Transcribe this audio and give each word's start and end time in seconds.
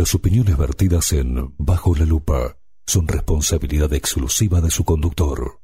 Las 0.00 0.14
opiniones 0.14 0.56
vertidas 0.56 1.12
en 1.12 1.54
Bajo 1.58 1.94
la 1.94 2.06
lupa 2.06 2.56
son 2.86 3.06
responsabilidad 3.06 3.92
exclusiva 3.92 4.62
de 4.62 4.70
su 4.70 4.82
conductor. 4.82 5.60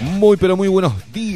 Muy 0.00 0.36
pero 0.36 0.56
muy 0.56 0.66
buenos 0.66 1.07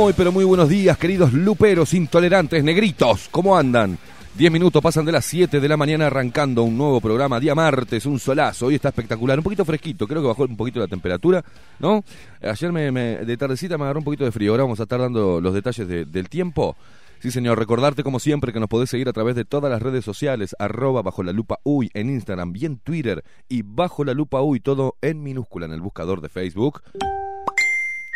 Muy 0.00 0.14
pero 0.14 0.32
muy 0.32 0.44
buenos 0.44 0.70
días, 0.70 0.96
queridos 0.96 1.30
luperos, 1.34 1.92
intolerantes, 1.92 2.64
negritos, 2.64 3.28
¿cómo 3.30 3.54
andan? 3.54 3.98
Diez 4.34 4.50
minutos 4.50 4.80
pasan 4.82 5.04
de 5.04 5.12
las 5.12 5.26
7 5.26 5.60
de 5.60 5.68
la 5.68 5.76
mañana 5.76 6.06
arrancando 6.06 6.62
un 6.62 6.78
nuevo 6.78 7.02
programa, 7.02 7.38
día 7.38 7.54
martes, 7.54 8.06
un 8.06 8.18
solazo, 8.18 8.66
hoy 8.66 8.76
está 8.76 8.88
espectacular, 8.88 9.36
un 9.38 9.44
poquito 9.44 9.62
fresquito, 9.66 10.06
creo 10.08 10.22
que 10.22 10.28
bajó 10.28 10.44
un 10.44 10.56
poquito 10.56 10.80
la 10.80 10.86
temperatura, 10.86 11.44
¿no? 11.80 12.02
Ayer 12.40 12.72
me, 12.72 12.90
de 12.90 13.36
tardecita 13.36 13.76
me 13.76 13.84
agarró 13.84 13.98
un 13.98 14.04
poquito 14.06 14.24
de 14.24 14.32
frío, 14.32 14.52
ahora 14.52 14.62
vamos 14.62 14.80
a 14.80 14.84
estar 14.84 14.98
dando 15.00 15.38
los 15.38 15.52
detalles 15.52 15.86
de- 15.86 16.06
del 16.06 16.30
tiempo. 16.30 16.76
Sí, 17.18 17.30
señor, 17.30 17.58
recordarte 17.58 18.02
como 18.02 18.18
siempre 18.20 18.54
que 18.54 18.60
nos 18.60 18.70
podés 18.70 18.88
seguir 18.88 19.10
a 19.10 19.12
través 19.12 19.36
de 19.36 19.44
todas 19.44 19.70
las 19.70 19.82
redes 19.82 20.02
sociales, 20.06 20.56
arroba 20.58 21.02
bajo 21.02 21.22
la 21.22 21.32
lupa 21.32 21.58
uy 21.62 21.90
en 21.92 22.08
Instagram 22.08 22.54
y 22.56 22.64
en 22.64 22.78
Twitter, 22.78 23.22
y 23.50 23.60
bajo 23.62 24.04
la 24.04 24.14
lupa 24.14 24.40
uy 24.40 24.60
todo 24.60 24.96
en 25.02 25.22
minúscula 25.22 25.66
en 25.66 25.72
el 25.72 25.82
buscador 25.82 26.22
de 26.22 26.30
Facebook. 26.30 26.80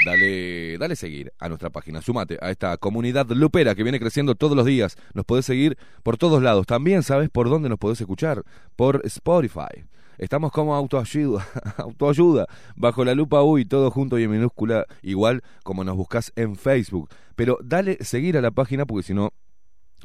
Dale, 0.04 0.76
dale 0.76 0.96
seguir 0.96 1.32
a 1.38 1.48
nuestra 1.48 1.70
página, 1.70 2.02
sumate 2.02 2.36
a 2.42 2.50
esta 2.50 2.76
comunidad 2.76 3.26
lupera 3.30 3.74
que 3.74 3.82
viene 3.82 3.98
creciendo 3.98 4.34
todos 4.34 4.54
los 4.54 4.66
días. 4.66 4.96
Nos 5.14 5.24
podés 5.24 5.46
seguir 5.46 5.78
por 6.02 6.18
todos 6.18 6.42
lados. 6.42 6.66
También 6.66 7.02
sabes 7.02 7.30
por 7.30 7.48
dónde 7.48 7.70
nos 7.70 7.78
podés 7.78 8.00
escuchar, 8.02 8.42
por 8.76 9.00
Spotify. 9.04 9.86
Estamos 10.18 10.52
como 10.52 10.74
autoayuda, 10.74 11.46
autoayuda, 11.78 12.46
bajo 12.76 13.04
la 13.04 13.14
lupa 13.14 13.42
uy, 13.42 13.64
todo 13.64 13.90
junto 13.90 14.18
y 14.18 14.24
en 14.24 14.30
minúscula, 14.30 14.86
igual 15.00 15.42
como 15.62 15.84
nos 15.84 15.96
buscas 15.96 16.32
en 16.36 16.56
Facebook. 16.56 17.08
Pero 17.34 17.58
dale 17.64 17.96
seguir 18.00 18.36
a 18.36 18.42
la 18.42 18.50
página 18.50 18.84
porque 18.84 19.04
si 19.04 19.14
no 19.14 19.32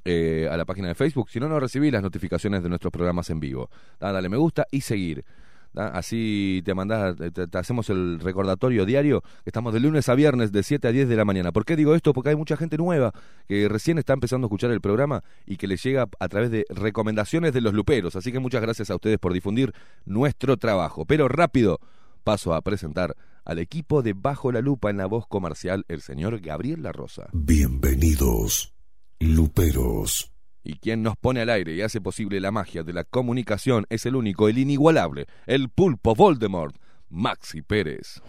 eh, 0.06 0.48
a 0.50 0.56
la 0.56 0.66
página 0.66 0.88
de 0.88 0.96
Facebook, 0.96 1.30
si 1.30 1.42
no, 1.42 1.50
no 1.50 1.60
recibís 1.60 1.92
las 1.92 2.02
notificaciones 2.02 2.64
de 2.64 2.70
nuestros 2.70 2.92
programas 2.92 3.30
en 3.30 3.40
vivo. 3.42 3.70
Da, 4.00 4.14
Dale 4.14 4.30
me 4.30 4.38
gusta 4.38 4.66
y 4.72 4.82
seguir. 4.82 5.26
Así 5.76 6.62
te 6.66 6.74
mandás, 6.74 7.16
te, 7.16 7.58
hacemos 7.58 7.90
el 7.90 8.20
recordatorio 8.20 8.86
diario. 8.86 9.24
Estamos 9.46 9.74
de 9.74 9.80
lunes 9.80 10.10
a 10.10 10.16
viernes 10.16 10.52
de 10.52 10.64
7 10.64 10.88
a 10.88 10.92
10 10.92 11.08
de 11.08 11.16
la 11.16 11.26
mañana. 11.26 11.52
¿Por 11.52 11.66
qué 11.66 11.76
digo 11.76 11.96
esto? 11.96 12.14
Porque 12.14 12.30
hay 12.30 12.36
mucha 12.36 12.58
gente 12.58 12.78
nueva 12.78 13.14
que 13.48 13.70
recién 13.70 13.98
está 13.98 14.14
empezando 14.14 14.46
a 14.46 14.48
escuchar 14.48 14.72
el 14.72 14.82
programa 14.82 15.24
y 15.46 15.58
que 15.58 15.68
le 15.68 15.78
llega 15.78 16.08
a 16.20 16.28
través 16.28 16.52
de 16.52 16.66
recomendaciones 16.70 17.54
de 17.54 17.62
los 17.62 17.74
luperos. 17.74 18.16
Así 18.16 18.32
que 18.32 18.40
muchas 18.40 18.62
gracias 18.62 18.90
a 18.90 18.96
ustedes 18.96 19.20
por 19.20 19.34
difundir 19.34 19.74
nuestro 20.06 20.58
trabajo. 20.58 21.06
Pero 21.06 21.28
rápido, 21.28 21.80
paso 22.24 22.54
a 22.54 22.62
presentar 22.62 23.16
al 23.46 23.60
equipo 23.60 24.02
de 24.02 24.14
Bajo 24.14 24.52
la 24.52 24.62
Lupa 24.62 24.90
en 24.90 24.98
la 24.98 25.06
voz 25.06 25.28
comercial, 25.28 25.86
el 25.88 26.02
señor 26.02 26.40
Gabriel 26.40 26.84
La 26.84 26.92
Rosa. 26.92 27.30
Bienvenidos, 27.34 28.74
luperos. 29.20 30.32
Y 30.70 30.76
quien 30.76 31.02
nos 31.02 31.18
pone 31.18 31.42
al 31.42 31.50
aire 31.50 31.74
y 31.74 31.82
hace 31.82 32.00
posible 32.00 32.40
la 32.40 32.52
magia 32.52 32.84
de 32.84 32.94
la 32.94 33.04
comunicación 33.04 33.88
es 33.90 34.06
el 34.06 34.16
único, 34.16 34.48
el 34.48 34.60
inigualable, 34.60 35.26
el 35.48 35.70
pulpo 35.70 36.14
Voldemort, 36.14 36.76
Maxi 37.10 37.64
Pérez. 37.64 38.22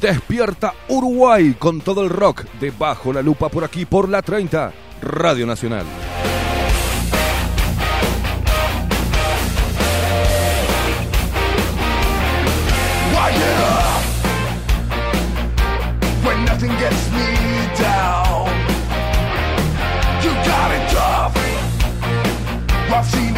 Despierta 0.00 0.74
Uruguay 0.86 1.56
con 1.58 1.80
todo 1.80 2.04
el 2.04 2.10
rock 2.10 2.44
de 2.60 2.70
Bajo 2.70 3.12
la 3.12 3.20
Lupa 3.20 3.48
por 3.48 3.64
aquí 3.64 3.84
por 3.84 4.08
la 4.08 4.22
30 4.22 4.72
Radio 5.02 5.44
Nacional. 5.44 5.86
I've 22.96 23.04
seen 23.04 23.35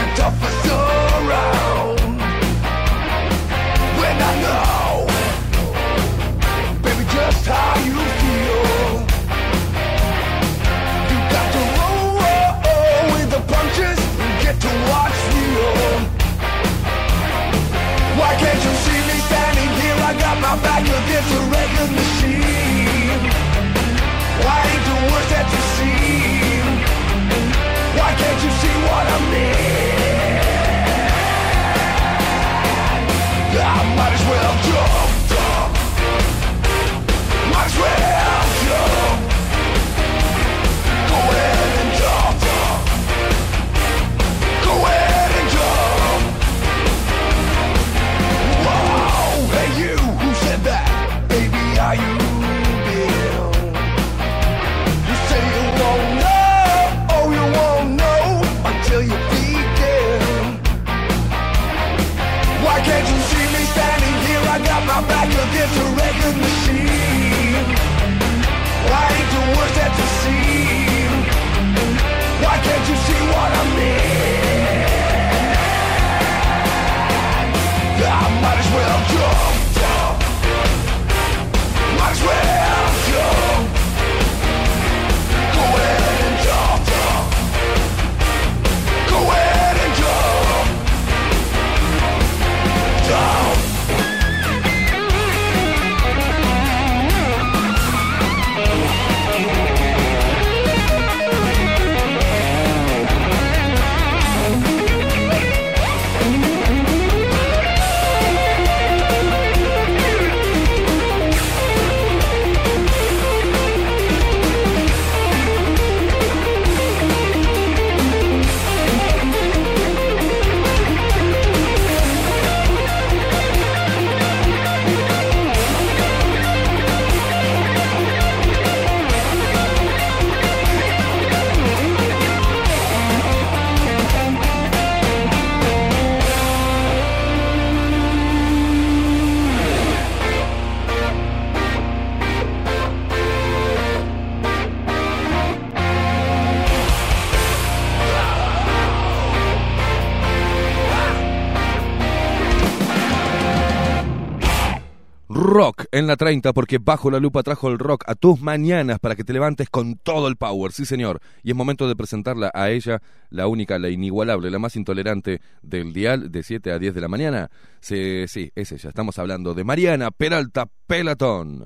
en 155.98 156.06
la 156.06 156.16
30 156.16 156.52
porque 156.52 156.78
bajo 156.78 157.10
la 157.10 157.18
lupa 157.18 157.42
trajo 157.42 157.68
el 157.68 157.78
rock 157.78 158.04
a 158.06 158.14
tus 158.14 158.40
mañanas 158.40 158.98
para 158.98 159.16
que 159.16 159.24
te 159.24 159.32
levantes 159.32 159.68
con 159.68 159.96
todo 159.96 160.28
el 160.28 160.36
power, 160.36 160.72
sí 160.72 160.86
señor. 160.86 161.20
Y 161.42 161.50
es 161.50 161.56
momento 161.56 161.88
de 161.88 161.96
presentarla 161.96 162.50
a 162.54 162.70
ella, 162.70 163.02
la 163.30 163.46
única, 163.48 163.78
la 163.78 163.88
inigualable, 163.88 164.50
la 164.50 164.58
más 164.58 164.76
intolerante 164.76 165.40
del 165.62 165.92
dial 165.92 166.30
de 166.30 166.42
7 166.42 166.72
a 166.72 166.78
10 166.78 166.94
de 166.94 167.00
la 167.00 167.08
mañana. 167.08 167.50
Sí, 167.80 168.24
sí, 168.28 168.50
es 168.54 168.72
ella. 168.72 168.90
Estamos 168.90 169.18
hablando 169.18 169.54
de 169.54 169.64
Mariana 169.64 170.10
Peralta 170.10 170.68
Pelatón. 170.86 171.64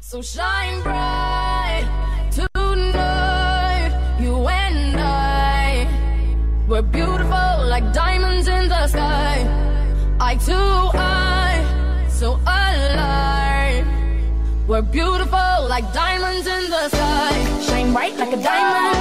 So 0.00 0.20
shine 0.20 0.82
bright 0.82 1.86
tonight, 2.34 3.92
you 4.20 4.48
and 4.48 4.96
I. 4.98 5.86
We're 6.66 6.82
beautiful 6.82 7.68
like 7.68 7.92
diamonds 7.92 8.48
in 8.48 8.68
the 8.68 8.88
sky. 8.88 9.46
Eye 10.20 10.36
to 10.36 10.54
eye, 10.94 11.31
so 12.22 12.38
alive. 12.46 13.84
We're 14.68 14.82
beautiful 14.82 15.54
like 15.66 15.92
diamonds 15.92 16.46
in 16.46 16.70
the 16.70 16.88
sky. 16.88 17.32
Shine 17.66 17.92
bright 17.92 18.16
like 18.16 18.32
a 18.32 18.40
diamond. 18.50 18.96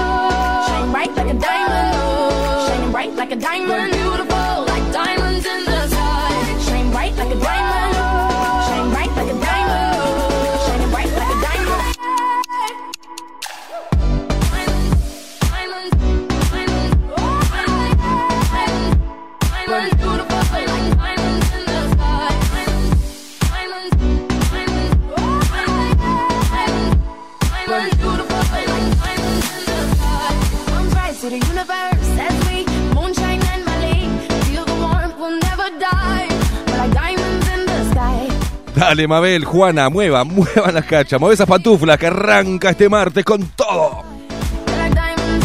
Shine 0.68 0.90
bright 0.92 1.14
like 1.16 1.30
a 1.36 1.38
diamond. 1.48 2.68
Shining 2.68 2.92
bright 2.92 3.14
like 3.14 3.32
a 3.32 3.36
diamond. 3.36 3.70
We're 3.70 3.92
beautiful 3.92 4.31
to 31.22 31.30
the 31.30 31.38
universe 31.38 32.10
as 32.18 32.36
we 32.48 32.66
moonshine 32.96 33.42
and 33.54 33.64
Mali. 33.64 34.00
Feel 34.46 34.66
the 34.66 34.74
warmth, 34.74 35.16
we'll 35.20 35.40
never 35.40 35.70
die. 35.78 36.28
We're 36.66 36.78
like 36.78 36.94
diamonds 36.94 37.48
in 37.48 37.66
the 37.68 37.80
sky. 37.92 38.96
Dale, 38.96 39.08
Mabel, 39.08 39.46
Juana, 39.46 39.90
mueva, 39.92 40.24
muevan 40.36 40.74
las 40.74 40.86
cachas, 40.86 41.20
mueve 41.20 41.36
esas 41.36 41.48
pantuflas 41.48 42.00
que 42.00 42.08
arranca 42.08 42.72
este 42.72 42.90
martes 42.90 43.24
con 43.24 43.44
todo. 43.50 44.04
We're 44.66 44.78
like 44.78 44.96
diamonds 44.96 45.42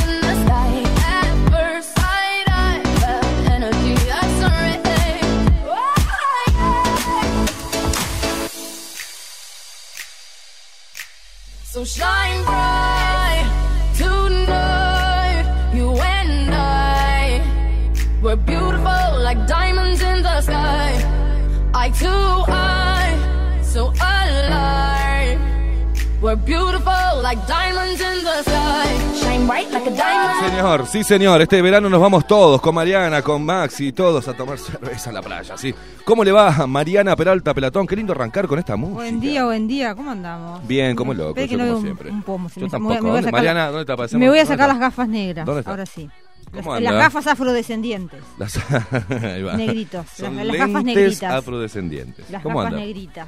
Beautiful 26.44 27.22
like 27.22 27.40
diamonds 27.48 28.00
in 28.00 28.24
the 28.24 28.42
sky. 28.42 28.86
Shine 29.20 29.46
bright 29.46 29.70
like 29.72 29.86
a 29.86 29.90
diamond. 29.90 30.50
Señor, 30.50 30.86
sí 30.86 31.02
señor, 31.04 31.40
este 31.42 31.60
verano 31.62 31.88
nos 31.88 32.00
vamos 32.00 32.26
todos, 32.26 32.60
con 32.60 32.74
Mariana, 32.74 33.22
con 33.22 33.44
Maxi, 33.44 33.92
todos 33.92 34.28
a 34.28 34.34
tomar 34.34 34.58
cerveza 34.58 35.10
en 35.10 35.14
la 35.14 35.22
playa, 35.22 35.56
¿sí? 35.56 35.74
¿Cómo 36.04 36.22
le 36.22 36.32
va 36.32 36.54
a 36.54 36.66
Mariana 36.66 37.16
Peralta 37.16 37.52
Pelatón? 37.54 37.86
Qué 37.86 37.96
lindo 37.96 38.12
arrancar 38.12 38.46
con 38.46 38.58
esta 38.58 38.76
música. 38.76 38.94
Buen 38.96 39.20
día, 39.20 39.44
buen 39.44 39.66
día, 39.66 39.94
¿cómo 39.94 40.10
andamos? 40.12 40.66
Bien, 40.68 40.94
como 40.94 41.14
loco, 41.14 41.34
que 41.34 41.48
yo 41.48 41.58
no 41.58 41.64
como 41.64 41.76
un- 41.78 41.82
siempre. 41.82 42.10
un 42.10 42.22
pomo, 42.22 42.48
se 42.48 42.60
Yo 42.60 42.66
me- 42.66 42.70
tampoco. 42.70 42.94
me 42.94 43.00
voy 43.00 43.08
a 43.08 43.12
¿Dónde- 43.14 43.22
sacar- 43.28 43.32
Mariana, 43.40 43.66
¿dónde 43.70 43.84
te 43.86 43.92
aparecemos? 43.92 44.20
Me 44.20 44.28
voy 44.28 44.38
a 44.38 44.42
¿Dónde 44.42 44.54
sacar 44.54 44.68
está? 44.68 44.72
las 44.74 44.80
gafas 44.80 45.08
negras, 45.08 45.46
¿Dónde 45.46 45.60
está? 45.60 45.70
ahora 45.70 45.86
sí. 45.86 46.08
¿Cómo 46.52 46.70
Las, 46.70 46.78
anda? 46.78 46.90
las 46.92 47.02
gafas 47.02 47.26
afrodescendientes, 47.26 48.20
Las, 48.38 48.56
Ahí 49.10 49.42
va. 49.42 49.54
negritos, 49.56 50.06
Son 50.16 50.36
las, 50.36 50.46
las 50.46 50.56
gafas 50.56 50.84
negritas. 50.84 51.32
afrodescendientes. 51.32 52.30
Las 52.30 52.42
¿Cómo 52.42 52.58
gafas 52.60 52.72
anda? 52.74 52.84
negritas. 52.86 53.26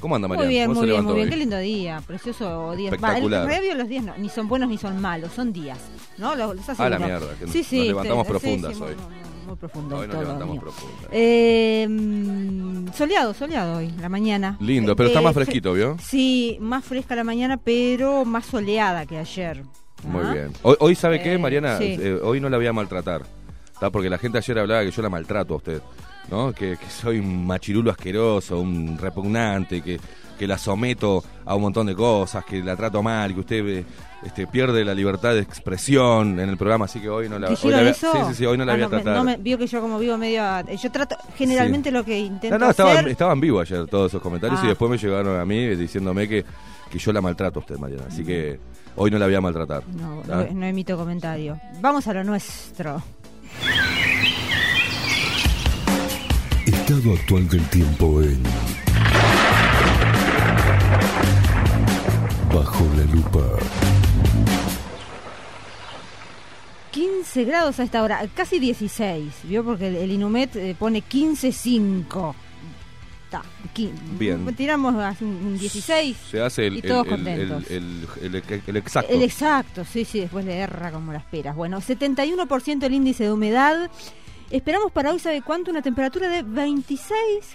¿Cómo 0.00 0.14
anda 0.14 0.28
Mariana? 0.28 0.46
Muy 0.46 0.54
bien, 0.54 0.66
¿Cómo 0.68 0.74
se 0.74 0.86
muy 0.86 0.90
bien, 0.90 1.04
muy 1.04 1.14
bien. 1.14 1.26
hoy? 1.26 1.30
Qué 1.30 1.36
lindo 1.36 1.58
día, 1.58 2.02
precioso 2.06 2.76
día. 2.76 2.90
Va, 2.90 2.96
el 2.96 3.24
Espectacular. 3.24 3.46
revio 3.46 3.74
los 3.74 3.88
días 3.88 4.04
no, 4.04 4.14
ni 4.16 4.28
son 4.28 4.46
buenos 4.48 4.68
ni 4.68 4.78
son 4.78 5.00
malos, 5.00 5.32
son 5.32 5.52
días. 5.52 5.78
¿No? 6.18 6.36
Los, 6.36 6.54
los 6.56 6.68
hace 6.68 6.82
Ah, 6.82 6.88
la 6.88 6.98
mierda, 6.98 7.26
que 7.38 7.46
Sí, 7.48 7.58
nos 7.58 7.66
sí, 7.66 7.84
levantamos 7.88 8.26
sí, 8.26 8.30
profundas 8.30 8.76
sí, 8.76 8.82
hoy. 8.82 8.94
Muy, 8.94 9.04
muy- 9.04 9.28
muy 9.48 9.56
profundo 9.56 9.96
Hoy 9.96 10.06
nos 10.06 10.10
todo, 10.14 10.22
levantamos 10.24 10.58
profundas. 10.58 11.08
Eh, 11.10 11.88
soleado, 12.94 13.32
soleado 13.34 13.78
hoy, 13.78 13.90
la 14.00 14.08
mañana. 14.08 14.56
Lindo, 14.60 14.94
pero 14.94 15.08
está 15.08 15.20
Eh, 15.20 15.22
más 15.22 15.32
fre- 15.32 15.44
fresquito, 15.44 15.72
¿vio? 15.72 15.96
Sí, 16.02 16.58
más 16.60 16.84
fresca 16.84 17.16
la 17.16 17.24
mañana, 17.24 17.56
pero 17.56 18.24
más 18.24 18.44
soleada 18.46 19.06
que 19.06 19.16
ayer. 19.18 19.64
Muy 20.04 20.22
¿Ah? 20.24 20.32
bien. 20.32 20.52
Hoy, 20.62 20.76
hoy 20.80 20.94
¿sabe 20.94 21.20
qué, 21.22 21.32
Eh, 21.32 21.38
Mariana? 21.38 21.78
sí. 21.78 21.96
Eh, 21.98 22.20
hoy 22.22 22.40
no 22.40 22.48
la 22.50 22.56
voy 22.58 22.66
a 22.66 22.72
maltratar. 22.72 23.22
¿tá? 23.80 23.90
Porque 23.90 24.10
la 24.10 24.18
gente 24.18 24.38
ayer 24.38 24.58
hablaba 24.58 24.82
que 24.84 24.90
yo 24.90 25.02
la 25.02 25.08
maltrato 25.08 25.54
a 25.54 25.56
usted. 25.56 25.80
¿No? 26.30 26.52
Que, 26.52 26.76
que 26.76 26.90
soy 26.90 27.18
un 27.18 27.46
machirulo 27.46 27.90
asqueroso, 27.90 28.60
un 28.60 28.98
repugnante, 28.98 29.80
que, 29.82 29.98
que 30.38 30.46
la 30.46 30.58
someto 30.58 31.22
a 31.44 31.54
un 31.54 31.62
montón 31.62 31.86
de 31.86 31.94
cosas, 31.94 32.44
que 32.44 32.62
la 32.62 32.76
trato 32.76 33.02
mal, 33.02 33.34
que 33.34 33.40
usted 33.40 33.66
eh, 33.66 33.84
este, 34.24 34.46
pierde 34.46 34.84
la 34.84 34.94
libertad 34.94 35.34
de 35.34 35.40
expresión 35.40 36.38
en 36.38 36.48
el 36.48 36.56
programa. 36.56 36.84
Así 36.84 37.00
que 37.00 37.08
hoy 37.08 37.28
no 37.28 37.38
la, 37.38 37.48
hoy 37.48 37.54
¿Dijeron 37.54 37.72
la 37.72 37.78
voy 37.78 37.88
a- 37.88 37.90
eso? 37.90 38.12
Sí, 38.12 38.18
sí, 38.28 38.34
sí, 38.34 38.46
hoy 38.46 38.56
no 38.58 38.64
la 38.64 38.72
Ah, 38.72 38.76
voy 38.76 38.84
a 38.84 38.88
tratar. 38.88 39.16
no 39.16 39.24
me- 39.24 39.36
vio 39.36 39.58
que 39.58 39.66
yo 39.66 39.80
como 39.80 39.98
vivo 39.98 40.16
medio... 40.18 40.42
Yo 40.80 40.90
trato, 40.92 41.16
generalmente 41.36 41.90
lo 41.90 42.04
que 42.04 42.18
intento 42.18 42.58
No, 42.58 42.64
no, 42.66 42.70
estaban, 42.70 42.96
hacer... 42.98 43.08
estaban 43.08 43.40
vivos 43.40 43.62
ayer 43.70 43.86
todos 43.88 44.10
esos 44.12 44.22
comentarios 44.22 44.60
y 44.62 44.66
Ah. 44.66 44.68
después 44.70 44.90
me 44.90 44.98
llegaron 44.98 45.40
a 45.40 45.44
mí 45.44 45.66
diciéndome 45.76 46.28
que, 46.28 46.44
que 46.90 46.98
yo 46.98 47.12
la 47.12 47.20
maltrato 47.20 47.58
a 47.58 47.62
usted, 47.62 47.76
Mariana. 47.78 48.04
Así 48.08 48.24
que 48.24 48.60
hoy 48.96 49.10
no 49.10 49.18
la 49.18 49.26
voy 49.26 49.34
a 49.34 49.40
maltratar. 49.40 49.82
No, 49.88 50.20
¿tá? 50.26 50.44
no, 50.44 50.54
no 50.60 50.66
emito 50.66 50.96
comentario. 50.96 51.58
Vamos 51.80 52.06
a 52.06 52.12
lo 52.14 52.22
nuestro. 52.24 53.02
Estado 56.88 57.12
actual 57.12 57.46
del 57.50 57.62
tiempo 57.68 58.22
en 58.22 58.42
Bajo 62.54 62.86
la 62.96 63.04
lupa. 63.14 63.40
15 66.90 67.44
grados 67.44 67.78
a 67.78 67.82
esta 67.82 68.02
hora, 68.02 68.26
casi 68.34 68.58
16, 68.58 69.32
¿vio? 69.44 69.62
Porque 69.64 69.88
el, 69.88 69.96
el 69.96 70.10
Inumet 70.12 70.56
eh, 70.56 70.74
pone 70.78 71.02
15.5. 71.02 72.34
Ta, 73.30 73.42
qui- 73.76 73.92
Bien. 74.18 74.46
Tiramos 74.56 74.94
un 75.20 75.26
un 75.28 75.58
16. 75.58 76.16
Se 76.30 76.40
hace 76.40 76.68
el, 76.68 76.78
Y 76.78 76.82
todos 76.82 77.04
el- 77.04 77.10
contentos. 77.10 77.70
el- 77.70 78.06
el- 78.22 78.34
el- 78.36 78.62
el 78.66 78.76
exacto. 78.78 79.12
El 79.12 79.22
exacto, 79.22 79.84
sí, 79.84 80.06
sí, 80.06 80.20
después 80.20 80.46
le 80.46 80.56
erra 80.56 80.90
como 80.90 81.12
las 81.12 81.24
peras. 81.24 81.54
Bueno, 81.54 81.82
71% 81.82 82.86
el 82.86 82.94
índice 82.94 83.24
de 83.24 83.32
humedad. 83.32 83.90
Esperamos 84.50 84.90
para 84.92 85.10
hoy, 85.12 85.18
¿sabe 85.18 85.42
cuánto? 85.42 85.70
Una 85.70 85.82
temperatura 85.82 86.28
de 86.28 86.42
26 86.42 87.10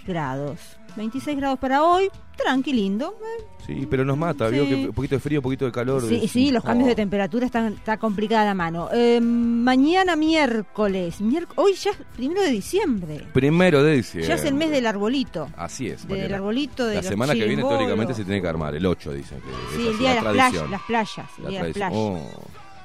grados. 0.05 0.59
26 0.95 1.37
grados 1.37 1.57
para 1.57 1.83
hoy, 1.83 2.07
tranquilindo. 2.37 3.15
eh, 3.39 3.43
Sí, 3.65 3.87
pero 3.89 4.05
nos 4.05 4.15
mata, 4.17 4.49
vio 4.49 4.63
Sí. 4.65 4.69
que 4.69 4.75
un 4.89 4.93
poquito 4.93 5.15
de 5.15 5.19
frío, 5.21 5.39
un 5.39 5.43
poquito 5.43 5.65
de 5.65 5.71
calor. 5.71 6.07
Sí, 6.07 6.27
sí, 6.27 6.51
los 6.51 6.63
cambios 6.63 6.85
oh. 6.87 6.89
de 6.89 6.95
temperatura 6.95 7.45
están 7.47 7.73
está 7.73 7.97
complicada 7.97 8.45
la 8.45 8.53
mano. 8.53 8.89
Eh, 8.93 9.19
mañana 9.21 10.15
miércoles, 10.15 11.19
miérc- 11.21 11.47
hoy 11.55 11.73
ya 11.73 11.91
es 11.91 11.97
primero 12.15 12.41
de 12.43 12.51
diciembre. 12.51 13.25
Primero 13.33 13.81
de 13.81 13.93
diciembre. 13.95 14.27
Ya 14.27 14.35
es 14.35 14.43
el 14.43 14.53
mes 14.53 14.69
del 14.69 14.85
arbolito. 14.85 15.47
Así 15.57 15.87
es. 15.87 16.07
Del 16.07 16.31
arbolito 16.33 16.85
de 16.85 16.95
La 16.95 17.03
semana 17.03 17.33
que 17.33 17.45
viene 17.45 17.63
teóricamente 17.63 18.13
se 18.13 18.23
tiene 18.25 18.41
que 18.41 18.47
armar, 18.47 18.75
el 18.75 18.85
8 18.85 19.13
dicen 19.13 19.39
que 19.39 19.77
Sí, 19.77 19.87
el 19.87 19.97
día 19.97 20.09
de 20.09 20.15
las 20.21 20.33
playas, 20.33 20.69
las 20.69 20.81
playas, 20.83 21.29
el 21.39 21.43
La 21.45 21.49
día 21.49 21.59
de 21.63 21.67
las 21.69 21.73
playas. 21.73 21.93
Oh. 21.95 22.29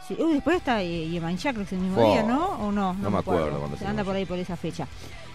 Sí, 0.08 0.16
uy, 0.18 0.34
después 0.34 0.56
está 0.56 0.82
eh, 0.82 1.08
Yemanjá, 1.08 1.52
creo 1.52 1.66
que 1.66 1.68
es 1.68 1.72
el 1.72 1.78
mismo 1.80 2.02
Oh. 2.02 2.12
día, 2.12 2.22
¿no? 2.22 2.46
¿O 2.66 2.72
no? 2.72 2.94
No 2.94 3.10
me 3.10 3.18
acuerdo 3.18 3.50
cuándo 3.58 3.76
Se 3.76 3.84
se 3.84 3.88
anda 3.90 4.02
por 4.04 4.16
ahí 4.16 4.24
por 4.24 4.38
esa 4.38 4.56
fecha. 4.56 4.86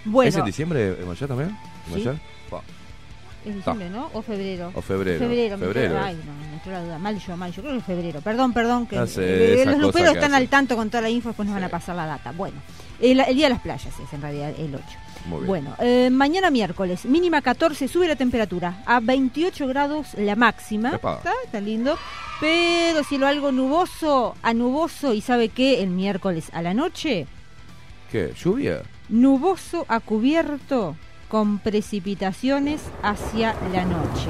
Bueno, 0.05 0.29
¿Es 0.29 0.35
en 0.35 0.45
diciembre, 0.45 0.97
Emayá 1.01 1.27
también? 1.27 1.49
Sí. 1.93 2.01
¿Emayá? 2.01 2.19
Pa. 2.49 2.61
es 3.45 3.55
diciembre, 3.55 3.89
¿no? 3.89 4.09
¿O 4.13 4.21
febrero? 4.21 4.71
O 4.73 4.81
febrero. 4.81 5.19
Febrero, 5.19 5.57
Febrero. 5.57 5.99
Ay, 6.01 6.19
no, 6.25 6.33
me 6.47 6.53
entró 6.55 6.71
la 6.71 6.83
duda. 6.83 6.97
Mal 6.97 7.19
yo, 7.19 7.37
mal 7.37 7.51
yo. 7.53 7.61
Creo 7.61 7.73
que 7.73 7.79
es 7.79 7.85
febrero. 7.85 8.21
Perdón, 8.21 8.51
perdón. 8.53 8.87
Que 8.87 8.95
eh, 8.97 9.63
los 9.65 9.77
luperos 9.79 10.15
están 10.15 10.33
al 10.33 10.47
tanto 10.49 10.75
con 10.75 10.89
toda 10.89 11.01
la 11.01 11.09
info, 11.09 11.29
después 11.29 11.45
nos 11.47 11.53
van 11.55 11.63
a 11.63 11.67
Sí. 11.67 11.71
pasar 11.71 11.95
la 11.95 12.05
data. 12.05 12.31
Bueno, 12.31 12.57
el, 12.99 13.19
el 13.19 13.35
día 13.35 13.45
de 13.45 13.53
las 13.53 13.61
playas 13.61 13.93
es 13.99 14.11
en 14.13 14.21
realidad 14.21 14.53
el 14.57 14.73
8. 14.73 14.83
Muy 15.25 15.37
bien. 15.37 15.47
Bueno, 15.47 15.75
eh, 15.79 16.09
mañana 16.11 16.49
miércoles, 16.49 17.05
mínima 17.05 17.41
14, 17.41 17.87
sube 17.87 18.07
la 18.07 18.15
temperatura 18.15 18.83
a 18.85 18.99
28 18.99 19.67
grados 19.67 20.13
la 20.15 20.35
máxima. 20.35 20.95
¿Está? 20.95 21.31
Está 21.45 21.61
lindo. 21.61 21.97
Pero 22.39 23.03
cielo 23.03 23.27
algo 23.27 23.51
nuboso, 23.51 24.35
a 24.41 24.53
nuboso, 24.53 25.13
y 25.13 25.21
¿sabe 25.21 25.49
qué? 25.49 25.81
El 25.81 25.91
miércoles 25.91 26.49
a 26.51 26.61
la 26.61 26.73
noche, 26.73 27.25
¿Qué? 28.11 28.33
¿Lluvia? 28.35 28.83
nuboso 29.09 29.85
a 29.87 29.99
cubierto 29.99 30.95
con 31.29 31.59
precipitaciones 31.59 32.81
hacia 33.01 33.55
la 33.73 33.85
noche. 33.85 34.29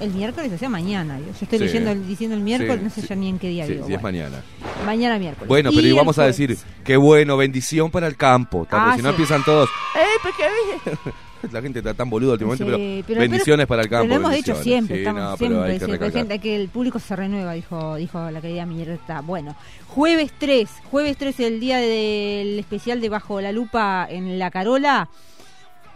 El 0.00 0.12
miércoles, 0.12 0.52
o 0.52 0.58
sea, 0.58 0.68
mañana. 0.68 1.18
Yo 1.18 1.24
estoy 1.40 1.58
Sí. 1.58 1.64
leyendo, 1.64 1.94
diciendo 1.94 2.36
el 2.36 2.42
miércoles, 2.42 2.76
Sí, 2.78 2.84
no 2.84 2.90
sé 2.90 3.00
sí. 3.02 3.06
ya 3.08 3.14
ni 3.16 3.28
en 3.30 3.38
qué 3.38 3.48
día 3.48 3.66
vivo. 3.66 3.86
sí, 3.86 3.94
es 3.94 4.00
Bueno, 4.02 4.18
mañana. 4.18 4.42
mañana 4.84 5.18
miércoles. 5.18 5.48
Bueno, 5.48 5.70
pero 5.74 5.86
Y 5.86 5.92
vamos 5.92 6.18
a 6.18 6.24
decir, 6.26 6.56
qué 6.84 6.96
bueno, 6.96 7.36
bendición 7.36 7.90
para 7.90 8.06
el 8.06 8.16
campo. 8.16 8.66
Ah, 8.70 8.92
si 8.96 9.02
no 9.02 9.08
empiezan 9.10 9.42
todos, 9.44 9.68
Eh, 9.96 10.04
porque 10.22 10.42
La 11.52 11.62
gente 11.62 11.78
está 11.78 11.94
tan 11.94 12.10
boluda 12.10 12.32
últimamente, 12.32 12.64
Sí, 12.64 12.70
pero, 12.70 13.04
pero- 13.06 13.20
bendiciones 13.20 13.66
para 13.66 13.82
el 13.82 13.88
Pero 13.88 14.00
campo. 14.00 14.14
lo 14.14 14.20
hemos 14.20 14.32
dicho 14.32 14.54
siempre, 14.62 14.96
Sí, 14.96 15.00
estamos 15.02 15.22
no, 15.22 15.36
siempre, 15.36 15.78
siempre, 15.78 16.10
gente, 16.10 16.38
que 16.40 16.56
el 16.56 16.68
público 16.68 16.98
se 16.98 17.14
renueva, 17.14 17.52
dijo, 17.52 17.94
dijo 17.96 18.30
la 18.30 18.40
querida 18.40 18.66
Mirta. 18.66 19.20
Bueno, 19.20 19.54
jueves 19.86 20.32
3, 20.38 20.68
jueves 20.90 21.16
3 21.16 21.38
el 21.40 21.60
día 21.60 21.76
del 21.78 22.58
especial 22.58 23.00
de 23.00 23.08
Bajo 23.10 23.40
la 23.40 23.52
Lupa 23.52 24.06
en 24.10 24.38
La 24.38 24.50
Carola. 24.50 25.08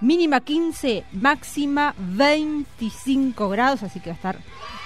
Mínima 0.00 0.40
15, 0.40 1.04
máxima 1.12 1.95
25 1.99 3.49
grados, 3.50 3.83
así 3.83 4.00
que 4.00 4.11
va 4.11 4.14
a 4.14 4.16
estar 4.16 4.37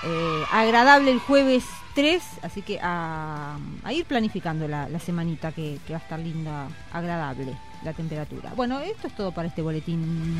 eh, 0.04 0.44
agradable 0.50 1.12
el 1.12 1.20
jueves 1.20 1.64
3, 1.94 2.22
así 2.42 2.62
que 2.62 2.80
a, 2.82 3.56
ir 3.90 4.04
planificando 4.06 4.66
la, 4.66 4.88
la 4.88 4.98
semanita 4.98 5.52
que, 5.52 5.78
que 5.86 5.92
va 5.92 6.00
a 6.00 6.02
estar 6.02 6.18
linda, 6.18 6.68
agradable 6.92 7.56
la 7.84 7.92
temperatura. 7.92 8.52
Bueno, 8.56 8.80
esto 8.80 9.06
es 9.06 9.14
todo 9.14 9.30
para 9.30 9.48
este 9.48 9.62
boletín. 9.62 10.36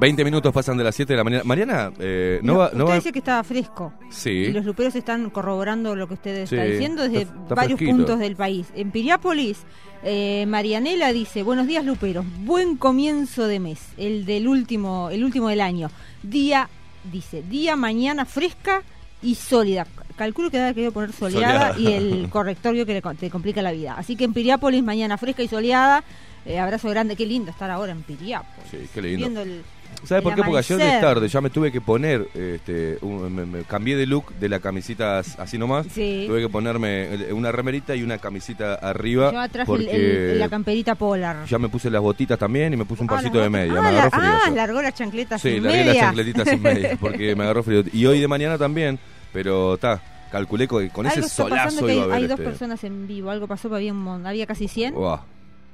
20 0.00 0.24
minutos 0.24 0.52
pasan 0.54 0.76
de 0.78 0.84
las 0.84 0.94
7 0.94 1.12
de 1.12 1.16
la 1.16 1.24
mañana. 1.24 1.42
Mariana, 1.44 1.92
eh, 1.98 2.38
no, 2.42 2.58
va. 2.58 2.66
usted 2.66 2.78
No 2.78 2.86
va 2.86 2.94
dice 2.94 3.10
que 3.12 3.18
estaba 3.18 3.42
fresco. 3.42 3.92
Y 4.08 4.12
sí. 4.12 4.52
los 4.52 4.64
luperos 4.64 4.94
están 4.94 5.28
corroborando 5.30 5.96
lo 5.96 6.06
que 6.06 6.14
usted 6.14 6.36
está 6.36 6.62
Sí, 6.64 6.70
diciendo 6.70 7.02
desde 7.02 7.22
está- 7.22 7.34
está 7.42 7.54
varios 7.56 7.78
fresquito. 7.78 7.96
puntos 7.96 8.18
del 8.20 8.36
país. 8.36 8.68
En 8.76 8.92
Piriápolis, 8.92 9.58
eh, 10.04 10.44
Marianela 10.46 11.12
dice, 11.12 11.42
buenos 11.42 11.66
días 11.66 11.84
luperos, 11.84 12.24
buen 12.44 12.76
comienzo 12.76 13.48
de 13.48 13.58
mes, 13.58 13.80
el 13.96 14.24
del 14.24 14.46
último, 14.46 15.10
el 15.10 15.24
último 15.24 15.48
del 15.48 15.60
año. 15.60 15.90
Día, 16.22 16.68
dice, 17.10 17.42
día 17.42 17.74
mañana 17.74 18.24
fresca 18.24 18.82
y 19.20 19.34
sólida. 19.34 19.84
Calculo 20.14 20.48
que 20.52 20.58
debe 20.58 20.74
querido 20.74 20.92
poner 20.92 21.12
soleada, 21.12 21.72
Soleada. 21.74 21.78
y 21.80 21.92
el 21.92 22.28
corrector 22.30 22.72
vio 22.72 22.86
que 22.86 22.94
le, 22.94 23.02
te 23.16 23.30
complica 23.30 23.62
la 23.62 23.72
vida. 23.72 23.94
Así 23.98 24.14
que 24.14 24.22
en 24.24 24.32
Piriápolis, 24.32 24.82
mañana 24.84 25.18
fresca 25.18 25.42
y 25.42 25.48
soleada. 25.48 26.04
Eh, 26.46 26.58
abrazo 26.58 26.88
grande, 26.88 27.14
qué 27.16 27.26
lindo 27.26 27.50
estar 27.50 27.70
ahora 27.70 27.92
en 27.92 28.02
Piriápolis. 28.02 28.70
Sí, 28.70 28.78
qué 28.94 29.02
lindo. 29.02 29.18
Viendo 29.18 29.42
el, 29.42 29.62
¿Sabes 30.04 30.18
el 30.18 30.22
por 30.22 30.34
qué? 30.34 30.42
Porque 30.42 30.58
ayer 30.58 30.78
de 30.78 31.00
tarde 31.00 31.28
ya 31.28 31.40
me 31.40 31.50
tuve 31.50 31.72
que 31.72 31.80
poner, 31.80 32.28
este, 32.34 32.98
un- 33.02 33.34
me, 33.34 33.44
me 33.44 33.62
cambié 33.64 33.96
de 33.96 34.06
look 34.06 34.32
de 34.38 34.48
la 34.48 34.60
camisita 34.60 35.18
as- 35.18 35.38
así 35.38 35.58
nomás. 35.58 35.86
Sí. 35.92 36.24
Tuve 36.28 36.40
que 36.42 36.48
ponerme 36.48 37.14
eh, 37.14 37.32
una 37.32 37.50
remerita 37.50 37.94
y 37.96 38.02
una 38.02 38.18
camisita 38.18 38.74
arriba. 38.76 39.32
Yo 39.32 39.42
el- 39.42 39.66
porque 39.66 40.32
el- 40.32 40.38
la 40.38 40.48
camperita 40.48 40.94
polar. 40.94 41.44
ya 41.46 41.58
me 41.58 41.68
puse 41.68 41.90
las 41.90 42.00
botitas 42.00 42.38
también 42.38 42.72
y 42.72 42.76
me 42.76 42.84
puse 42.84 43.02
un 43.02 43.08
Ah, 43.10 43.14
parcito 43.14 43.40
de 43.40 43.50
media. 43.50 43.74
Ah, 43.76 43.82
me 43.82 43.92
la- 43.92 43.98
agarró 44.04 44.10
frío. 44.10 44.30
ah, 44.46 44.50
largó 44.50 44.82
las 44.82 44.94
chancletas 44.94 45.40
Sí, 45.42 45.54
sin 45.54 45.62
largué 45.64 45.78
media. 45.78 45.92
las 45.94 46.02
chancletitas 46.02 46.48
sin 46.48 46.62
media 46.62 46.96
porque 47.00 47.34
me 47.34 47.44
agarró 47.44 47.62
frío. 47.62 47.82
Y 47.92 48.06
hoy 48.06 48.20
de 48.20 48.28
mañana 48.28 48.56
también, 48.56 48.98
pero 49.32 49.74
está, 49.74 50.00
calculé 50.30 50.68
que 50.68 50.90
con 50.90 51.06
ese 51.06 51.16
Algo 51.16 51.28
solazo 51.28 51.84
que 51.86 51.94
iba 51.94 52.02
a 52.02 52.04
hay, 52.06 52.10
haber 52.10 52.16
hay 52.22 52.26
dos 52.28 52.38
este- 52.38 52.44
personas 52.50 52.84
en 52.84 53.06
vivo. 53.08 53.30
Algo 53.30 53.46
pasó, 53.48 53.74
había, 53.74 53.92
un 53.92 54.00
mon- 54.02 54.26
había 54.26 54.46
casi 54.46 54.68
100. 54.68 54.94
Uah, 54.94 55.22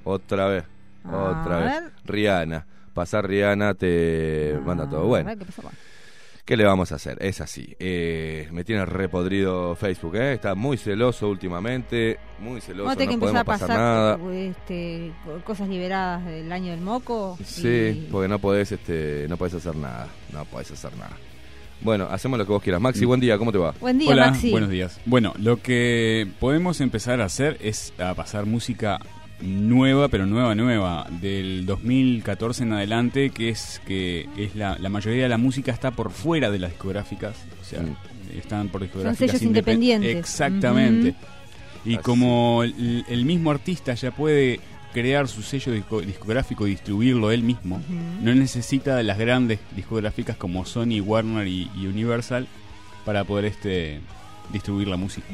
otra 0.04 0.46
vez, 0.46 0.64
otra 1.06 1.58
vez. 1.58 1.80
ver. 1.82 1.92
Rihanna, 2.04 2.66
pasar 2.92 3.26
Rihanna 3.28 3.74
te 3.74 4.58
manda 4.64 4.88
todo. 4.88 5.02
Ah, 5.02 5.04
Bueno, 5.06 5.28
a 5.28 5.34
ver 5.34 5.38
qué 5.38 5.44
pasó. 5.46 5.62
Bueno. 5.62 5.78
¿qué 6.44 6.58
le 6.58 6.64
vamos 6.64 6.92
a 6.92 6.96
hacer? 6.96 7.16
Es 7.22 7.40
así. 7.40 7.74
Eh, 7.78 8.48
me 8.52 8.64
tiene 8.64 8.84
repodrido 8.84 9.74
Facebook, 9.76 10.16
¿eh? 10.16 10.34
Está 10.34 10.54
muy 10.54 10.76
celoso 10.76 11.30
últimamente, 11.30 12.18
muy 12.38 12.60
celoso, 12.60 12.90
que 12.98 13.06
no 13.06 13.12
empezar 13.14 13.18
podemos 13.18 13.40
a 13.40 13.44
pasar 13.44 13.68
pasar 13.68 13.78
nada. 14.18 14.18
este, 14.34 15.12
cosas 15.44 15.68
liberadas 15.70 16.26
del 16.26 16.52
año 16.52 16.72
del 16.72 16.82
moco. 16.82 17.38
Sí, 17.42 17.66
y- 18.06 18.08
porque 18.12 18.28
no 18.28 18.38
podés, 18.40 18.72
este, 18.72 19.26
no 19.28 19.38
podés 19.38 19.54
hacer 19.54 19.74
nada, 19.76 20.08
no 20.34 20.44
podés 20.44 20.70
hacer 20.70 20.94
nada. 20.98 21.16
Bueno, 21.80 22.08
hacemos 22.10 22.38
lo 22.38 22.44
que 22.44 22.52
vos 22.52 22.62
quieras. 22.62 22.80
Maxi, 22.80 23.04
buen 23.06 23.20
día, 23.20 23.36
¿cómo 23.38 23.50
te 23.50 23.58
va? 23.58 23.72
Buen 23.80 23.98
día, 23.98 24.10
Hola, 24.10 24.26
Maxi. 24.30 24.50
buenos 24.50 24.68
días. 24.70 25.00
Bueno, 25.06 25.32
lo 25.38 25.62
que 25.62 26.26
podemos 26.40 26.80
empezar 26.82 27.20
a 27.22 27.24
hacer 27.24 27.56
es 27.62 27.94
a 27.98 28.12
pasar 28.14 28.44
música 28.46 28.98
nueva, 29.44 30.08
pero 30.08 30.26
nueva, 30.26 30.54
nueva, 30.54 31.06
del 31.20 31.66
2014 31.66 32.62
en 32.64 32.72
adelante, 32.72 33.30
que 33.30 33.50
es 33.50 33.80
que 33.86 34.28
es 34.36 34.54
la, 34.56 34.78
la 34.78 34.88
mayoría 34.88 35.24
de 35.24 35.28
la 35.28 35.38
música 35.38 35.70
está 35.72 35.90
por 35.90 36.10
fuera 36.10 36.50
de 36.50 36.58
las 36.58 36.70
discográficas, 36.70 37.36
o 37.60 37.64
sea, 37.64 37.80
Mm. 37.82 38.38
están 38.38 38.68
por 38.68 38.82
discográficas 38.82 39.18
sellos 39.30 39.42
independ- 39.42 39.46
independientes. 39.46 40.16
Exactamente. 40.16 41.14
Y 41.84 41.94
Así. 41.94 42.02
como 42.02 42.62
el, 42.64 43.04
el 43.08 43.24
mismo 43.24 43.50
artista 43.50 43.94
ya 43.94 44.10
puede 44.10 44.60
crear 44.92 45.28
su 45.28 45.42
sello 45.42 45.72
disco- 45.72 46.00
discográfico 46.00 46.66
y 46.66 46.70
distribuirlo 46.70 47.30
él 47.30 47.42
mismo, 47.42 47.82
no 48.22 48.34
necesita 48.34 48.96
de 48.96 49.02
las 49.02 49.18
grandes 49.18 49.58
discográficas 49.76 50.36
como 50.36 50.64
Sony, 50.64 51.00
Warner 51.04 51.46
y, 51.48 51.68
y 51.76 51.86
Universal 51.86 52.46
para 53.04 53.24
poder 53.24 53.44
este 53.46 54.00
distribuir 54.52 54.88
la 54.88 54.96
música. 54.96 55.26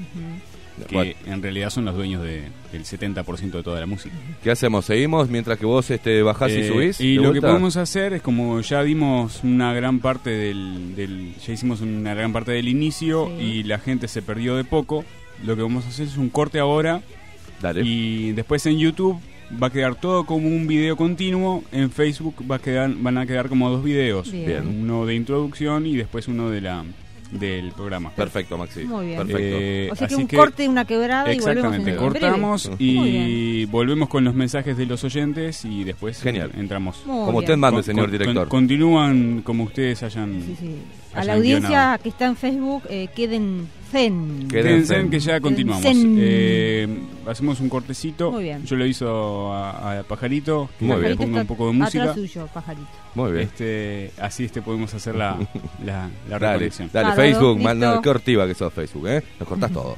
Que 0.88 0.94
Bueno, 0.94 1.12
en 1.26 1.42
realidad 1.42 1.70
son 1.70 1.84
los 1.84 1.94
dueños 1.94 2.22
de- 2.22 2.44
del 2.72 2.84
70% 2.84 3.58
de 3.58 3.62
toda 3.62 3.80
la 3.80 3.86
música. 3.86 4.14
¿Qué 4.42 4.50
hacemos? 4.50 4.84
¿Seguimos 4.86 5.28
mientras 5.28 5.58
que 5.58 5.66
vos 5.66 5.90
este, 5.90 6.22
bajás 6.22 6.52
y 6.52 6.60
Eh, 6.60 6.68
subís? 6.68 7.00
y 7.00 7.16
lo 7.16 7.32
que 7.32 7.40
podemos 7.40 7.76
hacer 7.76 8.12
es 8.14 8.22
como 8.22 8.60
ya 8.60 8.82
dimos 8.82 9.40
una 9.44 9.72
gran 9.74 9.98
parte 10.00 10.30
del, 10.30 10.94
del- 10.96 11.34
ya 11.46 11.52
hicimos 11.52 11.80
una 11.80 12.14
gran 12.14 12.32
parte 12.32 12.52
del 12.52 12.68
inicio 12.68 13.30
Sí. 13.38 13.44
y 13.44 13.62
la 13.64 13.78
gente 13.78 14.08
se 14.08 14.22
perdió 14.22 14.56
de 14.56 14.64
poco, 14.64 15.04
lo 15.44 15.56
que 15.56 15.62
vamos 15.62 15.84
a 15.84 15.88
hacer 15.88 16.06
es 16.06 16.16
un 16.16 16.30
corte 16.30 16.58
ahora 16.58 17.02
Dale. 17.60 17.82
y 17.84 18.32
después 18.32 18.64
en 18.66 18.78
YouTube 18.78 19.20
va 19.62 19.66
a 19.66 19.70
quedar 19.70 19.96
todo 19.96 20.24
como 20.26 20.46
un 20.48 20.66
video 20.68 20.96
continuo, 20.96 21.64
en 21.72 21.90
Facebook 21.90 22.36
va 22.48 22.56
a 22.56 22.58
quedar, 22.60 22.90
van 22.94 23.18
a 23.18 23.26
quedar 23.26 23.48
como 23.48 23.68
dos 23.68 23.82
videos. 23.82 24.30
Bien. 24.30 24.66
uno 24.82 25.04
de 25.06 25.14
introducción 25.16 25.86
y 25.86 25.96
después 25.96 26.28
uno 26.28 26.50
de 26.50 26.60
la 26.60 26.84
del 27.30 27.72
programa. 27.72 28.10
Perfecto, 28.10 28.58
Maxi. 28.58 28.84
Muy 28.84 29.06
bien. 29.06 29.18
Perfecto. 29.18 29.40
Eh, 29.60 29.88
O 29.92 29.96
sea 29.96 30.08
que 30.08 30.16
un 30.16 30.26
corte, 30.26 30.68
una 30.68 30.84
quebrada 30.84 31.32
y 31.32 31.38
volvemos 31.38 31.48
Exactamente, 31.56 31.90
en 31.90 31.96
breve. 31.96 32.20
cortamos 32.20 32.70
y 32.78 33.64
volvemos 33.66 34.08
con 34.08 34.24
los 34.24 34.34
mensajes 34.34 34.76
de 34.76 34.86
los 34.86 35.02
oyentes 35.04 35.64
y 35.64 35.84
después 35.84 36.20
Genial. 36.20 36.50
entramos. 36.56 37.02
Muy 37.06 37.16
Como 37.16 37.26
bien. 37.32 37.36
usted 37.38 37.56
mande, 37.56 37.82
señor 37.82 38.04
con- 38.06 38.12
director. 38.12 38.48
con- 38.48 38.60
continúan 38.60 39.42
como 39.42 39.64
ustedes 39.64 40.02
hayan. 40.02 40.42
Sí, 40.42 40.56
sí. 40.58 40.74
A 41.14 41.24
la 41.24 41.34
audiencia 41.34 41.68
guionado. 41.68 42.02
que 42.02 42.08
está 42.08 42.26
en 42.26 42.36
Facebook, 42.36 42.82
eh, 42.88 43.08
queden 43.14 43.68
zen. 43.90 44.46
Queden 44.48 44.86
zen. 44.86 45.10
que 45.10 45.18
ya 45.18 45.40
continuamos. 45.40 45.84
Eh, 45.92 46.86
hacemos 47.26 47.58
un 47.60 47.68
cortecito. 47.68 48.30
Muy 48.30 48.44
bien. 48.44 48.64
Yo 48.64 48.76
lo 48.76 48.86
hizo 48.86 49.52
a, 49.52 49.98
a 49.98 50.02
Pajarito, 50.04 50.68
que 50.78 50.84
Muy 50.84 50.96
le 51.00 51.06
bien. 51.08 51.18
Ponga 51.18 51.40
un 51.40 51.46
poco 51.46 51.66
de 51.66 51.72
música. 51.72 52.02
Atrás 52.04 52.16
suyo, 52.16 52.48
pajarito. 52.54 52.88
Muy 53.16 53.32
bien. 53.32 53.44
Este, 53.44 54.12
así 54.20 54.44
este 54.44 54.62
podemos 54.62 54.94
hacer 54.94 55.16
la, 55.16 55.36
la, 55.84 56.08
la 56.28 56.38
Dale, 56.38 56.52
reconexión. 56.54 56.90
dale, 56.92 57.14
Facebook, 57.16 57.56
listo. 57.56 57.64
man, 57.64 57.78
no, 57.80 58.00
qué 58.00 58.08
hortiva 58.08 58.46
que 58.46 58.54
sos 58.54 58.72
Facebook, 58.72 59.08
¿eh? 59.08 59.22
Nos 59.40 59.48
cortás 59.48 59.72
todo. 59.72 59.96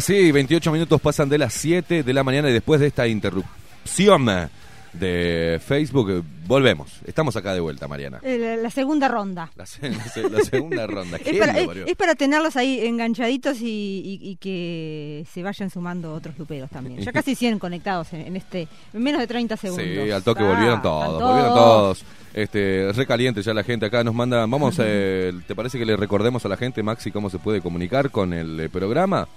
Ahora 0.00 0.06
sí, 0.06 0.32
28 0.32 0.72
minutos 0.72 0.98
pasan 0.98 1.28
de 1.28 1.36
las 1.36 1.52
7 1.52 2.02
de 2.02 2.12
la 2.14 2.24
mañana 2.24 2.48
y 2.48 2.54
después 2.54 2.80
de 2.80 2.86
esta 2.86 3.06
interrupción 3.06 4.48
de 4.94 5.60
Facebook, 5.62 6.24
volvemos. 6.46 6.90
Estamos 7.04 7.36
acá 7.36 7.52
de 7.52 7.60
vuelta, 7.60 7.86
Mariana. 7.86 8.18
Eh, 8.22 8.38
La, 8.38 8.56
la 8.56 8.70
segunda 8.70 9.08
ronda. 9.08 9.50
La, 9.56 9.66
se- 9.66 9.90
la 9.90 10.02
se- 10.04 10.30
la 10.30 10.40
segunda 10.42 10.86
ronda. 10.86 11.16
Es 11.22 11.22
¿Qué 11.24 11.38
para, 11.38 11.52
lo 11.52 11.58
es- 11.58 11.66
parió? 11.66 11.86
es 11.86 11.96
para 11.96 12.14
tenerlos 12.14 12.56
ahí 12.56 12.80
enganchaditos 12.86 13.60
y, 13.60 13.66
y- 13.66 14.30
y 14.30 14.36
que 14.36 15.26
se 15.30 15.42
vayan 15.42 15.68
sumando 15.68 16.14
otros 16.14 16.38
luperos 16.38 16.70
también. 16.70 16.98
Ya 17.02 17.12
casi 17.12 17.34
100 17.34 17.58
conectados 17.58 18.10
en, 18.14 18.22
en 18.22 18.36
este, 18.36 18.68
en 18.94 19.02
menos 19.02 19.20
de 19.20 19.26
30 19.26 19.58
segundos. 19.58 19.86
Sí, 19.86 20.10
al 20.10 20.22
toque 20.22 20.42
Ah, 20.42 20.48
volvieron 20.48 20.80
todos, 20.80 21.12
están 21.12 21.28
volvieron 21.28 21.54
todos. 21.54 22.04
Este, 22.32 22.90
recaliente 22.94 23.42
ya 23.42 23.52
la 23.52 23.64
gente 23.64 23.84
acá 23.84 24.02
nos 24.02 24.14
manda, 24.14 24.38
vamos, 24.46 24.76
eh, 24.78 25.30
¿te 25.46 25.54
parece 25.54 25.78
que 25.78 25.84
le 25.84 25.94
recordemos 25.96 26.42
a 26.46 26.48
la 26.48 26.56
gente, 26.56 26.82
Maxi, 26.82 27.10
cómo 27.10 27.28
se 27.28 27.38
puede 27.38 27.60
comunicar 27.60 28.10
con 28.10 28.32
el 28.32 28.58
eh, 28.60 28.68
programa? 28.70 29.28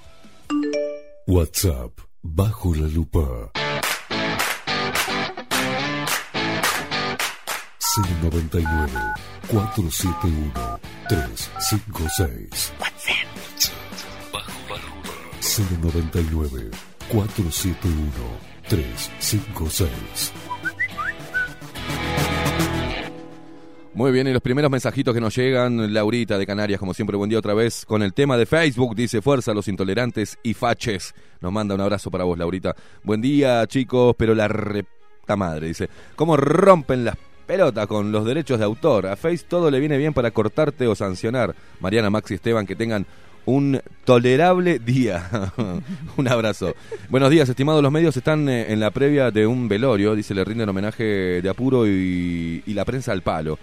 WhatsApp 1.27 1.99
bajo 2.23 2.73
la 2.75 2.87
lupa. 2.87 3.51
099 8.21 8.89
471 9.47 10.79
356 11.09 12.71
WhatsApp 12.79 13.27
bajo 14.33 14.59
la 14.69 14.77
lupa 14.77 15.13
099 15.41 16.71
471 17.09 18.11
356 18.69 20.31
Muy 23.95 24.11
bien, 24.11 24.27
y 24.27 24.33
los 24.33 24.41
primeros 24.41 24.71
mensajitos 24.71 25.13
que 25.13 25.21
nos 25.21 25.35
llegan, 25.35 25.93
Laurita 25.93 26.39
de 26.39 26.47
Canarias, 26.47 26.79
como 26.79 26.95
siempre, 26.95 27.15
buen 27.15 27.29
día 27.29 27.37
otra 27.37 27.53
vez, 27.53 27.85
con 27.85 28.01
el 28.01 28.11
tema 28.11 28.37
de 28.37 28.47
Facebook, 28.47 28.95
dice 28.95 29.21
Fuerza 29.21 29.51
a 29.51 29.53
los 29.53 29.67
intolerantes 29.67 30.39
y 30.41 30.55
faches. 30.55 31.13
Nos 31.41 31.51
manda 31.51 31.75
un 31.75 31.81
abrazo 31.81 32.09
para 32.09 32.23
vos, 32.23 32.35
Laurita. 32.35 32.75
Buen 33.03 33.21
día, 33.21 33.67
chicos, 33.67 34.15
pero 34.17 34.33
la 34.33 34.47
repta 34.47 35.35
madre, 35.35 35.67
dice, 35.67 35.89
¿cómo 36.15 36.35
rompen 36.37 37.05
las 37.05 37.17
pelotas 37.45 37.85
con 37.85 38.11
los 38.11 38.25
derechos 38.25 38.57
de 38.57 38.65
autor? 38.65 39.05
A 39.05 39.15
Face 39.15 39.45
todo 39.47 39.69
le 39.69 39.79
viene 39.79 39.99
bien 39.99 40.15
para 40.15 40.31
cortarte 40.31 40.87
o 40.87 40.95
sancionar. 40.95 41.53
Mariana, 41.79 42.09
Maxi, 42.09 42.33
Esteban, 42.33 42.65
que 42.65 42.75
tengan 42.75 43.05
un 43.45 43.79
tolerable 44.05 44.79
día. 44.79 45.51
un 46.17 46.27
abrazo. 46.27 46.73
Buenos 47.09 47.29
días, 47.29 47.47
estimados. 47.47 47.83
Los 47.83 47.91
medios 47.91 48.17
están 48.17 48.49
eh, 48.49 48.73
en 48.73 48.79
la 48.79 48.89
previa 48.89 49.29
de 49.29 49.45
un 49.45 49.67
velorio, 49.67 50.15
dice, 50.15 50.33
le 50.33 50.43
rinden 50.43 50.67
homenaje 50.67 51.03
de 51.43 51.49
apuro 51.49 51.85
y, 51.85 52.63
y 52.65 52.73
la 52.73 52.85
prensa 52.85 53.11
al 53.11 53.21
palo. 53.21 53.59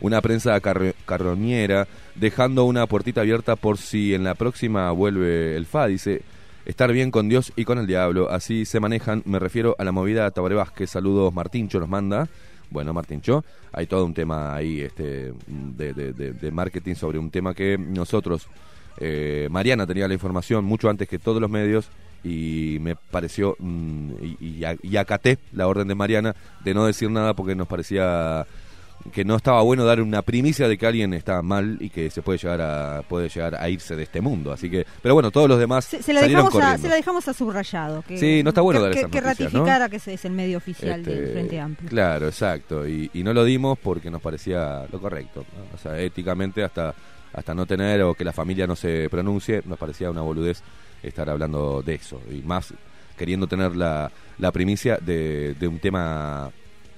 Una 0.00 0.20
prensa 0.20 0.60
carro- 0.60 0.92
carroñera, 1.06 1.86
dejando 2.14 2.64
una 2.64 2.86
puertita 2.86 3.22
abierta 3.22 3.56
por 3.56 3.78
si 3.78 4.14
en 4.14 4.24
la 4.24 4.34
próxima 4.34 4.90
vuelve 4.92 5.56
el 5.56 5.66
FA, 5.66 5.86
dice. 5.86 6.22
Estar 6.66 6.90
bien 6.94 7.10
con 7.10 7.28
Dios 7.28 7.52
y 7.56 7.66
con 7.66 7.78
el 7.78 7.86
diablo, 7.86 8.30
así 8.30 8.64
se 8.64 8.80
manejan. 8.80 9.22
Me 9.26 9.38
refiero 9.38 9.76
a 9.78 9.84
la 9.84 9.92
movida 9.92 10.30
Tabaré 10.30 10.54
Vázquez. 10.54 10.88
Saludos, 10.88 11.32
Martincho 11.34 11.78
nos 11.78 11.90
manda. 11.90 12.26
Bueno, 12.70 12.94
Martincho, 12.94 13.44
hay 13.70 13.86
todo 13.86 14.06
un 14.06 14.14
tema 14.14 14.54
ahí 14.56 14.80
este, 14.80 15.34
de, 15.46 15.92
de- 15.92 16.50
marketing 16.50 16.94
sobre 16.94 17.18
un 17.18 17.30
tema 17.30 17.52
que 17.52 17.76
nosotros, 17.76 18.48
eh, 18.98 19.46
Mariana 19.50 19.86
tenía 19.86 20.08
la 20.08 20.14
información 20.14 20.64
mucho 20.64 20.88
antes 20.88 21.06
que 21.06 21.18
todos 21.18 21.38
los 21.38 21.50
medios 21.50 21.86
y 22.24 22.78
me 22.80 22.96
pareció, 22.96 23.56
mm, 23.58 24.10
y, 24.40 24.46
y 24.46 24.64
y 24.82 24.96
acaté 24.96 25.36
la 25.52 25.68
orden 25.68 25.86
de 25.86 25.94
Mariana 25.94 26.34
de 26.64 26.72
no 26.72 26.86
decir 26.86 27.10
nada 27.10 27.34
porque 27.34 27.54
nos 27.54 27.68
parecía 27.68 28.46
que 29.12 29.22
no 29.24 29.36
estaba 29.36 29.60
bueno 29.62 29.84
dar 29.84 30.00
una 30.00 30.22
primicia 30.22 30.66
de 30.66 30.78
que 30.78 30.86
alguien 30.86 31.12
está 31.12 31.42
mal 31.42 31.76
y 31.80 31.90
que 31.90 32.08
se 32.10 32.22
puede 32.22 32.38
llegar 32.38 32.62
a 32.62 33.02
puede 33.02 33.28
llegar 33.28 33.54
a 33.54 33.68
irse 33.68 33.94
de 33.96 34.02
este 34.04 34.22
mundo 34.22 34.50
así 34.50 34.70
que 34.70 34.86
pero 35.02 35.12
bueno 35.14 35.30
todos 35.30 35.46
los 35.46 35.58
demás 35.58 35.84
Se, 35.84 36.02
se 36.02 36.14
la 36.14 36.20
salieron 36.20 36.46
dejamos 36.46 36.64
a, 36.64 36.78
se 36.78 36.88
la 36.88 36.94
dejamos 36.94 37.28
a 37.28 37.34
subrayado. 37.34 38.02
Que, 38.08 38.16
Sí, 38.16 38.42
no 38.42 38.48
está 38.48 38.62
bueno 38.62 38.80
que, 38.80 38.84
dar 38.84 38.92
que- 38.94 38.98
esas 39.00 39.10
que 39.10 39.20
noticias, 39.20 39.52
¿no? 39.52 39.58
ratificara 39.60 39.88
que 39.90 39.96
ese 39.96 40.14
es 40.14 40.24
el 40.24 40.32
medio 40.32 40.56
oficial 40.56 41.00
Este, 41.00 41.14
del 41.14 41.32
Frente 41.32 41.60
Amplio. 41.60 41.90
Claro, 41.90 42.26
exacto. 42.28 42.88
Y, 42.88 43.10
y 43.12 43.22
no 43.22 43.34
lo 43.34 43.44
dimos 43.44 43.78
porque 43.78 44.10
nos 44.10 44.22
parecía 44.22 44.86
lo 44.90 44.98
correcto. 44.98 45.44
¿no? 45.54 45.74
O 45.74 45.78
sea, 45.78 45.98
éticamente 46.00 46.64
hasta, 46.64 46.94
hasta 47.34 47.54
no 47.54 47.66
tener 47.66 48.00
o 48.02 48.14
que 48.14 48.24
la 48.24 48.32
familia 48.32 48.66
no 48.66 48.74
se 48.74 49.08
pronuncie, 49.10 49.60
nos 49.66 49.78
parecía 49.78 50.10
una 50.10 50.22
boludez 50.22 50.62
estar 51.02 51.28
hablando 51.28 51.82
de 51.82 51.96
eso. 51.96 52.20
Y 52.30 52.36
más 52.40 52.72
queriendo 53.18 53.46
tener 53.46 53.76
la, 53.76 54.10
la 54.38 54.50
primicia 54.50 54.96
de, 55.00 55.54
de 55.60 55.68
un 55.68 55.78
tema 55.78 56.50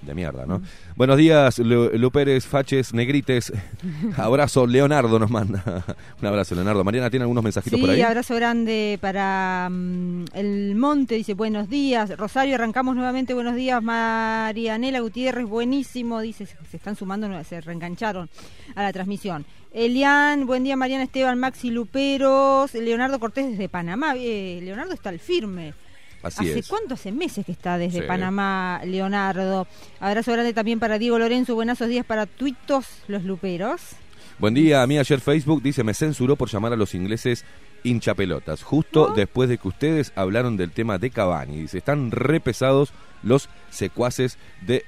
de 0.02 0.14
mierda, 0.14 0.46
¿no? 0.46 0.62
Buenos 0.94 1.16
días, 1.16 1.58
Lu, 1.58 1.90
Lu 1.94 2.10
Pérez, 2.10 2.46
Faches, 2.46 2.92
Negrites. 2.92 3.52
abrazo, 4.16 4.66
Leonardo 4.66 5.18
nos 5.18 5.30
manda. 5.30 5.62
un 6.20 6.26
abrazo, 6.26 6.54
Leonardo. 6.54 6.84
Mariana, 6.84 7.10
¿tiene 7.10 7.24
algunos 7.24 7.42
mensajitos 7.42 7.78
por 7.80 7.90
ahí? 7.90 7.96
Sí, 7.96 8.02
abrazo 8.02 8.34
grande 8.34 8.98
para 9.00 9.68
mm, 9.70 10.24
el 10.34 10.74
Monte, 10.76 11.14
dice 11.16 11.34
buenos 11.34 11.68
días. 11.68 12.16
Rosario, 12.16 12.54
arrancamos 12.54 12.94
nuevamente, 12.94 13.34
buenos 13.34 13.56
días. 13.56 13.82
Marianela 13.82 15.00
Gutiérrez, 15.00 15.46
buenísimo, 15.46 16.20
dice, 16.20 16.46
se, 16.46 16.56
se 16.70 16.76
están 16.76 16.96
sumando, 16.96 17.28
se 17.44 17.60
reengancharon 17.60 18.28
a 18.74 18.82
la 18.82 18.92
transmisión. 18.92 19.44
Elian, 19.72 20.46
buen 20.46 20.64
día 20.64 20.74
Mariana 20.74 21.04
Esteban, 21.04 21.38
Maxi 21.38 21.70
Luperos, 21.70 22.72
Leonardo 22.72 23.20
Cortés 23.20 23.50
desde 23.50 23.68
Panamá. 23.68 24.14
Eh, 24.16 24.60
Leonardo 24.62 24.94
está 24.94 25.10
al 25.10 25.18
firme. 25.18 25.74
Así 26.22 26.48
¿Hace 26.50 26.58
es. 26.60 26.68
cuánto? 26.68 26.94
Hace 26.94 27.12
meses 27.12 27.44
que 27.46 27.52
está 27.52 27.78
desde 27.78 28.00
Sí. 28.00 28.06
Panamá, 28.06 28.80
Leonardo. 28.84 29.66
Abrazo 30.00 30.32
grande 30.32 30.52
también 30.52 30.80
para 30.80 30.98
Diego 30.98 31.18
Lorenzo. 31.18 31.54
Buenazos 31.54 31.88
días 31.88 32.04
para 32.06 32.26
Tuitos 32.26 32.86
los 33.08 33.22
Luperos. 33.24 33.80
Buen 34.38 34.54
día, 34.54 34.82
a 34.82 34.86
mí 34.86 34.98
ayer 34.98 35.20
Facebook 35.20 35.62
dice 35.62 35.82
me 35.82 35.94
censuró 35.94 36.36
por 36.36 36.50
llamar 36.50 36.72
a 36.72 36.76
los 36.76 36.94
ingleses 36.94 37.44
hinchapelotas, 37.84 38.62
justo 38.62 39.08
¿No? 39.08 39.14
después 39.14 39.48
de 39.48 39.56
que 39.58 39.68
ustedes 39.68 40.12
hablaron 40.16 40.56
del 40.56 40.72
tema 40.72 40.98
de 40.98 41.10
Cavani. 41.10 41.62
Dice, 41.62 41.78
están 41.78 42.10
re 42.10 42.40
pesados 42.40 42.92
los 43.22 43.48
secuaces 43.70 44.36
de 44.62 44.84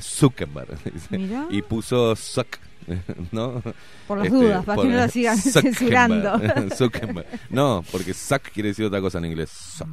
Zuckerberg. 0.00 0.76
dice. 0.92 1.30
Y 1.50 1.62
puso 1.62 2.14
Zuck, 2.16 2.58
¿no? 3.32 3.62
Por 4.06 4.18
las 4.18 4.26
Este, 4.28 4.36
dudas, 4.38 4.64
para 4.64 4.82
que 4.82 4.88
no 4.88 4.96
lo 4.96 5.08
sigan 5.08 5.36
censurando. 5.38 6.40
No, 7.50 7.84
porque 7.90 8.14
Zuck 8.14 8.42
quiere 8.52 8.70
decir 8.70 8.84
otra 8.84 9.00
cosa 9.00 9.18
en 9.18 9.24
inglés. 9.26 9.50
Zuck. 9.50 9.88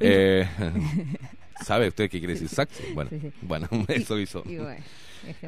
Eh, 0.00 0.46
¿Sabe 1.64 1.88
usted 1.88 2.10
qué 2.10 2.18
quiere 2.18 2.34
decir 2.34 2.48
Zuck? 2.48 2.68
Bueno, 2.94 3.10
Sí, 3.10 3.18
sí. 3.20 3.32
bueno, 3.42 3.68
eso 3.88 4.18
hizo 4.18 4.42
Y 4.46 4.56
bueno, 4.58 4.76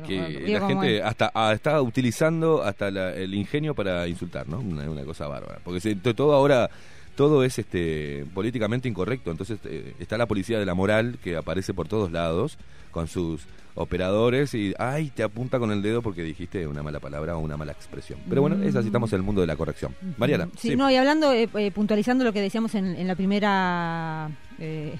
que 0.06 0.44
la 0.58 0.66
gente 0.66 0.96
es. 0.98 1.04
hasta 1.04 1.30
ah, 1.34 1.52
está 1.52 1.80
utilizando 1.82 2.62
hasta 2.62 2.90
la- 2.90 3.12
el 3.14 3.34
ingenio 3.34 3.74
para 3.74 4.06
insultar, 4.08 4.48
¿no? 4.48 4.58
Una, 4.58 4.88
una 4.90 5.04
cosa 5.04 5.26
bárbara. 5.28 5.60
Porque 5.62 5.80
se- 5.80 5.94
to- 5.96 6.14
todo 6.14 6.32
ahora 6.32 6.68
todo 7.18 7.42
es 7.42 7.58
este 7.58 8.24
políticamente 8.32 8.88
incorrecto, 8.88 9.32
entonces 9.32 9.58
eh, 9.64 9.92
está 9.98 10.16
la 10.16 10.26
policía 10.26 10.60
de 10.60 10.64
la 10.64 10.74
moral 10.74 11.18
que 11.20 11.36
aparece 11.36 11.74
por 11.74 11.88
todos 11.88 12.12
lados 12.12 12.58
con 12.92 13.08
sus 13.08 13.42
operadores 13.74 14.54
y 14.54 14.72
ay, 14.78 15.10
te 15.10 15.24
apunta 15.24 15.58
con 15.58 15.72
el 15.72 15.82
dedo 15.82 16.00
porque 16.00 16.22
dijiste 16.22 16.66
una 16.68 16.84
mala 16.84 17.00
palabra 17.00 17.36
o 17.36 17.40
una 17.40 17.56
mala 17.56 17.72
expresión. 17.72 18.20
Pero 18.28 18.40
bueno, 18.40 18.62
es 18.62 18.76
así 18.76 18.86
estamos 18.86 19.12
en 19.12 19.16
el 19.16 19.22
mundo 19.24 19.40
de 19.40 19.48
la 19.48 19.56
corrección. 19.56 19.96
Mariana, 20.16 20.48
Sí, 20.56 20.70
sí. 20.70 20.76
no, 20.76 20.88
y 20.92 20.94
hablando, 20.94 21.32
eh, 21.32 21.48
eh, 21.54 21.70
puntualizando 21.72 22.22
lo 22.24 22.32
que 22.32 22.40
decíamos 22.40 22.76
en, 22.76 22.86
en 22.94 23.08
la 23.08 23.16
primera. 23.16 24.30
eh, 24.60 24.94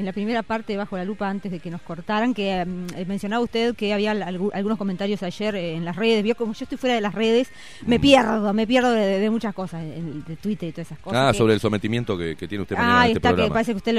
en 0.00 0.06
la 0.06 0.12
primera 0.12 0.42
parte 0.42 0.76
bajo 0.76 0.96
la 0.96 1.04
lupa 1.04 1.28
antes 1.28 1.52
de 1.52 1.60
que 1.60 1.70
nos 1.70 1.80
cortaran, 1.82 2.34
que 2.34 2.64
mm, 2.64 2.86
eh, 2.96 3.04
mencionaba 3.06 3.42
usted 3.44 3.74
que 3.76 3.92
había 3.94 4.12
algu- 4.14 4.50
algunos 4.52 4.78
comentarios 4.78 5.22
ayer 5.22 5.54
eh, 5.54 5.74
en 5.76 5.84
las 5.84 5.94
redes, 5.94 6.22
vio 6.24 6.34
como 6.34 6.52
yo 6.54 6.64
estoy 6.64 6.78
fuera 6.78 6.94
de 6.96 7.00
las 7.00 7.14
redes, 7.14 7.48
me 7.86 7.98
Mm. 7.98 8.00
pierdo, 8.00 8.52
me 8.54 8.66
pierdo 8.66 8.90
de, 8.92 9.20
de 9.20 9.30
muchas 9.30 9.54
cosas, 9.54 9.82
de 9.84 10.36
Twitter 10.36 10.70
y 10.70 10.72
todas 10.72 10.88
esas 10.88 10.98
cosas. 10.98 11.18
Ah, 11.28 11.32
que- 11.32 11.38
sobre 11.38 11.54
el 11.54 11.60
sometimiento 11.60 12.16
que, 12.18 12.34
que 12.34 12.48
tiene 12.48 12.62
usted 12.62 12.76
Ah, 12.78 13.02
ahí 13.02 13.12
este 13.12 13.28
está, 13.28 13.36
que 13.40 13.48
parece 13.50 13.72
que 13.72 13.76
usted 13.76 13.94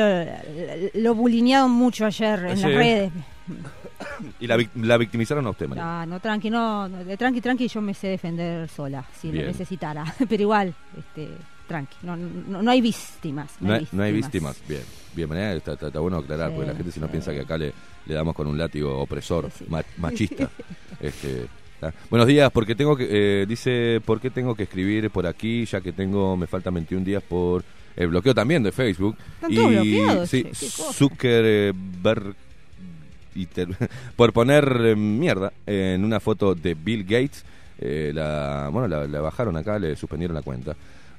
lo, 0.94 1.02
lo 1.02 1.16
bulinearon 1.16 1.72
mucho 1.72 2.06
ayer 2.06 2.40
en 2.50 2.58
Sí. 2.58 2.64
las 2.64 2.74
redes. 2.74 3.12
Y 4.40 4.48
la, 4.48 4.58
la 4.76 4.98
victimizaron 4.98 5.46
a 5.46 5.52
usted, 5.52 5.68
Mariana. 5.68 6.02
Ah, 6.02 6.06
no, 6.06 6.20
tranqui, 6.20 6.50
no, 6.50 6.88
no, 6.88 7.04
de 7.04 7.18
tranqui, 7.18 7.40
tranqui, 7.42 7.68
yo 7.68 7.82
me 7.82 7.94
sé 7.94 8.08
defender 8.08 8.68
sola, 8.70 9.04
si 9.20 9.30
Bien. 9.30 9.46
lo 9.46 9.52
necesitara. 9.52 10.04
Pero 10.30 10.42
igual, 10.42 10.74
este, 10.98 11.30
tranqui, 11.72 11.96
no, 12.04 12.16
no, 12.18 12.62
no 12.62 12.72
hay 12.72 12.82
víctimas. 12.82 13.52
No 13.62 13.74
hay, 13.74 13.88
no 13.92 14.04
hay 14.04 14.12
víctimas. 14.14 14.58
Bien, 14.68 14.82
bien, 15.16 15.30
manera, 15.30 15.54
está, 15.54 15.74
está- 15.74 15.88
está 15.88 16.00
bueno 16.00 16.18
aclarar, 16.18 16.50
Sí, 16.50 16.56
porque 16.56 16.70
la 16.72 16.76
gente 16.76 16.92
si 16.92 17.00
no 17.00 17.08
sí. 17.08 17.12
piensa 17.12 17.32
que 17.34 17.42
acá 17.42 17.58
le, 17.58 17.74
le 18.06 18.14
damos 18.14 18.36
con 18.36 18.48
un 18.48 18.58
látigo 18.58 19.00
opresor, 19.00 19.46
Sí, 19.52 19.60
sí. 19.60 19.66
ma- 19.70 19.84
machista. 19.98 20.50
este, 21.00 21.48
¿tá? 21.80 21.94
Buenos 22.10 22.28
días, 22.28 22.52
porque 22.52 22.76
tengo 22.76 22.96
que, 22.96 23.08
eh, 23.10 23.46
dice, 23.48 24.02
¿por 24.06 24.20
qué 24.20 24.30
tengo 24.30 24.54
que 24.56 24.64
escribir 24.64 25.10
por 25.10 25.26
aquí, 25.26 25.66
ya 25.66 25.82
que 25.82 25.92
tengo, 25.94 26.36
me 26.38 26.48
faltan 26.48 26.74
21 26.74 27.04
días 27.06 27.24
por 27.24 27.64
el 27.96 28.08
bloqueo 28.10 28.34
también 28.36 28.62
de 28.64 28.72
Facebook? 28.72 29.16
Están 29.42 29.50
bloqueados, 29.52 30.30
sí. 30.30 30.46
Zuckerberg 30.54 32.36
y 33.36 33.46
ter- 33.46 33.70
por 34.16 34.34
poner 34.34 34.66
eh, 34.86 34.96
mierda 34.96 35.54
en 35.66 36.04
una 36.04 36.20
foto 36.20 36.54
de 36.56 36.74
Bill 36.74 37.04
Gates, 37.04 37.46
eh, 37.80 38.12
la, 38.14 38.70
bueno, 38.72 38.88
la, 38.88 39.08
la 39.08 39.22
bajaron 39.22 39.56
acá, 39.58 39.80
le 39.80 39.96
suspendieron 39.96 40.36
la 40.36 40.42
cuenta. 40.42 40.76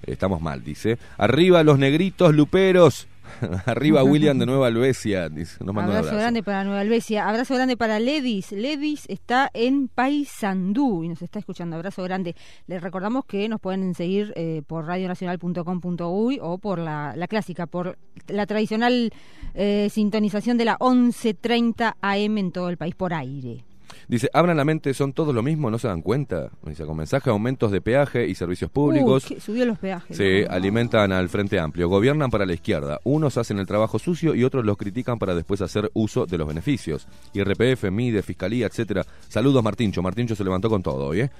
Estamos 0.06 0.40
mal, 0.40 0.62
dice. 0.64 0.98
Arriba 1.16 1.62
los 1.62 1.78
negritos 1.78 2.34
luperos. 2.34 3.08
Arriba 3.66 4.02
William 4.04 4.38
de 4.38 4.46
Nueva 4.46 4.66
Albesia. 4.66 5.28
Dice. 5.28 5.64
Nos 5.64 5.74
manda 5.74 5.90
un 5.90 5.96
Abrazo, 5.96 6.08
abrazo. 6.08 6.20
grande 6.22 6.42
para 6.42 6.64
Nueva 6.64 6.80
Albesia. 6.80 7.28
Abrazo 7.28 7.54
grande 7.54 7.76
para 7.76 7.98
Ledis. 7.98 8.52
Ledis 8.52 9.04
está 9.08 9.50
en 9.54 9.88
Paysandú 9.88 11.04
y 11.04 11.08
nos 11.08 11.22
está 11.22 11.38
escuchando. 11.38 11.76
Abrazo 11.76 12.02
grande. 12.02 12.34
Les 12.66 12.82
recordamos 12.82 13.24
que 13.24 13.48
nos 13.48 13.60
pueden 13.60 13.94
seguir 13.94 14.32
eh, 14.36 14.62
por 14.66 14.86
radionacional.com.uy 14.86 16.38
o 16.42 16.58
por 16.58 16.78
la, 16.78 17.14
la 17.16 17.28
clásica, 17.28 17.66
por 17.66 17.98
la 18.28 18.46
tradicional 18.46 19.12
eh, 19.54 19.88
sintonización 19.90 20.58
de 20.58 20.64
la 20.64 20.78
11.30 20.78 21.94
AM 22.00 22.38
en 22.38 22.52
todo 22.52 22.68
el 22.68 22.76
país 22.76 22.94
por 22.94 23.14
aire. 23.14 23.64
Dice, 24.08 24.28
abran 24.32 24.56
la 24.56 24.64
mente, 24.64 24.94
son 24.94 25.12
todos 25.12 25.34
lo 25.34 25.42
mismo, 25.42 25.70
no 25.70 25.78
se 25.78 25.88
dan 25.88 26.02
cuenta. 26.02 26.50
Dice, 26.64 26.84
con 26.84 26.96
mensaje 26.96 27.30
aumentos 27.30 27.70
de 27.70 27.80
peaje 27.80 28.26
y 28.26 28.34
servicios 28.34 28.70
públicos. 28.70 29.24
Subió 29.38 29.64
los 29.64 29.78
peajes. 29.78 30.16
Se 30.16 30.42
¿no? 30.42 30.52
alimentan 30.52 31.12
al 31.12 31.28
Frente 31.28 31.58
Amplio, 31.58 31.88
gobiernan 31.88 32.30
para 32.30 32.46
la 32.46 32.52
izquierda. 32.52 33.00
Unos 33.04 33.36
hacen 33.38 33.58
el 33.58 33.66
trabajo 33.66 33.98
sucio 33.98 34.34
y 34.34 34.44
otros 34.44 34.64
los 34.64 34.76
critican 34.76 35.18
para 35.18 35.34
después 35.34 35.60
hacer 35.60 35.90
uso 35.94 36.26
de 36.26 36.38
los 36.38 36.46
beneficios. 36.48 37.06
IRPF, 37.32 37.90
MIDE, 37.90 38.22
Fiscalía, 38.22 38.66
etcétera. 38.66 39.04
Saludos 39.28 39.62
Martincho. 39.62 40.02
Martincho 40.02 40.34
se 40.34 40.44
levantó 40.44 40.68
con 40.68 40.82
todo 40.82 41.06
hoy, 41.06 41.20
¿eh? 41.22 41.30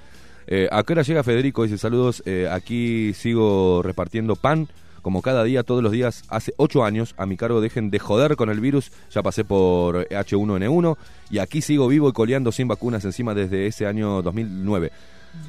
Eh, 0.45 0.67
¿A 0.71 0.83
qué 0.83 0.93
hora 0.93 1.03
llega 1.03 1.23
Federico? 1.23 1.63
Dice 1.63 1.77
saludos. 1.77 2.21
eh, 2.25 2.47
aquí 2.51 3.13
sigo 3.13 3.81
repartiendo 3.81 4.35
pan 4.35 4.67
como 5.03 5.21
cada 5.21 5.43
día, 5.43 5.61
todos 5.61 5.83
los 5.83 5.91
días. 5.91 6.23
Hace 6.29 6.55
ocho 6.57 6.83
años 6.83 7.13
a 7.17 7.27
mi 7.27 7.37
cargo 7.37 7.61
dejen 7.61 7.91
de 7.91 7.99
joder 7.99 8.35
con 8.35 8.49
el 8.49 8.59
virus. 8.59 8.91
Ya 9.11 9.21
pasé 9.21 9.43
por 9.45 10.07
H1N1 10.09 10.97
y 11.29 11.37
aquí 11.37 11.61
sigo 11.61 11.87
vivo 11.87 12.09
y 12.09 12.13
coleando 12.13 12.51
sin 12.51 12.67
vacunas 12.67 13.05
encima 13.05 13.35
desde 13.35 13.67
ese 13.67 13.85
año 13.85 14.23
2009. 14.23 14.91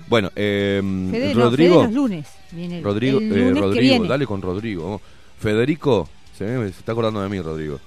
Bueno, 0.08 0.30
eh, 0.36 0.82
Fede, 1.10 1.34
no, 1.34 1.40
Rodrigo. 1.42 1.74
Fede 1.76 1.84
los 1.84 1.92
lunes. 1.94 2.26
Viene 2.52 2.78
el- 2.78 2.84
Rodrigo, 2.84 3.18
el 3.18 3.24
eh, 3.24 3.36
lunes 3.36 3.54
que 3.54 3.60
Rodrigo, 3.60 3.80
viene. 3.94 4.08
dale 4.08 4.26
con 4.26 4.42
Rodrigo. 4.42 5.00
Federico, 5.38 6.08
se, 6.36 6.44
me- 6.44 6.64
se 6.72 6.78
está 6.80 6.92
acordando 6.92 7.22
de 7.22 7.28
mí, 7.28 7.40
Rodrigo. 7.40 7.80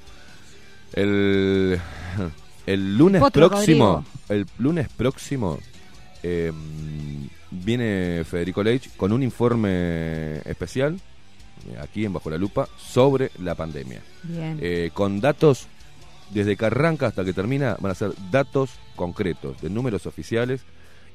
El, 0.94 1.80
el 2.66 2.98
lunes 2.98 3.22
próximo, 3.32 4.06
el 4.30 4.46
lunes 4.58 4.88
próximo 4.96 5.60
eh, 6.24 6.52
viene 7.52 8.24
Federico 8.26 8.64
Leitch 8.64 8.96
con 8.96 9.12
un 9.12 9.22
informe 9.24 10.38
especial 10.46 10.96
eh, 10.96 11.00
aquí 11.82 12.06
en 12.06 12.14
Bajo 12.14 12.30
la 12.30 12.38
Lupa 12.38 12.68
sobre 12.78 13.32
la 13.40 13.56
pandemia. 13.56 14.02
Bien. 14.24 14.58
Eh, 14.62 14.92
con 14.94 15.20
datos 15.20 15.68
desde 16.32 16.56
que 16.56 16.66
arranca 16.66 17.08
hasta 17.08 17.24
que 17.24 17.34
termina 17.34 17.78
van 17.80 17.92
a 17.92 17.96
ser 17.96 18.12
datos 18.32 18.72
concretos 18.96 19.62
de 19.62 19.70
números 19.70 20.06
oficiales 20.06 20.62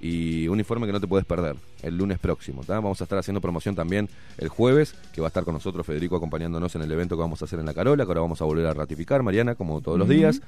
y 0.00 0.48
un 0.48 0.58
informe 0.58 0.86
que 0.86 0.92
no 0.92 1.00
te 1.00 1.06
puedes 1.06 1.24
perder 1.24 1.54
el 1.82 1.96
lunes 1.96 2.18
próximo. 2.18 2.64
¿tá? 2.64 2.74
Vamos 2.74 3.00
a 3.00 3.04
estar 3.04 3.18
haciendo 3.18 3.40
promoción 3.40 3.76
también 3.76 4.08
el 4.36 4.48
jueves, 4.48 4.96
que 5.12 5.20
va 5.20 5.28
a 5.28 5.28
estar 5.28 5.44
con 5.44 5.54
nosotros 5.54 5.86
Federico 5.86 6.16
acompañándonos 6.16 6.74
en 6.74 6.82
el 6.82 6.90
evento 6.90 7.16
que 7.16 7.20
vamos 7.20 7.40
a 7.40 7.44
hacer 7.44 7.60
en 7.60 7.66
La 7.66 7.74
Carola, 7.74 8.04
que 8.04 8.10
ahora 8.10 8.20
vamos 8.20 8.42
a 8.42 8.44
volver 8.44 8.66
a 8.66 8.74
ratificar, 8.74 9.22
Mariana, 9.22 9.54
como 9.54 9.80
todos 9.80 9.98
los 9.98 10.08
días. 10.08 10.42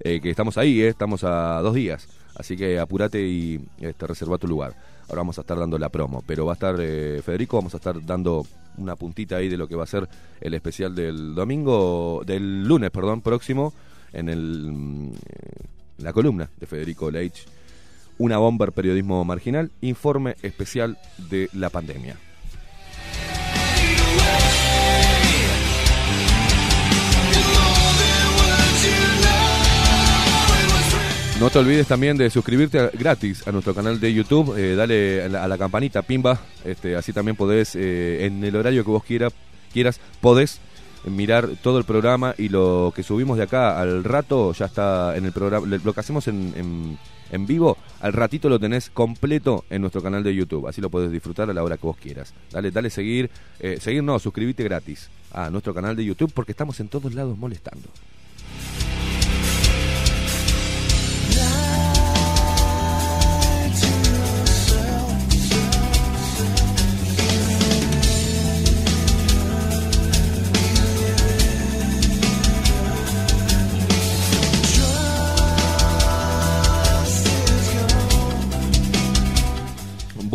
Eh, 0.00 0.20
que 0.20 0.28
estamos 0.28 0.58
ahí, 0.58 0.82
eh, 0.82 0.88
estamos 0.88 1.24
a 1.24 1.60
dos 1.62 1.74
días. 1.74 2.08
Así 2.34 2.56
que 2.56 2.78
apúrate 2.78 3.22
y 3.22 3.60
este, 3.80 4.06
reserva 4.06 4.38
tu 4.38 4.46
lugar. 4.46 4.74
Ahora 5.08 5.20
vamos 5.20 5.38
a 5.38 5.42
estar 5.42 5.58
dando 5.58 5.78
la 5.78 5.88
promo, 5.88 6.22
pero 6.26 6.46
va 6.46 6.52
a 6.52 6.54
estar 6.54 6.76
eh, 6.80 7.20
Federico, 7.24 7.56
vamos 7.56 7.74
a 7.74 7.76
estar 7.76 8.04
dando 8.04 8.44
una 8.76 8.96
puntita 8.96 9.36
ahí 9.36 9.48
de 9.48 9.56
lo 9.56 9.68
que 9.68 9.76
va 9.76 9.84
a 9.84 9.86
ser 9.86 10.08
el 10.40 10.54
especial 10.54 10.94
del 10.94 11.34
domingo, 11.34 12.22
del 12.26 12.66
lunes, 12.66 12.90
perdón, 12.90 13.20
próximo, 13.20 13.72
en 14.12 14.28
el, 14.28 14.72
mm, 14.72 15.12
la 15.98 16.12
columna 16.12 16.50
de 16.58 16.66
Federico 16.66 17.10
Leitch, 17.10 17.46
una 18.18 18.38
bomber 18.38 18.72
periodismo 18.72 19.24
marginal, 19.24 19.70
informe 19.80 20.36
especial 20.42 20.98
de 21.30 21.48
la 21.52 21.70
pandemia. 21.70 22.16
No 31.40 31.50
te 31.50 31.58
olvides 31.58 31.86
también 31.86 32.16
de 32.16 32.30
suscribirte 32.30 32.90
gratis 32.94 33.46
a 33.46 33.52
nuestro 33.52 33.74
canal 33.74 34.00
de 34.00 34.12
YouTube, 34.14 34.56
eh, 34.56 34.74
dale 34.74 35.22
a 35.24 35.46
la, 35.46 35.58
campanita, 35.58 36.00
pimba, 36.00 36.40
este, 36.64 36.96
así 36.96 37.12
también 37.12 37.36
podés, 37.36 37.76
eh, 37.76 38.24
en 38.24 38.42
el 38.42 38.56
horario 38.56 38.82
que 38.84 38.90
vos 38.90 39.04
quiera, 39.04 39.28
quieras, 39.70 40.00
podés 40.22 40.60
mirar 41.04 41.46
todo 41.62 41.78
el 41.78 41.84
programa 41.84 42.34
y 42.38 42.48
lo 42.48 42.90
que 42.96 43.02
subimos 43.02 43.36
de 43.36 43.44
acá 43.44 43.78
al 43.78 44.02
rato 44.02 44.52
ya 44.54 44.64
está 44.64 45.14
en 45.16 45.26
el 45.26 45.32
programa, 45.32 45.66
lo 45.66 45.92
que 45.92 46.00
hacemos 46.00 46.26
en, 46.26 46.54
en- 46.56 46.98
en 47.32 47.44
vivo, 47.44 47.76
al 48.00 48.12
ratito 48.12 48.48
lo 48.48 48.58
tenés 48.60 48.88
completo 48.88 49.64
en 49.68 49.80
nuestro 49.82 50.00
canal 50.00 50.22
de 50.22 50.32
YouTube, 50.34 50.68
así 50.68 50.80
lo 50.80 50.90
podés 50.90 51.10
disfrutar 51.10 51.50
a 51.50 51.52
la 51.52 51.62
hora 51.64 51.76
que 51.76 51.84
vos 51.86 51.96
quieras. 51.96 52.32
Dale, 52.52 52.70
dale 52.70 52.88
seguir, 52.88 53.30
eh, 53.58 53.78
seguir 53.80 54.02
no, 54.04 54.18
suscribite 54.20 54.62
gratis 54.62 55.10
a 55.32 55.50
nuestro 55.50 55.74
canal 55.74 55.96
de 55.96 56.04
YouTube 56.04 56.32
porque 56.32 56.52
estamos 56.52 56.78
en 56.78 56.86
todos 56.88 57.12
lados 57.14 57.36
molestando. 57.36 57.88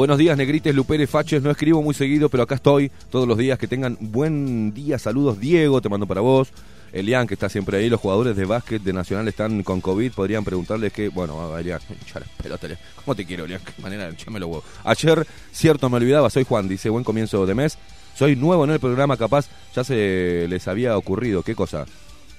Buenos 0.02 0.18
días, 0.18 0.36
negrites, 0.36 0.74
luperes, 0.74 1.08
faches. 1.08 1.44
No 1.44 1.52
escribo 1.52 1.84
muy 1.84 1.94
seguido, 1.94 2.28
pero 2.28 2.42
acá 2.42 2.56
estoy 2.56 2.92
todos 3.12 3.28
los 3.28 3.38
días. 3.38 3.60
Que 3.60 3.68
tengan 3.68 4.00
buen 4.00 4.74
día. 4.74 4.98
Saludos, 4.98 5.40
Diego, 5.40 5.80
te 5.80 5.90
mando 5.90 6.08
para 6.08 6.22
vos. 6.22 6.52
Elian, 6.92 7.28
que 7.28 7.36
está 7.36 7.50
siempre 7.50 7.78
ahí. 7.78 7.88
Los 7.88 8.00
jugadores 8.00 8.36
de 8.36 8.46
básquet 8.46 8.82
de 8.82 8.94
Nacional 8.94 9.28
están 9.28 9.62
con 9.62 9.80
COVID. 9.80 10.12
Podrían 10.14 10.44
preguntarles 10.44 10.92
que. 10.92 11.10
Bueno, 11.10 11.56
Elian, 11.56 11.80
pelotas, 12.42 12.64
Elian. 12.64 12.80
¿cómo 12.96 13.14
te 13.14 13.28
quiero, 13.28 13.46
Elian? 13.46 13.62
Qué 13.64 13.80
manera 13.80 14.06
de 14.06 14.14
hincharme 14.14 14.40
los 14.40 14.50
huevos. 14.50 14.64
Ayer, 14.84 15.28
cierto, 15.52 15.88
me 15.88 15.98
olvidaba. 15.98 16.32
Soy 16.32 16.46
Juan, 16.46 16.68
dice. 16.68 16.90
Buen 16.90 17.04
comienzo 17.04 17.46
de 17.46 17.54
mes. 17.54 17.78
Soy 18.16 18.36
nuevo 18.36 18.64
en 18.64 18.72
el 18.72 18.80
programa, 18.80 19.18
capaz 19.18 19.50
ya 19.76 19.84
se 19.84 20.48
les 20.50 20.68
había 20.68 20.98
ocurrido. 20.98 21.44
¿Qué 21.44 21.54
cosa? 21.54 21.86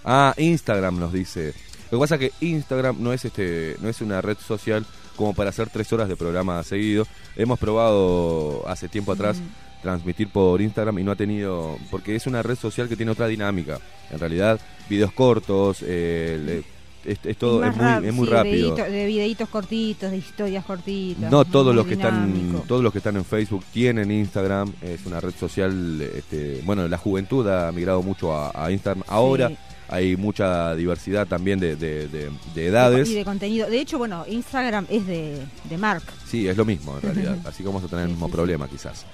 Ah, 0.04 0.34
Instagram 0.36 0.98
nos 0.98 1.12
dice. 1.12 1.54
Lo 1.92 1.98
que 1.98 2.02
pasa 2.02 2.14
es 2.16 2.20
que 2.22 2.32
Instagram 2.44 2.96
no 2.98 3.12
es 3.12 3.24
este, 3.24 3.76
no 3.80 3.88
es 3.88 4.00
una 4.00 4.20
red 4.20 4.36
social 4.44 4.84
como 5.22 5.34
para 5.34 5.50
hacer 5.50 5.68
tres 5.70 5.92
horas 5.92 6.08
de 6.08 6.16
programa 6.16 6.62
seguido. 6.64 7.06
Hemos 7.36 7.58
probado 7.58 8.62
hace 8.68 8.88
tiempo 8.88 9.12
atrás 9.12 9.40
transmitir 9.82 10.28
por 10.28 10.60
Instagram 10.60 10.98
y 10.98 11.04
no 11.04 11.12
ha 11.12 11.16
tenido, 11.16 11.76
porque 11.90 12.14
es 12.14 12.26
una 12.26 12.42
red 12.42 12.56
social 12.56 12.88
que 12.88 12.96
tiene 12.96 13.12
otra 13.12 13.26
dinámica. 13.26 13.78
En 14.10 14.18
realidad, 14.18 14.60
videos 14.88 15.12
cortos, 15.12 15.78
eh, 15.86 16.40
le- 16.44 16.82
es, 17.04 17.18
es 17.24 17.36
todo, 17.36 17.64
es 17.64 17.74
muy, 17.76 18.06
es 18.08 18.14
muy 18.14 18.26
sí, 18.28 18.32
rápido. 18.32 18.76
dedito- 18.76 18.90
de 18.90 19.06
videitos 19.06 19.48
cortitos, 19.48 20.10
de 20.12 20.18
historias 20.18 20.64
cortitas. 20.64 21.32
No 21.32 21.44
todos 21.44 21.74
los 21.74 21.84
que 21.84 21.94
están, 21.94 22.62
todos 22.68 22.80
los 22.80 22.92
que 22.92 22.98
están 22.98 23.16
en 23.16 23.24
Facebook 23.24 23.64
tienen 23.72 24.10
Instagram. 24.12 24.72
Es 24.82 25.04
una 25.06 25.18
red 25.18 25.34
social, 25.34 26.00
este, 26.00 26.60
bueno, 26.64 26.86
la 26.86 26.98
juventud 26.98 27.44
ha 27.48 27.72
migrado 27.72 28.02
mucho 28.02 28.32
a, 28.32 28.52
a 28.54 28.70
Instagram. 28.70 29.02
Ahora 29.08 29.48
Sí. 29.48 29.56
Hay 29.92 30.16
mucha 30.16 30.74
diversidad 30.74 31.26
también 31.26 31.60
de, 31.60 31.76
de- 31.76 32.08
de- 32.08 32.30
de 32.54 32.66
edades. 32.66 33.08
Y 33.10 33.14
de 33.14 33.24
contenido. 33.24 33.68
De 33.68 33.78
hecho, 33.78 33.98
bueno, 33.98 34.24
Instagram 34.26 34.86
es 34.88 35.06
de, 35.06 35.38
de 35.68 35.76
Mark. 35.78 36.02
Sí, 36.26 36.48
es 36.48 36.56
lo 36.56 36.64
mismo 36.64 36.96
en 36.96 37.02
realidad. 37.14 37.36
Así 37.44 37.62
que 37.62 37.68
vamos 37.68 37.84
a 37.84 37.88
tener 37.88 38.04
el 38.04 38.10
mismo 38.10 38.26
sí, 38.26 38.30
sí. 38.30 38.36
problema 38.36 38.68
quizás. 38.68 39.04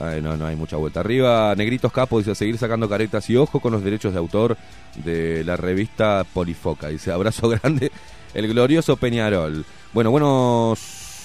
Ay, 0.00 0.20
no, 0.20 0.36
no 0.36 0.44
hay 0.46 0.56
mucha 0.56 0.76
vuelta 0.76 1.00
arriba. 1.00 1.54
Negritos 1.56 1.90
Capo 1.92 2.18
dice 2.18 2.34
seguir 2.34 2.58
sacando 2.58 2.88
caretas 2.88 3.30
y 3.30 3.36
ojo 3.36 3.60
con 3.60 3.72
los 3.72 3.82
derechos 3.84 4.12
de 4.12 4.18
autor 4.18 4.56
de 5.04 5.42
la 5.44 5.56
revista 5.56 6.24
Polifoca. 6.34 6.88
Dice 6.88 7.12
abrazo 7.12 7.48
grande, 7.62 7.90
el 8.34 8.48
glorioso 8.48 8.96
Peñarol. 8.96 9.64
Bueno, 9.94 10.10
buenos, 10.10 10.78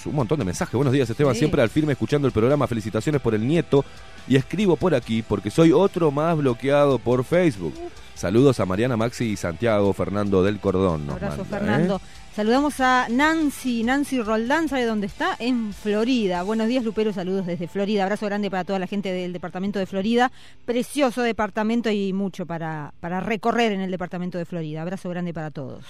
un 0.06 0.14
montón 0.14 0.38
de 0.38 0.44
mensajes. 0.44 0.74
Buenos 0.74 0.92
días 0.92 1.08
Esteban, 1.08 1.34
Sí. 1.34 1.40
siempre 1.40 1.62
al 1.62 1.70
firme 1.70 1.92
escuchando 1.92 2.26
el 2.26 2.32
programa. 2.32 2.66
Felicitaciones 2.66 3.20
por 3.20 3.34
el 3.34 3.46
nieto. 3.46 3.84
Y 4.28 4.36
escribo 4.36 4.76
por 4.76 4.94
aquí 4.94 5.22
porque 5.22 5.50
soy 5.50 5.72
otro 5.72 6.10
más 6.10 6.36
bloqueado 6.36 6.98
por 6.98 7.24
Facebook. 7.24 7.74
Saludos 8.14 8.60
a 8.60 8.66
Mariana 8.66 8.96
Maxi 8.96 9.24
y 9.32 9.36
Santiago 9.36 9.92
Fernando 9.92 10.42
del 10.44 10.60
Cordón. 10.60 11.10
Abrazo, 11.10 11.38
manda, 11.38 11.42
¿eh? 11.42 11.60
Fernando. 11.60 12.00
Saludamos 12.34 12.80
a 12.80 13.08
Nancy, 13.10 13.82
Nancy 13.82 14.20
Roldán, 14.22 14.66
¿sabe 14.68 14.86
dónde 14.86 15.06
está? 15.06 15.36
En 15.38 15.74
Florida. 15.74 16.42
Buenos 16.44 16.66
días, 16.66 16.82
Lupero, 16.82 17.12
saludos 17.12 17.44
desde 17.46 17.68
Florida. 17.68 18.04
Abrazo 18.04 18.24
grande 18.24 18.50
para 18.50 18.64
toda 18.64 18.78
la 18.78 18.86
gente 18.86 19.12
del 19.12 19.34
departamento 19.34 19.78
de 19.78 19.84
Florida. 19.86 20.32
Precioso 20.64 21.20
departamento 21.22 21.90
y 21.90 22.12
mucho 22.14 22.46
para, 22.46 22.94
para 23.00 23.20
recorrer 23.20 23.72
en 23.72 23.80
el 23.82 23.90
departamento 23.90 24.38
de 24.38 24.46
Florida. 24.46 24.80
Abrazo 24.80 25.10
grande 25.10 25.34
para 25.34 25.50
todos. 25.50 25.84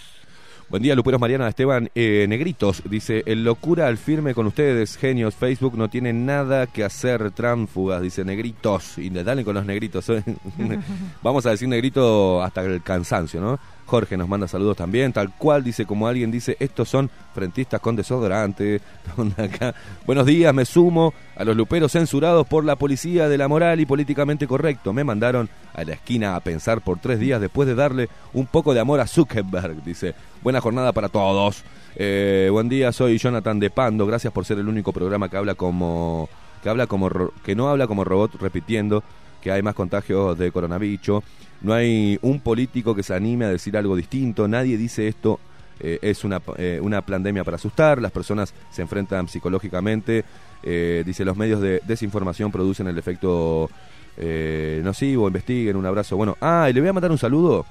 Buen 0.72 0.82
día, 0.82 0.94
Luperos 0.94 1.20
Mariana 1.20 1.48
Esteban 1.48 1.90
eh, 1.94 2.24
Negritos. 2.26 2.82
Dice, 2.88 3.22
el 3.26 3.44
locura 3.44 3.88
al 3.88 3.98
firme 3.98 4.32
con 4.32 4.46
ustedes, 4.46 4.96
genios. 4.96 5.35
Facebook 5.35 5.76
no 5.76 5.90
tiene 5.90 6.14
nada 6.14 6.66
que 6.66 6.82
hacer, 6.82 7.30
tránfugas, 7.30 8.00
dice 8.00 8.24
Negritos. 8.24 8.96
Y 8.96 9.11
le 9.11 9.22
dale 9.22 9.44
con 9.44 9.54
los 9.54 9.66
negritos. 9.66 10.08
¿eh? 10.08 10.24
Vamos 11.22 11.44
a 11.44 11.50
decir 11.50 11.68
negrito 11.68 12.42
hasta 12.42 12.62
el 12.62 12.82
cansancio, 12.82 13.38
¿no? 13.38 13.61
Jorge 13.85 14.16
nos 14.16 14.26
manda 14.26 14.48
saludos 14.48 14.78
también, 14.78 15.12
tal 15.12 15.37
cual 15.37 15.62
dice 15.62 15.85
como 15.85 16.08
alguien 16.08 16.30
dice, 16.30 16.56
estos 16.58 16.88
son 16.88 17.11
frentistas 17.35 17.78
con 17.78 17.94
desodorante. 17.94 18.80
Buenos 20.06 20.24
días, 20.24 20.54
me 20.54 20.64
sumo 20.64 21.12
a 21.37 21.44
los 21.44 21.54
luperos 21.54 21.92
censurados 21.92 22.46
por 22.46 22.64
la 22.64 22.76
policía 22.76 23.28
de 23.28 23.37
la 23.37 23.48
moral 23.48 23.80
y 23.80 23.85
políticamente 23.85 24.46
correcto. 24.46 24.94
Me 24.94 25.04
mandaron 25.04 25.50
a 25.74 25.85
la 25.85 25.92
esquina 25.92 26.35
a 26.35 26.40
pensar 26.40 26.80
por 26.80 26.98
tres 27.00 27.18
días 27.18 27.42
después 27.42 27.68
de 27.68 27.74
darle 27.74 28.08
un 28.32 28.46
poco 28.46 28.72
de 28.72 28.80
amor 28.80 29.00
a 29.00 29.06
Zuckerberg, 29.06 29.85
dice. 29.85 30.14
Buena 30.42 30.61
jornada 30.61 30.92
para 30.92 31.09
todos. 31.09 31.62
Eh, 31.94 32.48
buen 32.50 32.68
día, 32.68 32.90
soy 32.90 33.16
Jonathan 33.16 33.61
de 33.61 33.70
Pando. 33.70 34.07
Gracias 34.09 34.33
por 34.33 34.44
ser 34.44 34.59
el 34.59 34.66
único 34.66 34.92
programa 34.92 35.28
que 35.28 35.37
habla 35.37 35.55
como 35.55 36.28
que 36.64 36.68
habla 36.68 36.88
como 36.88 37.09
que 37.44 37.55
no 37.55 37.68
habla 37.68 37.87
como 37.87 38.02
robot 38.02 38.35
repitiendo 38.40 39.05
que 39.40 39.52
hay 39.52 39.62
más 39.62 39.76
contagios 39.76 40.37
de 40.37 40.50
coronavirus. 40.50 41.22
No 41.61 41.72
hay 41.72 42.18
un 42.22 42.40
político 42.40 42.92
que 42.92 43.05
se 43.05 43.14
anime 43.14 43.44
a 43.44 43.50
decir 43.50 43.76
algo 43.76 43.94
distinto. 43.94 44.48
Nadie 44.48 44.76
dice 44.76 45.07
esto 45.07 45.38
eh, 45.78 46.00
es 46.02 46.24
una, 46.24 46.42
eh, 46.57 46.81
una 46.83 47.02
pandemia 47.02 47.44
para 47.44 47.55
asustar. 47.55 48.02
Las 48.02 48.11
personas 48.11 48.52
se 48.70 48.83
enfrentan 48.83 49.28
psicológicamente. 49.28 50.24
Eh, 50.64 51.05
dice 51.07 51.24
los 51.24 51.37
medios 51.37 51.61
de 51.61 51.81
desinformación 51.87 52.50
producen 52.50 52.88
el 52.88 52.98
efecto 52.98 53.70
eh, 54.16 54.81
nocivo. 54.83 55.28
Investiguen. 55.28 55.76
Un 55.76 55.87
abrazo. 55.87 56.16
Bueno, 56.16 56.37
ah, 56.40 56.66
y 56.68 56.72
le 56.72 56.81
voy 56.81 56.88
a 56.88 56.92
mandar 56.92 57.12
un 57.12 57.18
saludo. 57.18 57.64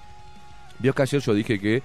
Vio 0.80 0.94
que 0.94 1.02
ayer 1.02 1.22
yo 1.22 1.34
dije 1.34 1.60
que 1.60 1.84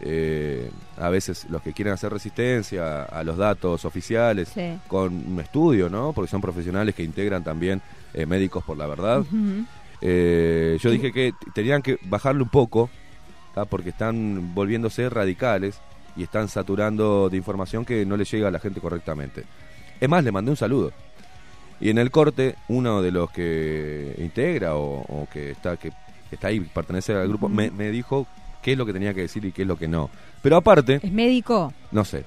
eh, 0.00 0.70
a 0.98 1.08
veces 1.08 1.46
los 1.48 1.62
que 1.62 1.72
quieren 1.72 1.94
hacer 1.94 2.12
resistencia 2.12 3.04
a 3.04 3.22
los 3.24 3.36
datos 3.36 3.84
oficiales 3.84 4.48
Sí. 4.54 4.78
con 4.88 5.14
un 5.14 5.40
estudio, 5.40 5.88
¿no? 5.88 6.12
Porque 6.12 6.30
son 6.30 6.40
profesionales 6.40 6.94
que 6.94 7.02
integran 7.02 7.42
también 7.42 7.80
eh, 8.14 8.26
médicos 8.26 8.62
por 8.64 8.76
la 8.76 8.86
verdad. 8.86 9.24
Eh, 10.02 10.78
yo 10.80 10.90
dije 10.90 11.12
que 11.12 11.32
tenían 11.54 11.82
que 11.82 11.98
bajarle 12.02 12.42
un 12.42 12.48
poco, 12.48 12.90
¿tá? 13.54 13.64
porque 13.64 13.90
están 13.90 14.54
volviéndose 14.54 15.08
radicales 15.08 15.80
y 16.16 16.22
están 16.22 16.48
saturando 16.48 17.28
de 17.30 17.36
información 17.36 17.84
que 17.84 18.04
no 18.06 18.16
le 18.16 18.24
llega 18.24 18.48
a 18.48 18.50
la 18.50 18.58
gente 18.60 18.80
correctamente. 18.80 19.44
Es 20.00 20.08
más, 20.08 20.22
le 20.24 20.32
mandé 20.32 20.50
un 20.50 20.56
saludo. 20.56 20.92
Y 21.80 21.90
en 21.90 21.98
el 21.98 22.10
corte, 22.10 22.56
uno 22.68 23.02
de 23.02 23.10
los 23.12 23.30
que 23.30 24.14
integra 24.18 24.76
o, 24.76 25.00
o 25.02 25.28
que 25.30 25.50
está 25.50 25.76
que 25.76 25.92
está 26.30 26.48
ahí, 26.48 26.60
pertenece 26.60 27.12
al 27.14 27.28
grupo, 27.28 27.48
me, 27.48 27.70
me 27.70 27.90
dijo 27.90 28.26
qué 28.66 28.72
es 28.72 28.78
lo 28.78 28.84
que 28.84 28.92
tenía 28.92 29.14
que 29.14 29.20
decir 29.20 29.44
y 29.44 29.52
qué 29.52 29.62
es 29.62 29.68
lo 29.68 29.78
que 29.78 29.86
no. 29.86 30.10
Pero 30.42 30.56
aparte, 30.56 30.98
¿Es 31.00 31.12
médico? 31.12 31.72
no 31.92 32.04
sé. 32.04 32.24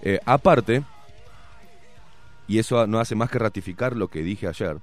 Eh, 0.00 0.20
aparte, 0.24 0.84
y 2.46 2.60
eso 2.60 2.86
no 2.86 3.00
hace 3.00 3.16
más 3.16 3.28
que 3.28 3.40
ratificar 3.40 3.96
lo 3.96 4.06
que 4.06 4.22
dije 4.22 4.46
ayer, 4.46 4.78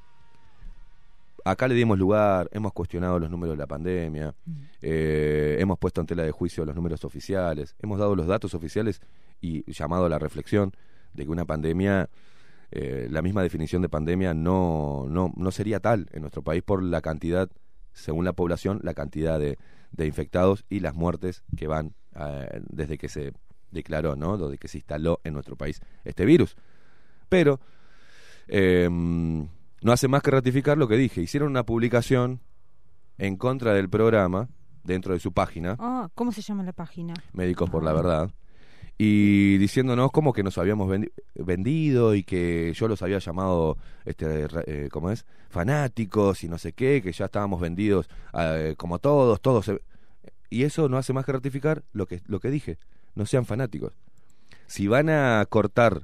acá 1.46 1.66
le 1.70 1.76
dimos 1.76 1.98
lugar, 1.98 2.50
hemos 2.52 2.74
cuestionado 2.74 3.20
los 3.20 3.30
números 3.30 3.56
de 3.56 3.58
la 3.58 3.68
pandemia, 3.68 4.36
eh, 4.82 5.56
hemos 5.62 5.80
puesto 5.80 6.02
en 6.02 6.08
tela 6.08 6.24
de 6.24 6.32
juicio 6.32 6.66
los 6.66 6.76
números 6.76 7.06
oficiales, 7.06 7.74
hemos 7.82 7.98
dado 7.98 8.14
los 8.14 8.28
datos 8.28 8.54
oficiales 8.54 9.00
y 9.40 9.64
llamado 9.72 10.08
a 10.08 10.10
la 10.10 10.20
reflexión 10.20 10.74
de 11.14 11.24
que 11.24 11.32
una 11.32 11.46
pandemia, 11.46 12.10
eh, 12.72 13.08
la 13.10 13.22
misma 13.22 13.44
definición 13.44 13.82
de 13.82 13.88
pandemia 13.88 14.34
no, 14.34 15.06
no, 15.08 15.32
no 15.38 15.52
sería 15.52 15.80
tal 15.80 16.10
en 16.12 16.20
nuestro 16.20 16.42
país 16.42 16.64
por 16.64 16.84
la 16.84 17.00
cantidad, 17.00 17.50
según 17.94 18.26
la 18.26 18.34
población, 18.34 18.82
la 18.84 18.94
cantidad 18.94 19.40
de, 19.40 19.58
de 19.92 20.06
infectados 20.08 20.66
y 20.70 20.80
las 20.80 20.94
muertes 20.96 21.44
que 21.58 21.68
van 21.68 21.94
eh, 22.16 22.62
desde 22.70 22.98
que 22.98 23.10
se 23.10 23.34
declaró, 23.72 24.16
¿no? 24.16 24.38
Desde 24.38 24.58
que 24.58 24.68
se 24.68 24.78
instaló 24.78 25.20
en 25.24 25.34
nuestro 25.34 25.56
país 25.56 25.82
este 26.04 26.26
virus. 26.26 26.56
Pero 27.30 27.60
eh, 28.48 28.88
no 28.90 29.92
hace 29.92 30.08
más 30.08 30.22
que 30.24 30.32
ratificar 30.32 30.78
lo 30.78 30.88
que 30.88 30.96
dije. 30.98 31.22
Hicieron 31.22 31.50
una 31.50 31.66
publicación 31.66 32.42
en 33.18 33.36
contra 33.38 33.74
del 33.74 33.90
programa 33.90 34.50
dentro 34.84 35.14
de 35.14 35.20
su 35.20 35.34
página, 35.34 35.76
Ah, 35.78 36.10
¿Cómo 36.16 36.32
se 36.32 36.42
llama 36.42 36.64
la 36.64 36.74
página? 36.74 37.14
Médicos 37.34 37.70
por 37.70 37.84
la 37.84 37.94
Verdad, 37.94 38.32
y 39.02 39.58
diciéndonos 39.60 40.12
como 40.12 40.34
que 40.34 40.44
nos 40.44 40.58
habíamos 40.58 40.90
vendi- 40.90 41.12
vendido 41.36 42.14
y 42.16 42.24
que 42.24 42.74
yo 42.76 42.90
los 42.90 43.02
había 43.02 43.20
llamado, 43.20 43.78
este, 44.04 44.46
eh, 44.68 44.90
¿cómo 44.92 45.10
es? 45.10 45.26
Fanáticos 45.50 46.44
y 46.44 46.50
no 46.50 46.58
sé 46.58 46.74
qué, 46.74 47.02
que 47.02 47.14
ya 47.14 47.26
estábamos 47.26 47.62
vendidos 47.62 48.10
eh, 48.38 48.76
como 48.78 49.00
todos, 49.00 49.40
todos. 49.40 49.72
Y 50.50 50.64
eso 50.64 50.90
no 50.90 50.98
hace 50.98 51.14
más 51.14 51.26
que 51.26 51.32
ratificar 51.32 51.82
lo 51.94 52.08
que, 52.08 52.22
lo 52.28 52.42
que 52.42 52.52
dije. 52.52 52.78
No 53.16 53.26
sean 53.26 53.46
fanáticos. 53.46 53.94
Si 54.68 54.88
van 54.88 55.10
a 55.10 55.46
cortar 55.48 56.02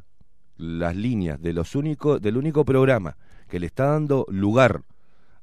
las 0.58 0.95
líneas 0.95 1.41
de 1.41 1.51
los 1.51 1.75
únicos, 1.75 2.21
del 2.21 2.38
único 2.38 2.63
programa 2.63 3.17
que 3.49 3.60
le 3.60 3.65
está 3.65 3.88
dando 3.88 4.25
lugar 4.29 4.84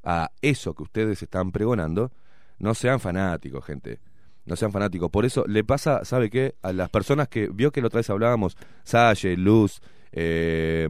a 0.05 0.31
eso 0.41 0.73
que 0.73 0.85
ustedes 0.85 1.23
están 1.23 1.53
pregonando, 1.53 2.13
no 2.59 2.75
sean 2.75 2.99
fanáticos, 2.99 3.63
gente. 3.65 4.01
No 4.45 4.57
sean 4.57 4.73
fanáticos. 4.73 5.11
Por 5.11 5.25
eso 5.25 5.45
le 5.47 5.65
pasa, 5.65 6.05
¿sabe 6.05 6.31
qué? 6.31 6.55
A 6.63 6.73
las 6.73 6.91
personas 6.91 7.29
que 7.29 7.49
vio 7.49 7.71
que 7.71 7.81
la 7.81 7.87
otra 7.87 7.99
vez 7.99 8.11
hablábamos, 8.11 8.57
Salle, 8.83 9.37
Luz, 9.37 9.81
eh, 10.13 10.89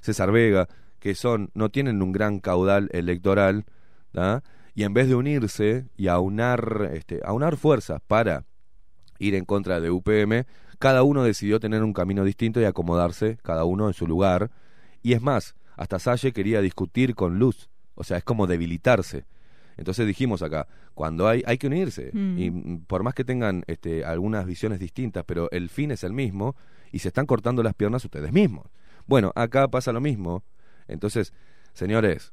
César 0.00 0.30
Vega, 0.30 0.68
que 1.00 1.14
son, 1.14 1.50
no 1.54 1.68
tienen 1.68 2.02
un 2.02 2.12
gran 2.12 2.40
caudal 2.40 2.88
electoral, 2.92 3.64
y 4.74 4.84
en 4.84 4.94
vez 4.94 5.08
de 5.08 5.14
unirse 5.14 5.86
y 5.96 6.08
aunar, 6.08 6.90
este, 6.92 7.20
aunar 7.24 7.56
fuerzas 7.56 8.00
para 8.06 8.44
ir 9.18 9.34
en 9.34 9.44
contra 9.44 9.80
de 9.80 9.90
UPM, 9.90 10.46
cada 10.78 11.02
uno 11.02 11.22
decidió 11.22 11.60
tener 11.60 11.82
un 11.82 11.92
camino 11.92 12.24
distinto 12.24 12.60
y 12.60 12.64
acomodarse, 12.64 13.38
cada 13.42 13.64
uno 13.64 13.88
en 13.88 13.94
su 13.94 14.06
lugar. 14.06 14.50
Y 15.02 15.14
es 15.14 15.22
más, 15.22 15.54
hasta 15.76 15.98
Salle 15.98 16.32
quería 16.32 16.60
discutir 16.60 17.14
con 17.14 17.38
Luz, 17.38 17.70
o 17.94 18.04
sea, 18.04 18.18
es 18.18 18.24
como 18.24 18.46
debilitarse. 18.46 19.24
Entonces 19.76 20.06
dijimos 20.06 20.42
acá, 20.42 20.66
cuando 20.94 21.28
hay, 21.28 21.42
hay 21.46 21.58
que 21.58 21.66
unirse, 21.66 22.10
Mm. 22.12 22.38
y 22.38 22.50
mm, 22.50 22.84
por 22.86 23.02
más 23.02 23.14
que 23.14 23.24
tengan 23.24 23.62
este, 23.66 24.04
algunas 24.04 24.46
visiones 24.46 24.78
distintas, 24.80 25.24
pero 25.26 25.50
el 25.50 25.68
fin 25.68 25.90
es 25.90 26.02
el 26.04 26.12
mismo, 26.12 26.56
y 26.92 27.00
se 27.00 27.08
están 27.08 27.26
cortando 27.26 27.62
las 27.62 27.74
piernas 27.74 28.04
ustedes 28.04 28.32
mismos. 28.32 28.66
Bueno, 29.06 29.32
acá 29.34 29.68
pasa 29.68 29.92
lo 29.92 30.00
mismo. 30.00 30.42
Entonces, 30.88 31.32
señores, 31.72 32.32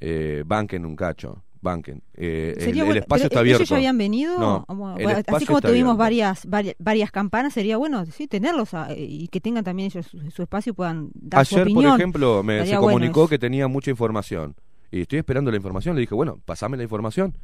eh, 0.00 0.42
banquen 0.46 0.84
un 0.84 0.96
cacho, 0.96 1.44
banquen. 1.60 2.02
Eh, 2.14 2.54
el, 2.58 2.96
espacio 2.96 3.26
está 3.26 3.38
abierto. 3.40 3.60
¿Ellos 3.62 3.68
ya 3.68 3.76
habían 3.76 3.96
venido? 3.96 4.38
No, 4.38 4.64
Ah, 4.68 4.74
bueno, 4.74 5.22
así 5.28 5.46
como 5.46 5.60
tuvimos 5.60 5.96
varias, 5.96 6.44
varias 6.46 6.74
varias 6.78 7.10
campanas, 7.12 7.52
sería 7.52 7.76
bueno 7.76 8.04
sí 8.06 8.26
tenerlos 8.26 8.70
y 8.96 9.28
que 9.28 9.40
tengan 9.40 9.62
también 9.62 9.86
ellos 9.86 10.06
su, 10.06 10.30
su 10.30 10.42
espacio 10.42 10.70
y 10.70 10.74
puedan 10.74 11.10
dar 11.14 11.46
su 11.46 11.54
Ayer, 11.54 11.66
por 11.68 11.72
opinión. 11.76 11.94
ejemplo, 12.00 12.42
me, 12.42 12.66
se 12.66 12.72
bueno 12.76 12.80
comunicó 12.88 13.28
que 13.28 13.38
tenía 13.38 13.68
mucha 13.68 13.90
información. 13.90 14.56
Y 14.92 15.00
estoy 15.00 15.18
esperando 15.18 15.50
la 15.50 15.56
información. 15.56 15.96
Le 15.96 16.02
dije, 16.02 16.14
bueno, 16.14 16.38
pasame 16.44 16.76
la 16.76 16.84
información 16.84 17.34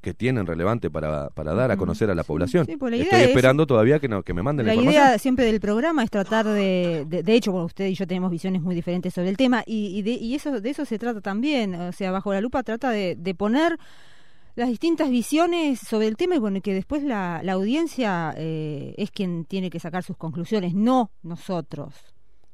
que 0.00 0.14
tienen 0.14 0.46
relevante 0.46 0.90
para, 0.90 1.30
para 1.30 1.54
dar 1.54 1.70
a 1.72 1.76
conocer 1.76 2.08
a 2.10 2.14
la 2.14 2.22
Sí, 2.22 2.26
población. 2.28 2.66
sí, 2.66 2.76
pues 2.76 2.90
la 2.92 2.98
estoy 2.98 3.20
es- 3.20 3.28
esperando 3.28 3.66
todavía 3.66 3.98
que, 3.98 4.08
no, 4.08 4.22
que 4.22 4.32
me 4.34 4.42
manden 4.44 4.66
la, 4.66 4.72
La 4.72 4.74
información. 4.76 5.04
idea 5.08 5.18
siempre 5.18 5.44
del 5.46 5.58
programa 5.60 6.04
es 6.04 6.10
tratar 6.10 6.46
de, 6.46 7.04
de, 7.08 7.22
de 7.24 7.34
hecho, 7.34 7.50
bueno, 7.52 7.66
usted 7.66 7.86
y 7.86 7.94
yo 7.94 8.06
tenemos 8.06 8.30
visiones 8.30 8.60
muy 8.62 8.74
diferentes 8.76 9.12
sobre 9.14 9.28
el 9.30 9.36
tema 9.36 9.64
y, 9.66 9.96
y, 9.98 10.02
de, 10.02 10.10
y 10.12 10.34
eso 10.36 10.60
de 10.60 10.70
eso 10.70 10.84
se 10.84 10.98
trata 11.00 11.20
también, 11.20 11.74
o 11.74 11.90
sea, 11.92 12.12
bajo 12.12 12.32
la 12.32 12.40
lupa 12.40 12.62
trata 12.62 12.90
de, 12.90 13.16
de 13.16 13.34
poner 13.34 13.76
las 14.54 14.68
distintas 14.68 15.10
visiones 15.10 15.80
sobre 15.80 16.06
el 16.08 16.16
tema 16.16 16.36
y 16.36 16.38
bueno, 16.38 16.60
que 16.60 16.74
después 16.74 17.02
la, 17.02 17.40
la 17.42 17.52
audiencia 17.54 18.34
eh, 18.36 18.94
es 18.98 19.10
quien 19.10 19.44
tiene 19.46 19.68
que 19.70 19.80
sacar 19.80 20.04
sus 20.04 20.16
conclusiones, 20.16 20.74
no 20.74 21.10
nosotros. 21.24 21.94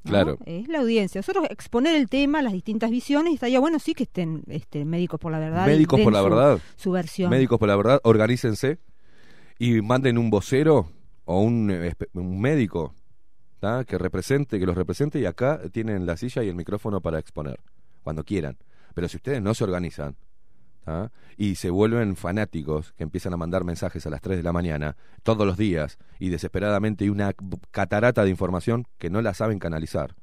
¿No? 0.05 0.11
Claro. 0.11 0.37
Es 0.45 0.67
la 0.67 0.79
audiencia. 0.79 1.19
Nosotros 1.19 1.45
exponer 1.49 1.95
el 1.95 2.07
tema, 2.09 2.41
las 2.41 2.53
distintas 2.53 2.89
visiones, 2.91 3.31
y 3.31 3.35
estaría 3.35 3.59
bueno 3.59 3.79
sí 3.79 3.93
que 3.93 4.03
estén 4.03 4.43
este, 4.47 4.85
médicos 4.85 5.19
por 5.19 5.31
la 5.31 5.39
verdad. 5.39 5.65
Médicos 5.65 5.99
por 6.01 6.13
la 6.13 6.19
su- 6.19 6.25
verdad. 6.25 6.59
Su 6.75 6.91
versión. 6.91 7.29
Médicos 7.29 7.59
por 7.59 7.67
la 7.67 7.75
verdad, 7.75 7.99
organícense 8.03 8.77
y 9.59 9.81
manden 9.81 10.17
un 10.17 10.29
vocero 10.29 10.89
o 11.25 11.41
un, 11.41 11.71
un 12.13 12.39
médico 12.41 12.93
¿tá? 13.59 13.83
que 13.85 13.97
represente, 13.97 14.59
que 14.59 14.65
los 14.65 14.75
represente 14.75 15.19
y 15.19 15.25
acá 15.25 15.59
tienen 15.71 16.05
la 16.05 16.17
silla 16.17 16.43
y 16.43 16.49
el 16.49 16.55
micrófono 16.55 17.01
para 17.01 17.19
exponer, 17.19 17.59
cuando 18.03 18.23
quieran. 18.23 18.57
Pero 18.93 19.07
si 19.09 19.17
ustedes 19.17 19.41
no 19.41 19.53
se 19.53 19.63
organizan 19.63 20.15
¿tá? 20.85 21.11
y 21.37 21.55
se 21.55 21.69
vuelven 21.69 22.15
fanáticos, 22.15 22.93
que 22.93 23.03
empiezan 23.03 23.33
a 23.33 23.37
mandar 23.37 23.63
mensajes 23.63 24.05
a 24.05 24.09
las 24.09 24.21
3 24.21 24.37
de 24.37 24.43
la 24.43 24.53
mañana, 24.53 24.95
todos 25.23 25.45
los 25.45 25.57
días, 25.57 25.97
y 26.19 26.29
desesperadamente 26.29 27.03
hay 27.03 27.09
una 27.09 27.33
catarata 27.71 28.23
de 28.23 28.29
información 28.29 28.85
que 28.97 29.09
no 29.09 29.21
la 29.21 29.33
saben 29.33 29.59
canalizar, 29.59 30.15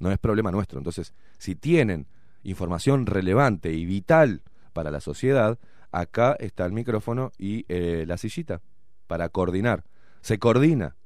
no 0.00 0.10
es 0.10 0.18
problema 0.18 0.50
nuestro. 0.50 0.78
Entonces, 0.78 1.14
si 1.38 1.54
tienen 1.54 2.06
información 2.42 3.06
relevante 3.06 3.72
y 3.72 3.84
vital 3.84 4.42
para 4.72 4.90
la 4.90 5.00
sociedad, 5.00 5.58
acá 5.92 6.36
está 6.40 6.64
el 6.64 6.72
micrófono 6.72 7.32
y 7.38 7.66
eh, 7.68 8.04
la 8.06 8.16
sillita 8.16 8.60
para 9.06 9.28
coordinar. 9.28 9.84
Se 10.22 10.38
coordina 10.38 10.96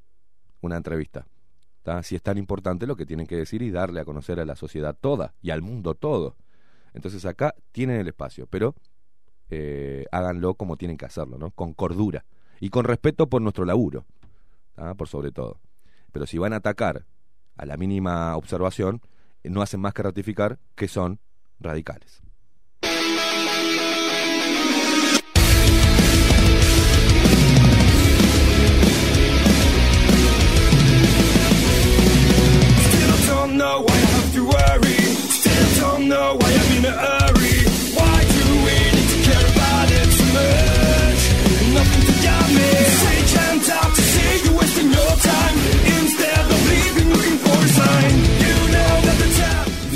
una 0.61 0.77
entrevista. 0.77 1.27
Si 2.03 2.17
es 2.17 2.23
tan 2.23 2.39
importante 2.39 2.87
lo 2.87 2.97
que 2.97 3.05
tienen 3.05 3.27
que 3.27 3.37
decir 3.37 3.61
y 3.61 3.71
darle 3.71 4.01
a 4.01 4.07
conocer 4.07 4.41
a 4.41 4.47
la 4.47 4.57
sociedad 4.57 4.97
toda 4.99 5.35
y 5.43 5.51
al 5.51 5.61
mundo 5.61 5.95
todo. 5.95 6.37
Entonces 6.95 7.25
acá 7.27 7.55
tienen 7.73 8.01
el 8.01 8.09
espacio, 8.09 8.47
pero 8.47 8.75
eh, 9.51 10.07
háganlo 10.11 10.55
como 10.55 10.77
tienen 10.77 10.97
que 10.97 11.05
hacerlo, 11.05 11.37
¿no? 11.37 11.51
Con 11.51 11.75
cordura 11.75 12.25
y 12.61 12.71
con 12.71 12.85
respeto 12.85 13.29
por 13.29 13.43
nuestro 13.43 13.65
laburo, 13.65 14.07
¿ah? 14.77 14.95
por 14.95 15.09
sobre 15.09 15.33
todo. 15.33 15.61
Pero 16.13 16.27
si 16.27 16.39
van 16.39 16.53
a 16.53 16.57
atacar 16.57 17.05
a 17.57 17.67
la 17.67 17.77
mínima 17.77 18.37
observación, 18.37 19.03
no 19.43 19.61
hacen 19.61 19.81
más 19.81 19.93
que 19.93 20.03
ratificar 20.03 20.59
que 20.75 20.89
son 20.89 21.19
radicales. 21.61 22.23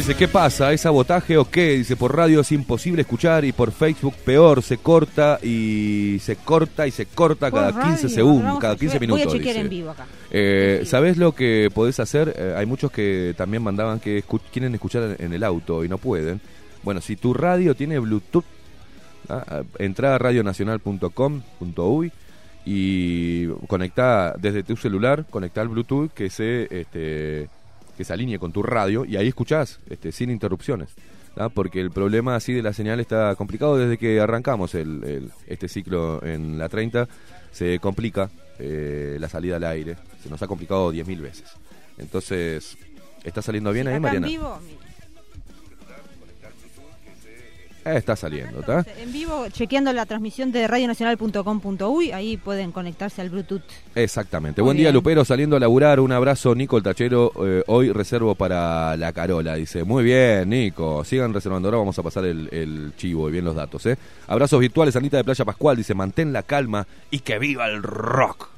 Dice, 0.08 0.18
¿qué 0.20 0.28
pasa? 0.28 0.72
¿Es 0.72 0.80
sabotaje 0.80 1.36
o 1.36 1.44
qué? 1.50 1.72
Dice, 1.76 1.94
por 1.94 2.16
radio 2.16 2.40
es 2.40 2.50
imposible 2.50 3.02
escuchar 3.02 3.44
y 3.44 3.52
por 3.52 3.72
Facebook 3.72 4.14
peor, 4.24 4.62
se 4.62 4.78
corta 4.78 5.38
y 5.42 6.16
se 6.22 6.36
corta 6.36 6.86
y 6.86 6.90
se 6.92 7.04
corta 7.04 7.50
Por 7.50 7.58
cada 7.60 7.72
radio, 7.72 7.88
15 7.94 8.08
segundos, 8.08 8.58
cada 8.58 8.72
a- 8.72 8.76
15 8.78 8.96
Voy 8.96 9.06
minutos. 9.06 9.26
a 9.26 9.36
chequear 9.36 9.52
dice. 9.56 9.60
en 9.60 9.68
vivo 9.68 9.90
acá. 9.90 10.06
Eh. 10.30 10.80
¿Sabés 10.86 11.18
lo 11.18 11.34
que 11.34 11.68
podés 11.74 12.00
hacer? 12.00 12.32
Eh, 12.38 12.54
hay 12.56 12.64
muchos 12.64 12.90
que 12.90 13.34
también 13.36 13.62
mandaban 13.62 14.00
que 14.00 14.24
escu- 14.24 14.40
quieren 14.50 14.72
escuchar 14.74 15.14
en, 15.18 15.34
el 15.34 15.44
auto 15.44 15.84
y 15.84 15.90
no 15.90 15.98
pueden. 15.98 16.40
Bueno, 16.82 17.02
si 17.02 17.16
tu 17.16 17.34
radio 17.34 17.74
tiene 17.74 17.98
Bluetooth, 17.98 18.46
¿ah? 19.28 19.44
Ah, 19.46 19.62
entra 19.78 20.14
a 20.14 20.18
radionacional.com.uy 20.18 22.12
y 22.64 23.46
conecta 23.66 24.34
desde 24.38 24.62
tu 24.62 24.74
celular, 24.78 25.26
conecta 25.28 25.60
el 25.60 25.68
Bluetooth 25.68 26.08
que 26.14 26.30
se 26.30 26.66
este, 26.70 27.50
que 27.98 28.04
se 28.04 28.14
alinee 28.14 28.38
con 28.38 28.52
tu 28.52 28.62
radio 28.62 29.04
y 29.04 29.16
ahí 29.16 29.28
escuchás 29.28 29.78
este, 29.90 30.11
sin 30.12 30.30
interrupciones. 30.30 30.88
Porque 31.54 31.80
el 31.80 31.90
problema 31.92 32.34
así 32.34 32.52
de 32.52 32.62
la 32.62 32.72
señal 32.72 32.98
está 32.98 33.34
complicado 33.37 33.76
desde 33.76 33.96
que 33.98 34.18
arrancamos 34.18 34.74
el, 34.74 35.04
el- 35.04 35.30
este 35.46 35.68
ciclo 35.68 36.20
en 36.24 36.58
la 36.58 36.68
30. 36.68 37.06
Se 37.52 37.78
complica 37.78 38.28
eh, 38.58 39.18
la 39.20 39.28
salida 39.28 39.56
al 39.56 39.64
aire. 39.64 39.96
Se 40.22 40.28
nos 40.30 40.42
ha 40.42 40.48
complicado 40.48 40.92
10.000 40.92 41.20
veces. 41.20 41.44
Entonces, 41.98 42.76
¿está 43.22 43.40
saliendo 43.42 43.72
bien 43.72 43.87
ahí, 43.88 44.00
Mariana? 44.00 44.26
vivo, 44.26 44.58
mira. 44.66 44.88
Está 47.96 48.16
saliendo, 48.16 48.61
¿está? 48.61 48.85
En 49.01 49.12
vivo, 49.12 49.46
chequeando 49.51 49.92
la 49.92 50.07
transmisión 50.07 50.53
de 50.53 50.66
radionacional.com.uy, 50.66 52.12
ahí 52.12 52.37
pueden 52.37 52.72
conectarse 52.72 53.20
al 53.20 53.31
Bluetooth. 53.31 53.62
Exactamente. 53.94 54.61
Muy 54.62 54.68
Buen 54.68 54.77
día. 54.79 54.92
Lupero, 54.92 55.24
saliendo 55.24 55.57
a 55.57 55.61
laburar. 55.61 56.01
Un 56.01 56.12
abrazo, 56.12 56.55
Nico 56.55 56.77
el 56.77 56.83
Tachero. 56.83 57.33
eh, 57.44 57.62
hoy 57.66 57.90
reservo 57.92 58.35
para 58.35 58.96
la 58.96 59.12
Carola. 59.12 59.55
Dice, 59.55 59.85
muy 59.85 60.05
bien, 60.05 60.48
Nico. 60.48 61.05
Sigan 61.05 61.33
reservando. 61.35 61.68
Ahora 61.68 61.79
vamos 61.79 61.98
a 61.98 62.03
pasar 62.03 62.24
el, 62.24 62.48
el 62.53 62.92
chivo 62.96 63.29
y 63.29 63.33
bien 63.33 63.44
los 63.44 63.55
datos. 63.55 63.85
¿eh? 63.87 63.96
Abrazos 64.27 64.61
virtuales, 64.61 64.94
Anita 64.96 65.16
de 65.16 65.24
Playa 65.24 65.44
Pascual. 65.44 65.77
Dice, 65.77 65.94
mantén 65.94 66.33
la 66.33 66.42
calma 66.42 66.87
y 67.11 67.20
que 67.20 67.38
viva 67.38 67.66
el 67.68 67.83
rock. 67.83 68.48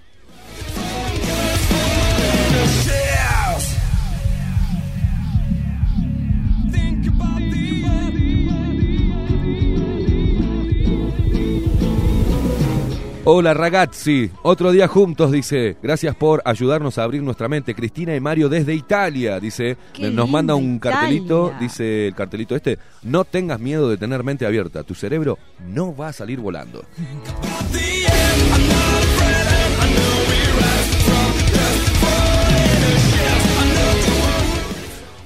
Hola 13.24 13.52
ragazzi, 13.52 14.30
otro 14.42 14.72
día 14.72 14.88
juntos, 14.88 15.30
dice. 15.30 15.76
Gracias 15.82 16.16
por 16.16 16.40
ayudarnos 16.46 16.96
a 16.96 17.02
abrir 17.04 17.22
nuestra 17.22 17.48
mente. 17.48 17.74
Cristina 17.74 18.16
y 18.16 18.20
Mario 18.20 18.48
desde 18.48 18.74
Italia, 18.74 19.38
dice. 19.38 19.76
Qué 19.92 20.10
Nos 20.10 20.28
manda 20.28 20.54
un 20.54 20.78
cartelito, 20.78 21.48
Italia. 21.48 21.60
dice 21.60 22.06
el 22.08 22.14
cartelito 22.14 22.56
este. 22.56 22.78
No 23.02 23.24
tengas 23.26 23.60
miedo 23.60 23.90
de 23.90 23.98
tener 23.98 24.24
mente 24.24 24.46
abierta. 24.46 24.84
Tu 24.84 24.94
cerebro 24.94 25.38
no 25.68 25.94
va 25.94 26.08
a 26.08 26.12
salir 26.14 26.40
volando. 26.40 26.82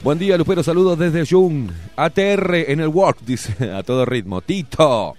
Buen 0.03 0.19
día, 0.19 0.37
Lupero. 0.37 0.63
Saludos 0.63 0.99
desde 0.99 1.25
Jung. 1.25 1.71
ATR 1.97 2.71
en 2.71 2.81
el 2.81 2.89
work, 2.89 3.21
dice 3.25 3.71
a 3.73 3.83
todo 3.83 4.05
ritmo. 4.05 4.43
Tito. 4.43 5.15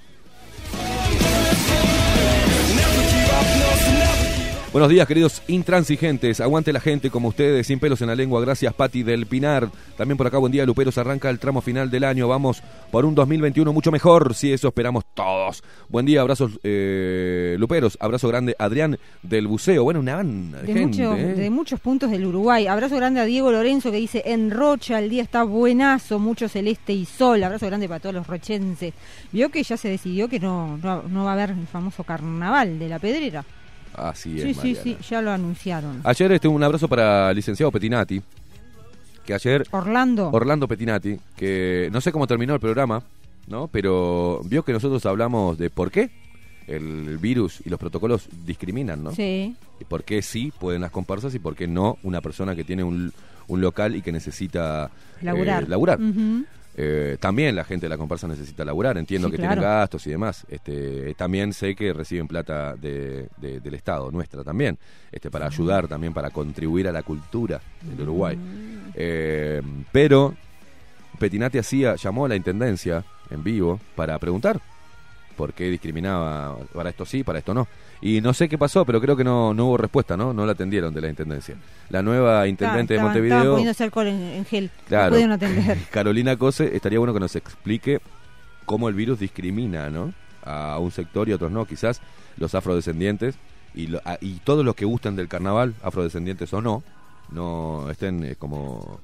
Buenos 4.76 4.90
días, 4.90 5.08
queridos 5.08 5.42
intransigentes. 5.48 6.42
Aguante 6.42 6.74
la 6.74 6.82
gente 6.82 7.10
como 7.10 7.30
ustedes, 7.30 7.66
sin 7.66 7.80
pelos 7.80 8.02
en 8.02 8.08
la 8.08 8.16
lengua. 8.16 8.42
Gracias, 8.42 8.74
Pati 8.74 9.04
del 9.04 9.26
Pinar. 9.26 9.70
También 9.96 10.18
por 10.18 10.28
acá, 10.28 10.38
buen 10.38 10.52
día, 10.52 10.66
Luperos. 10.66 10.98
Arranca 10.98 11.30
el 11.30 11.40
tramo 11.40 11.62
final 11.62 11.90
del 11.90 12.04
año. 12.04 12.28
Vamos 12.28 12.62
por 12.92 13.06
un 13.06 13.16
2021 13.16 13.72
mucho 13.72 13.90
mejor. 13.90 14.34
Si 14.36 14.52
eso 14.52 14.68
esperamos 14.68 15.06
todos. 15.14 15.64
Buen 15.88 16.06
día, 16.06 16.20
abrazos, 16.20 16.60
eh, 16.62 17.56
Luperos. 17.58 17.98
Abrazo 18.02 18.28
grande, 18.28 18.54
Adrián 18.60 19.00
del 19.24 19.48
Buceo. 19.48 19.86
Bueno, 19.86 20.02
una 20.02 20.18
banda 20.18 20.62
de, 20.62 20.68
De, 20.68 20.74
gente. 20.74 21.08
muchos- 21.08 21.20
¿eh? 21.20 21.34
de 21.36 21.50
muchos 21.50 21.80
puntos 21.80 22.12
del 22.12 22.26
Uruguay. 22.26 22.68
Abrazo 22.68 22.98
grande 22.98 23.22
a 23.22 23.24
Diego 23.24 23.54
Lorenzo 23.54 23.92
que 23.92 23.98
dice, 23.98 24.24
en 24.26 24.52
Rocha 24.52 25.00
el 25.00 25.10
día 25.10 25.24
está 25.24 25.44
buenazo, 25.44 26.20
mucho 26.20 26.50
celeste 26.50 26.92
y 26.92 27.06
sol. 27.06 27.42
Abrazo 27.46 27.66
grande 27.68 27.88
para 27.88 28.02
todos 28.02 28.16
los 28.16 28.28
rochenses. 28.28 28.94
Vio 29.32 29.48
que 29.48 29.64
ya 29.64 29.78
se 29.78 29.88
decidió 29.88 30.28
que 30.28 30.42
no, 30.42 30.78
no, 30.84 31.04
no 31.04 31.24
va 31.24 31.30
a 31.30 31.34
haber 31.36 31.52
el 31.52 31.66
famoso 31.66 32.04
carnaval 32.04 32.78
de 32.78 32.90
la 32.90 33.00
pedrera. 33.00 33.46
Así 33.98 34.38
es, 34.40 34.44
Sí, 34.44 34.54
sí, 34.54 34.58
Mariana. 34.74 34.82
sí, 34.84 34.98
ya 35.10 35.22
lo 35.22 35.32
anunciaron. 35.32 36.02
Ayer 36.04 36.32
este, 36.32 36.48
un 36.48 36.64
abrazo 36.64 36.88
para 36.88 37.30
el 37.30 37.36
licenciado 37.36 37.72
Petinati. 37.72 38.22
Que 39.26 39.34
ayer 39.34 39.66
Orlando. 39.72 40.30
Orlando 40.32 40.68
Petinati, 40.68 41.18
que 41.36 41.90
no 41.92 42.00
sé 42.00 42.12
cómo 42.12 42.28
terminó 42.28 42.54
el 42.54 42.60
programa, 42.60 43.02
¿no? 43.48 43.68
Pero 43.68 44.42
vio 44.46 44.64
que 44.64 44.72
nosotros 44.74 45.04
hablamos 45.08 45.58
de 45.58 45.70
por 45.72 45.90
qué 45.90 46.12
el 46.68 47.18
virus 47.20 47.62
y 47.66 47.70
los 47.70 47.80
protocolos 47.80 48.28
discriminan, 48.46 49.04
¿no? 49.04 49.12
Sí. 49.14 49.56
Y 49.80 49.84
por 49.86 50.04
qué 50.04 50.22
sí 50.22 50.52
pueden 50.60 50.82
las 50.82 50.92
comparsas 50.92 51.34
y 51.36 51.40
por 51.40 51.56
qué 51.56 51.68
no 51.68 51.98
una 52.04 52.22
persona 52.22 52.56
que 52.56 52.64
tiene 52.64 52.84
un, 52.84 53.12
un 53.48 53.62
local 53.62 53.96
y 53.96 54.02
que 54.04 54.12
necesita 54.12 54.92
eh, 55.22 55.26
Laburar. 55.68 56.00
Ujú. 56.00 56.46
Eh, 56.78 57.16
también 57.22 57.56
la 57.56 57.64
gente 57.64 57.86
de 57.86 57.90
la 57.90 57.98
comparsa 57.98 58.28
necesita 58.28 58.66
laburar, 58.66 58.98
entiendo 58.98 59.30
Sí, 59.30 59.32
que 59.32 59.38
claro. 59.38 59.54
tienen 59.54 59.70
gastos 59.70 60.06
y 60.08 60.10
demás. 60.10 60.46
Este, 60.50 61.14
también 61.16 61.54
sé 61.54 61.74
que 61.74 61.94
reciben 61.94 62.28
plata 62.28 62.76
de- 62.76 63.30
de- 63.38 63.62
del 63.62 63.74
Estado, 63.76 64.12
nuestra 64.12 64.44
también, 64.44 64.78
este, 65.12 65.32
para 65.32 65.48
ayudar 65.48 65.88
también, 65.88 66.14
para 66.14 66.32
contribuir 66.32 66.88
a 66.90 66.92
la 66.92 67.02
cultura 67.04 67.62
del 67.82 68.02
Uruguay. 68.02 68.36
Mm. 68.36 68.90
Eh, 68.94 69.62
pero 69.94 70.36
Petinati 71.18 71.58
hacía, 71.60 71.96
llamó 71.96 72.26
a 72.26 72.30
la 72.30 72.36
Intendencia 72.36 73.06
en 73.30 73.42
vivo 73.42 73.80
para 73.96 74.20
preguntar 74.20 74.60
por 75.38 75.54
qué 75.54 75.70
discriminaba 75.70 76.58
para 76.74 76.90
esto 76.90 77.06
sí, 77.06 77.24
para 77.24 77.40
esto 77.40 77.54
no. 77.54 77.68
Y 78.08 78.22
no 78.22 78.34
sé 78.36 78.48
qué 78.48 78.58
pasó, 78.58 78.86
pero 78.86 79.02
creo 79.02 79.16
que 79.18 79.24
no, 79.24 79.54
no 79.56 79.66
hubo 79.66 79.78
respuesta, 79.78 80.16
¿no? 80.16 80.32
No 80.32 80.46
la 80.46 80.52
atendieron 80.52 80.94
de 80.94 81.02
la 81.02 81.10
Intendencia. 81.10 81.56
La 81.90 82.04
nueva 82.04 82.48
Intendente 82.48 82.94
de 82.94 83.00
Estaban- 83.00 83.14
Montevideo... 83.14 83.52
poniéndose 83.54 83.84
alcohol 83.84 84.08
en, 84.08 84.22
en 84.22 84.46
gel. 84.46 84.70
Claro. 84.88 85.06
No 85.06 85.12
pudieron 85.12 85.32
atender. 85.32 85.78
Carolina 85.92 86.38
Cose, 86.38 86.76
estaría 86.76 87.00
bueno 87.00 87.14
que 87.16 87.20
nos 87.20 87.36
explique 87.36 88.00
cómo 88.66 88.90
el 88.90 88.96
virus 88.96 89.20
discrimina, 89.20 89.90
¿no? 89.90 90.14
A 90.44 90.78
un 90.78 90.92
sector 90.92 91.28
y 91.28 91.32
a 91.32 91.36
otros 91.36 91.52
no, 91.52 91.66
quizás 91.66 92.00
los 92.38 92.54
afrodescendientes 92.54 93.36
y, 93.74 93.88
lo- 93.88 94.02
a- 94.06 94.20
y 94.22 94.34
todos 94.44 94.64
los 94.64 94.76
que 94.76 94.86
gustan 94.86 95.16
del 95.16 95.28
carnaval, 95.28 95.74
afrodescendientes 95.82 96.54
o 96.54 96.62
no, 96.62 96.84
no 97.32 97.90
estén 97.90 98.24
eh, 98.24 98.36
como, 98.38 99.00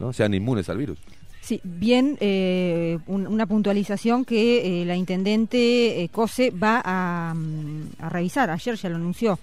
¿no? 0.00 0.12
Sean 0.12 0.34
inmunes 0.34 0.68
al 0.68 0.78
virus. 0.78 0.98
Sí, 1.44 1.60
bien, 1.62 2.16
eh, 2.20 2.98
un- 3.06 3.26
una 3.26 3.44
puntualización 3.44 4.24
que 4.24 4.80
eh, 4.80 4.84
la 4.86 4.96
intendente 4.96 6.02
eh, 6.02 6.08
Cose 6.08 6.50
va 6.50 6.80
a, 6.82 7.34
mm, 7.34 7.82
a 8.00 8.08
revisar, 8.08 8.48
ayer 8.50 8.76
ya 8.76 8.88
lo 8.88 8.96
anunció, 8.96 9.38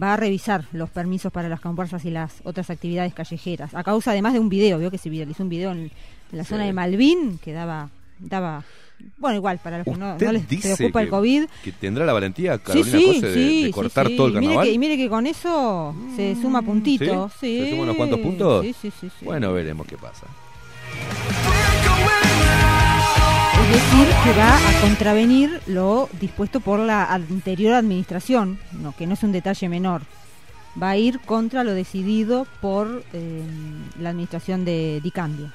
va 0.00 0.12
a 0.12 0.16
revisar 0.18 0.64
los 0.72 0.90
permisos 0.90 1.32
para 1.32 1.48
las 1.48 1.60
comparsas 1.60 2.04
y 2.04 2.10
las 2.10 2.34
otras 2.44 2.68
actividades 2.68 3.14
callejeras, 3.14 3.74
a 3.74 3.82
causa 3.82 4.10
además 4.10 4.34
de 4.34 4.40
un 4.40 4.50
video, 4.50 4.78
vio 4.78 4.90
que 4.90 4.98
se 4.98 5.08
viralizó 5.08 5.42
un 5.42 5.48
video 5.48 5.72
en, 5.72 5.78
en 5.78 5.90
la 6.38 6.44
Sí. 6.44 6.50
zona 6.50 6.64
de 6.66 6.72
Malvin 6.74 7.38
que 7.42 7.52
daba, 7.54 7.88
daba, 8.18 8.62
bueno, 9.16 9.36
igual, 9.36 9.58
para 9.62 9.78
los 9.78 9.84
que 9.86 9.92
no, 9.96 10.12
¿Usted 10.12 10.26
no 10.26 10.32
les 10.32 10.44
preocupa 10.44 11.00
el 11.00 11.08
COVID. 11.08 11.44
Que 11.64 11.72
tendrá 11.72 12.04
la 12.04 12.12
valentía, 12.12 12.58
Carolina 12.58 12.98
sí, 12.98 13.04
Cose, 13.06 13.26
de, 13.26 13.32
sí, 13.34 13.60
de 13.62 13.66
sí, 13.68 13.70
cortar 13.72 14.06
todo 14.14 14.26
el 14.26 14.32
Y 14.34 14.36
mire, 14.36 14.46
carnaval. 14.48 14.66
que, 14.66 14.72
y 14.74 14.78
mire 14.78 14.96
que 14.98 15.08
con 15.08 15.26
eso 15.26 15.94
se 16.14 16.34
suma 16.34 16.60
puntitos. 16.60 17.32
¿Se 17.40 17.70
suman 17.70 17.84
unos 17.84 17.96
cuantos 17.96 18.18
puntos? 18.20 18.66
Bueno, 19.22 19.54
veremos 19.54 19.86
qué 19.86 19.96
pasa. 19.96 20.26
Es 23.62 23.74
decir, 23.74 24.08
que 24.24 24.38
va 24.38 24.56
a 24.56 24.80
contravenir 24.80 25.60
lo 25.66 26.08
dispuesto 26.20 26.60
por 26.60 26.78
la 26.80 27.04
anterior 27.12 27.74
administración, 27.74 28.58
que 28.96 29.06
no 29.06 29.14
es 29.14 29.22
un 29.22 29.32
detalle 29.32 29.68
menor. 29.68 30.02
Va 30.80 30.90
a 30.90 30.96
ir 30.96 31.20
contra 31.20 31.64
lo 31.64 31.74
decidido 31.74 32.46
por 32.60 33.04
eh, 33.12 33.42
la 34.00 34.10
administración 34.10 34.64
de 34.64 35.00
Dicambio. 35.02 35.52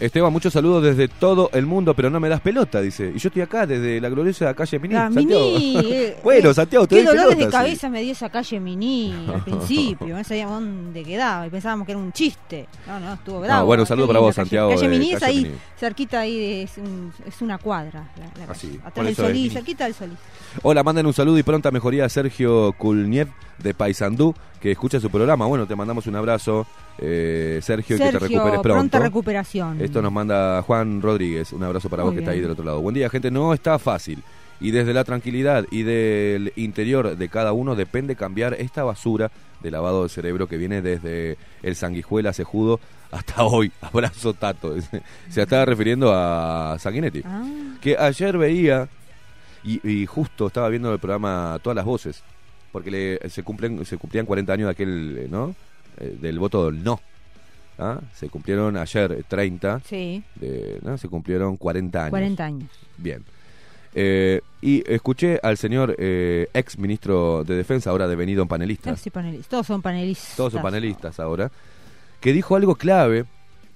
Esteban, 0.00 0.32
muchos 0.32 0.54
saludos 0.54 0.82
desde 0.82 1.08
todo 1.08 1.50
el 1.52 1.66
mundo, 1.66 1.92
pero 1.94 2.08
no 2.08 2.18
me 2.20 2.30
das 2.30 2.40
pelota, 2.40 2.80
dice. 2.80 3.12
Y 3.14 3.18
yo 3.18 3.28
estoy 3.28 3.42
acá 3.42 3.66
desde 3.66 4.00
la 4.00 4.08
gloriosa 4.08 4.54
calle 4.54 4.78
Miní. 4.78 4.94
Ah, 4.94 5.10
Santiago. 5.12 5.44
Miní, 5.58 5.76
eh, 5.92 6.16
bueno, 6.24 6.50
eh, 6.50 6.54
Santiago, 6.54 6.86
te 6.86 6.96
Qué 6.96 7.02
doy 7.04 7.16
dolores 7.16 7.36
pelota, 7.36 7.44
de 7.58 7.64
sí. 7.64 7.66
cabeza 7.68 7.90
me 7.90 8.00
dio 8.02 8.12
esa 8.12 8.30
calle 8.30 8.60
Miní 8.60 9.14
al 9.32 9.44
principio, 9.44 10.16
no 10.16 10.24
sabíamos 10.24 10.54
dónde 10.62 11.02
quedaba 11.02 11.46
y 11.46 11.50
pensábamos 11.50 11.84
que 11.84 11.92
era 11.92 11.98
un 12.00 12.12
chiste. 12.12 12.66
No, 12.86 12.98
no, 12.98 13.12
estuvo 13.12 13.40
bravo. 13.40 13.60
Ah, 13.60 13.62
bueno, 13.62 13.82
un 13.82 13.86
saludo 13.86 14.06
para 14.06 14.20
vos, 14.20 14.34
calle- 14.34 14.42
Santiago, 14.48 14.70
Calle 14.70 14.88
Miní 14.88 15.12
es 15.12 15.22
ahí, 15.22 15.42
Miní. 15.42 15.54
cerquita 15.78 16.20
ahí, 16.20 16.38
de- 16.38 16.62
es, 16.62 16.78
un- 16.78 17.12
es 17.26 17.42
una 17.42 17.58
cuadra. 17.58 18.10
La, 18.16 18.24
la 18.24 18.44
Ah, 18.44 18.46
calle. 18.54 18.78
por 18.78 18.86
Atrás 18.88 19.06
del 19.06 19.14
Solís, 19.16 19.52
cerquita 19.52 19.84
del 19.84 19.92
Solís. 19.94 20.16
Hola, 20.62 20.82
manden 20.82 21.04
un 21.04 21.12
saludo 21.12 21.36
y 21.36 21.42
pronta 21.42 21.70
mejoría 21.70 22.06
a 22.06 22.08
Sergio 22.08 22.72
Kulniev 22.78 23.28
de 23.62 23.74
Paysandú, 23.74 24.34
que 24.60 24.72
escucha 24.72 25.00
su 25.00 25.10
programa. 25.10 25.46
Bueno, 25.46 25.66
te 25.66 25.76
mandamos 25.76 26.06
un 26.06 26.16
abrazo, 26.16 26.66
eh, 26.98 27.60
Sergio, 27.62 27.96
y 27.96 27.98
que 27.98 28.06
te 28.06 28.18
recuperes 28.18 28.60
pronto. 28.60 28.62
pronta 28.62 28.98
recuperación. 28.98 29.80
Esto 29.80 30.02
nos 30.02 30.12
manda 30.12 30.62
Juan 30.62 31.00
Rodríguez. 31.02 31.52
Un 31.52 31.62
abrazo 31.64 31.88
para 31.88 32.02
Muy 32.02 32.10
vos 32.10 32.14
que 32.14 32.20
está 32.20 32.32
ahí 32.32 32.40
del 32.40 32.50
otro 32.50 32.64
lado. 32.64 32.80
Buen 32.80 32.94
día, 32.94 33.08
gente. 33.08 33.30
No 33.30 33.52
está 33.54 33.78
fácil. 33.78 34.22
Y 34.60 34.72
desde 34.72 34.92
la 34.92 35.04
tranquilidad 35.04 35.64
y 35.70 35.84
del 35.84 36.52
interior 36.56 37.16
de 37.16 37.28
cada 37.30 37.52
uno 37.52 37.74
depende 37.76 38.14
cambiar 38.14 38.52
esta 38.54 38.84
basura 38.84 39.30
de 39.62 39.70
lavado 39.70 40.02
de 40.02 40.10
cerebro 40.10 40.48
que 40.48 40.58
viene 40.58 40.82
desde 40.82 41.38
el 41.62 41.76
sanguijuela 41.76 42.34
cejudo 42.34 42.78
hasta 43.10 43.44
hoy. 43.44 43.72
Abrazo 43.80 44.34
Tato. 44.34 44.74
Se 45.30 45.40
estaba 45.42 45.64
refiriendo 45.64 46.12
a 46.14 46.76
Sanguinetti. 46.78 47.22
Ah, 47.24 47.42
Que 47.80 47.96
ayer 47.96 48.36
veía, 48.36 48.88
y, 49.64 49.86
y 49.88 50.04
justo 50.04 50.48
estaba 50.48 50.68
viendo 50.68 50.92
el 50.92 50.98
programa 50.98 51.58
Todas 51.62 51.76
las 51.76 51.84
Voces, 51.86 52.22
porque 52.72 52.90
le, 52.90 53.30
se, 53.30 53.42
cumplen, 53.42 53.84
se 53.84 53.96
cumplían 53.98 54.26
40 54.26 54.52
años 54.52 54.66
de 54.66 54.70
aquel, 54.72 55.18
eh, 55.18 55.28
¿no? 55.30 55.54
Eh, 55.98 56.16
del 56.20 56.38
voto 56.38 56.70
del 56.70 56.82
no. 56.84 57.00
¿ah? 57.78 58.00
Se 58.14 58.28
cumplieron 58.28 58.76
ayer 58.76 59.12
eh, 59.12 59.22
30, 59.26 59.80
sí, 59.84 60.22
de, 60.36 60.78
¿no? 60.82 60.96
se 60.98 61.08
cumplieron 61.08 61.56
40 61.56 61.98
años. 62.00 62.10
40 62.10 62.44
años. 62.44 62.70
Bien. 62.96 63.24
Eh, 63.92 64.40
y 64.62 64.84
escuché 64.90 65.40
al 65.42 65.56
señor 65.56 65.96
eh, 65.98 66.46
ex 66.54 66.78
ministro 66.78 67.42
de 67.42 67.56
Defensa, 67.56 67.90
ahora 67.90 68.06
devenido 68.06 68.42
en 68.42 68.48
panelista, 68.48 68.94
Sí, 68.96 69.10
panelistas. 69.10 69.48
Todos 69.48 69.66
son 69.66 69.82
panelistas. 69.82 70.36
todos 70.36 70.52
son 70.52 70.62
panelistas 70.62 71.18
ahora, 71.18 71.50
que 72.20 72.32
dijo 72.32 72.54
algo 72.54 72.76
clave, 72.76 73.24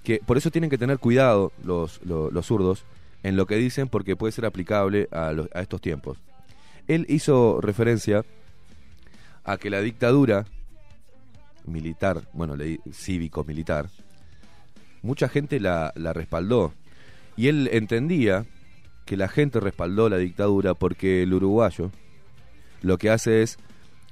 que 0.04 0.20
por 0.24 0.36
eso 0.36 0.50
tienen 0.52 0.70
que 0.70 0.78
tener 0.78 0.98
cuidado 0.98 1.50
los, 1.64 2.00
los, 2.04 2.32
los 2.32 2.46
zurdos 2.46 2.84
en 3.24 3.36
lo 3.36 3.46
que 3.46 3.56
dicen, 3.56 3.88
porque 3.88 4.14
puede 4.16 4.30
ser 4.32 4.44
aplicable 4.44 5.08
a, 5.10 5.32
los- 5.32 5.48
a 5.52 5.62
estos 5.62 5.80
tiempos. 5.80 6.18
Él 6.86 7.06
hizo 7.08 7.58
referencia 7.60 8.22
a 9.44 9.56
que 9.56 9.70
la 9.70 9.80
dictadura 9.80 10.46
militar, 11.66 12.22
bueno, 12.32 12.56
cívico-militar, 12.92 13.88
mucha 15.02 15.28
gente 15.28 15.60
la, 15.60 15.92
respaldó. 15.94 16.72
Y 17.36 17.48
él 17.48 17.68
entendía 17.72 18.46
que 19.04 19.16
la 19.16 19.28
gente 19.28 19.60
respaldó 19.60 20.08
la 20.08 20.18
dictadura 20.18 20.74
porque 20.74 21.22
el 21.22 21.34
uruguayo 21.34 21.90
lo 22.80 22.98
que 22.98 23.10
hace 23.10 23.42
es 23.42 23.58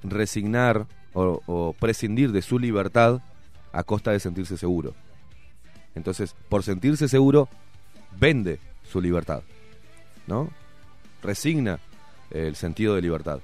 resignar 0.02 0.86
o 1.14 1.74
prescindir 1.78 2.32
de 2.32 2.42
su 2.42 2.58
libertad 2.58 3.20
a 3.72 3.82
costa 3.84 4.12
de 4.12 4.20
sentirse 4.20 4.56
seguro. 4.56 4.94
Entonces, 5.94 6.34
por 6.48 6.62
sentirse 6.62 7.08
seguro, 7.08 7.48
vende 8.18 8.58
su 8.82 9.00
libertad, 9.00 9.42
¿no? 10.26 10.50
Resigna 11.22 11.78
el 12.30 12.56
sentido 12.56 12.94
de 12.94 13.02
libertad. 13.02 13.40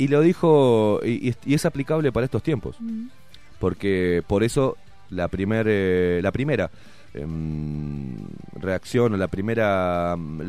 Y 0.00 0.08
lo 0.08 0.20
dijo, 0.22 1.00
y, 1.04 1.34
y 1.44 1.54
es- 1.54 1.66
aplicable 1.66 2.10
para 2.10 2.24
estos 2.24 2.42
tiempos, 2.42 2.76
porque 3.58 4.22
por 4.26 4.42
eso 4.42 4.76
la, 5.10 5.28
primer, 5.28 5.66
eh, 5.68 6.20
la 6.22 6.32
primera 6.32 6.70
em, 7.12 8.16
reacción 8.54 9.12
o 9.12 9.16
la 9.16 9.28
primera, 9.28 10.14
mm, 10.16 10.40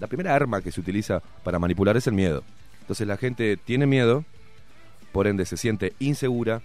la 0.00 0.06
primera 0.08 0.34
arma 0.34 0.60
que 0.60 0.72
se 0.72 0.80
utiliza 0.80 1.22
para 1.44 1.58
manipular 1.58 1.96
es 1.96 2.06
el 2.06 2.14
miedo. 2.14 2.42
Entonces 2.80 3.06
la 3.06 3.16
gente 3.16 3.56
tiene 3.56 3.86
miedo, 3.86 4.24
por 5.12 5.26
ende 5.26 5.44
se 5.46 5.56
siente 5.56 5.92
insegura 6.00 6.62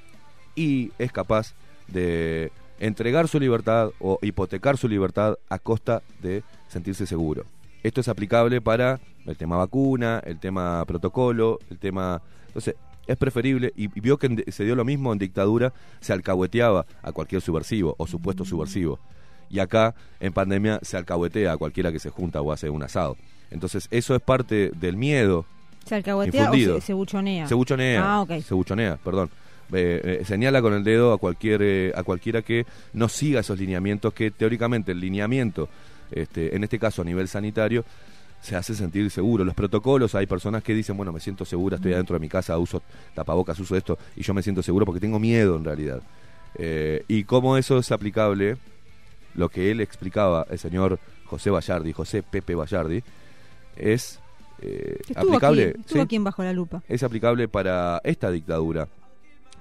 y 0.56 0.92
es 0.98 1.12
capaz 1.12 1.54
de 1.88 2.52
entregar 2.80 3.28
su 3.28 3.40
libertad 3.40 3.92
o 4.00 4.18
hipotecar 4.22 4.78
su 4.78 4.88
libertad 4.88 5.36
a 5.50 5.60
costa 5.60 6.02
de 6.22 6.44
sentirse 6.70 7.06
seguro. 7.06 7.46
Esto 7.84 8.02
es 8.02 8.08
aplicable 8.08 8.62
para 8.62 9.00
el 9.26 9.38
tema 9.38 9.58
vacuna, 9.58 10.22
el 10.26 10.40
tema 10.40 10.84
protocolo, 10.86 11.60
el 11.70 11.78
tema... 11.80 12.22
Entonces, 12.48 12.76
es 13.08 13.18
preferible, 13.18 13.72
y, 13.76 13.86
y 13.86 14.00
vio 14.02 14.18
que 14.18 14.28
en- 14.28 14.44
se 14.52 14.64
dio 14.64 14.76
lo 14.76 14.84
mismo 14.86 15.12
en 15.14 15.20
dictadura, 15.20 15.74
se 16.00 16.14
alcahueteaba 16.14 16.86
a 17.04 17.12
cualquier 17.12 17.42
subversivo 17.42 17.96
o 17.98 18.08
supuesto 18.08 18.46
subversivo. 18.46 19.00
Y 19.50 19.60
acá, 19.60 19.94
en 20.20 20.34
pandemia, 20.34 20.80
se 20.82 20.98
alcahuetea 20.98 21.52
a 21.54 21.58
cualquiera 21.58 21.92
que 21.92 22.00
se 22.00 22.10
junta 22.10 22.42
o 22.42 22.52
hace 22.52 22.70
un 22.70 22.82
asado. 22.82 23.16
Entonces, 23.52 23.88
eso 23.92 24.16
es 24.16 24.22
parte 24.22 24.72
del 24.76 24.98
miedo 24.98 25.46
¿Se 25.86 25.94
alcahuetea 25.96 26.42
o 26.42 26.46
Infundido. 26.46 26.76
se, 26.82 26.88
se 26.88 26.94
buchonea? 26.94 27.48
se 27.48 27.54
buchonea. 27.54 28.02
Ah, 28.16 28.22
ok. 28.22 28.40
Se 28.42 28.56
buchonea, 28.56 28.98
perdón. 29.04 29.30
Eh, 29.72 30.20
eh, 30.22 30.26
señala 30.26 30.62
con 30.62 30.74
el 30.74 30.84
dedo 30.84 31.14
a 31.14 31.18
cualquier 31.20 31.62
eh, 31.64 31.92
a 31.96 32.02
cualquiera 32.04 32.42
que 32.44 32.66
no 32.94 33.08
siga 33.10 33.40
esos 33.42 33.58
lineamientos 33.60 34.14
que 34.14 34.30
teóricamente 34.32 34.92
el 34.92 35.00
lineamiento 35.00 35.70
este, 36.12 36.56
en 36.56 36.64
este 36.64 36.78
caso 36.78 37.02
a 37.02 37.06
nivel 37.06 37.28
sanitario 37.28 37.84
se 38.42 38.56
hace 38.56 38.76
sentir 38.76 39.10
seguro 39.10 39.44
los 39.44 39.56
protocolos 39.56 40.14
hay 40.16 40.28
personas 40.28 40.64
que 40.64 40.74
dicen 40.74 40.96
bueno 40.98 41.12
me 41.12 41.20
siento 41.20 41.46
segura 41.46 41.78
estoy 41.78 41.94
adentro 41.94 42.14
de 42.16 42.20
mi 42.20 42.30
casa 42.30 42.58
uso 42.58 42.82
tapabocas 43.14 43.60
uso 43.60 43.76
esto 43.76 43.98
y 44.16 44.22
yo 44.24 44.34
me 44.34 44.44
siento 44.44 44.62
seguro 44.62 44.86
porque 44.86 45.00
tengo 45.02 45.20
miedo 45.20 45.58
en 45.58 45.64
realidad 45.66 46.02
Eh, 46.58 47.04
y 47.10 47.26
cómo 47.26 47.58
eso 47.58 47.78
es 47.80 47.92
aplicable 47.92 48.56
lo 49.34 49.50
que 49.50 49.72
él 49.72 49.82
explicaba 49.82 50.46
el 50.50 50.58
señor 50.58 51.00
José 51.26 51.50
Vallardi 51.50 51.92
José 51.92 52.24
Pepe 52.24 52.56
Vallardi 52.56 53.04
es 53.76 54.20
eh, 54.62 54.98
Estuvo, 55.02 55.20
aplicable 55.20 55.64
aquí, 55.70 55.80
estuvo 55.82 56.00
¿sí? 56.00 56.06
aquí 56.06 56.16
en 56.16 56.24
Bajo 56.24 56.44
la 56.44 56.54
Lupa. 56.54 56.82
es 56.88 57.04
aplicable 57.04 57.48
para 57.50 58.00
esta 58.06 58.32
dictadura 58.32 58.88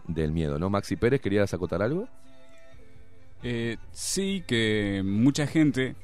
del 0.07 0.31
miedo, 0.31 0.59
¿no? 0.59 0.71
Maxi 0.71 0.95
Pérez, 0.97 1.21
¿querías 1.21 1.53
acotar 1.55 1.83
algo? 1.83 2.07
Eh, 3.43 3.77
sí, 3.93 4.45
que 4.47 5.03
mucha 5.05 5.47
gente 5.47 5.97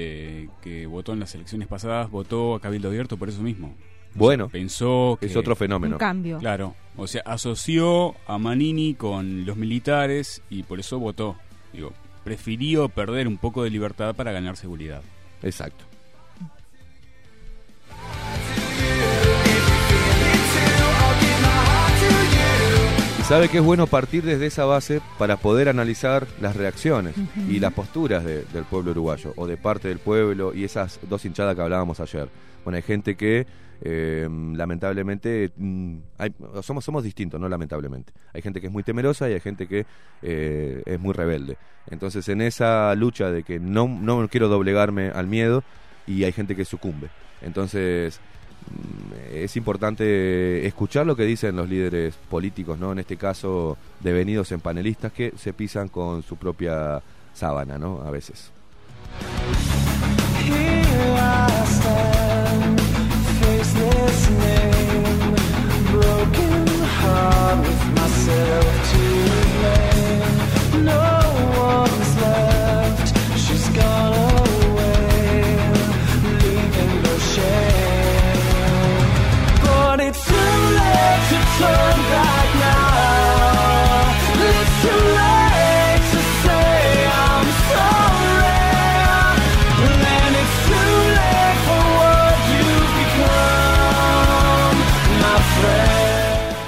eh, 0.00 0.48
que 0.62 0.86
votó 0.86 1.12
en 1.12 1.18
las 1.18 1.34
elecciones 1.34 1.66
pasadas 1.66 2.08
votó 2.08 2.54
a 2.54 2.60
Cabildo 2.60 2.88
Abierto 2.88 3.16
por 3.16 3.28
eso 3.28 3.42
mismo. 3.42 3.74
Bueno, 4.14 4.48
Pensó 4.48 5.18
que... 5.20 5.26
es 5.26 5.36
otro 5.36 5.56
fenómeno. 5.56 5.96
Un 5.96 5.98
cambio. 5.98 6.38
Claro, 6.38 6.76
o 6.96 7.08
sea, 7.08 7.22
asoció 7.26 8.14
a 8.28 8.38
Manini 8.38 8.94
con 8.94 9.44
los 9.44 9.56
militares 9.56 10.40
y 10.50 10.62
por 10.62 10.78
eso 10.78 11.00
votó. 11.00 11.36
Digo, 11.72 11.92
prefirió 12.22 12.88
perder 12.88 13.26
un 13.26 13.38
poco 13.38 13.64
de 13.64 13.70
libertad 13.70 14.14
para 14.14 14.30
ganar 14.30 14.56
seguridad. 14.56 15.02
Exacto. 15.42 15.84
Sabe 23.28 23.48
que 23.50 23.58
es 23.58 23.64
bueno 23.64 23.86
partir 23.86 24.24
desde 24.24 24.46
esa 24.46 24.64
base 24.64 25.00
para 25.18 25.36
poder 25.36 25.68
analizar 25.68 26.26
las 26.40 26.56
reacciones 26.56 27.14
y 27.48 27.60
las 27.60 27.72
posturas 27.74 28.24
de- 28.24 28.44
del 28.44 28.64
pueblo 28.64 28.92
uruguayo 28.92 29.34
o 29.36 29.46
de 29.46 29.56
parte 29.58 29.88
del 29.88 29.98
pueblo 29.98 30.54
y 30.54 30.64
esas 30.64 30.98
dos 31.08 31.24
hinchadas 31.26 31.54
que 31.54 31.60
hablábamos 31.62 32.00
ayer. 32.00 32.28
Bueno, 32.64 32.76
hay 32.76 32.82
gente 32.82 33.16
que 33.16 33.46
eh, 33.82 34.26
lamentablemente 34.54 35.52
mm, 35.56 35.96
hay- 36.16 36.34
somos 36.62 36.84
somos 36.84 37.04
distintos, 37.04 37.38
no 37.40 37.48
lamentablemente. 37.48 38.12
Hay 38.32 38.40
gente 38.42 38.60
que 38.60 38.66
es 38.68 38.72
muy 38.72 38.82
temerosa 38.82 39.28
y 39.30 39.34
hay 39.34 39.40
gente 39.40 39.68
que 39.68 39.84
eh, 40.22 40.82
es 40.86 40.98
muy 40.98 41.12
rebelde. 41.12 41.58
Entonces, 41.90 42.28
en 42.28 42.40
esa 42.40 42.92
lucha 42.96 43.30
de 43.30 43.42
que 43.44 43.60
no 43.60 43.86
no 43.88 44.26
quiero 44.28 44.48
doblegarme 44.48 45.10
al 45.10 45.26
miedo 45.28 45.62
y 46.06 46.24
hay 46.24 46.32
gente 46.32 46.56
que 46.56 46.64
sucumbe. 46.64 47.08
Entonces, 47.42 48.20
es 49.32 49.56
importante 49.56 50.66
escuchar 50.66 51.06
lo 51.06 51.16
que 51.16 51.24
dicen 51.24 51.56
los 51.56 51.68
líderes 51.68 52.14
políticos, 52.28 52.78
¿no? 52.78 52.92
En 52.92 52.98
este 52.98 53.16
caso, 53.16 53.76
devenidos 54.00 54.52
en 54.52 54.60
panelistas 54.60 55.12
que 55.12 55.32
se 55.36 55.52
pisan 55.52 55.88
con 55.88 56.22
su 56.22 56.36
propia 56.36 57.02
sábana, 57.34 57.78
¿no? 57.78 58.02
A 58.02 58.10
veces. 58.10 58.50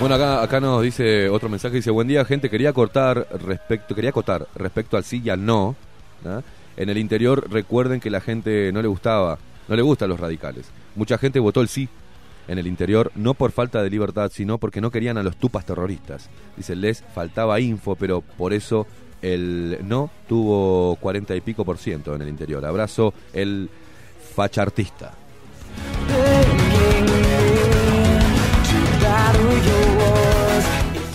Bueno, 0.01 0.15
acá, 0.15 0.43
acá 0.43 0.61
nos 0.61 0.83
dice 0.83 1.29
otro 1.29 1.49
mensaje, 1.49 1.77
dice, 1.77 1.91
buen 1.91 2.09
día 2.09 2.25
gente, 2.25 2.51
quería 2.51 2.73
cortar 2.73 3.29
respecto, 3.47 3.95
quería 3.95 4.11
acotar 4.11 4.49
respecto 4.57 4.97
al 4.97 5.05
sí 5.05 5.21
y 5.25 5.31
al 5.31 5.45
no. 5.45 5.77
¿ah? 6.27 6.41
En 6.77 6.89
el 6.89 6.99
interior 6.99 7.49
recuerden 7.49 8.01
que 8.01 8.11
la 8.11 8.21
gente 8.21 8.73
no 8.73 8.83
le 8.83 8.89
gustaba, 8.89 9.39
no 9.69 9.77
le 9.77 9.83
gustan 9.83 10.09
los 10.09 10.19
radicales. 10.19 10.67
Mucha 10.97 11.17
gente 11.17 11.39
votó 11.39 11.61
el 11.61 11.69
sí 11.69 11.89
en 12.49 12.59
el 12.59 12.67
interior, 12.67 13.13
no 13.15 13.35
por 13.35 13.53
falta 13.53 13.83
de 13.83 13.91
libertad, 13.91 14.31
sino 14.35 14.59
porque 14.59 14.81
no 14.81 14.91
querían 14.91 15.19
a 15.19 15.23
los 15.23 15.37
tupas 15.37 15.65
terroristas. 15.65 16.29
Dice, 16.57 16.75
les 16.77 17.03
faltaba 17.15 17.61
info, 17.61 17.95
pero 17.97 18.21
por 18.23 18.53
eso 18.53 18.87
el 19.23 19.79
no 19.85 20.11
tuvo 20.29 20.97
40 20.97 21.37
y 21.37 21.41
pico 21.43 21.65
por 21.65 21.79
ciento 21.79 22.15
en 22.15 22.23
el 22.23 22.29
interior. 22.29 22.65
Abrazo 22.65 23.13
el 23.33 23.69
fachartista. 24.35 25.13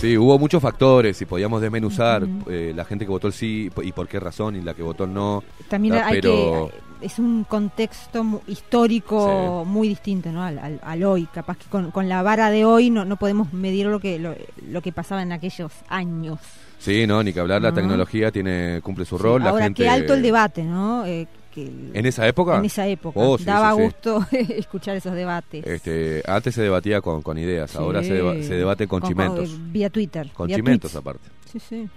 Sí, 0.00 0.16
hubo 0.18 0.38
muchos 0.38 0.62
factores 0.62 1.20
y 1.22 1.24
podíamos 1.24 1.60
desmenuzar 1.62 2.22
eh, 2.48 2.72
la 2.76 2.84
gente 2.84 3.06
que 3.06 3.10
votó 3.10 3.26
el 3.28 3.32
sí 3.32 3.70
y 3.82 3.92
por 3.92 4.06
qué 4.06 4.20
razón 4.20 4.54
y 4.56 4.60
la 4.60 4.74
que 4.74 4.82
votó 4.82 5.04
el 5.04 5.14
no. 5.14 5.42
También 5.68 5.94
Ah, 5.94 6.06
hay 6.08 6.20
pero- 6.20 6.70
que 6.70 6.85
es 7.00 7.18
un 7.18 7.44
contexto 7.44 8.42
histórico 8.46 9.64
muy 9.66 9.88
distinto 9.88 10.30
¿no? 10.32 10.42
al, 10.42 10.58
al- 10.58 10.80
al 10.82 11.04
hoy. 11.04 11.26
Capaz 11.32 11.56
que 11.58 11.66
con, 11.66 11.90
con 11.90 12.08
la 12.08 12.22
vara 12.22 12.50
de 12.50 12.64
hoy 12.64 12.90
no, 12.90 13.04
no 13.04 13.16
podemos 13.16 13.52
medir 13.52 13.86
lo 13.86 14.00
que, 14.00 14.18
lo, 14.18 14.34
lo 14.68 14.82
que 14.82 14.92
pasaba 14.92 15.22
en 15.22 15.32
aquellos 15.32 15.72
años. 15.88 16.38
Sí, 16.78 17.06
no, 17.06 17.22
ni 17.22 17.32
que 17.32 17.40
hablar, 17.40 17.62
la 17.62 17.70
No. 17.70 17.74
tecnología 17.74 18.30
tiene 18.30 18.80
cumple 18.82 19.04
su 19.04 19.16
rol. 19.18 19.42
la 19.42 19.50
Ahora, 19.50 19.64
gente, 19.64 19.82
qué 19.82 19.88
alto 19.88 20.14
el 20.14 20.22
debate, 20.22 20.62
¿no? 20.62 21.06
Eh, 21.06 21.26
que 21.52 21.64
¿En 21.94 22.04
esa 22.04 22.26
época? 22.28 22.58
En 22.58 22.66
esa 22.66 22.86
época. 22.86 23.18
Oh, 23.18 23.38
sí, 23.38 23.44
Daba 23.44 23.70
sí, 23.72 23.76
sí. 23.78 23.82
gusto 23.84 24.26
escuchar 24.30 24.94
esos 24.96 25.14
debates. 25.14 25.66
Este, 25.66 26.22
antes 26.26 26.54
se 26.54 26.60
debatía 26.62 27.00
con, 27.00 27.22
con 27.22 27.38
ideas, 27.38 27.70
Sí. 27.70 27.78
ahora 27.78 28.02
se, 28.02 28.12
deba- 28.22 28.34
se 28.42 28.54
debate 28.54 28.86
con, 28.86 29.02
chimentos. 29.02 29.48
eh, 29.50 29.56
vía 29.70 29.88
Twitter. 29.88 30.28
Con 30.34 30.48
vía 30.48 30.56
chimentos 30.56 30.92
tweets. 30.92 31.00
aparte. 31.06 31.28
Sí, 31.50 31.58
sí. 31.60 31.88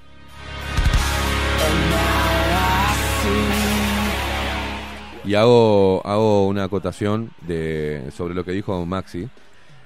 Y 5.25 5.35
hago, 5.35 6.01
hago 6.05 6.47
una 6.47 6.63
acotación 6.63 7.29
de, 7.45 8.09
sobre 8.15 8.33
lo 8.33 8.43
que 8.45 8.51
dijo 8.51 8.85
Maxi, 8.85 9.27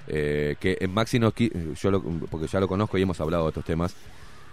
eh, 0.06 0.56
que 0.60 0.78
en 0.80 0.92
Maxi 0.92 1.18
no, 1.18 1.32
yo 1.34 1.90
lo- 1.90 2.02
porque 2.30 2.46
ya 2.46 2.60
lo 2.60 2.68
conozco 2.68 2.96
y 2.98 3.02
hemos 3.02 3.20
hablado 3.20 3.44
de 3.44 3.48
estos 3.50 3.64
temas, 3.64 3.94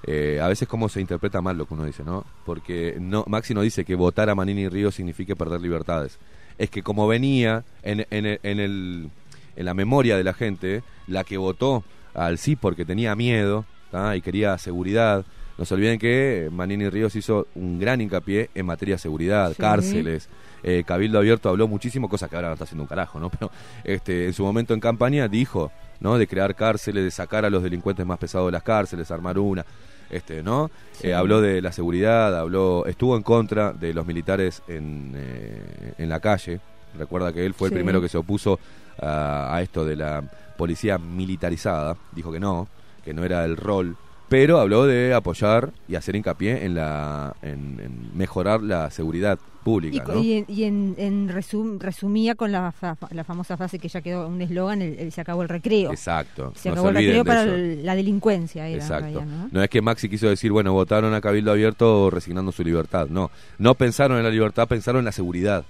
eh, 0.07 0.39
a 0.41 0.47
veces 0.47 0.67
cómo 0.67 0.89
se 0.89 0.99
interpreta 0.99 1.41
mal 1.41 1.57
lo 1.57 1.65
que 1.67 1.75
uno 1.75 1.85
dice, 1.85 2.03
¿no? 2.03 2.25
Porque 2.45 2.97
no, 2.99 3.23
Maxi 3.27 3.53
no 3.53 3.61
dice 3.61 3.85
que 3.85 3.93
votar 3.95 4.29
a 4.29 4.35
Manini 4.35 4.67
Río 4.67 4.91
signifique 4.91 5.35
perder 5.35 5.61
libertades. 5.61 6.17
Es 6.57 6.69
que 6.71 6.81
como 6.81 7.07
venía 7.07 7.63
en, 7.83 8.05
en, 8.09 8.25
el- 8.25 8.39
en, 8.41 8.59
el, 8.59 9.09
en 9.55 9.65
la 9.65 9.73
memoria 9.75 10.17
de 10.17 10.23
la 10.23 10.33
gente, 10.33 10.81
la 11.07 11.23
que 11.23 11.37
votó 11.37 11.83
al 12.15 12.39
sí 12.39 12.55
porque 12.55 12.85
tenía 12.85 13.15
miedo 13.15 13.65
¿tá? 13.91 14.15
y 14.15 14.21
quería 14.21 14.57
seguridad, 14.57 15.25
no 15.57 15.65
se 15.65 15.75
olviden 15.75 15.99
que 15.99 16.49
Manini 16.51 16.89
Ríos 16.89 17.15
hizo 17.15 17.45
un 17.53 17.79
gran 17.79 18.01
hincapié 18.01 18.49
en 18.55 18.65
materia 18.65 18.95
de 18.95 18.99
seguridad, 18.99 19.49
Sí. 19.51 19.57
cárceles, 19.61 20.27
eh, 20.63 20.83
Cabildo 20.85 21.19
Abierto 21.19 21.49
habló 21.49 21.67
muchísimo, 21.67 22.09
cosas 22.09 22.29
que 22.29 22.35
ahora 22.35 22.49
no 22.49 22.53
está 22.53 22.65
haciendo 22.65 22.83
un 22.83 22.87
carajo, 22.87 23.19
¿no? 23.19 23.29
Pero 23.39 23.51
este, 23.83 24.27
en 24.27 24.33
su 24.33 24.43
momento 24.43 24.73
en 24.73 24.79
campaña 24.79 25.27
dijo, 25.27 25.71
¿no? 25.99 26.17
De 26.17 26.27
crear 26.27 26.55
cárceles, 26.55 27.03
de 27.03 27.11
sacar 27.11 27.45
a 27.45 27.49
los 27.49 27.63
delincuentes 27.63 28.05
más 28.05 28.17
pesados 28.17 28.47
de 28.47 28.51
las 28.53 28.63
cárceles, 28.63 29.11
armar 29.11 29.37
una, 29.39 29.65
este, 30.09 30.43
¿no? 30.43 30.69
Sí. 30.93 31.07
Eh, 31.07 31.13
habló 31.13 31.41
de 31.41 31.61
la 31.61 31.71
seguridad, 31.71 32.37
habló, 32.37 32.85
estuvo 32.85 33.15
en 33.15 33.23
contra 33.23 33.73
de 33.73 33.93
los 33.93 34.05
militares 34.05 34.61
en, 34.67 35.13
eh, 35.15 35.93
en 35.97 36.09
la 36.09 36.19
calle. 36.19 36.59
Recuerda 36.97 37.31
que 37.31 37.45
él 37.45 37.53
fue 37.53 37.69
el 37.69 37.73
primero 37.73 38.01
que 38.01 38.09
se 38.09 38.17
opuso 38.17 38.59
a, 39.01 39.55
a 39.55 39.61
esto 39.61 39.85
de 39.85 39.95
la 39.95 40.21
policía 40.57 40.97
militarizada. 40.97 41.95
Dijo 42.11 42.31
que 42.31 42.39
no, 42.39 42.67
que 43.05 43.13
no 43.13 43.23
era 43.23 43.45
el 43.45 43.55
rol. 43.55 43.95
Pero 44.27 44.59
habló 44.59 44.85
de 44.85 45.13
apoyar 45.13 45.71
y 45.87 45.95
hacer 45.95 46.15
hincapié 46.15 46.65
en 46.65 46.75
la 46.75 47.35
en, 47.41 47.79
en 47.79 48.17
mejorar 48.17 48.61
la 48.61 48.89
seguridad 48.89 49.39
Y, 49.61 49.63
pública, 49.63 50.03
co- 50.03 50.13
¿no? 50.15 50.21
y 50.21 50.33
en, 50.33 50.45
y 50.47 50.63
en- 50.63 50.95
en 50.97 51.29
resum- 51.29 51.79
resumía 51.79 52.33
con 52.35 52.51
la, 52.51 52.71
fa- 52.71 52.97
la 53.11 53.23
famosa 53.23 53.55
frase 53.57 53.77
que 53.79 53.87
ya 53.89 54.01
quedó 54.01 54.27
un 54.27 54.41
eslogan, 54.41 54.81
el, 54.81 54.97
el 54.97 55.11
se 55.11 55.21
acabó 55.21 55.43
el 55.43 55.49
recreo. 55.49 55.91
Exacto. 55.91 56.51
Se 56.55 56.69
no 56.69 56.73
acabó 56.73 56.89
el 56.89 56.95
recreo 56.95 57.23
para 57.23 57.43
el- 57.43 57.85
la 57.85 57.95
delincuencia. 57.95 58.67
Era, 58.67 58.81
Exacto. 58.81 59.05
realidad, 59.19 59.25
¿no? 59.25 59.49
¿no? 59.51 59.63
es 59.63 59.69
que 59.69 59.81
Maxi 59.81 60.09
quiso 60.09 60.27
decir, 60.27 60.51
bueno, 60.51 60.73
votaron 60.73 61.13
a 61.13 61.21
Cabildo 61.21 61.51
Abierto 61.51 62.09
resignando 62.09 62.51
su 62.51 62.63
libertad. 62.63 63.07
No, 63.09 63.29
no 63.59 63.75
pensaron 63.75 64.17
en 64.17 64.23
la 64.23 64.29
libertad, 64.31 64.67
pensaron 64.67 64.99
en 64.99 65.05
la 65.05 65.11
seguridad. 65.11 65.63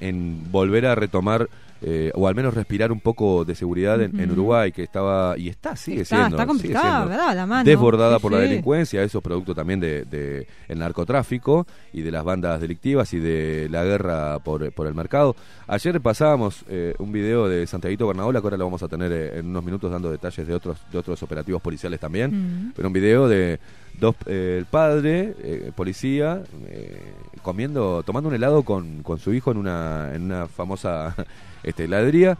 en 0.00 0.50
volver 0.50 0.86
a 0.86 0.94
retomar, 0.94 1.48
eh, 1.82 2.10
o 2.14 2.26
al 2.28 2.34
menos 2.34 2.54
respirar 2.54 2.92
un 2.92 3.00
poco 3.00 3.44
de 3.44 3.54
seguridad 3.54 4.00
en. 4.00 4.28
Uruguay, 4.28 4.72
que 4.72 4.82
estaba, 4.82 5.38
y 5.38 5.48
está, 5.48 5.74
sigue 5.74 6.02
está, 6.02 6.16
siendo. 6.16 6.36
está 6.36 6.42
sigue 6.42 6.46
complicada, 6.46 6.96
siendo 6.96 7.08
¿verdad? 7.08 7.34
La 7.34 7.46
mano. 7.46 7.64
desbordada 7.64 8.16
Sí, 8.16 8.22
por 8.22 8.32
la 8.32 8.38
delincuencia, 8.38 9.02
eso 9.02 9.18
es 9.18 9.24
producto 9.24 9.54
también 9.54 9.80
de, 9.80 10.04
de 10.04 10.46
el 10.68 10.78
narcotráfico 10.78 11.66
y 11.92 12.02
de 12.02 12.10
las 12.10 12.24
bandas 12.24 12.60
delictivas 12.60 13.12
y 13.14 13.18
de 13.18 13.68
la 13.70 13.84
guerra 13.84 14.38
por, 14.40 14.70
por 14.72 14.86
el 14.86 14.94
mercado. 14.94 15.34
Ayer 15.66 16.00
pasábamos 16.00 16.64
eh, 16.68 16.94
un 16.98 17.10
video 17.10 17.48
de 17.48 17.66
Santiaguito 17.66 18.06
Bernaola, 18.06 18.40
que 18.40 18.46
ahora 18.46 18.56
lo 18.56 18.64
vamos 18.64 18.82
a 18.82 18.88
tener 18.88 19.10
eh, 19.12 19.38
en 19.38 19.46
unos 19.46 19.64
minutos 19.64 19.90
dando 19.90 20.10
detalles 20.10 20.46
de 20.46 20.54
otros, 20.54 20.78
de 20.92 20.98
otros 20.98 21.22
operativos 21.22 21.62
policiales 21.62 22.00
también, 22.00 22.72
pero 22.74 22.88
un 22.88 22.92
video 22.92 23.28
de 23.28 23.58
dos, 23.98 24.14
eh, 24.26 24.56
el 24.58 24.66
padre, 24.66 25.34
eh, 25.42 25.72
policía, 25.74 26.42
eh, 26.68 27.14
comiendo, 27.42 28.02
tomando 28.04 28.28
un 28.28 28.34
helado 28.34 28.62
con, 28.62 29.02
con 29.02 29.18
su 29.18 29.32
hijo 29.32 29.50
en 29.50 29.58
una, 29.58 30.10
en 30.14 30.22
una 30.22 30.48
famosa 30.48 31.14
este, 31.62 31.84
heladería 31.84 32.36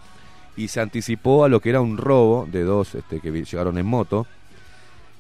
y 0.57 0.69
se 0.69 0.81
anticipó 0.81 1.45
a 1.45 1.49
lo 1.49 1.61
que 1.61 1.71
era 1.71 1.81
un 1.81 1.97
robo 1.99 2.49
de 2.51 2.65
dos 2.65 2.95
este, 2.95 3.21
que 3.21 3.31
llegaron 3.31 3.79
en 3.79 3.87
moto 3.87 4.27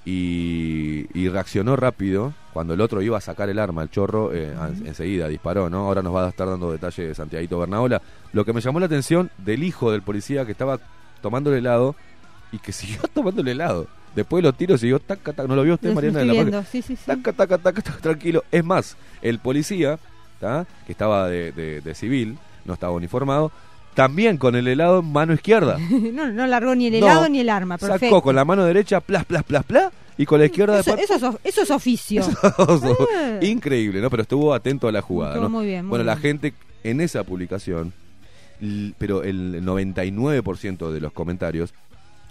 y, 0.04 1.06
y 1.18 1.28
reaccionó 1.28 1.76
rápido 1.76 2.32
cuando 2.52 2.74
el 2.74 2.80
otro 2.80 3.02
iba 3.02 3.18
a 3.18 3.20
sacar 3.20 3.48
el 3.50 3.58
arma, 3.58 3.82
el 3.82 3.90
chorro, 3.90 4.32
eh, 4.32 4.54
enseguida 4.84 5.28
disparó, 5.28 5.68
¿no? 5.70 5.86
Ahora 5.86 6.02
nos 6.02 6.14
va 6.14 6.26
a 6.26 6.28
estar 6.30 6.48
dando 6.48 6.72
detalles 6.72 7.08
de 7.08 7.14
Santiaguito 7.14 7.58
Bernaola. 7.58 8.00
Lo 8.32 8.44
que 8.44 8.52
me 8.52 8.60
llamó 8.60 8.80
la 8.80 8.86
atención 8.86 9.30
del 9.38 9.62
hijo 9.62 9.92
del 9.92 10.02
policía 10.02 10.44
que 10.46 10.52
estaba 10.52 10.78
tomando 11.20 11.50
el 11.52 11.58
helado 11.58 11.94
y 12.52 12.58
que 12.58 12.72
siguió 12.72 13.00
tomando 13.12 13.42
el 13.42 13.48
helado. 13.48 13.86
Después 14.16 14.42
de 14.42 14.48
los 14.48 14.56
tiros 14.56 14.80
siguió, 14.80 14.98
taca, 14.98 15.32
taca, 15.32 15.46
¿no 15.46 15.54
lo 15.54 15.62
vio 15.62 15.74
usted, 15.74 15.92
Mariana? 15.92 16.20
de 16.20 16.24
la 16.24 16.34
Marca? 16.34 16.64
sí, 16.64 16.80
sí, 16.82 16.96
sí. 16.96 17.02
Taca, 17.06 17.32
taca, 17.32 17.58
taca, 17.58 17.82
taca, 17.82 17.98
tranquilo. 17.98 18.42
Es 18.50 18.64
más, 18.64 18.96
el 19.22 19.38
policía, 19.38 19.98
¿tá? 20.40 20.66
que 20.86 20.92
estaba 20.92 21.28
de, 21.28 21.52
de- 21.52 21.80
de 21.82 21.94
civil, 21.94 22.38
no 22.64 22.72
estaba 22.74 22.92
uniformado, 22.92 23.52
también 23.98 24.36
con 24.36 24.54
el 24.54 24.68
helado 24.68 25.00
en 25.00 25.10
mano 25.10 25.34
izquierda. 25.34 25.76
no, 26.12 26.30
no 26.30 26.46
largó 26.46 26.74
ni 26.76 26.86
el 26.86 27.00
No, 27.00 27.06
helado 27.06 27.28
ni 27.28 27.40
el 27.40 27.48
arma. 27.50 27.78
Perfecto. 27.78 28.06
Sacó 28.06 28.22
con 28.22 28.36
la 28.36 28.44
mano 28.44 28.64
derecha, 28.64 29.00
plas, 29.00 29.24
plas, 29.24 29.42
plas, 29.42 29.64
plas, 29.64 29.92
y 30.16 30.24
con 30.24 30.38
la 30.38 30.46
izquierda 30.46 30.78
eso, 30.78 30.94
de 30.94 31.02
eso 31.02 31.14
es, 31.16 31.22
of- 31.24 31.36
eso 31.42 31.62
es 31.62 31.70
oficio. 31.72 32.22
Eh. 33.16 33.40
Increíble, 33.42 34.00
¿no? 34.00 34.08
Pero 34.08 34.22
estuvo 34.22 34.54
atento 34.54 34.86
a 34.86 34.92
la 34.92 35.02
jugada, 35.02 35.34
Estuvo 35.34 35.48
¿no? 35.48 35.56
muy 35.58 35.66
bien, 35.66 35.84
muy 35.84 35.90
bueno, 35.90 36.04
la 36.04 36.16
gente 36.16 36.54
en 36.84 37.00
esa 37.00 37.24
publicación, 37.24 37.92
pero 38.98 39.22
el 39.24 39.64
99% 39.64 40.90
de 40.92 41.00
los 41.00 41.12
comentarios 41.12 41.74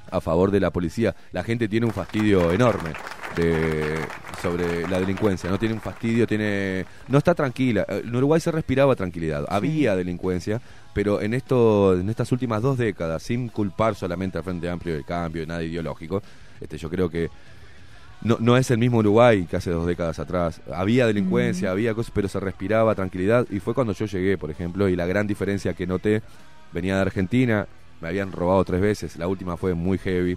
a 0.09 0.21
favor 0.21 0.51
de 0.51 0.61
la 0.61 0.71
policía, 0.71 1.13
la 1.33 1.43
gente 1.43 1.67
tiene 1.67 1.85
un 1.85 1.91
fastidio 1.91 2.53
enorme 2.53 2.91
de, 3.35 3.95
sobre 4.41 4.87
la 4.87 5.01
delincuencia, 5.01 5.49
no 5.49 5.59
tiene 5.59 5.75
un 5.75 5.81
fastidio, 5.81 6.25
tiene 6.25 6.85
no 7.09 7.17
está 7.17 7.35
tranquila. 7.35 7.85
Eh, 7.89 8.03
En 8.05 8.15
Uruguay 8.15 8.39
se 8.39 8.49
respiraba 8.51 8.95
tranquilidad, 8.95 9.45
había 9.49 9.97
delincuencia, 9.97 10.61
pero 10.97 11.21
en 11.21 11.35
esto, 11.35 11.93
en 11.93 12.09
estas 12.09 12.31
últimas 12.31 12.59
dos 12.59 12.75
décadas, 12.75 13.21
sin 13.21 13.49
culpar 13.49 13.93
solamente 13.93 14.39
al 14.39 14.43
Frente 14.43 14.67
Amplio 14.67 14.95
del 14.95 15.05
Cambio, 15.05 15.45
nada 15.45 15.61
ideológico, 15.61 16.23
este, 16.59 16.79
yo 16.79 16.89
creo 16.89 17.07
que 17.07 17.29
no, 18.23 18.37
no 18.39 18.57
es 18.57 18.71
el 18.71 18.79
mismo 18.79 18.97
Uruguay 18.97 19.45
que 19.45 19.57
hace 19.57 19.69
dos 19.69 19.85
décadas 19.85 20.17
atrás. 20.17 20.59
Había 20.73 21.05
delincuencia, 21.05 21.69
había 21.69 21.93
cosas, 21.93 22.11
pero 22.15 22.27
se 22.27 22.39
respiraba 22.39 22.95
tranquilidad. 22.95 23.45
Y 23.51 23.59
fue 23.59 23.75
cuando 23.75 23.93
yo 23.93 24.07
llegué, 24.07 24.39
por 24.39 24.49
ejemplo, 24.49 24.89
y 24.89 24.95
la 24.95 25.05
gran 25.05 25.27
diferencia 25.27 25.75
que 25.75 25.85
noté, 25.85 26.23
venía 26.73 26.95
de 26.95 27.01
Argentina, 27.01 27.67
me 28.01 28.07
habían 28.07 28.31
robado 28.31 28.65
tres 28.65 28.81
veces, 28.81 29.17
la 29.17 29.27
última 29.27 29.55
fue 29.55 29.75
muy 29.75 29.99
heavy. 29.99 30.35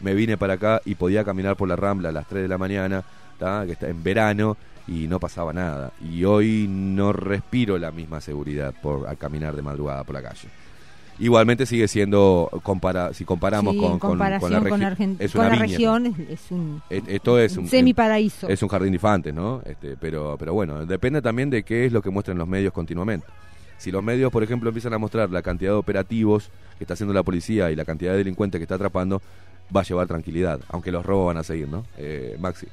Me 0.00 0.12
vine 0.12 0.36
para 0.36 0.52
acá 0.52 0.82
y 0.84 0.94
podía 0.94 1.24
caminar 1.24 1.56
por 1.56 1.68
la 1.68 1.76
Rambla 1.76 2.10
a 2.10 2.12
las 2.12 2.28
3 2.28 2.42
de 2.42 2.48
la 2.48 2.58
mañana, 2.58 3.02
¿tá? 3.38 3.64
que 3.64 3.72
está 3.72 3.88
en 3.88 4.02
verano, 4.02 4.58
y 4.88 5.06
no 5.08 5.20
pasaba 5.20 5.52
nada. 5.52 5.92
Y 6.02 6.24
hoy 6.24 6.66
no 6.68 7.12
respiro 7.12 7.78
la 7.78 7.90
misma 7.92 8.20
seguridad 8.20 8.74
por 8.82 9.06
al 9.08 9.16
caminar 9.18 9.54
de 9.56 9.62
madrugada 9.62 10.04
por 10.04 10.14
la 10.14 10.22
calle. 10.22 10.48
Igualmente 11.18 11.66
sigue 11.66 11.86
siendo, 11.88 12.48
compara, 12.62 13.12
si 13.12 13.24
comparamos 13.24 13.74
Sí, 13.74 13.80
con, 13.80 13.98
con- 13.98 14.10
con 14.10 14.18
la, 14.18 14.40
con, 14.40 14.52
es 15.20 15.34
una 15.34 15.48
la 15.50 15.54
región, 15.56 16.06
es, 16.06 16.18
es 16.30 16.50
un, 16.50 16.82
Esto 16.88 17.38
es 17.38 17.56
un, 17.58 17.68
semiparaíso. 17.68 18.48
es 18.48 18.62
un 18.62 18.68
jardín 18.68 18.90
de 18.92 18.96
infantes, 18.96 19.32
¿no? 19.34 19.60
Este, 19.64 19.96
pero, 19.98 20.36
pero 20.38 20.54
bueno, 20.54 20.84
depende 20.86 21.20
también 21.22 21.50
de 21.50 21.62
qué 21.62 21.84
es 21.86 21.92
lo 21.92 22.00
que 22.02 22.10
muestran 22.10 22.38
los 22.38 22.48
medios 22.48 22.72
continuamente. 22.72 23.26
Si 23.78 23.90
los 23.92 24.02
medios, 24.02 24.32
por 24.32 24.42
ejemplo, 24.42 24.70
empiezan 24.70 24.94
a 24.94 24.98
mostrar 24.98 25.30
la 25.30 25.42
cantidad 25.42 25.72
de 25.72 25.76
operativos 25.76 26.50
que 26.78 26.84
está 26.84 26.94
haciendo 26.94 27.12
la 27.12 27.22
policía 27.22 27.70
y 27.70 27.76
la 27.76 27.84
cantidad 27.84 28.12
de 28.12 28.18
delincuentes 28.18 28.58
que 28.58 28.62
está 28.64 28.76
atrapando, 28.76 29.20
va 29.74 29.82
a 29.82 29.84
llevar 29.84 30.06
tranquilidad, 30.08 30.60
aunque 30.70 30.90
los 30.90 31.04
robos 31.04 31.26
van 31.28 31.36
a 31.36 31.42
seguir, 31.44 31.68
¿no? 31.68 31.84
Eh, 31.98 32.36
Maxi. 32.40 32.66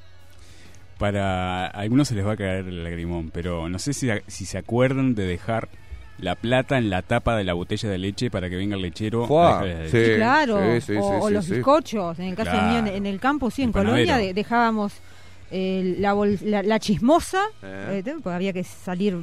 Para 1.00 1.66
algunos 1.68 2.10
se 2.10 2.14
les 2.16 2.26
va 2.28 2.34
a 2.34 2.38
caer 2.38 2.68
el 2.68 2.84
lagrimón, 2.84 3.32
pero 3.34 3.68
no 3.70 3.80
sé 3.80 3.94
si, 3.94 4.10
si 4.28 4.46
se 4.46 4.58
acuerdan 4.58 5.16
de 5.16 5.26
dejar 5.26 5.70
la 6.20 6.36
plata 6.36 6.78
en 6.78 6.90
la 6.90 7.02
tapa 7.02 7.38
de 7.38 7.46
la 7.46 7.54
botella 7.54 7.90
de 7.90 7.98
leche 7.98 8.30
para 8.30 8.50
que 8.50 8.58
venga 8.58 8.76
el 8.76 8.82
lechero. 8.82 9.24
a 9.42 9.64
sí. 9.90 9.98
claro, 10.18 10.60
sí, 10.76 10.82
sí, 10.82 10.98
o, 11.00 11.02
sí, 11.02 11.16
o 11.22 11.28
sí, 11.30 11.34
los 11.34 11.46
sí. 11.46 11.54
bizcochos, 11.54 12.20
en 12.20 12.26
el 12.26 12.36
caso 12.36 12.52
Claro. 12.52 12.68
mío 12.68 12.80
en, 12.80 12.88
en 12.88 13.06
el 13.06 13.20
campo, 13.22 13.50
sí, 13.50 13.62
en 13.64 13.70
El 13.70 13.74
Colonia 13.74 14.06
panadero. 14.06 14.28
de- 14.28 14.34
dejábamos 14.34 14.94
eh, 15.52 15.96
la, 16.00 16.14
bol- 16.14 16.38
la, 16.44 16.62
la 16.62 16.80
chismosa, 16.80 17.42
Eh. 17.64 18.04
eh, 18.06 18.14
porque 18.22 18.36
había 18.36 18.52
que 18.52 18.66
salir 18.66 19.16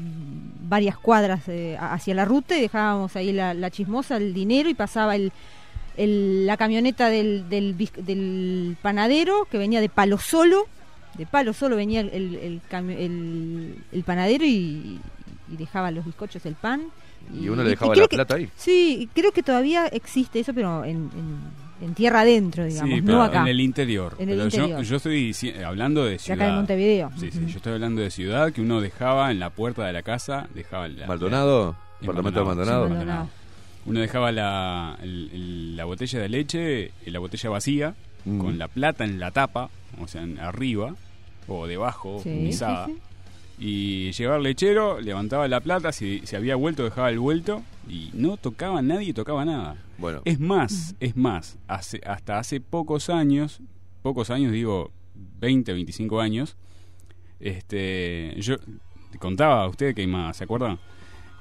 varias 0.63 0.97
cuadras 0.97 1.47
eh, 1.49 1.77
hacia 1.79 2.15
la 2.15 2.25
ruta 2.25 2.57
y 2.57 2.63
dejábamos 2.63 3.15
ahí 3.17 3.31
la, 3.33 3.53
la 3.53 3.71
chismosa, 3.71 4.17
el 4.17 4.33
dinero 4.33 4.71
y 4.71 4.75
pasaba 4.75 5.15
el, 5.15 5.31
el- 5.99 6.47
la 6.47 6.57
camioneta 6.57 7.11
del, 7.11 7.49
del, 7.51 7.77
del 7.77 8.77
panadero 8.81 9.47
que 9.51 9.59
venía 9.59 9.83
de 9.83 9.89
palo 9.91 10.17
solo, 10.19 10.67
de 11.19 11.27
palo 11.27 11.53
solo 11.53 11.77
venía 11.77 12.01
el, 12.01 12.11
el, 12.11 12.35
el 12.37 12.91
el- 12.91 13.75
el 13.93 14.03
panadero 14.05 14.45
y, 14.45 15.01
y 15.53 15.57
dejaba 15.57 15.91
los 15.91 16.05
bizcochos, 16.05 16.45
el 16.47 16.55
pan. 16.55 16.83
Y 17.35 17.49
uno 17.49 17.63
le 17.63 17.69
y 17.69 17.71
dejaba 17.71 17.95
la 17.97 18.07
que- 18.07 18.17
plata 18.17 18.35
ahí. 18.37 18.49
Sí, 18.57 19.09
creo 19.15 19.33
que 19.33 19.43
todavía 19.43 19.87
existe 19.89 20.39
eso, 20.41 20.55
pero 20.55 20.85
en, 20.85 21.11
en, 21.81 21.87
en 21.87 21.95
tierra 21.95 22.21
adentro, 22.21 22.65
digamos, 22.65 22.95
sí, 22.95 23.01
no 23.01 23.07
pero 23.07 23.23
acá. 23.23 23.41
en 23.43 23.49
el 23.49 23.61
interior. 23.61 24.15
En 24.19 24.27
Pero 24.29 24.39
yo- 24.39 24.45
interior. 24.45 24.83
Yo, 24.83 24.97
estoy 24.97 25.31
dici- 25.31 25.63
hablando 25.65 26.05
de 26.05 26.13
De 26.13 26.19
ciudad. 26.21 26.41
acá 26.41 26.51
de 26.51 26.57
Montevideo. 26.57 27.11
Sí, 27.19 27.31
sí, 27.33 27.39
Ujú. 27.39 27.47
yo 27.49 27.57
estoy 27.57 27.73
hablando 27.73 28.01
de 28.03 28.11
ciudad 28.11 28.53
que 28.53 28.61
uno 28.61 28.81
dejaba 28.81 29.31
en 29.33 29.41
la 29.41 29.51
puerta 29.51 29.85
de 29.87 29.93
la 29.93 30.03
casa, 30.03 30.47
dejaba 30.55 30.87
la, 30.89 31.07
Maldonado, 31.07 31.77
En 32.01 32.07
departamento 32.07 32.41
de 32.41 32.47
Maldonado, 32.47 32.81
Maldonado. 32.81 32.87
sí, 32.87 32.95
Maldonado. 32.95 33.29
Uno 33.87 34.01
dejaba 34.01 34.33
la, 34.33 34.97
el- 35.03 35.31
el- 35.33 35.77
la 35.77 35.85
botella 35.85 36.19
de 36.21 36.29
leche, 36.29 36.93
y 37.07 37.11
la 37.11 37.19
botella 37.19 37.51
vacía, 37.51 37.95
Mm. 38.25 38.39
con 38.39 38.59
la 38.59 38.69
plata 38.69 39.05
en 39.05 39.19
la 39.21 39.31
tapa, 39.33 39.69
o 40.01 40.07
sea, 40.09 40.23
en- 40.23 40.39
arriba, 40.41 40.95
o 41.49 41.67
debajo, 41.67 42.21
Sí, 42.23 42.31
guisada. 42.31 42.87
sí, 42.87 42.93
sí. 42.95 43.01
Y 43.59 44.13
llegaba 44.13 44.37
el 44.37 44.43
lechero, 44.43 45.01
levantaba 45.01 45.49
la 45.49 45.61
plata, 45.61 45.91
si 45.93 46.21
se 46.25 46.37
había 46.37 46.57
vuelto, 46.57 46.85
dejaba 46.85 47.09
el 47.09 47.19
vuelto, 47.19 47.63
y 47.89 48.11
no 48.13 48.37
tocaba 48.37 48.83
nadie, 48.83 49.15
tocaba 49.15 49.45
nada. 49.47 49.77
Bueno, 49.99 50.21
Es 50.27 50.39
más, 50.39 50.95
es 51.01 51.17
más, 51.17 51.59
hace, 51.67 52.01
hasta 52.07 52.39
hace 52.39 52.61
pocos 52.61 53.09
años, 53.09 53.61
pocos 54.03 54.29
años 54.31 54.53
digo 54.53 54.91
20, 55.41 55.73
25 55.73 56.21
años, 56.21 56.57
este, 57.41 58.35
yo 58.41 58.57
te 59.11 59.19
contaba 59.19 59.63
a 59.63 59.69
usted 59.69 59.95
que 59.95 60.07
más, 60.07 60.37
¿se 60.37 60.45
acuerdan? 60.45 60.79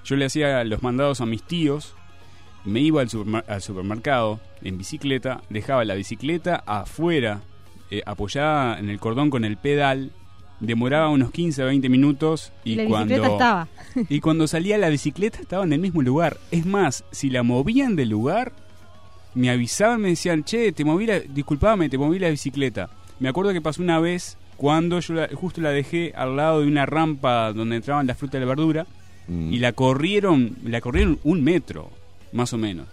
Yo 0.04 0.16
le 0.16 0.26
hacía 0.26 0.64
los 0.64 0.84
mandados 0.84 1.20
a 1.22 1.26
mis 1.26 1.44
tíos, 1.44 1.96
me 2.64 2.80
iba 2.80 3.02
al, 3.02 3.10
supermer- 3.10 3.44
al 3.50 3.62
supermercado 3.62 4.40
en 4.62 4.78
bicicleta, 4.78 5.42
dejaba 5.50 5.84
la 5.86 5.96
bicicleta 5.96 6.64
afuera, 6.66 7.42
eh, 7.98 8.04
apoyada 8.06 8.80
en 8.80 8.90
el 8.90 9.00
cordón 9.00 9.30
con 9.30 9.46
el 9.46 9.58
pedal, 9.58 10.12
demoraba 10.60 11.10
unos 11.10 11.32
15 11.32 11.62
a 11.62 11.66
20 11.66 11.90
minutos 11.90 12.52
y 12.64 12.76
la 12.76 12.86
cuando 12.86 13.16
estaba. 13.16 13.68
y 14.10 14.20
cuando 14.20 14.48
salía 14.48 14.78
la 14.78 14.90
bicicleta 14.90 15.40
estaba 15.42 15.64
en 15.64 15.74
el 15.74 15.80
mismo 15.80 16.02
lugar. 16.02 16.38
Es 16.52 16.66
más, 16.66 17.04
si 17.12 17.30
la 17.30 17.44
movían 17.44 17.96
del 17.96 18.10
lugar, 18.10 18.54
me 19.34 19.50
avisaban, 19.50 20.02
me 20.02 20.10
decían, 20.10 20.44
che, 20.44 20.72
te 20.72 20.86
moví 20.86 21.06
la, 21.06 21.20
disculpame, 21.20 21.90
te 21.90 21.98
moví 21.98 22.20
la 22.20 22.30
bicicleta. 22.30 22.90
Me 23.20 23.30
acuerdo 23.30 23.54
que 23.54 23.62
pasó 23.62 23.82
una 23.82 24.00
vez 24.00 24.38
cuando 24.58 25.00
yo 25.02 25.14
la- 25.14 25.30
justo 25.34 25.60
la 25.62 25.72
dejé 25.72 26.14
al 26.16 26.36
lado 26.38 26.62
de 26.62 26.68
una 26.68 26.86
rampa 26.86 27.52
donde 27.52 27.76
entraban 27.76 28.08
las 28.08 28.18
frutas 28.18 28.38
y 28.38 28.42
la 28.42 28.46
verdura 28.48 28.86
mm, 29.28 29.54
y 29.54 29.60
la 29.60 29.74
corrieron, 29.74 30.56
la 30.64 30.80
corrieron 30.80 31.20
un 31.24 31.44
metro, 31.44 31.90
más 32.32 32.54
o 32.54 32.58
menos. 32.58 32.88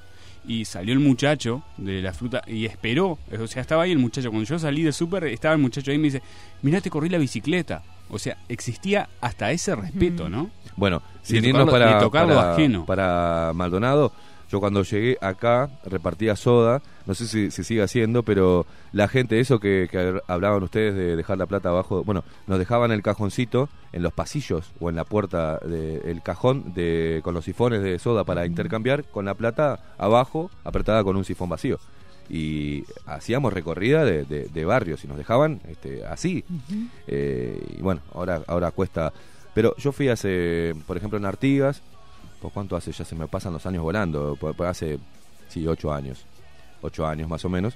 Y 0.46 0.64
salió 0.64 0.92
el 0.92 1.00
muchacho 1.00 1.62
de 1.76 2.02
la 2.02 2.12
fruta 2.12 2.42
y 2.46 2.66
esperó, 2.66 3.18
o 3.40 3.46
sea, 3.46 3.62
estaba 3.62 3.84
ahí 3.84 3.92
el 3.92 3.98
muchacho. 3.98 4.30
Cuando 4.30 4.48
yo 4.48 4.58
salí 4.58 4.82
del 4.82 4.92
súper, 4.92 5.24
estaba 5.24 5.54
el 5.54 5.60
muchacho 5.60 5.90
ahí 5.90 5.96
y 5.96 6.00
me 6.00 6.06
dice, 6.06 6.22
mirá, 6.62 6.80
te 6.80 6.90
corrí 6.90 7.08
la 7.08 7.18
bicicleta. 7.18 7.82
O 8.10 8.18
sea, 8.18 8.36
existía 8.48 9.08
hasta 9.20 9.52
ese 9.52 9.74
respeto, 9.74 10.28
¿no? 10.28 10.50
Bueno, 10.76 11.02
sin 11.22 11.44
irnos 11.44 11.70
para, 11.70 11.94
de 11.94 12.00
tocar 12.00 12.26
lo 12.26 12.34
para, 12.34 12.52
ajeno. 12.52 12.84
para 12.84 13.52
Maldonado, 13.54 14.12
yo 14.52 14.60
cuando 14.60 14.82
llegué 14.82 15.16
acá 15.22 15.70
repartía 15.84 16.36
soda, 16.36 16.82
no 17.06 17.14
sé 17.14 17.26
si, 17.26 17.50
si 17.50 17.64
sigue 17.64 17.82
haciendo, 17.82 18.22
pero 18.22 18.66
la 18.92 19.08
gente, 19.08 19.40
eso 19.40 19.58
que, 19.58 19.88
que 19.90 20.20
hablaban 20.28 20.62
ustedes 20.62 20.94
de 20.94 21.16
dejar 21.16 21.38
la 21.38 21.46
plata 21.46 21.70
abajo, 21.70 22.04
bueno, 22.04 22.22
nos 22.46 22.58
dejaban 22.58 22.92
el 22.92 23.02
cajoncito 23.02 23.70
en 23.92 24.02
los 24.02 24.12
pasillos 24.12 24.70
o 24.78 24.90
en 24.90 24.96
la 24.96 25.04
puerta 25.04 25.58
del 25.58 26.20
cajón 26.22 26.74
de, 26.74 27.20
con 27.24 27.32
los 27.32 27.46
sifones 27.46 27.82
de 27.82 27.98
soda 27.98 28.24
para 28.24 28.44
intercambiar, 28.44 29.04
con 29.04 29.24
la 29.24 29.32
plata 29.34 29.94
abajo 29.96 30.50
apretada 30.64 31.02
con 31.02 31.16
un 31.16 31.24
sifón 31.24 31.48
vacío. 31.48 31.78
Y 32.28 32.84
hacíamos 33.06 33.52
recorrida 33.52 34.04
de, 34.04 34.24
de- 34.24 34.48
de 34.48 34.64
barrios 34.64 35.02
y 35.04 35.08
nos 35.08 35.16
dejaban 35.18 35.60
este, 35.68 36.04
así. 36.04 36.44
Eh, 37.06 37.58
y 37.78 37.82
bueno, 37.82 38.00
ahora, 38.14 38.42
ahora 38.46 38.70
cuesta. 38.70 39.12
Pero 39.54 39.74
yo 39.76 39.92
fui 39.92 40.08
hace, 40.08 40.74
por 40.86 40.96
ejemplo, 40.96 41.18
en 41.18 41.26
Artigas, 41.26 41.82
¿por 42.42 42.52
cuánto 42.52 42.76
hace? 42.76 42.92
Ya 42.92 43.04
se 43.04 43.14
me 43.14 43.26
pasan 43.28 43.52
los 43.54 43.64
años 43.64 43.82
volando, 43.82 44.36
por, 44.38 44.54
por 44.54 44.66
hace, 44.66 44.98
sí, 45.48 45.66
ocho 45.66 45.92
años, 45.92 46.26
ocho 46.82 47.06
años 47.06 47.28
más 47.28 47.44
o 47.44 47.48
menos. 47.48 47.74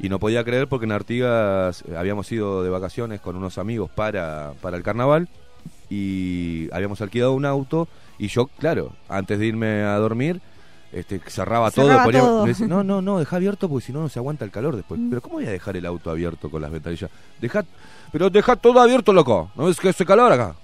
Y 0.00 0.08
no 0.08 0.18
podía 0.18 0.42
creer 0.44 0.66
porque 0.68 0.84
en 0.86 0.92
Artigas 0.92 1.84
eh, 1.88 1.96
habíamos 1.96 2.30
ido 2.32 2.64
de 2.64 2.68
vacaciones 2.70 3.20
con 3.20 3.36
unos 3.36 3.56
amigos 3.58 3.90
para, 3.94 4.52
para 4.60 4.76
el 4.76 4.82
carnaval 4.82 5.28
y 5.88 6.68
habíamos 6.72 7.00
alquilado 7.00 7.32
un 7.32 7.46
auto 7.46 7.88
y 8.18 8.28
yo, 8.28 8.46
claro, 8.58 8.92
antes 9.08 9.38
de 9.38 9.46
irme 9.46 9.82
a 9.82 9.96
dormir, 9.96 10.40
este, 10.92 11.18
cerraba, 11.26 11.70
Cerraba 11.70 11.94
todo. 11.96 12.04
ponía- 12.04 12.20
todo. 12.20 12.44
decía, 12.44 12.66
no, 12.66 12.84
no, 12.84 13.02
no, 13.02 13.18
deja 13.18 13.36
abierto 13.36 13.68
porque 13.68 13.86
si 13.86 13.92
no, 13.92 14.00
no 14.02 14.08
se 14.08 14.18
aguanta 14.18 14.44
el 14.44 14.50
calor 14.50 14.76
después. 14.76 15.00
Mm. 15.00 15.08
Pero 15.10 15.22
¿cómo 15.22 15.34
voy 15.36 15.46
a 15.46 15.50
dejar 15.50 15.76
el 15.76 15.86
auto 15.86 16.10
abierto 16.10 16.50
con 16.50 16.62
las 16.62 16.70
ventanillas? 16.70 17.10
Deja, 17.40 17.64
pero 18.12 18.30
deja 18.30 18.56
todo 18.56 18.80
abierto, 18.80 19.12
loco. 19.12 19.50
¿No 19.56 19.66
ves 19.66 19.78
que 19.80 19.88
hace 19.88 20.04
calor 20.06 20.30
acá? 20.32 20.54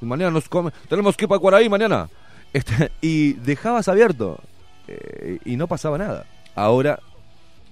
Y 0.00 0.04
mañana 0.04 0.30
nos 0.30 0.48
come, 0.48 0.70
tenemos 0.88 1.16
que 1.16 1.24
ir 1.24 1.28
para 1.28 1.38
Cuaraí 1.40 1.68
mañana. 1.68 2.08
Este, 2.52 2.90
y 3.00 3.34
dejabas 3.34 3.88
abierto 3.88 4.38
eh, 4.88 5.38
y 5.44 5.56
no 5.56 5.66
pasaba 5.66 5.98
nada. 5.98 6.24
Ahora, 6.54 6.98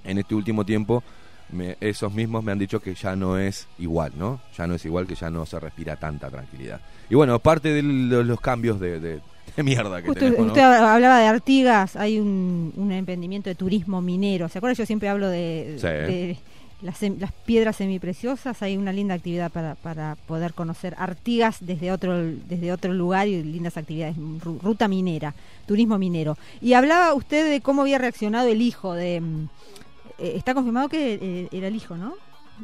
en 0.05 0.18
este 0.18 0.35
último 0.35 0.64
tiempo, 0.64 1.03
me- 1.51 1.77
esos 1.81 2.12
mismos 2.12 2.43
me 2.45 2.53
han 2.53 2.59
dicho 2.59 2.81
que 2.81 2.95
ya 2.95 3.16
no 3.16 3.39
es 3.39 3.66
igual, 3.79 4.12
¿no? 4.16 4.41
Ya 4.59 4.66
no 4.66 4.75
es 4.75 4.85
igual, 4.85 5.07
que 5.07 5.14
ya 5.14 5.31
no 5.31 5.47
se 5.47 5.59
respira 5.61 5.97
tanta 5.97 6.29
tranquilidad. 6.31 6.81
Y 7.09 7.14
bueno, 7.14 7.39
parte 7.39 7.70
de 7.70 7.83
lo- 7.83 8.22
los 8.25 8.41
cambios 8.41 8.79
de, 8.81 9.01
de- 9.01 9.20
de 9.57 9.62
mierda 9.62 10.01
que 10.03 10.09
Justo 10.09 10.20
tenemos, 10.25 10.47
¿no? 10.47 10.53
usted 10.53 10.62
hablaba 10.62 11.20
de 11.20 11.27
Artigas, 11.29 11.97
hay 11.97 12.18
un, 12.18 12.72
un 12.77 12.93
emprendimiento 12.93 13.49
de 13.51 13.55
turismo 13.55 14.01
minero. 14.03 14.49
¿Se 14.49 14.59
acuerda? 14.59 14.75
Yo 14.75 14.87
siempre 14.87 15.09
hablo 15.09 15.29
de, 15.29 15.77
Sí. 15.79 15.87
de 15.87 16.37
las, 16.85 17.03
las 17.03 17.32
piedras 17.45 17.76
semipreciosas. 17.76 18.62
Hay 18.62 18.76
una 18.76 18.93
linda 18.93 19.14
actividad 19.14 19.51
para, 19.51 19.74
para 19.74 20.16
poder 20.26 20.55
conocer 20.55 20.95
Artigas 20.99 21.57
desde 21.61 21.91
otro, 21.91 22.16
desde 22.22 22.72
otro 22.72 22.93
lugar 22.93 23.26
y 23.26 23.43
lindas 23.43 23.76
actividades. 23.76 24.16
ru- 24.16 24.61
Ruta 24.61 24.87
minera, 24.87 25.35
turismo 25.66 25.99
minero. 25.99 26.37
Y 26.61 26.74
hablaba 26.74 27.12
usted 27.14 27.51
de 27.51 27.61
cómo 27.61 27.82
había 27.82 27.99
reaccionado 27.99 28.49
el 28.49 28.62
hijo 28.62 28.93
de... 28.95 29.20
mm, 29.20 29.49
eh, 30.18 30.32
está 30.37 30.55
confirmado 30.55 30.89
que 30.89 31.18
eh, 31.20 31.49
era 31.51 31.66
el 31.68 31.74
hijo, 31.74 31.97
¿no? 31.97 32.14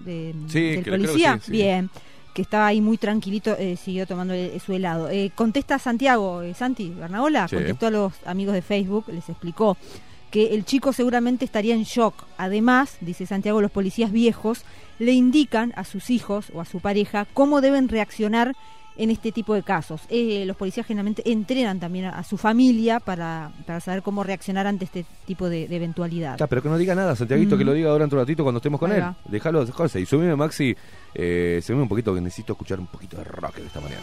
De, 0.04 0.34
Sí, 0.46 0.60
del 0.70 0.84
que 0.84 0.90
policía. 0.92 1.34
sí, 1.38 1.46
sí. 1.46 1.52
Bien 1.52 1.90
que 2.32 2.42
estaba 2.42 2.68
ahí 2.68 2.80
muy 2.80 2.96
tranquilito, 2.96 3.56
eh, 3.58 3.76
siguió 3.76 4.06
tomando 4.06 4.34
eh, 4.34 4.56
su 4.64 4.72
helado. 4.72 5.10
Eh, 5.10 5.32
contesta 5.34 5.80
Santiago, 5.80 6.42
eh, 6.42 6.54
Santi 6.54 6.90
Bernabola, 6.90 7.48
Sí. 7.48 7.56
contestó 7.56 7.88
a 7.88 7.90
los 7.90 8.12
amigos 8.24 8.54
de 8.54 8.62
Facebook, 8.62 9.06
les 9.08 9.28
explicó 9.28 9.76
que 10.30 10.54
el 10.54 10.64
chico 10.64 10.92
seguramente 10.92 11.44
estaría 11.44 11.74
en 11.74 11.82
shock. 11.84 12.14
Además, 12.38 12.96
dice 13.00 13.26
Santiago, 13.26 13.60
los 13.60 13.70
policías 13.70 14.12
viejos 14.12 14.62
le 14.98 15.12
indican 15.12 15.72
a 15.76 15.84
sus 15.84 16.10
hijos 16.10 16.46
o 16.54 16.60
a 16.60 16.64
su 16.64 16.80
pareja 16.80 17.26
cómo 17.32 17.60
deben 17.60 17.88
reaccionar 17.88 18.54
en 18.96 19.10
este 19.10 19.32
tipo 19.32 19.54
de 19.54 19.62
casos. 19.62 20.02
Eh, 20.10 20.44
los 20.46 20.56
policías 20.56 20.84
generalmente 20.86 21.22
entrenan 21.30 21.80
también 21.80 22.04
a, 22.06 22.10
a 22.18 22.22
su 22.24 22.36
familia 22.36 23.00
para, 23.00 23.50
para 23.66 23.80
saber 23.80 24.02
cómo 24.02 24.24
reaccionar 24.24 24.66
ante 24.66 24.84
este 24.84 25.06
tipo 25.26 25.48
de, 25.48 25.68
de 25.68 25.76
eventualidad. 25.76 26.36
Ya, 26.38 26.46
pero 26.46 26.60
que 26.62 26.68
no 26.68 26.76
diga 26.76 26.94
nada, 26.94 27.16
Santiaguito, 27.16 27.54
Mm. 27.56 27.58
que 27.58 27.64
lo 27.64 27.72
diga 27.72 27.90
ahora 27.90 28.04
en 28.04 28.12
un 28.12 28.18
ratito 28.18 28.42
cuando 28.42 28.58
estemos 28.58 28.78
con 28.78 28.90
Ahí 28.90 28.98
él. 28.98 29.04
va. 29.04 29.16
Déjalo, 29.24 29.64
déjalo. 29.64 29.98
Y 29.98 30.04
subime, 30.04 30.36
Maxi, 30.36 30.76
eh, 31.14 31.60
subime 31.64 31.82
un 31.84 31.88
poquito, 31.88 32.14
que 32.14 32.20
necesito 32.20 32.52
escuchar 32.52 32.78
un 32.78 32.88
poquito 32.88 33.16
de 33.16 33.24
rock 33.24 33.56
de 33.56 33.66
esta 33.66 33.80
mañana. 33.80 34.02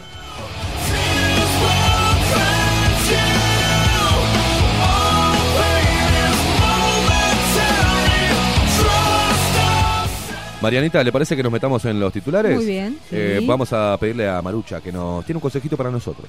Marianita, 10.60 11.04
¿le 11.04 11.12
parece 11.12 11.36
que 11.36 11.42
nos 11.42 11.52
metamos 11.52 11.84
en 11.84 12.00
los 12.00 12.12
titulares? 12.12 12.56
Muy 12.56 12.66
bien, 12.66 12.98
sí. 13.08 13.16
Eh, 13.16 13.40
vamos 13.46 13.72
a 13.72 13.96
pedirle 13.98 14.28
a 14.28 14.42
Marucha 14.42 14.80
que 14.80 14.90
nos 14.90 15.24
tiene 15.24 15.36
un 15.36 15.42
consejito 15.42 15.76
para 15.76 15.90
nosotros. 15.90 16.28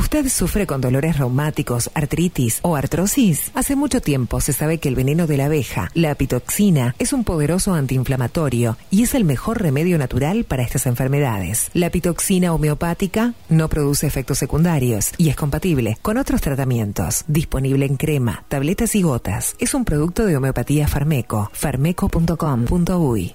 ¿Usted 0.00 0.28
sufre 0.28 0.66
con 0.66 0.80
dolores 0.80 1.18
reumáticos, 1.18 1.90
artritis 1.92 2.60
o 2.62 2.74
artrosis? 2.74 3.50
Hace 3.54 3.76
mucho 3.76 4.00
tiempo 4.00 4.40
se 4.40 4.54
sabe 4.54 4.78
que 4.78 4.88
el 4.88 4.94
veneno 4.94 5.26
de 5.26 5.36
la 5.36 5.44
abeja, 5.44 5.90
la 5.92 6.12
apitoxina, 6.12 6.94
es 6.98 7.12
un 7.12 7.22
poderoso 7.22 7.74
antiinflamatorio 7.74 8.78
y 8.90 9.02
es 9.02 9.14
el 9.14 9.24
mejor 9.24 9.60
remedio 9.60 9.98
natural 9.98 10.44
para 10.44 10.62
estas 10.62 10.86
enfermedades. 10.86 11.70
La 11.74 11.88
apitoxina 11.88 12.54
homeopática 12.54 13.34
no 13.50 13.68
produce 13.68 14.06
efectos 14.06 14.38
secundarios 14.38 15.10
y 15.18 15.28
es 15.28 15.36
compatible 15.36 15.98
con 16.00 16.16
otros 16.16 16.40
tratamientos. 16.40 17.24
Disponible 17.28 17.84
en 17.84 17.96
crema, 17.96 18.44
tabletas 18.48 18.94
y 18.94 19.02
gotas. 19.02 19.54
Es 19.58 19.74
un 19.74 19.84
producto 19.84 20.24
de 20.24 20.34
homeopatía 20.34 20.88
Farmeco. 20.88 21.50
farmeco.com.uy. 21.52 23.34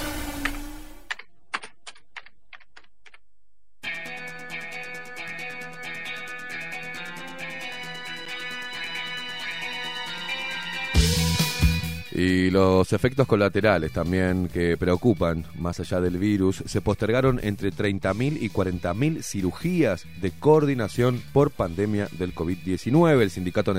Y 12.23 12.51
los 12.51 12.93
efectos 12.93 13.25
colaterales 13.25 13.91
también 13.93 14.47
que 14.47 14.77
preocupan, 14.77 15.43
más 15.57 15.79
allá 15.79 15.99
del 15.99 16.19
virus, 16.19 16.61
se 16.67 16.79
postergaron 16.79 17.39
entre 17.41 17.71
30.000 17.71 18.37
y 18.39 18.49
40.000 18.51 19.23
cirugías 19.23 20.05
de 20.21 20.29
coordinación 20.29 21.19
por 21.33 21.49
pandemia 21.49 22.07
del 22.19 22.35
COVID-19. 22.35 23.19
El 23.19 23.31
Sindicato 23.31 23.73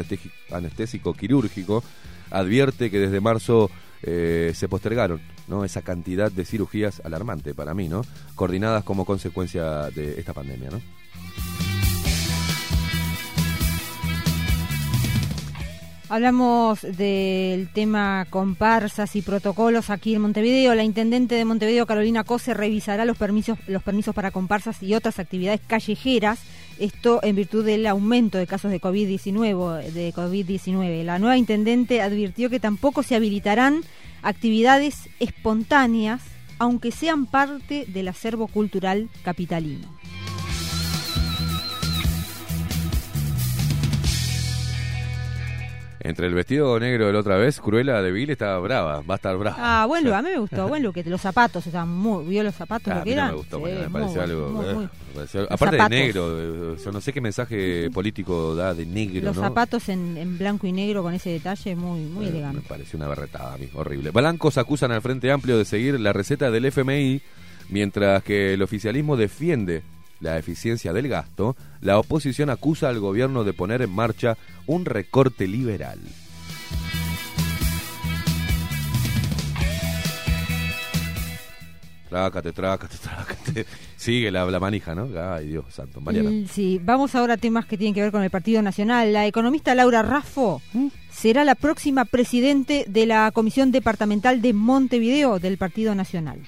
Anestésico 0.51 1.15
Quirúrgico 1.15 1.85
advierte 2.33 2.91
que 2.91 2.99
desde 2.99 3.21
marzo 3.21 3.71
eh, 4.03 4.51
se 4.57 4.67
postergaron 4.67 5.21
¿no? 5.47 5.65
esa 5.65 5.83
cantidad 5.83 6.33
de 6.33 6.45
cirugías 6.45 7.01
alarmante 7.05 7.55
para 7.55 7.75
mí, 7.75 7.87
¿no? 7.87 8.03
coordinadas 8.35 8.83
como 8.83 9.05
consecuencia 9.05 9.89
de 9.91 10.19
esta 10.19 10.33
pandemia. 10.33 10.71
¿no? 10.71 11.62
Hablamos 16.13 16.83
del 16.83 17.73
tema 17.73 18.27
comparsas 18.29 19.17
y 19.17 19.23
protocolos 19.23 19.89
aquí 19.89 20.15
en 20.15 20.21
Montevideo. 20.21 20.75
La 20.75 20.85
intendente 20.85 21.37
de 21.37 21.47
Montevideo, 21.47 21.87
Carolina 21.87 22.23
Cose, 22.23 22.53
revisará 22.53 23.07
los 23.07 23.17
permisos, 23.17 23.59
los 23.67 23.83
permisos 23.83 24.15
para 24.15 24.31
comparsas 24.31 24.83
y 24.83 24.95
otras 24.95 25.19
actividades 25.19 25.63
callejeras. 25.67 26.41
Esto 26.79 27.21
en 27.23 27.35
virtud 27.35 27.65
del 27.65 27.87
aumento 27.87 28.37
de 28.37 28.47
casos 28.47 28.71
de 28.71 28.79
COVID-19. 28.79 29.85
De 29.93 30.13
COVID-19. 30.13 31.03
La 31.03 31.19
nueva 31.19 31.39
intendente 31.39 32.03
advirtió 32.03 32.51
que 32.51 32.61
tampoco 32.61 33.03
se 33.03 33.17
habilitarán 33.17 33.81
actividades 34.21 35.09
espontáneas, 35.19 36.21
aunque 36.59 36.91
sean 36.91 37.25
parte 37.25 37.87
del 37.89 38.09
acervo 38.09 38.49
cultural 38.49 39.09
capitalino. 39.25 39.89
Entre 46.05 46.27
el 46.27 46.35
vestido 46.35 46.81
negro 46.81 47.07
de 47.07 47.13
la 47.13 47.21
otra 47.21 47.37
vez, 47.37 47.61
Cruella 47.61 48.03
de 48.03 48.11
Vil 48.11 48.31
está 48.31 48.59
brava, 48.59 49.03
va 49.03 49.15
a 49.15 49.17
estar 49.17 49.37
brava. 49.37 49.57
Ah, 49.83 49.87
buen 49.87 50.03
look, 50.03 50.15
a 50.15 50.23
mí 50.23 50.31
me 50.31 50.39
gustó, 50.41 50.67
buen 50.67 50.83
look, 50.83 50.97
los 51.07 51.21
zapatos 51.21 51.65
estaban 51.65 51.91
muy, 51.91 52.25
¿vio 52.27 52.43
los 52.43 52.55
zapatos 52.57 52.93
Ah, 52.93 52.99
lo 52.99 53.05
que 53.05 53.11
mí 53.11 53.15
no 53.15 53.23
eran? 53.23 53.31
me 53.31 53.37
gustó, 53.37 53.57
Sí, 53.59 53.63
me 53.65 53.89
pareció 53.91 54.23
algo. 54.23 54.49
muy, 54.49 54.67
eh, 54.67 54.75
muy. 54.75 54.85
me 54.85 54.91
pareció- 55.15 55.41
Los 55.43 55.51
aparte 55.53 55.77
zapatos. 55.77 55.91
de 55.91 56.05
negro, 56.05 56.73
eh, 56.75 56.77
yo 56.85 56.91
no 56.93 57.01
sé 57.01 57.13
qué 57.13 57.21
mensaje 57.21 57.91
político 57.95 58.57
da 58.57 58.75
de 58.75 58.85
negro, 58.85 59.27
Los 59.27 59.37
¿no? 59.37 59.43
zapatos 59.43 59.89
en, 59.91 60.17
en 60.19 60.39
blanco 60.39 60.67
y 60.67 60.73
negro 60.73 61.05
con 61.05 61.15
ese 61.15 61.31
detalle 61.31 61.77
muy, 61.77 62.01
muy 62.01 62.27
Eh, 62.27 62.31
Me 62.31 62.35
elegante. 62.39 62.63
pareció 62.69 62.97
una 62.97 63.07
berretada 63.07 63.55
a 63.55 63.59
mí, 63.59 63.69
horrible. 63.75 64.11
Blancos 64.11 64.59
acusan 64.59 64.91
al 64.91 65.03
Frente 65.03 65.31
Amplio 65.31 65.57
de 65.57 65.65
seguir 65.65 66.01
la 66.01 66.13
receta 66.13 66.51
del 66.51 66.65
FMI, 66.65 67.23
mientras 67.69 68.25
que 68.25 68.55
el 68.55 68.63
oficialismo 68.63 69.17
defiende 69.17 69.83
la 70.21 70.39
eficiencia 70.39 70.93
del 70.93 71.09
gasto, 71.09 71.57
la 71.81 71.99
oposición 71.99 72.49
acusa 72.51 72.89
al 72.89 73.01
gobierno 73.01 73.43
de 73.45 73.53
poner 73.53 73.83
en 73.83 73.91
marcha 73.91 74.37
un 74.67 74.85
recorte 74.85 75.47
liberal. 75.47 75.99
Trácate, 82.13 82.53
trácate, 82.53 82.97
trácate. 82.99 83.67
Sigue 83.97 84.31
la, 84.31 84.45
la 84.45 84.61
manija, 84.61 84.95
¿no? 84.95 85.09
Ay, 85.19 85.47
Dios 85.47 85.65
santo. 85.71 85.99
Mariana. 86.03 86.47
Sí, 86.47 86.79
vamos 86.85 87.15
ahora 87.15 87.35
a 87.35 87.37
temas 87.39 87.65
que 87.65 87.79
tienen 87.79 87.95
que 87.95 88.03
ver 88.03 88.13
con 88.13 88.23
el 88.23 88.29
Partido 88.29 88.61
Nacional. 88.61 89.15
La 89.15 89.27
economista 89.27 89.75
Laura 89.75 90.03
Raffo 90.03 90.61
será 91.11 91.43
la 91.45 91.55
próxima 91.55 92.05
presidente 92.05 92.85
de 92.87 93.07
la 93.07 93.31
Comisión 93.33 93.73
Departamental 93.73 94.43
de 94.43 94.53
Montevideo 94.53 95.39
del 95.39 95.57
Partido 95.57 95.95
Nacional. 95.95 96.41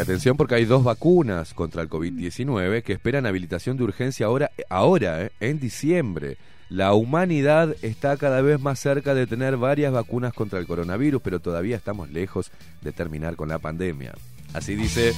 Atención 0.00 0.36
porque 0.36 0.54
hay 0.54 0.64
dos 0.64 0.84
vacunas 0.84 1.54
contra 1.54 1.82
el 1.82 1.88
COVID-19 1.88 2.82
que 2.82 2.92
esperan 2.92 3.26
habilitación 3.26 3.76
de 3.76 3.84
urgencia 3.84 4.26
ahora, 4.26 4.50
ahora 4.68 5.24
eh, 5.24 5.32
en 5.40 5.58
diciembre. 5.58 6.36
La 6.68 6.92
humanidad 6.94 7.74
está 7.82 8.16
cada 8.16 8.40
vez 8.40 8.60
más 8.60 8.78
cerca 8.78 9.14
de 9.14 9.26
tener 9.26 9.56
varias 9.56 9.92
vacunas 9.92 10.32
contra 10.34 10.58
el 10.60 10.66
coronavirus, 10.66 11.20
pero 11.22 11.40
todavía 11.40 11.76
estamos 11.76 12.10
lejos 12.10 12.52
de 12.82 12.92
terminar 12.92 13.36
con 13.36 13.48
la 13.48 13.58
pandemia. 13.58 14.14
Así 14.52 14.76
dice, 14.76 15.14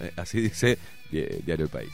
eh, 0.00 0.12
así 0.16 0.40
dice 0.40 0.78
eh, 1.12 1.42
Diario 1.44 1.66
El 1.66 1.70
País. 1.70 1.92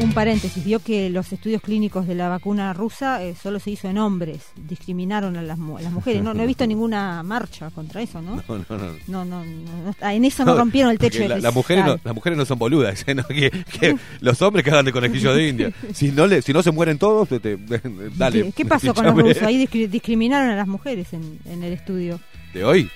Un 0.00 0.12
paréntesis, 0.12 0.64
vio 0.64 0.78
que 0.80 1.10
los 1.10 1.32
estudios 1.32 1.60
clínicos 1.62 2.06
de 2.06 2.14
la 2.14 2.28
vacuna 2.28 2.72
rusa 2.72 3.22
eh, 3.24 3.34
solo 3.40 3.58
se 3.58 3.70
hizo 3.72 3.88
en 3.88 3.98
hombres, 3.98 4.40
discriminaron 4.56 5.36
a 5.36 5.42
las, 5.42 5.58
a 5.58 5.82
las 5.82 5.92
mujeres. 5.92 6.22
No, 6.22 6.32
no 6.34 6.42
he 6.42 6.46
visto 6.46 6.66
ninguna 6.68 7.22
marcha 7.22 7.70
contra 7.70 8.00
eso, 8.02 8.20
¿no? 8.22 8.36
No, 8.36 8.42
no, 8.48 8.64
no. 8.68 8.78
No, 9.08 9.24
no, 9.24 9.44
no, 9.44 9.94
no, 10.00 10.08
en 10.10 10.24
eso 10.24 10.44
no 10.44 10.54
rompieron 10.56 10.92
el 10.92 10.98
techo 10.98 11.26
la- 11.26 11.38
las 11.38 11.54
mujeres 11.54 11.84
las 12.04 12.14
mujeres 12.14 12.36
no 12.38 12.44
son 12.44 12.58
boludas, 12.58 13.04
¿eh? 13.06 13.16
que, 13.28 13.50
que 13.50 13.96
los 14.20 14.40
hombres 14.42 14.64
que 14.64 14.70
hagan 14.70 14.84
de 14.84 14.92
conejillo 14.92 15.34
de 15.34 15.48
India. 15.48 15.72
Si 15.94 16.12
no 16.12 16.26
le, 16.26 16.42
si 16.42 16.52
no 16.52 16.62
se 16.62 16.70
mueren 16.70 16.98
todos, 16.98 17.28
te- 17.28 17.40
te- 17.40 17.58
dale. 18.16 18.44
¿Qué, 18.44 18.52
qué 18.52 18.64
pasó 18.66 18.94
con 18.94 19.04
los 19.06 19.14
rusos? 19.16 19.42
Ahí 19.42 19.64
discri- 19.66 19.88
discriminaron 19.88 20.50
a 20.50 20.56
las 20.56 20.68
mujeres 20.68 21.12
en, 21.12 21.38
en 21.46 21.62
el 21.64 21.72
estudio. 21.72 22.20
de 22.54 22.64
hoy, 22.64 22.90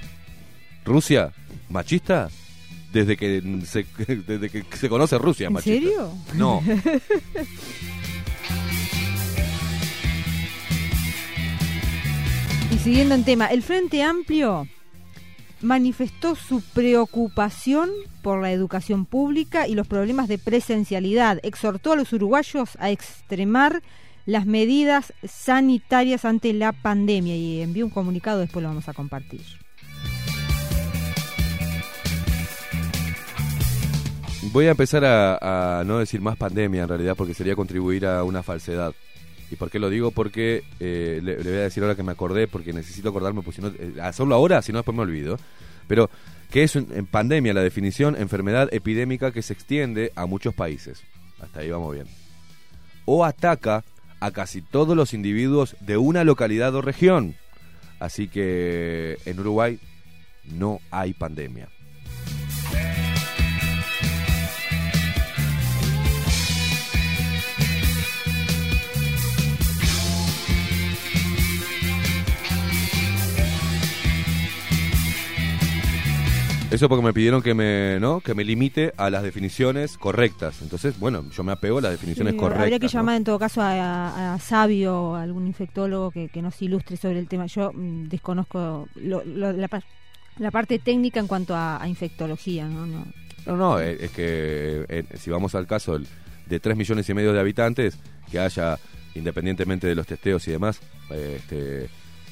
Rusia, 0.84 1.30
machista, 1.68 2.28
desde 2.92 3.16
que 3.16 3.42
se, 3.64 3.86
desde 4.26 4.50
que 4.50 4.64
se 4.76 4.88
conoce 4.88 5.18
Rusia, 5.18 5.48
¿En 5.48 5.58
serio? 5.58 6.12
No. 6.34 6.62
Y 12.70 12.78
siguiendo 12.78 13.14
en 13.14 13.24
tema, 13.24 13.46
el 13.46 13.62
Frente 13.62 14.02
Amplio 14.02 14.66
manifestó 15.60 16.34
su 16.34 16.60
preocupación 16.60 17.90
por 18.22 18.40
la 18.42 18.50
educación 18.50 19.04
pública 19.04 19.68
y 19.68 19.74
los 19.74 19.86
problemas 19.86 20.28
de 20.28 20.38
presencialidad. 20.38 21.38
Exhortó 21.42 21.92
a 21.92 21.96
los 21.96 22.12
uruguayos 22.12 22.70
a 22.78 22.90
extremar 22.90 23.82
las 24.26 24.46
medidas 24.46 25.12
sanitarias 25.24 26.24
ante 26.24 26.52
la 26.52 26.72
pandemia 26.72 27.36
y 27.36 27.60
envió 27.60 27.84
un 27.84 27.90
comunicado, 27.90 28.40
después 28.40 28.62
lo 28.62 28.68
vamos 28.68 28.88
a 28.88 28.94
compartir. 28.94 29.61
Voy 34.52 34.66
a 34.66 34.72
empezar 34.72 35.02
a, 35.06 35.82
no 35.86 35.98
decir 35.98 36.20
más 36.20 36.36
pandemia 36.36 36.82
en 36.82 36.88
realidad 36.88 37.14
porque 37.16 37.32
sería 37.32 37.56
contribuir 37.56 38.04
a 38.04 38.22
una 38.22 38.42
falsedad. 38.42 38.94
¿Y 39.50 39.56
por 39.56 39.70
qué 39.70 39.78
lo 39.78 39.88
digo? 39.88 40.10
Porque 40.10 40.62
eh, 40.78 41.20
le, 41.22 41.36
voy 41.36 41.46
a 41.54 41.62
decir 41.62 41.82
ahora 41.82 41.94
que 41.94 42.02
me 42.02 42.12
acordé, 42.12 42.48
porque 42.48 42.74
necesito 42.74 43.08
acordarme, 43.08 43.40
pues 43.40 43.56
si 43.56 43.62
no, 43.62 43.68
eh, 43.68 43.94
hacerlo 44.02 44.34
ahora, 44.34 44.60
si 44.60 44.70
no 44.70 44.78
después 44.78 44.94
me 44.94 45.02
olvido. 45.02 45.38
Pero, 45.88 46.10
¿qué 46.50 46.64
es 46.64 46.76
en 46.76 47.06
pandemia? 47.06 47.54
La 47.54 47.62
definición, 47.62 48.14
enfermedad 48.14 48.68
epidémica 48.72 49.32
que 49.32 49.40
se 49.40 49.54
extiende 49.54 50.12
a 50.16 50.26
muchos 50.26 50.54
países. 50.54 51.02
Hasta 51.40 51.60
ahí 51.60 51.70
vamos 51.70 51.94
bien. 51.94 52.06
O 53.06 53.24
ataca 53.24 53.84
a 54.20 54.30
casi 54.32 54.60
todos 54.60 54.94
los 54.94 55.14
individuos 55.14 55.76
de 55.80 55.96
una 55.96 56.24
localidad 56.24 56.74
o 56.74 56.82
región. 56.82 57.36
Así 58.00 58.28
que 58.28 59.16
en 59.24 59.40
Uruguay 59.40 59.80
no 60.44 60.80
hay 60.90 61.14
pandemia. 61.14 61.68
Eso 76.74 76.88
porque 76.88 77.04
me 77.04 77.12
pidieron 77.12 77.42
que 77.42 77.54
me, 77.54 77.98
¿no? 78.00 78.20
que 78.20 78.34
me 78.34 78.44
limite 78.44 78.92
a 78.96 79.10
las 79.10 79.22
definiciones 79.22 79.96
correctas. 79.98 80.62
Entonces, 80.62 80.98
bueno, 80.98 81.24
yo 81.30 81.44
me 81.44 81.52
apego 81.52 81.78
a 81.78 81.82
las 81.82 81.92
definiciones 81.92 82.32
Sí, 82.32 82.38
correctas. 82.38 82.62
Habría 82.62 82.78
que 82.78 82.86
¿no? 82.86 82.92
llamar 82.92 83.16
en 83.16 83.24
todo 83.24 83.38
caso 83.38 83.60
a, 83.62 83.72
a- 83.72 84.34
a 84.34 84.38
Sabio, 84.38 85.14
a 85.14 85.22
algún 85.22 85.46
infectólogo 85.46 86.10
que, 86.10 86.28
que 86.28 86.40
nos 86.42 86.60
ilustre 86.62 86.96
sobre 86.96 87.18
el 87.18 87.28
tema. 87.28 87.46
Yo 87.46 87.72
mm, 87.72 88.08
desconozco 88.08 88.88
lo- 88.96 89.24
lo- 89.24 89.52
la, 89.52 89.68
par- 89.68 89.84
la 90.38 90.50
parte 90.50 90.78
técnica 90.78 91.20
en 91.20 91.26
cuanto 91.26 91.54
a, 91.54 91.82
a 91.82 91.88
infectología, 91.88 92.66
¿no? 92.66 92.86
no. 92.86 93.06
No, 93.44 93.56
no, 93.56 93.80
eh, 93.80 93.96
es 94.00 94.10
que 94.12 94.86
eh, 94.88 95.04
si 95.18 95.28
vamos 95.30 95.54
al 95.56 95.66
caso 95.66 95.98
de 96.46 96.60
3 96.60 96.76
millones 96.76 97.08
y 97.08 97.14
medio 97.14 97.32
de 97.32 97.40
habitantes, 97.40 97.98
que 98.30 98.38
haya, 98.38 98.78
independientemente 99.16 99.86
de 99.88 99.94
los 99.96 100.06
testeos 100.06 100.46
y 100.46 100.52
demás, 100.52 100.80
eh, 101.10 101.36
este, 101.40 101.84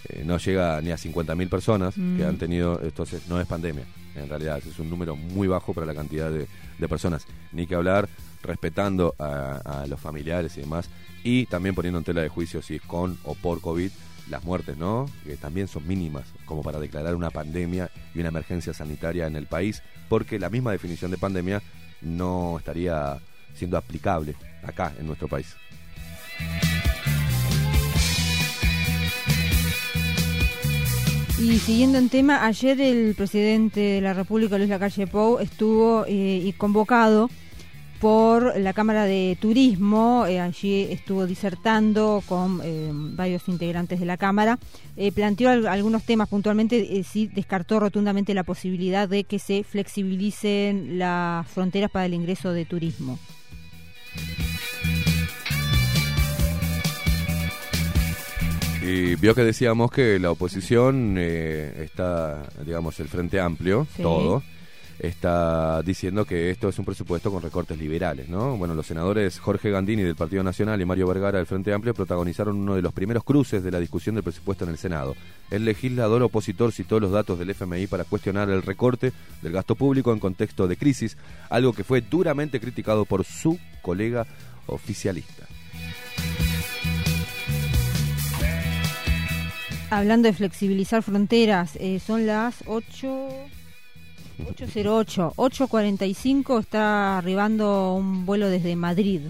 eh, 0.09 0.23
no 0.25 0.39
llega 0.39 0.81
ni 0.81 0.93
a 0.93 0.97
50.000 0.97 1.49
personas 1.49 1.97
Mm. 1.97 2.17
que 2.17 2.25
han 2.25 2.37
tenido, 2.37 2.81
entonces 2.83 3.23
no 3.29 3.41
es 3.41 3.47
pandemia, 3.49 3.85
en 4.15 4.29
realidad 4.29 4.59
es 4.59 4.79
un 4.79 4.91
número 4.91 5.17
muy 5.17 5.49
bajo 5.49 5.75
para 5.75 5.87
la 5.87 5.95
cantidad 5.95 6.31
de, 6.31 6.49
personas. 6.89 7.27
Ni 7.53 7.67
que 7.67 7.75
hablar 7.75 8.09
respetando 8.43 9.15
a 9.19 9.85
los 9.89 10.01
familiares 10.01 10.57
y 10.57 10.61
demás, 10.61 10.89
y 11.23 11.47
también 11.47 11.75
poniendo 11.75 11.99
en 11.99 12.05
tela 12.05 12.23
de 12.23 12.29
juicio 12.29 12.63
si 12.63 12.77
es 12.77 12.83
con 12.83 13.19
o 13.25 13.35
por 13.35 13.61
COVID 13.61 13.91
las 14.29 14.45
muertes, 14.45 14.77
¿no? 14.77 15.07
Que 15.25 15.37
también 15.37 15.69
son 15.69 15.87
mínimas, 15.87 16.25
como 16.45 16.63
para 16.63 16.79
declarar 16.79 17.15
una 17.15 17.31
pandemia 17.31 17.91
y 18.15 18.21
una 18.21 18.29
emergencia 18.29 18.73
sanitaria 18.73 19.27
en 19.27 19.37
el 19.37 19.47
país, 19.47 19.83
porque 20.09 20.39
la 20.39 20.49
misma 20.49 20.73
definición 20.73 21.11
de 21.11 21.19
pandemia 21.19 21.63
no 22.01 22.57
estaría 22.59 23.19
siendo 23.55 23.77
aplicable 23.77 24.37
acá 24.63 24.93
en 24.99 25.07
nuestro 25.07 25.29
país. 25.29 25.57
Y 31.41 31.59
siguiendo 31.59 31.97
en 31.99 32.11
tema, 32.11 32.45
ayer 32.45 32.79
el 32.81 33.15
presidente 33.15 33.81
de 33.81 34.01
la 34.03 34.13
República, 34.13 34.59
Luis 34.59 34.69
Lacalle 34.69 35.07
Pou, 35.07 35.39
estuvo 35.39 36.05
eh, 36.07 36.43
y 36.45 36.53
convocado 36.53 37.31
por 37.99 38.59
la 38.59 38.73
Cámara 38.75 39.05
de 39.07 39.39
Turismo. 39.41 40.27
eh, 40.27 40.39
allí 40.39 40.83
estuvo 40.91 41.27
disertando 41.27 42.23
con 42.27 42.61
eh, 42.63 42.91
varios 42.93 43.49
integrantes 43.49 44.01
de 44.01 44.07
la 44.07 44.19
Cámara. 44.19 44.59
Planteó 45.15 45.49
al- 45.49 45.67
algunos 45.67 46.05
temas 46.05 46.29
puntualmente, 46.29 47.03
sí 47.05 47.27
descartó 47.35 47.81
rotundamente 47.81 48.35
la 48.35 48.45
posibilidad 48.45 49.09
de 49.09 49.25
que 49.25 49.39
se 49.39 49.65
flexibilicen 49.65 50.99
las 50.99 51.49
fronteras 51.49 51.91
para 51.91 52.05
el 52.05 52.13
ingreso 52.15 52.53
de 52.53 52.67
turismo. 52.67 53.19
Y 58.83 59.15
vio 59.17 59.35
que 59.35 59.45
decíamos 59.45 59.91
que 59.91 60.19
la 60.19 60.31
oposición 60.31 61.17
eh, 61.19 61.83
está, 61.85 62.43
digamos, 62.65 62.99
el 63.01 63.09
Frente 63.09 63.39
Amplio, 63.39 63.87
Sí. 63.95 64.03
todo, 64.03 64.43
está 64.99 65.83
diciendo 65.83 66.25
que 66.25 66.51
esto 66.51 66.69
es 66.69 66.79
un 66.79 66.85
presupuesto 66.87 67.31
con 67.31 67.43
recortes 67.43 67.79
liberales, 67.79 68.29
¿no? 68.29 68.57
Bueno, 68.57 68.75
los 68.75 68.87
senadores 68.87 69.39
Jorge 69.39 69.71
Gandini 69.71 70.03
del 70.03 70.15
Partido 70.17 70.43
Nacional 70.43 70.81
y 70.81 70.85
Mario 70.87 71.07
Vergara 71.07 71.39
del 71.39 71.47
Frente 71.47 71.73
Amplio 71.75 71.93
protagonizaron 71.95 72.57
uno 72.57 72.75
de 72.75 72.83
los 72.83 72.93
primeros 72.95 73.23
cruces 73.25 73.63
de 73.63 73.71
la 73.71 73.81
discusión 73.81 74.15
del 74.15 74.25
presupuesto 74.25 74.65
en 74.65 74.71
el 74.71 74.79
Senado. 74.79 75.15
El 75.51 75.65
legislador 75.67 76.23
opositor 76.23 76.73
citó 76.73 77.01
los 77.01 77.13
datos 77.13 77.39
del 77.39 77.51
FMI 77.51 77.87
para 77.87 78.05
cuestionar 78.05 78.49
el 78.49 78.63
recorte 78.63 79.13
del 79.43 79.53
gasto 79.53 79.75
público 79.75 80.13
en 80.13 80.21
contexto 80.21 80.69
de 80.69 80.77
crisis, 80.77 81.17
algo 81.51 81.75
que 81.75 81.85
fue 81.85 82.01
duramente 82.01 82.61
criticado 82.61 83.05
por 83.05 83.25
su 83.25 83.59
colega 83.83 84.27
oficialista. 84.67 85.47
Hablando 89.91 90.29
de 90.29 90.33
flexibilizar 90.33 91.03
fronteras, 91.03 91.77
eh, 91.81 92.01
son 92.01 92.27
las 92.27 92.63
8... 92.67 93.29
808, 94.49 95.35
845 95.37 96.61
está 96.61 97.19
arribando 97.19 97.95
un 97.95 98.25
vuelo 98.25 98.49
desde 98.49 98.75
Madrid. 98.75 99.21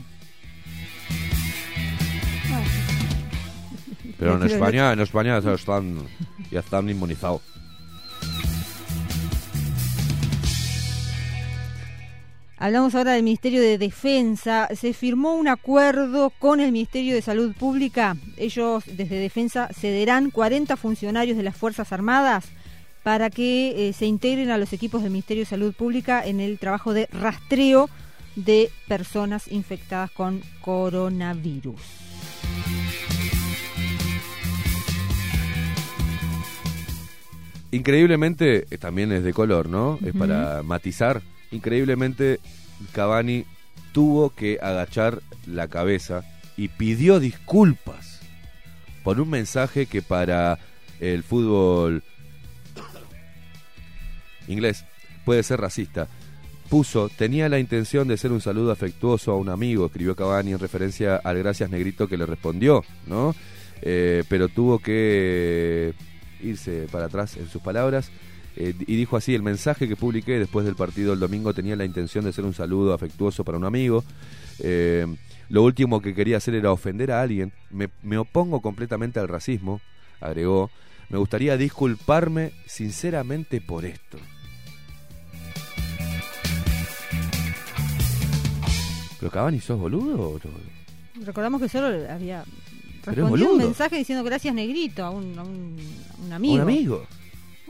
Pero 4.18 4.36
en 4.36 4.42
España, 4.44 4.92
en 4.92 5.00
España 5.00 5.40
ya 5.40 5.54
están, 5.54 6.06
ya 6.50 6.61
están 6.61 6.88
inmunizados. 6.88 7.40
Hablamos 12.62 12.94
ahora 12.94 13.12
del 13.12 13.22
Ministerio 13.22 13.62
de 13.62 13.78
Defensa. 13.78 14.68
Se 14.74 14.92
firmó 14.92 15.34
un 15.34 15.48
acuerdo 15.48 16.28
con 16.28 16.61
el 16.61 16.72
Ministerio 16.72 17.14
de 17.14 17.22
Salud 17.22 17.54
Pública. 17.54 18.18
Ellos 18.36 18.84
desde 18.84 19.18
Defensa 19.18 19.70
cederán 19.72 20.30
40 20.30 20.76
funcionarios 20.76 21.38
de 21.38 21.42
las 21.42 21.56
Fuerzas 21.56 21.90
Armadas 21.90 22.44
para 23.02 23.30
que 23.30 23.88
eh, 23.88 23.94
se 23.94 24.04
integren 24.04 24.50
a 24.50 24.58
los 24.58 24.74
equipos 24.74 25.02
del 25.02 25.11
Ministerio 25.11 25.44
de 25.44 25.48
Salud 25.48 25.72
Pública 25.72 26.22
en 26.22 26.38
el 26.38 26.58
trabajo 26.58 26.92
de 26.92 27.08
rastreo 27.11 27.88
de 28.36 28.70
personas 28.86 29.50
infectadas 29.50 30.11
con 30.11 30.42
coronavirus. 30.61 31.80
Increíblemente, 37.70 38.66
eh, 38.70 38.76
también 38.76 39.12
es 39.12 39.24
de 39.24 39.32
color, 39.32 39.70
¿no? 39.70 39.98
Es 40.04 40.14
para 40.14 40.62
matizar. 40.62 41.22
Increíblemente, 41.51 42.40
Cavani 42.92 43.44
tuvo 43.92 44.30
que 44.30 44.59
agachar 44.62 45.20
la 45.46 45.68
cabeza 45.68 46.22
y 46.57 46.68
pidió 46.68 47.20
disculpas 47.20 48.20
por 49.03 49.20
un 49.20 49.30
mensaje 49.30 49.86
que 49.86 50.03
para 50.03 50.59
el 51.01 51.22
fútbol 51.22 52.03
inglés 54.46 54.84
puede 55.24 55.42
ser 55.42 55.61
racista. 55.61 56.09
Puso, 56.68 57.09
tenía 57.09 57.48
la 57.48 57.59
intención 57.59 58.07
de 58.07 58.16
ser 58.16 58.30
un 58.30 58.40
saludo 58.40 58.70
afectuoso 58.70 59.32
a 59.32 59.36
un 59.36 59.48
amigo, 59.48 59.86
escribió 59.86 60.14
Cavani 60.14 60.53
en 60.53 60.59
referencia 60.59 61.16
al 61.16 61.38
gracias 61.38 61.68
negrito 61.70 62.07
que 62.07 62.16
le 62.16 62.26
respondió, 62.26 62.84
¿no? 63.07 63.34
Eh, 63.82 64.22
pero 64.28 64.48
tuvo 64.48 64.78
que 64.78 65.94
irse 66.42 66.86
para 66.92 67.07
atrás 67.07 67.36
en 67.36 67.48
sus 67.48 67.61
palabras 67.61 68.11
eh, 68.62 68.74
y 68.78 68.96
dijo 68.96 69.16
así, 69.16 69.34
el 69.34 69.42
mensaje 69.42 69.88
que 69.88 69.96
publiqué 69.96 70.38
después 70.38 70.64
del 70.66 70.74
partido 70.76 71.12
el 71.12 71.20
domingo 71.20 71.54
tenía 71.54 71.76
la 71.76 71.84
intención 71.84 72.24
de 72.24 72.32
ser 72.32 72.44
un 72.44 72.54
saludo 72.54 72.92
afectuoso 72.94 73.44
para 73.44 73.56
un 73.58 73.64
amigo. 73.64 74.04
Eh, 74.58 75.06
lo 75.48 75.62
último 75.64 76.00
que 76.00 76.14
quería 76.14 76.36
hacer 76.36 76.54
era 76.54 76.70
ofender 76.72 77.11
a 77.11 77.22
alguien. 77.22 77.52
Me, 77.70 77.88
me 78.02 78.18
opongo 78.18 78.61
completamente 78.61 79.18
al 79.18 79.28
racismo, 79.28 79.80
agregó. 80.20 80.70
Me 81.08 81.18
gustaría 81.18 81.56
disculparme 81.56 82.52
sinceramente 82.66 83.61
por 83.61 83.84
esto. 83.84 84.18
¿Pero 89.18 89.30
Cavani 89.32 89.61
sos 89.61 89.78
boludo? 89.78 90.30
o? 90.30 90.40
Recordamos 91.24 91.61
que 91.61 91.68
solo 91.68 91.86
había 92.11 92.44
respondido 93.04 93.52
un 93.52 93.58
mensaje 93.58 93.96
diciendo 93.96 94.24
gracias 94.24 94.54
negrito 94.54 95.04
a 95.04 95.11
un, 95.11 95.38
a 95.38 95.42
un- 95.42 95.76
a 96.18 96.22
un 96.26 96.32
amigo. 96.32 96.54
Un 96.54 96.61
amigo. 96.61 97.06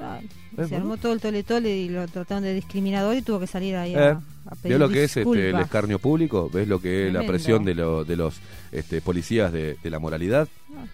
Ah, 0.02 0.18
se 0.66 0.76
armó 0.76 0.96
todo 0.96 1.12
el 1.12 1.20
tole 1.20 1.42
tole 1.42 1.76
y 1.76 1.88
lo 1.88 2.06
trataron 2.08 2.42
de 2.42 2.54
discriminador 2.54 3.16
y 3.16 3.22
tuvo 3.22 3.38
que 3.40 3.46
salir 3.46 3.76
ahí 3.76 3.94
Eh, 3.94 3.98
a, 3.98 4.22
a 4.46 4.54
pedir 4.56 4.78
¿Ves 4.78 4.80
lo 4.80 4.88
que 4.88 5.04
es 5.04 5.16
este, 5.16 5.50
el 5.50 5.56
escarnio 5.60 5.98
público? 5.98 6.48
¿Ves 6.52 6.66
lo 6.68 6.80
que 6.80 7.08
es 7.08 7.12
la 7.12 7.22
presión 7.26 7.64
de, 7.64 7.74
lo- 7.74 8.04
de 8.04 8.16
los 8.16 8.40
este, 8.72 9.00
policías 9.02 9.52
de, 9.52 9.76
de 9.82 9.90
la 9.90 9.98
moralidad? 9.98 10.48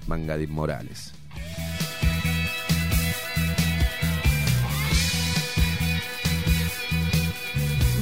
Manga 0.08 0.36
de 0.36 0.44
inmorales. 0.44 1.12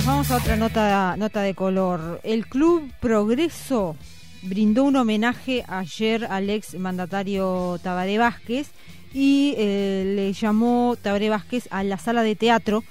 Vamos 0.07 0.31
a 0.31 0.37
otra 0.37 0.57
nota, 0.57 1.17
nota 1.17 1.41
de 1.41 1.55
color. 1.55 2.21
El 2.25 2.47
Club 2.47 2.91
Progreso 3.01 3.97
brindó 4.43 4.85
un 4.85 4.97
homenaje 4.97 5.65
ayer 5.67 6.27
al 6.27 6.51
ex 6.51 6.75
mandatario 6.79 7.79
Tabaré 7.83 8.19
Vázquez 8.19 8.69
y 9.15 9.55
eh, 9.57 10.13
le 10.17 10.33
llamó 10.33 10.97
Tabaré 11.01 11.31
Vázquez 11.31 11.69
a 11.71 11.85
la 11.85 11.97
sala 11.99 12.23
de 12.23 12.35
teatro. 12.35 12.83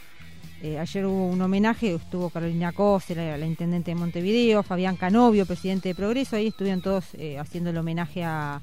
Eh, 0.64 0.80
ayer 0.80 1.06
hubo 1.06 1.28
un 1.28 1.42
homenaje, 1.42 1.94
estuvo 1.94 2.30
Carolina 2.30 2.72
Cose, 2.72 3.14
la, 3.14 3.46
intendente 3.46 3.92
de 3.92 3.96
Montevideo, 3.96 4.64
Fabián 4.64 4.96
Canovio, 4.96 5.46
presidente 5.46 5.90
de 5.90 5.96
Progreso, 5.96 6.38
ahí 6.38 6.48
estuvieron 6.48 6.82
todos 6.82 7.14
eh, 7.16 7.38
haciendo 7.38 7.72
el 7.72 7.78
homenaje 7.78 8.24
a, 8.24 8.62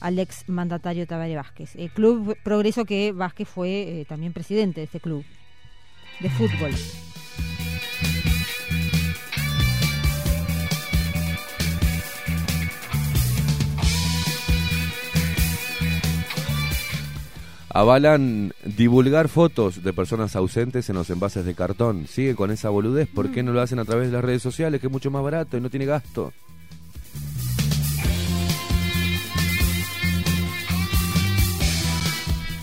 al 0.00 0.18
ex 0.18 0.48
mandatario 0.48 1.06
Tabaré 1.06 1.36
Vázquez. 1.36 1.76
El 1.76 1.90
Club 1.90 2.38
Progreso 2.42 2.86
que 2.86 3.12
Vázquez 3.12 3.46
fue 3.46 4.06
también 4.08 4.32
presidente 4.32 4.80
de 4.80 4.84
este 4.86 5.00
club 5.00 5.22
de 6.20 6.30
fútbol. 6.30 6.72
Avalan 17.76 18.54
divulgar 18.64 19.28
fotos 19.28 19.84
de 19.84 19.92
personas 19.92 20.34
ausentes 20.34 20.88
en 20.88 20.96
los 20.96 21.10
envases 21.10 21.44
de 21.44 21.54
cartón. 21.54 22.06
Sigue 22.06 22.34
con 22.34 22.50
esa 22.50 22.70
boludez. 22.70 23.06
¿Por 23.06 23.30
qué 23.30 23.42
no 23.42 23.52
lo 23.52 23.60
hacen 23.60 23.78
a 23.78 23.84
través 23.84 24.06
de 24.06 24.14
las 24.14 24.24
redes 24.24 24.40
sociales, 24.40 24.80
que 24.80 24.86
es 24.86 24.90
mucho 24.90 25.10
más 25.10 25.22
barato 25.22 25.58
y 25.58 25.60
no 25.60 25.68
tiene 25.68 25.84
gasto? 25.84 26.32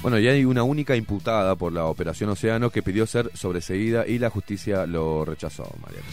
Bueno, 0.02 0.18
y 0.18 0.28
hay 0.28 0.46
una 0.46 0.64
única 0.64 0.96
imputada 0.96 1.56
por 1.58 1.72
la 1.74 1.86
Operación 1.86 2.32
Océano 2.32 2.72
que 2.72 2.82
pidió 2.82 3.06
ser 3.06 3.30
sobreseída 3.36 4.08
y 4.08 4.18
la 4.18 4.32
justicia 4.32 4.88
lo 4.88 5.26
rechazó, 5.26 5.72
Mariana. 5.80 6.08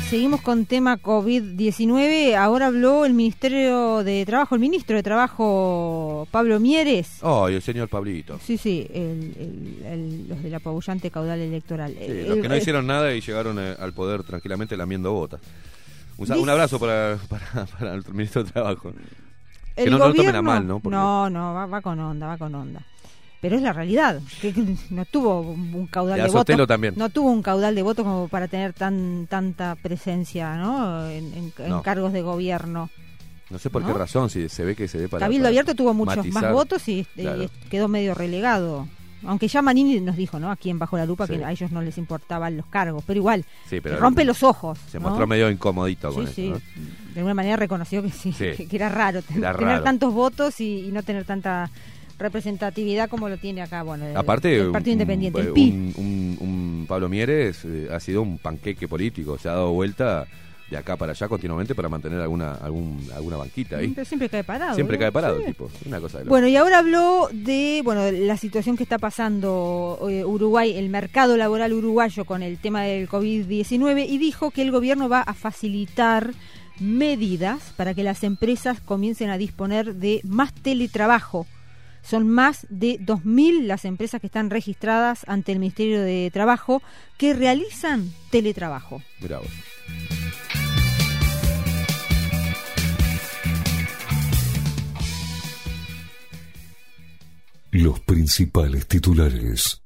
Seguimos 0.00 0.42
con 0.42 0.66
tema 0.66 0.98
COVID-19. 0.98 2.34
Ahora 2.36 2.66
habló 2.66 3.06
el 3.06 3.14
Ministerio 3.14 4.02
de 4.04 4.24
Trabajo, 4.26 4.54
el 4.54 4.60
ministro 4.60 4.94
de 4.96 5.02
Trabajo, 5.02 6.28
Pablo 6.30 6.60
Mieres. 6.60 7.18
¡Ay, 7.22 7.54
el 7.54 7.62
señor 7.62 7.88
Pablito! 7.88 8.38
Sí, 8.44 8.58
sí, 8.58 8.86
el- 8.92 9.34
el- 9.38 9.86
el- 9.86 10.28
los 10.28 10.42
del 10.42 10.54
apabullante 10.54 11.10
caudal 11.10 11.40
electoral. 11.40 11.92
Sí, 11.98 12.04
El- 12.04 12.28
los 12.28 12.38
que 12.38 12.48
no 12.48 12.54
el- 12.54 12.60
hicieron 12.60 12.86
nada 12.86 13.14
y 13.14 13.20
llegaron 13.22 13.58
eh, 13.58 13.74
al 13.78 13.94
poder 13.94 14.22
tranquilamente 14.22 14.76
lamiendo 14.76 15.12
botas. 15.12 15.40
Un, 16.18 16.26
Dice- 16.26 16.38
un 16.38 16.48
abrazo 16.50 16.78
para, 16.78 17.16
para, 17.28 17.64
para 17.66 17.94
el 17.94 18.04
ministro 18.12 18.44
de 18.44 18.50
Trabajo. 18.50 18.92
el 19.76 19.84
que 19.84 19.90
no- 19.90 19.98
no 19.98 20.08
lo 20.08 20.14
tomen 20.14 20.28
a 20.36 20.40
gobierno- 20.40 20.42
mal, 20.42 20.66
¿no? 20.66 20.80
Porque- 20.80 20.94
No, 20.96 21.30
no, 21.30 21.54
va, 21.54 21.64
va 21.66 21.80
con 21.80 21.98
onda, 21.98 22.26
va 22.26 22.36
con 22.38 22.54
onda. 22.54 22.82
Pero 23.42 23.56
es 23.56 23.62
la 23.62 23.72
realidad, 23.74 24.20
que 24.40 24.54
no 24.90 25.04
tuvo 25.04 25.40
un 25.40 25.86
caudal 25.88 26.22
de 26.22 26.28
votos. 26.28 26.66
también. 26.66 26.94
No 26.96 27.10
tuvo 27.10 27.30
un 27.30 27.42
caudal 27.42 27.74
de 27.74 27.82
votos 27.82 28.04
como 28.04 28.28
para 28.28 28.48
tener 28.48 28.72
tan 28.72 29.26
tanta 29.28 29.74
presencia 29.74 30.56
¿no? 30.56 31.06
en, 31.10 31.34
en- 31.34 31.52
en 31.58 31.68
No. 31.68 31.82
cargos 31.82 32.12
de 32.14 32.22
gobierno. 32.22 32.88
No 33.50 33.58
sé 33.58 33.68
por 33.68 33.82
¿No? 33.82 33.88
qué 33.88 33.94
razón, 33.98 34.30
si 34.30 34.48
se 34.48 34.64
ve 34.64 34.74
que 34.74 34.88
se 34.88 34.96
ve 34.96 35.08
para... 35.10 35.26
Cabildo 35.26 35.42
para 35.42 35.48
Abierto 35.50 35.74
tuvo 35.74 35.92
muchos 35.92 36.16
matizar. 36.18 36.42
más 36.44 36.52
votos 36.54 36.88
y, 36.88 37.00
y 37.16 37.20
Claro. 37.22 37.50
quedó 37.68 37.88
medio 37.88 38.14
relegado. 38.14 38.88
Aunque 39.24 39.46
ya 39.46 39.60
Manini 39.62 40.00
nos 40.00 40.16
dijo, 40.16 40.40
¿no? 40.40 40.50
Aquí 40.50 40.70
en 40.70 40.78
Bajo 40.80 40.96
la 40.96 41.04
Lupa 41.06 41.26
Sí. 41.28 41.36
que 41.36 41.44
a 41.44 41.52
ellos 41.52 41.70
no 41.70 41.80
les 41.82 41.96
importaban 41.98 42.56
los 42.56 42.66
cargos, 42.66 43.04
pero 43.06 43.18
igual, 43.18 43.44
Sí, 43.68 43.80
pero 43.80 43.96
rompe 43.98 44.24
los 44.24 44.42
ojos. 44.42 44.78
Se 44.90 44.98
¿no? 44.98 45.08
mostró 45.08 45.26
medio 45.28 45.48
incomodito 45.50 46.12
con 46.12 46.26
Sí, 46.26 46.32
eso, 46.32 46.34
sí. 46.34 46.48
¿no? 46.76 46.82
De 47.12 47.20
alguna 47.20 47.34
manera 47.34 47.56
reconoció 47.56 48.02
que 48.02 48.10
sí, 48.10 48.32
que, 48.32 48.66
que 48.68 48.76
era 48.76 48.88
raro 48.88 49.18
Era 49.18 49.52
tener 49.52 49.56
raro. 49.56 49.82
tantos 49.84 50.12
votos 50.14 50.60
y, 50.60 50.86
y 50.88 50.92
no 50.92 51.02
tener 51.02 51.24
tanta 51.24 51.70
representatividad 52.22 53.08
como 53.08 53.28
lo 53.28 53.36
tiene 53.36 53.62
acá, 53.62 53.82
bueno, 53.82 54.06
el, 54.06 54.16
Aparte, 54.16 54.56
el 54.60 54.70
Partido 54.70 54.92
un- 54.94 55.00
Independiente, 55.00 55.40
el 55.40 55.48
un, 55.48 55.54
PI. 55.54 55.70
un- 55.96 56.36
un- 56.40 56.86
Pablo 56.88 57.08
Mieres 57.08 57.64
eh, 57.64 57.88
ha 57.92 58.00
sido 58.00 58.22
un 58.22 58.38
panqueque 58.38 58.88
político, 58.88 59.38
se 59.38 59.48
ha 59.48 59.52
dado 59.52 59.72
vuelta 59.72 60.26
de 60.70 60.78
acá 60.78 60.96
para 60.96 61.12
allá 61.12 61.28
continuamente 61.28 61.74
para 61.74 61.90
mantener 61.90 62.18
alguna 62.20 62.52
algún, 62.54 63.06
alguna 63.14 63.36
banquita 63.36 63.76
ahí. 63.76 63.88
Pero 63.88 64.06
siempre 64.06 64.30
cae 64.30 64.42
parado. 64.42 64.74
Siempre 64.74 64.96
¿no? 64.96 65.00
cae 65.02 65.12
parado 65.12 65.36
Sí. 65.36 65.42
el 65.42 65.46
tipo. 65.48 65.70
Una 65.84 66.00
cosa 66.00 66.18
de. 66.20 66.24
Bueno, 66.24 66.48
y 66.48 66.56
ahora 66.56 66.78
habló 66.78 67.28
de 67.30 67.82
bueno 67.84 68.10
la 68.10 68.38
situación 68.38 68.78
que 68.78 68.82
está 68.84 68.96
pasando 68.98 69.98
eh, 70.10 70.24
Uruguay, 70.24 70.72
el 70.74 70.88
mercado 70.88 71.36
laboral 71.36 71.74
uruguayo 71.74 72.24
con 72.24 72.42
el 72.42 72.56
tema 72.56 72.82
del 72.84 73.06
COVID-19 73.06 74.06
y 74.08 74.16
dijo 74.16 74.50
que 74.50 74.62
el 74.62 74.70
gobierno 74.70 75.10
va 75.10 75.20
a 75.20 75.34
facilitar 75.34 76.32
medidas 76.80 77.72
para 77.76 77.94
que 77.94 78.02
las 78.02 78.24
empresas 78.24 78.80
comiencen 78.80 79.30
a 79.30 79.38
disponer 79.38 79.94
de 79.96 80.20
más 80.24 80.52
teletrabajo. 80.54 81.46
Son 82.02 82.28
más 82.28 82.66
de 82.68 82.98
2.000 83.00 83.62
las 83.66 83.84
empresas 83.84 84.20
que 84.20 84.26
están 84.26 84.50
registradas 84.50 85.24
ante 85.28 85.52
el 85.52 85.58
Ministerio 85.58 86.02
de 86.02 86.30
Trabajo 86.32 86.82
que 87.16 87.32
realizan 87.32 88.12
teletrabajo. 88.30 89.02
Vos. 89.20 89.46
Los 97.70 98.00
principales 98.00 98.86
titulares. 98.86 99.82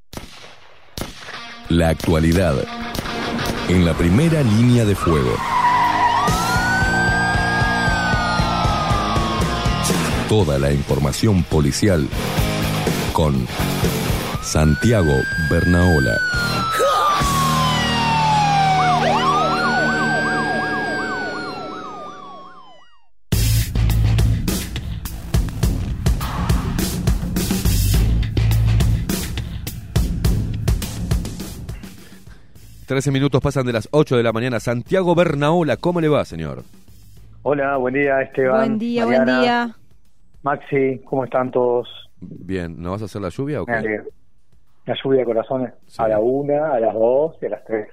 La 1.68 1.90
actualidad 1.90 2.56
en 3.68 3.84
la 3.84 3.94
primera 3.94 4.42
línea 4.42 4.84
de 4.84 4.94
fuego. 4.94 5.36
Toda 10.28 10.58
la 10.58 10.72
información 10.72 11.44
policial 11.44 12.08
con 13.12 13.46
Santiago 14.42 15.12
Bernaola. 15.48 16.18
Trece 32.86 33.12
minutos 33.12 33.40
pasan 33.40 33.64
de 33.64 33.72
las 33.72 33.88
8 33.92 34.16
de 34.16 34.22
la 34.24 34.32
mañana. 34.32 34.58
Santiago 34.58 35.14
Bernaola, 35.14 35.76
¿cómo 35.76 36.00
le 36.00 36.08
va, 36.08 36.24
señor? 36.24 36.64
Hola, 37.42 37.76
buen 37.76 37.94
día 37.94 38.22
Esteban. 38.22 38.58
buen 38.58 38.78
día, 38.80 39.04
Mariana, 39.04 39.24
buen 39.24 39.42
día. 39.42 39.76
Maxi, 40.46 41.00
¿cómo 41.04 41.24
están 41.24 41.50
todos? 41.50 41.88
Bien, 42.20 42.80
¿no 42.80 42.92
vas 42.92 43.02
a 43.02 43.06
hacer 43.06 43.20
la 43.20 43.30
lluvia 43.30 43.62
o 43.62 43.66
qué? 43.66 44.00
La 44.84 44.94
lluvia 45.02 45.18
de 45.18 45.24
corazones. 45.24 45.72
Sí. 45.88 46.00
A 46.00 46.06
la 46.06 46.20
una, 46.20 46.72
a 46.72 46.78
las 46.78 46.94
dos 46.94 47.36
y 47.42 47.46
a 47.46 47.48
las 47.48 47.64
tres. 47.64 47.88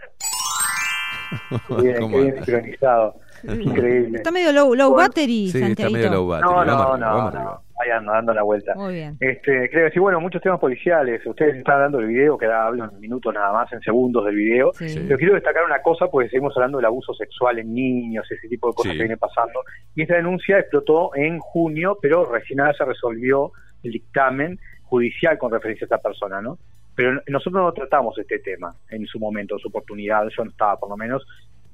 Bien, 1.82 2.00
¿Cómo 2.00 2.18
qué 2.18 2.22
bien 2.22 2.36
sincronizado. 2.46 3.16
Increíble. 3.44 4.18
Está 4.20 4.30
medio 4.30 4.52
low, 4.52 4.76
low 4.76 4.94
battery, 4.96 5.50
Sí, 5.50 5.58
está 5.58 5.66
Santiaguito. 5.66 5.98
medio 5.98 6.12
low 6.12 6.28
battery. 6.28 6.52
No, 6.52 6.64
no, 6.64 6.98
no, 6.98 7.06
vamos 7.08 7.34
no. 7.34 7.62
Ando, 7.90 8.12
dando 8.12 8.34
la 8.34 8.44
vuelta. 8.44 8.74
Muy 8.76 8.94
bien. 8.96 9.18
Este, 9.20 9.70
creo 9.70 9.88
que 9.88 9.94
sí, 9.94 10.00
bueno, 10.00 10.20
muchos 10.20 10.42
temas 10.42 10.60
policiales. 10.60 11.26
Ustedes 11.26 11.56
están 11.58 11.80
dando 11.80 12.00
el 12.00 12.08
video, 12.08 12.38
que 12.38 12.46
ahora 12.46 12.68
hablo 12.68 12.86
en 12.86 13.00
minutos 13.00 13.34
nada 13.34 13.52
más, 13.54 13.72
en 13.74 13.82
segundos 13.82 14.26
del 14.26 14.36
video. 14.36 14.72
Sí. 14.74 15.04
Pero 15.08 15.18
quiero 15.18 15.34
destacar 15.36 15.64
una 15.66 15.82
cosa, 15.82 16.08
porque 16.08 16.30
seguimos 16.30 16.56
hablando 16.56 16.78
del 16.78 16.86
abuso 16.86 17.14
sexual 17.14 17.60
en 17.60 17.74
niños, 17.74 18.30
ese 18.32 18.48
tipo 18.48 18.68
de 18.68 18.74
cosas 18.74 18.92
Sí. 18.92 18.98
que 18.98 19.04
viene 19.04 19.18
pasando. 19.18 19.60
Y 19.96 20.04
esta 20.04 20.16
denuncia 20.16 20.60
explotó 20.60 21.16
en 21.16 21.40
junio, 21.40 21.98
pero 22.02 22.26
recién 22.32 22.60
ahora 22.60 22.74
se 22.74 22.86
resolvió 22.86 23.52
el 23.84 23.92
dictamen 23.92 24.60
judicial 24.84 25.38
con 25.38 25.52
referencia 25.52 25.86
a 25.86 25.88
esta 25.88 25.98
persona, 25.98 26.42
¿no? 26.42 26.58
Pero 26.96 27.22
nosotros 27.28 27.64
no 27.64 27.74
tratamos 27.74 28.18
este 28.20 28.38
tema 28.40 28.76
en 28.90 29.06
su 29.08 29.20
momento, 29.20 29.56
en 29.56 29.60
su 29.60 29.68
oportunidad, 29.70 30.28
yo 30.30 30.44
no 30.46 30.52
estaba 30.52 30.78
por 30.80 30.90
lo 30.90 30.98
menos. 30.98 31.26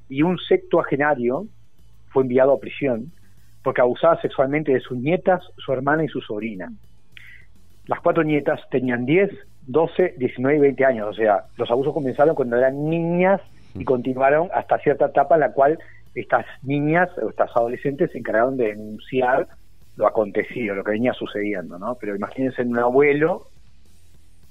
Y 0.07 0.21
un 0.23 0.37
septuagenario 0.39 1.45
fue 2.07 2.23
enviado 2.23 2.53
a 2.53 2.59
prisión 2.59 3.11
porque 3.63 3.81
abusaba 3.81 4.19
sexualmente 4.21 4.71
de 4.73 4.79
sus 4.79 4.97
nietas, 4.97 5.41
su 5.57 5.71
hermana 5.73 6.03
y 6.03 6.07
su 6.07 6.21
sobrina. 6.21 6.71
Las 7.87 7.99
cuatro 8.01 8.23
nietas 8.23 8.59
tenían 8.69 9.05
10, 9.05 9.29
12, 9.67 10.15
19 10.17 10.57
y 10.57 10.61
20 10.61 10.85
años. 10.85 11.07
O 11.09 11.13
sea, 11.13 11.43
los 11.57 11.69
abusos 11.69 11.93
comenzaron 11.93 12.35
cuando 12.35 12.57
eran 12.57 12.89
niñas 12.89 13.41
y 13.75 13.83
continuaron 13.83 14.49
hasta 14.53 14.77
cierta 14.79 15.07
etapa 15.07 15.35
en 15.35 15.41
la 15.41 15.51
cual 15.53 15.77
estas 16.15 16.45
niñas 16.63 17.09
o 17.21 17.29
estas 17.29 17.49
adolescentes 17.55 18.11
se 18.11 18.17
encargaron 18.19 18.57
de 18.57 18.67
denunciar 18.69 19.47
lo 19.95 20.07
acontecido, 20.07 20.75
lo 20.75 20.83
que 20.83 20.91
venía 20.91 21.13
sucediendo, 21.13 21.77
¿no? 21.77 21.95
Pero 21.99 22.15
imagínense 22.15 22.61
un 22.61 22.77
abuelo, 22.79 23.47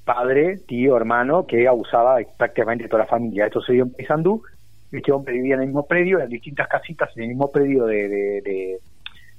padre, 0.04 0.58
tío, 0.66 0.96
hermano, 0.96 1.46
que 1.46 1.66
abusaba 1.68 2.18
prácticamente 2.36 2.88
toda 2.88 3.04
la 3.04 3.08
familia. 3.08 3.46
Esto 3.46 3.60
se 3.62 3.72
dio 3.74 3.84
en 3.84 3.92
Paysandú, 3.92 4.42
este 4.92 5.12
hombre 5.12 5.34
vivía 5.34 5.54
en 5.56 5.60
el 5.62 5.66
mismo 5.68 5.86
predio, 5.86 6.20
en 6.20 6.28
distintas 6.28 6.68
casitas, 6.68 7.10
en 7.16 7.24
el 7.24 7.28
mismo 7.30 7.50
predio 7.50 7.84
de, 7.86 8.08
de- 8.08 8.40
de- 8.42 8.78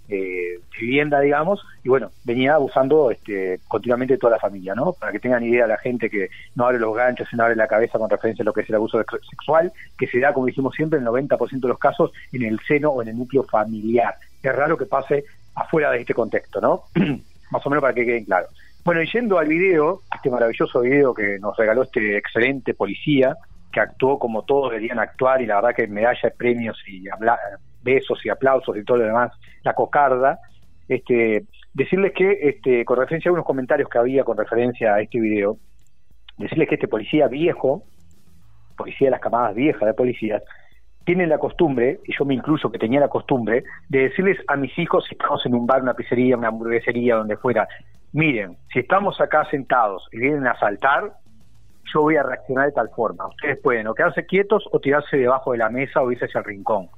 de 0.10 0.60
vivienda, 0.80 1.20
digamos, 1.22 1.62
y 1.84 1.90
bueno, 1.90 2.10
venía 2.26 2.56
abusando 2.56 3.12
este, 3.12 3.60
continuamente 3.68 4.18
toda 4.18 4.32
la 4.34 4.40
familia, 4.40 4.74
¿no? 4.76 4.94
Para 4.94 5.12
que 5.12 5.20
tengan 5.20 5.44
idea 5.44 5.68
la 5.68 5.78
gente 5.78 6.10
que 6.10 6.30
no 6.56 6.66
abre 6.66 6.80
los 6.80 6.96
ganchos 6.96 7.28
no 7.34 7.44
abre 7.44 7.56
la 7.56 7.68
cabeza 7.68 7.98
con 8.00 8.10
referencia 8.10 8.44
a 8.44 8.46
lo 8.46 8.54
que 8.54 8.62
es 8.62 8.70
el 8.70 8.76
abuso 8.76 8.98
sex- 9.00 9.28
sexual, 9.30 9.72
que 9.98 10.08
se 10.08 10.20
da, 10.20 10.34
como 10.34 10.48
dijimos 10.48 10.74
siempre, 10.76 10.98
en 11.00 11.06
el 11.06 11.12
90% 11.12 11.60
de 11.62 11.68
los 11.68 11.80
casos 11.80 12.12
en 12.34 12.44
el 12.44 12.60
seno 12.68 12.90
o 12.90 13.02
en 13.02 13.10
el 13.10 13.18
núcleo 13.18 13.44
familiar. 13.44 14.16
Es 14.44 14.56
raro 14.56 14.78
que 14.78 14.86
pase 14.86 15.24
afuera 15.56 15.92
de 15.92 16.00
este 16.02 16.14
contexto, 16.14 16.60
¿no? 16.60 16.84
Más 17.52 17.66
o 17.66 17.70
menos 17.70 17.82
para 17.82 17.94
que 17.94 18.06
queden 18.06 18.26
claro. 18.26 18.48
Bueno, 18.84 19.02
y 19.02 19.12
yendo 19.12 19.38
al 19.38 19.48
video, 19.48 20.02
este 20.16 20.30
maravilloso 20.30 20.82
video 20.82 21.14
que 21.14 21.38
nos 21.40 21.56
regaló 21.58 21.84
este 21.84 22.18
excelente 22.18 22.74
policía, 22.74 23.36
que 23.72 23.80
actuó 23.82 24.18
como 24.18 24.44
todos 24.44 24.72
deberían 24.72 24.98
actuar 25.00 25.42
y 25.42 25.46
la 25.46 25.56
verdad 25.56 25.76
que 25.76 25.86
medalla 25.88 26.20
de 26.24 26.32
premios 26.32 26.78
y 26.88 27.08
habla- 27.10 27.38
besos 27.82 28.26
y 28.26 28.30
aplausos 28.30 28.78
y 28.78 28.84
todo 28.84 28.98
lo 28.98 29.06
demás, 29.06 29.32
la 29.64 29.74
cocarda, 29.74 30.40
este, 30.88 31.46
decirles 31.74 32.14
que 32.14 32.38
este, 32.42 32.86
con 32.86 32.98
referencia 32.98 33.30
a 33.30 33.34
unos 33.34 33.46
comentarios 33.46 33.90
que 33.90 33.98
había 33.98 34.24
con 34.24 34.38
referencia 34.38 34.96
a 34.96 35.02
este 35.02 35.20
video, 35.20 35.58
decirles 36.38 36.68
que 36.68 36.76
este 36.76 36.88
policía 36.88 37.28
viejo, 37.28 37.84
policía 38.78 39.08
de 39.08 39.12
las 39.12 39.22
camadas 39.22 39.56
viejas 39.56 39.86
de 39.86 39.94
policías, 39.94 40.42
tiene 41.06 41.26
la 41.26 41.38
costumbre, 41.38 42.00
y 42.06 42.16
yo 42.18 42.24
me 42.26 42.36
incluyo 42.36 42.72
que 42.72 42.78
tenía 42.78 43.00
la 43.00 43.08
costumbre, 43.08 43.64
de 43.88 44.10
decirles 44.10 44.38
a 44.48 44.56
mis 44.56 44.78
hijos 44.78 45.06
si 45.08 45.16
estamos 45.16 45.44
en 45.46 45.56
un 45.56 45.66
bar, 45.66 45.82
una 45.82 45.96
pizzería, 45.96 46.38
una 46.38 46.50
hamburguesería, 46.50 47.16
donde 47.16 47.36
fuera, 47.38 47.68
miren, 48.14 48.58
si 48.72 48.80
estamos 48.80 49.20
acá 49.20 49.46
sentados 49.50 50.08
y 50.12 50.20
vienen 50.20 50.46
a 50.46 50.52
asaltar, 50.52 51.14
yo 51.94 52.02
voy 52.02 52.16
a 52.16 52.24
reaccionar 52.24 52.68
de 52.68 52.74
tal 52.74 52.90
forma. 52.90 53.28
Ustedes 53.28 53.60
pueden 53.62 53.88
o 53.88 53.96
quedarse 53.96 54.26
quietos 54.26 54.64
o 54.72 54.80
tirarse 54.80 55.18
debajo 55.18 55.52
de 55.54 55.58
la 55.58 55.70
mesa 55.70 56.02
o 56.02 56.12
irse 56.12 56.26
hacia 56.26 56.40
el 56.40 56.46
rincón. 56.46 56.90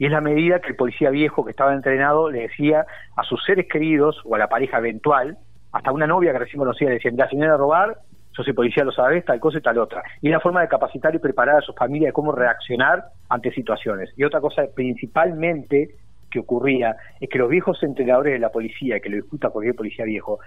Y 0.00 0.06
es 0.06 0.12
la 0.12 0.22
medida 0.22 0.60
que 0.60 0.68
el 0.68 0.76
policía 0.76 1.10
viejo 1.10 1.44
que 1.44 1.50
estaba 1.50 1.74
entrenado 1.74 2.30
le 2.30 2.40
decía 2.40 2.86
a 3.16 3.22
sus 3.22 3.44
seres 3.44 3.66
queridos 3.70 4.18
o 4.24 4.34
a 4.34 4.38
la 4.38 4.48
pareja 4.48 4.78
eventual, 4.78 5.36
hasta 5.72 5.92
una 5.92 6.06
novia 6.06 6.32
que 6.32 6.38
recién 6.38 6.58
conocía, 6.58 6.88
le 6.88 6.94
decía, 6.94 7.10
mira, 7.10 7.28
si 7.28 7.36
vienen 7.36 7.52
a 7.52 7.58
robar, 7.58 7.98
yo 8.34 8.42
soy 8.42 8.54
policía, 8.54 8.82
lo 8.82 8.92
sabés, 8.92 9.26
tal 9.26 9.38
cosa 9.38 9.58
y 9.58 9.60
tal 9.60 9.76
otra. 9.76 10.02
Y 10.22 10.28
es 10.28 10.32
la 10.32 10.40
forma 10.40 10.62
de 10.62 10.68
capacitar 10.68 11.14
y 11.14 11.18
preparar 11.18 11.58
a 11.58 11.60
su 11.60 11.74
familia 11.74 12.08
de 12.08 12.12
cómo 12.14 12.32
reaccionar 12.32 13.08
ante 13.28 13.52
situaciones. 13.52 14.08
Y 14.16 14.24
otra 14.24 14.40
cosa 14.40 14.62
principalmente 14.74 15.90
que 16.30 16.38
ocurría 16.38 16.96
es 17.20 17.28
que 17.28 17.38
los 17.38 17.50
viejos 17.50 17.82
entrenadores 17.82 18.32
de 18.32 18.38
la 18.38 18.48
policía, 18.48 19.00
que 19.00 19.10
lo 19.10 19.16
discuta 19.16 19.50
cualquier 19.50 19.76
policía 19.76 20.06
viejo, 20.06 20.40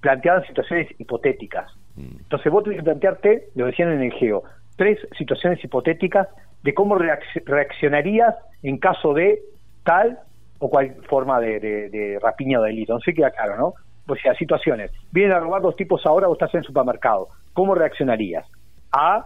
planteaban 0.00 0.46
situaciones 0.46 0.88
hipotéticas. 0.98 1.70
Entonces 1.98 2.50
vos 2.50 2.64
tenés 2.64 2.78
que 2.78 2.84
plantearte, 2.84 3.48
lo 3.54 3.66
decían 3.66 3.92
en 3.92 4.02
el 4.02 4.12
GEO, 4.12 4.44
tres 4.78 4.98
situaciones 5.18 5.62
hipotéticas 5.62 6.26
de 6.64 6.74
cómo 6.74 6.96
reacc- 6.96 7.44
reaccionarías 7.44 8.34
en 8.62 8.78
caso 8.78 9.14
de 9.14 9.40
tal 9.84 10.18
o 10.58 10.68
cual 10.70 10.96
forma 11.08 11.38
de, 11.40 11.60
de- 11.60 12.18
rapiña 12.20 12.58
o 12.58 12.62
delito. 12.62 12.94
No 12.94 13.00
sé 13.00 13.12
queda 13.14 13.30
claro, 13.30 13.56
¿no? 13.56 13.74
O 14.06 14.16
sea, 14.16 14.34
situaciones. 14.34 14.90
Vienen 15.12 15.32
a 15.36 15.40
robar 15.40 15.62
dos 15.62 15.76
tipos 15.76 16.04
ahora, 16.06 16.26
vos 16.26 16.36
estás 16.36 16.54
en 16.54 16.60
el 16.60 16.66
supermercado. 16.66 17.28
¿Cómo 17.52 17.74
reaccionarías? 17.74 18.46
A, 18.92 19.24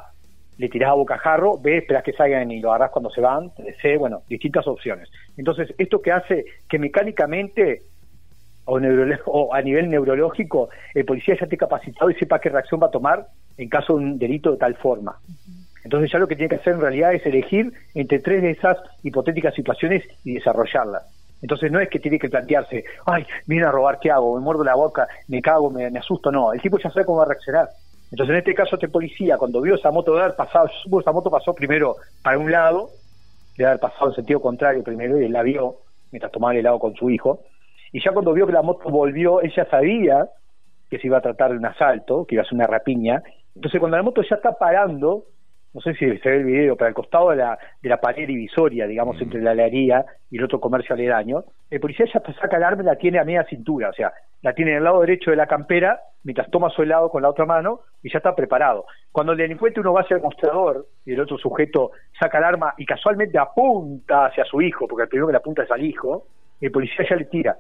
le 0.57 0.69
tirás 0.69 0.91
a 0.91 0.95
bocajarro, 0.95 1.59
B, 1.59 1.79
esperás 1.79 2.03
que 2.03 2.13
salgan 2.13 2.51
y 2.51 2.61
lo 2.61 2.71
agarrás 2.71 2.91
cuando 2.91 3.11
se 3.11 3.21
van, 3.21 3.53
C, 3.81 3.97
bueno, 3.97 4.23
distintas 4.29 4.67
opciones. 4.67 5.09
Entonces, 5.37 5.73
esto 5.79 6.03
que 6.03 6.11
hace 6.13 6.45
que 6.69 6.79
mecánicamente 6.79 7.83
o, 8.65 8.79
o 9.27 9.55
a 9.55 9.63
nivel 9.63 9.89
neurológico 9.89 10.69
el 10.95 11.05
policía 11.05 11.37
ya 11.39 11.45
esté 11.45 11.57
capacitado 11.57 12.11
y 12.11 12.15
sepa 12.15 12.41
qué 12.41 12.49
reacción 12.49 12.81
va 12.83 12.89
a 12.89 12.91
tomar 12.91 13.27
en 13.57 13.69
caso 13.69 13.97
de 13.97 14.05
un 14.05 14.19
delito 14.19 14.51
de 14.53 14.59
tal 14.59 14.75
forma. 14.77 15.17
Entonces 15.89 16.13
ya 16.13 16.19
lo 16.19 16.29
que 16.29 16.37
tiene 16.37 16.51
que 16.51 16.57
hacer 16.57 16.75
en 16.75 16.83
realidad 16.83 17.15
es 17.15 17.25
elegir 17.25 17.73
entre 17.95 18.19
tres 18.19 18.43
de 18.43 18.51
esas 18.51 18.77
hipotéticas 19.03 19.55
situaciones 19.55 20.05
y 20.23 20.35
desarrollarlas. 20.35 21.03
Entonces 21.41 21.73
no 21.73 21.81
es 21.81 21.89
que 21.89 21.99
tiene 21.99 22.19
que 22.19 22.29
plantearse, 22.29 22.85
ay, 23.07 23.25
vienen 23.47 23.69
a 23.69 23.73
robar, 23.73 23.99
¿qué 23.99 24.11
hago? 24.11 24.37
Me 24.37 24.45
muerdo 24.45 24.65
la 24.65 24.75
boca, 24.75 25.09
me 25.29 25.41
cago, 25.41 25.71
me, 25.71 25.87
asusto. 25.87 26.31
No, 26.31 26.53
el 26.53 26.61
tipo 26.61 26.79
ya 26.79 26.91
sabe 26.91 27.07
cómo 27.07 27.21
va 27.21 27.25
a 27.25 27.29
reaccionar. 27.29 27.71
Entonces 28.11 28.35
en 28.35 28.39
este 28.39 28.55
caso 28.55 28.77
este 28.77 28.91
policía, 28.91 29.39
cuando 29.39 29.63
vio 29.63 29.77
esa 29.77 29.91
moto 29.91 30.15
de 30.15 30.21
haber 30.21 30.37
pasado, 30.37 30.67
que 30.69 30.99
esa 30.99 31.11
moto 31.11 31.31
pasó 31.31 31.55
primero 31.55 31.97
para 32.23 32.37
un 32.37 32.53
lado, 32.53 32.91
de 33.57 33.65
haber 33.65 33.81
pasado 33.81 34.11
en 34.11 34.17
sentido 34.17 34.43
contrario 34.43 34.85
primero 34.85 35.19
y 35.19 35.25
él 35.25 35.33
la 35.33 35.43
vio 35.43 35.77
mientras 36.13 36.31
tomaba 36.31 36.53
el 36.53 36.59
helado 36.59 36.79
con 36.79 36.95
su 36.97 37.09
hijo. 37.09 37.45
Y 37.93 38.05
ya 38.05 38.13
cuando 38.13 38.35
vio 38.35 38.47
que 38.47 38.53
la 38.53 38.61
moto 38.61 38.91
volvió, 38.91 39.41
ella 39.41 39.67
sabía 39.71 40.29
que 40.91 40.99
se 40.99 41.07
iba 41.07 41.17
a 41.17 41.23
tratar 41.23 41.53
de 41.53 41.57
un 41.57 41.65
asalto, 41.65 42.27
que 42.27 42.35
iba 42.35 42.43
a 42.43 42.45
ser 42.45 42.57
una 42.57 42.67
rapiña. 42.67 43.23
Entonces 43.55 43.81
cuando 43.81 43.97
la 43.97 44.03
moto 44.03 44.21
ya 44.21 44.37
está 44.37 44.53
parando, 44.53 45.25
no 45.75 45.81
sé 45.81 45.95
si 45.95 46.07
se 46.19 46.29
ve 46.29 46.37
el 46.39 46.45
video, 46.45 46.77
pero 46.77 46.89
al 46.89 46.95
costado 46.95 47.31
de 47.31 47.37
la, 47.37 47.59
de 47.83 47.89
la 47.89 48.01
pared 48.01 48.27
divisoria, 48.27 48.87
digamos, 48.87 49.21
entre 49.21 49.43
la 49.43 49.53
heladería 49.53 50.05
y 50.31 50.39
el 50.39 50.45
otro 50.45 50.61
comercio 50.61 50.95
aledaño, 50.95 51.45
el 51.71 51.81
policía 51.81 52.07
ya 52.13 52.23
saca 52.41 52.57
el 52.57 52.65
arma 52.65 52.83
y 52.83 52.87
la 52.87 52.97
tiene 52.97 53.19
a 53.19 53.25
media 53.25 53.45
cintura, 53.45 53.91
o 53.91 53.93
sea, 53.93 54.13
la 54.43 54.55
tiene 54.55 54.73
en 54.73 54.79
el 54.79 54.85
lado 54.85 55.01
derecho 55.01 55.31
de 55.31 55.37
la 55.37 55.47
campera 55.47 56.01
mientras 56.23 56.51
toma 56.51 56.71
su 56.71 56.83
helado 56.83 57.11
con 57.11 57.23
la 57.23 57.29
otra 57.29 57.45
mano 57.45 57.81
y 58.03 58.11
ya 58.11 58.19
está 58.19 58.35
preparado. 58.35 58.87
Cuando 59.13 59.33
el 59.33 59.39
delincuente 59.39 59.81
uno 59.81 59.93
va 59.93 60.03
hacia 60.03 60.17
el 60.17 60.23
mostrador 60.23 60.87
y 61.05 61.13
el 61.13 61.21
otro 61.21 61.39
sujeto 61.39 61.93
saca 62.19 62.39
el 62.39 62.45
arma 62.45 62.75
y 62.77 62.87
casualmente 62.87 63.39
apunta 63.39 64.27
hacia 64.27 64.45
su 64.45 64.63
hijo, 64.63 64.87
porque 64.87 65.05
el 65.05 65.09
primero 65.09 65.27
que 65.27 65.33
le 65.33 65.39
apunta 65.39 65.63
es 65.65 65.71
al 65.71 65.85
hijo, 65.85 66.27
el 66.61 66.71
policía 66.71 67.07
ya 67.09 67.17
le 67.17 67.25
tira 67.27 67.57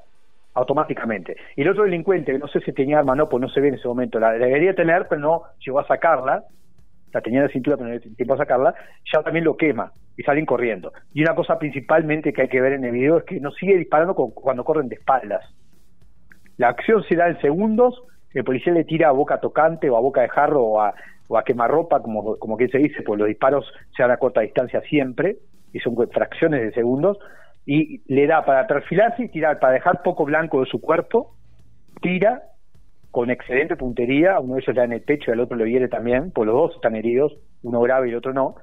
automáticamente. 0.55 1.37
Y 1.57 1.63
el 1.63 1.69
otro 1.69 1.85
delincuente, 1.85 2.33
que 2.33 2.39
no 2.39 2.49
sé 2.49 2.61
si 2.61 2.73
tenía 2.73 2.99
arma 2.99 3.13
o 3.13 3.17
no, 3.17 3.29
pues 3.29 3.41
no 3.41 3.49
se 3.49 3.61
ve 3.61 3.69
en 3.69 3.75
ese 3.75 3.87
momento, 3.87 4.19
la 4.19 4.33
debería 4.33 4.75
tener, 4.75 5.07
pero 5.09 5.21
no 5.21 5.43
llegó 5.65 5.81
a 5.81 5.87
sacarla, 5.87 6.45
la 7.13 7.21
tenía 7.21 7.41
en 7.41 7.47
la 7.47 7.53
cintura, 7.53 7.77
pero 7.77 7.89
no 7.91 7.99
dio 7.99 8.15
tiempo 8.15 8.35
a 8.35 8.39
sacarla, 8.39 8.75
ya 9.13 9.23
también 9.23 9.45
lo 9.45 9.57
quema 9.57 9.93
y 10.17 10.23
salen 10.23 10.47
corriendo. 10.47 10.93
Y 11.13 11.23
una 11.23 11.35
cosa 11.35 11.59
principalmente 11.59 12.33
que 12.33 12.43
hay 12.43 12.49
que 12.49 12.61
ver 12.61 12.73
en 12.73 12.85
el 12.85 12.93
video 12.93 13.19
es 13.19 13.25
que 13.25 13.41
no 13.41 13.51
sigue 13.53 13.77
disparando 13.77 14.15
cu- 14.15 14.35
cuando 14.35 14.65
corren 14.65 14.89
de 14.89 14.97
espaldas. 14.97 15.45
La 16.57 16.69
acción 16.69 17.05
se 17.05 17.15
da 17.15 17.29
en 17.29 17.41
segundos, 17.41 18.03
el 18.35 18.45
policía 18.45 18.73
le 18.73 18.85
tira 18.85 19.09
a 19.09 19.13
boca 19.13 19.41
tocante 19.41 19.89
o 19.89 19.97
a 19.97 20.01
boca 20.01 20.23
de 20.23 20.29
jarro 20.29 20.63
o 20.63 20.81
a, 20.81 20.93
o 21.29 21.39
a 21.39 21.45
quemarropa, 21.45 22.03
como, 22.03 22.37
como 22.37 22.57
quien 22.57 22.71
se 22.71 22.79
dice, 22.79 23.03
pues 23.03 23.19
los 23.19 23.29
disparos 23.29 23.65
se 23.97 24.03
dan 24.03 24.11
a 24.11 24.17
corta 24.17 24.41
distancia 24.41 24.81
siempre, 24.83 25.37
y 25.73 25.79
son 25.81 25.97
fracciones 26.11 26.63
de 26.63 26.73
segundos, 26.73 27.19
y 27.65 28.03
le 28.13 28.27
da 28.27 28.45
para 28.45 28.67
perfilarse 28.67 29.25
y 29.25 29.29
tirar, 29.29 29.61
para 29.61 29.75
dejar 29.75 30.03
poco 30.03 30.25
blanco 30.25 30.61
de 30.61 30.67
su 30.71 30.81
cuerpo, 30.81 31.37
tira 32.01 32.43
con 33.19 33.31
excelente 33.31 33.75
puntería, 33.75 34.39
uno 34.39 34.55
de 34.55 34.61
ellos 34.61 34.77
da 34.77 34.85
en 34.85 34.93
el 34.93 35.01
pecho 35.01 35.33
y 35.33 35.35
al 35.35 35.41
otro 35.41 35.57
lo 35.57 35.67
hiere 35.67 35.89
también, 35.89 36.31
pues 36.31 36.47
los 36.47 36.55
dos 36.55 36.75
están 36.77 36.95
heridos, 36.95 37.37
uno 37.65 37.81
grave 37.81 38.07
y 38.07 38.11
el 38.13 38.17
otro 38.19 38.33
no. 38.33 38.55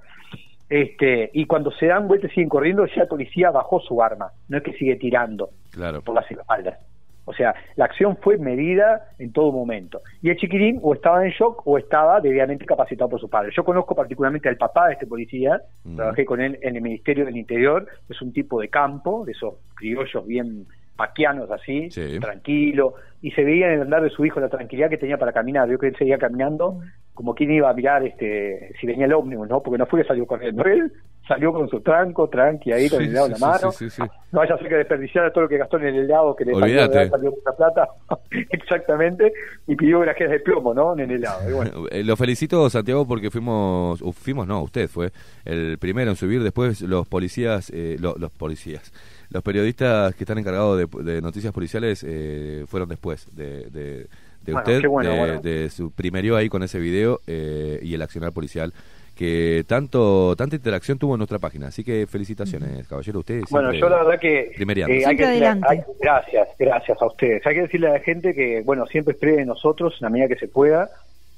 Este, 0.69 1.29
y 1.33 1.45
cuando 1.45 1.71
se 1.71 1.87
dan 1.87 2.07
vueltas 2.07 2.31
y 2.31 2.35
siguen 2.35 2.47
corriendo, 2.47 2.85
ya 2.85 3.01
el 3.01 3.09
policía 3.09 3.51
bajó 3.51 3.81
su 3.81 4.01
arma, 4.01 4.31
no 4.47 4.55
es 4.57 4.63
que 4.63 4.71
sigue 4.71 4.95
tirando 4.95 5.49
Claro. 5.71 6.01
por 6.01 6.15
las 6.15 6.31
espaldas. 6.31 6.79
O 7.25 7.33
sea, 7.33 7.53
la 7.75 7.83
acción 7.83 8.15
fue 8.21 8.37
medida 8.37 9.09
en 9.19 9.33
todo 9.33 9.51
momento. 9.51 9.99
Y 10.21 10.29
el 10.29 10.37
chiquirín 10.37 10.79
o 10.81 10.93
estaba 10.93 11.25
en 11.25 11.31
shock 11.31 11.61
o 11.67 11.77
estaba 11.77 12.21
debidamente 12.21 12.65
capacitado 12.65 13.09
por 13.09 13.19
su 13.19 13.29
padre. 13.29 13.51
Yo 13.53 13.65
conozco 13.65 13.93
particularmente 13.93 14.47
al 14.47 14.55
papá 14.55 14.87
de 14.87 14.93
este 14.93 15.05
policía, 15.05 15.59
Mm. 15.83 15.97
trabajé 15.97 16.23
con 16.23 16.39
él 16.39 16.57
en 16.61 16.77
el 16.77 16.81
Ministerio 16.81 17.25
del 17.25 17.35
Interior, 17.35 17.85
es 18.07 18.21
un 18.21 18.31
tipo 18.31 18.61
de 18.61 18.69
campo, 18.69 19.25
de 19.25 19.33
esos 19.33 19.55
criollos 19.75 20.25
bien 20.25 20.65
paquianos 20.95 21.49
así, 21.51 21.89
Sí. 21.91 22.19
tranquilo, 22.19 22.95
y 23.21 23.31
se 23.31 23.43
veía 23.43 23.67
en 23.67 23.73
el 23.73 23.81
andar 23.81 24.01
de 24.03 24.09
su 24.09 24.25
hijo 24.25 24.39
la 24.39 24.49
tranquilidad 24.49 24.89
que 24.89 24.97
tenía 24.97 25.17
para 25.17 25.33
caminar. 25.33 25.67
Vio 25.67 25.77
que 25.79 25.87
él 25.87 25.95
seguía 25.97 26.17
caminando 26.17 26.79
como 27.13 27.33
quien 27.33 27.51
iba 27.51 27.69
a 27.69 27.73
mirar 27.73 28.03
este 28.05 28.73
si 28.79 28.85
venía 28.87 29.05
el 29.05 29.13
ómnibus, 29.13 29.47
¿no? 29.47 29.61
Porque 29.63 29.77
no 29.77 29.85
fue 29.85 30.01
que 30.01 30.07
salió 30.07 30.25
corriendo. 30.25 30.63
Él 30.65 30.91
salió 31.27 31.51
con 31.53 31.67
su 31.69 31.79
tranco, 31.81 32.29
tranqui 32.29 32.71
ahí, 32.71 32.87
con 32.89 33.01
el 33.01 33.09
helado 33.09 33.27
en 33.27 33.35
sí, 33.35 33.41
la 33.41 33.57
sí, 33.57 33.63
mano. 33.65 33.71
sí. 33.71 34.01
No 34.31 34.39
vaya 34.39 34.53
a 34.55 34.57
ser 34.59 34.67
que 34.67 34.75
desperdiciara 34.75 35.31
todo 35.31 35.43
lo 35.45 35.49
que 35.49 35.57
gastó 35.57 35.77
en 35.77 35.85
el 35.87 35.95
helado 36.01 36.35
que 36.35 36.45
le 36.45 36.51
salió, 36.53 36.65
Olvídate. 36.83 37.09
salió 37.09 37.31
mucha 37.31 37.51
plata. 37.57 37.87
Exactamente. 38.51 39.31
Y 39.67 39.75
pidió 39.75 39.99
grajeas 40.01 40.29
de 40.31 40.39
plomo, 40.39 40.73
¿no? 40.73 40.93
En 40.93 40.99
el 40.99 41.11
helado. 41.11 41.49
Y 41.49 41.53
bueno, 41.53 41.71
Eh, 41.91 42.03
Lo 42.03 42.15
felicito, 42.15 42.69
Santiago, 42.69 43.07
porque 43.07 43.31
fuimos, 43.31 44.01
fuimos, 44.17 44.45
no, 44.47 44.61
usted 44.63 44.87
fue 44.87 45.09
el 45.45 45.77
primero 45.79 46.11
en 46.11 46.15
subir. 46.17 46.43
Después 46.43 46.81
los 46.81 47.07
policías, 47.07 47.71
eh, 47.73 47.97
lo- 47.99 48.15
los 48.17 48.31
policías, 48.31 48.91
los 49.29 49.43
periodistas 49.43 50.13
que 50.15 50.23
están 50.23 50.37
encargados 50.37 50.77
de, 50.77 51.03
de 51.13 51.21
noticias 51.21 51.53
policiales 51.53 52.05
eh, 52.07 52.65
fueron 52.67 52.89
después 52.89 53.27
de, 53.35 53.69
de, 53.69 54.07
de 54.43 54.53
Bueno, 54.53 54.59
usted, 54.59 54.87
bueno, 54.87 55.11
de, 55.11 55.17
bueno. 55.19 55.41
de 55.41 55.69
su 55.69 55.91
primerio 55.91 56.35
ahí 56.35 56.49
con 56.49 56.63
ese 56.63 56.79
video 56.79 57.19
eh, 57.27 57.79
y 57.81 57.93
el 57.93 58.01
accionar 58.01 58.31
policial 58.31 58.73
que 59.15 59.63
tanto 59.65 60.35
tanta 60.35 60.57
interacción 60.57 60.99
tuvo 60.99 61.13
en 61.15 61.19
nuestra 61.19 61.39
página. 61.39 61.67
Así 61.67 61.85
que 61.85 62.05
felicitaciones, 62.05 62.85
caballero. 62.85 63.19
Usted 63.19 63.43
bueno 63.49 63.71
yo 63.71 63.87
la 63.87 64.03
verdad 64.03 64.19
que... 64.19 64.51
eh, 64.89 65.05
hay 65.05 65.15
Siempre 65.15 65.15
que 65.15 65.23
decirle- 65.23 65.35
adelante. 65.47 65.67
hay- 65.69 65.81
gracias, 66.01 66.47
gracias 66.59 67.01
a 67.01 67.05
ustedes. 67.05 67.47
Hay 67.47 67.55
que 67.55 67.61
decirle 67.61 67.87
a 67.87 67.93
la 67.93 67.99
gente 68.01 68.33
que, 68.33 68.61
bueno, 68.65 68.85
siempre 68.87 69.13
espere 69.13 69.37
de 69.37 69.45
nosotros, 69.45 69.93
en 70.01 70.05
la 70.05 70.09
medida 70.09 70.27
que 70.27 70.35
se 70.35 70.49
pueda, 70.49 70.89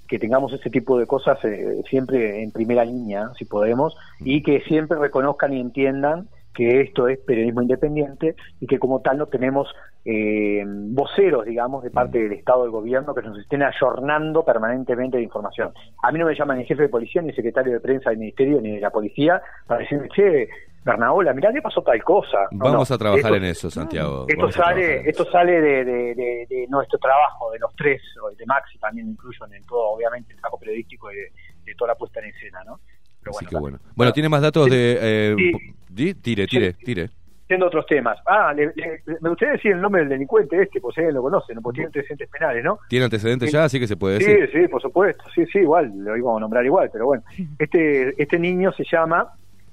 que 0.07 0.17
tengamos 0.17 0.51
ese 0.53 0.69
tipo 0.71 0.97
de 0.97 1.05
cosas 1.05 1.37
eh, 1.45 1.81
siempre 1.87 2.41
en 2.41 2.49
primera 2.51 2.83
línea, 2.83 3.29
si 3.37 3.45
podemos, 3.45 3.95
y 4.21 4.41
que 4.41 4.61
siempre 4.61 4.97
reconozcan 4.97 5.53
y 5.53 5.59
entiendan 5.61 6.27
que 6.57 6.81
esto 6.81 7.07
es 7.07 7.19
periodismo 7.19 7.61
independiente 7.61 8.35
y 8.59 8.65
que 8.65 8.79
como 8.79 8.99
tal 9.01 9.19
no 9.19 9.27
tenemos 9.27 9.67
eh, 10.05 10.63
voceros, 10.65 11.45
digamos, 11.45 11.83
de 11.83 11.91
parte 11.91 12.17
del 12.17 12.33
Estado 12.33 12.63
del 12.63 12.71
Gobierno 12.71 13.13
que 13.13 13.21
nos 13.21 13.37
estén 13.37 13.61
ayornando 13.61 14.43
permanentemente 14.43 15.17
de 15.17 15.23
información. 15.23 15.71
A 16.01 16.11
mí 16.11 16.17
no 16.17 16.25
me 16.25 16.33
llaman 16.35 16.57
ni 16.57 16.65
jefe 16.65 16.81
de 16.83 16.89
policía, 16.89 17.21
ni 17.21 17.31
secretario 17.33 17.73
de 17.73 17.79
prensa 17.79 18.09
del 18.09 18.17
Ministerio, 18.17 18.59
ni 18.59 18.71
de 18.71 18.81
la 18.81 18.89
policía, 18.89 19.39
para 19.67 19.81
decirme, 19.81 20.07
che, 20.09 20.49
Bernaola, 20.83 21.31
mirá 21.33 21.51
que 21.53 21.61
pasó 21.61 21.83
tal 21.83 22.01
cosa. 22.03 22.47
No, 22.51 22.65
Vamos 22.65 22.89
no. 22.89 22.95
a 22.95 22.97
trabajar 22.97 23.19
Esto- 23.25 23.35
en 23.35 23.43
eso, 23.43 23.69
Santiago. 23.69 24.25
esto 24.27 24.39
Vamos 24.41 24.55
sale, 24.55 25.07
esto 25.09 25.25
sale 25.31 25.61
de, 25.61 25.85
de- 25.85 26.15
de- 26.15 26.45
de 26.49 26.67
nuestro 26.69 26.97
trabajo, 26.97 27.51
de 27.51 27.59
los 27.59 27.75
tres, 27.75 28.01
o 28.23 28.29
de 28.31 28.45
Maxi 28.47 28.79
también 28.79 29.07
incluyo 29.09 29.45
en 29.53 29.63
todo, 29.65 29.89
obviamente, 29.89 30.33
el 30.33 30.39
trabajo 30.39 30.57
periodístico 30.59 31.11
y 31.11 31.15
de, 31.17 31.31
de 31.65 31.75
toda 31.75 31.89
la 31.89 31.95
puesta 31.95 32.19
en 32.21 32.27
escena, 32.27 32.63
¿no? 32.65 32.79
Pero 33.21 33.31
Así 33.37 33.45
bueno, 33.45 33.49
que 33.49 33.61
bueno. 33.61 33.79
Bueno, 33.95 34.11
¿tiene 34.13 34.29
más 34.29 34.41
datos 34.41 34.65
Sí. 34.65 34.71
de... 34.71 34.97
eh, 35.01 35.35
Sí. 35.37 35.51
Di- 35.97 36.13
Tire, 36.13 36.45
tire, 36.47 36.73
tire. 36.73 37.09
Siendo 37.47 37.67
otros 37.67 37.85
temas. 37.85 38.17
Ah, 38.25 38.53
le- 38.53 38.73
le- 38.75 39.01
me 39.21 39.29
gustaría 39.29 39.53
decir 39.53 39.71
el 39.71 39.79
nombre 39.81 40.01
del 40.01 40.09
delincuente 40.09 40.61
este, 40.61 40.81
pues 40.81 40.97
alguien 40.97 41.15
lo 41.15 41.21
conoce, 41.21 41.55
¿no? 41.55 41.61
Porque 41.61 41.77
tiene 41.77 41.87
antecedentes 41.87 42.29
penales, 42.29 42.63
¿no? 42.63 42.79
¿Tiene 42.89 43.05
antecedentes 43.05 43.49
Sí. 43.49 43.53
ya? 43.55 43.63
Así 43.63 43.79
que 43.79 43.87
se 43.87 43.95
puede 43.95 44.19
Sí, 44.19 44.25
decir. 44.33 44.49
sí, 44.63 44.67
por 44.67 44.81
supuesto, 44.81 45.23
sí, 45.33 45.45
sí, 45.45 45.59
igual, 45.59 45.91
lo 45.97 46.17
íbamos 46.17 46.37
a 46.37 46.41
nombrar 46.41 46.65
igual, 46.65 46.89
pero 46.91 47.05
bueno. 47.05 47.23
Este, 47.59 48.21
este 48.21 48.37
niño 48.37 48.73
se 48.73 48.83
llama 48.83 49.29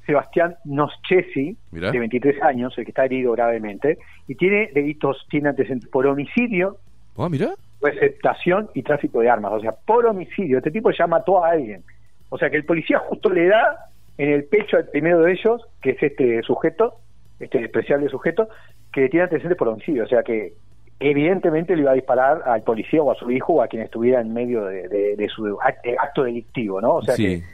Sebastián 0.07 0.55
Noschesi, 0.65 1.57
Mirá. 1.73 1.91
de 1.91 1.99
23 1.99 2.41
años, 2.43 2.77
el 2.79 2.85
que 2.85 2.91
está 2.93 3.05
herido 3.07 3.33
gravemente, 3.33 3.99
y 4.29 4.37
tiene 4.37 4.71
delitos, 4.73 5.27
tiene 5.29 5.49
antecedentes 5.49 5.89
por 5.91 6.07
homicidio, 6.07 6.77
Ah, 7.19 7.29
mirá. 7.29 7.55
receptación 7.83 8.71
y 8.75 8.83
tráfico 8.83 9.21
de 9.21 9.31
armas. 9.31 9.53
O 9.53 9.61
sea, 9.61 9.73
por 9.73 10.07
homicidio. 10.07 10.59
Este 10.59 10.71
tipo 10.71 10.91
ya 10.93 11.07
mató 11.07 11.45
a 11.45 11.51
alguien. 11.51 11.83
O 12.29 12.39
sea, 12.39 12.51
que 12.51 12.57
el 12.57 12.65
policía 12.65 12.99
justo 12.99 13.31
le 13.31 13.47
da 13.49 13.79
en 14.19 14.31
el 14.31 14.45
pecho 14.45 14.77
al 14.77 14.89
primero 14.89 15.21
de 15.23 15.33
ellos, 15.33 15.63
que 15.83 15.91
es 15.91 16.03
este 16.03 16.43
sujeto, 16.43 16.95
este 17.41 17.59
despreciable 17.61 18.09
sujeto, 18.09 18.49
que 18.93 19.09
tiene 19.09 19.25
antecedentes 19.25 19.59
por 19.59 19.69
homicidio. 19.69 20.05
O 20.05 20.07
sea, 20.07 20.23
que 20.23 20.53
evidentemente 21.01 21.75
le 21.75 21.83
iba 21.83 21.91
a 21.91 21.95
disparar 21.95 22.43
al 22.47 22.63
policía 22.63 23.03
o 23.03 23.11
a 23.11 23.17
su 23.17 23.31
hijo 23.31 23.55
o 23.55 23.63
a 23.63 23.67
quien 23.69 23.83
estuviera 23.83 24.21
en 24.21 24.33
medio 24.33 24.65
de, 24.67 24.89
de- 24.89 25.17
de 25.17 25.29
su 25.29 25.45
act- 25.59 25.97
acto 26.01 26.23
delictivo, 26.25 26.81
¿no? 26.81 26.95
O 26.95 27.03
sea, 27.03 27.17
Sí. 27.17 27.41
que 27.41 27.45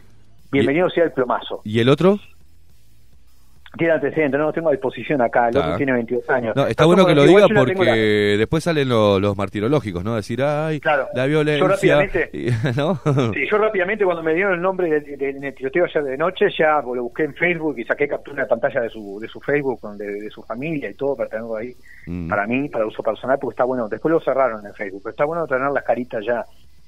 bienvenido 0.53 0.91
sea 0.91 1.05
el 1.05 1.13
plomazo. 1.13 1.63
¿Y 1.65 1.81
el 1.81 1.89
otro? 1.89 2.19
Tiene 3.79 3.93
antecedentes, 3.95 4.37
no 4.39 4.47
lo 4.47 4.53
tengo 4.53 4.69
a 4.69 4.73
disposición 4.73 5.23
acá. 5.23 5.45
El 5.45 5.51
Está. 5.55 5.61
otro 5.67 5.77
tiene 5.77 5.93
22 5.93 6.29
años. 6.29 6.57
No, 6.57 6.67
está 6.67 6.83
No, 6.83 6.87
bueno 6.89 7.07
que 7.07 7.15
lo 7.15 7.23
diga 7.23 7.43
yo 7.47 7.49
la 7.55 7.61
porque 7.61 7.75
la- 7.85 7.95
después 8.39 8.65
salen 8.65 8.89
lo- 8.89 9.21
los 9.21 9.37
martirológicos, 9.37 10.03
¿no? 10.03 10.17
Decir, 10.17 10.43
ay, 10.43 10.81
Claro. 10.81 11.07
la 11.15 11.25
Yo 11.27 11.29
violencia. 11.29 11.69
rápidamente- 11.69 12.31
y- 12.33 12.51
¿No? 12.77 13.01
Sí, 13.33 13.47
yo 13.49 13.59
rápidamente 13.59 14.05
cuando 14.05 14.25
me 14.25 14.35
dieron 14.35 14.55
el 14.55 14.61
nombre 14.61 14.91
del, 14.91 15.17
del- 15.17 15.37
en 15.37 15.45
el 15.45 15.55
tiroteo 15.55 15.85
ayer 15.85 16.03
de 16.03 16.17
noche, 16.17 16.47
ya 16.59 16.81
lo 16.83 17.03
busqué 17.05 17.23
en 17.25 17.35
Facebook 17.35 17.79
y 17.79 17.85
saqué 17.85 18.09
captura 18.09 18.43
de 18.43 18.49
pantalla 18.49 18.81
de 18.81 18.91
su, 18.91 19.21
de 19.21 19.29
su 19.29 19.41
Facebook, 19.41 19.79
donde, 19.81 20.05
de 20.21 20.31
su 20.31 20.43
familia 20.43 20.91
y 20.91 20.95
todo, 20.95 21.15
para 21.15 21.29
tenerlo 21.31 21.55
ahí 21.57 21.73
Mm. 22.07 22.29
para 22.29 22.47
mí, 22.49 22.69
para 22.69 22.87
uso 22.87 23.05
personal, 23.05 23.39
porque 23.41 23.53
está 23.55 23.65
bueno. 23.65 23.89
Después 23.89 24.11
lo 24.11 24.21
cerraron 24.21 24.67
en 24.67 24.75
Facebook, 24.75 25.03
pero 25.05 25.11
está 25.13 25.25
bueno 25.25 25.47
tener 25.47 25.71
las 25.71 25.85
caritas 25.85 26.25
ya 26.27 26.45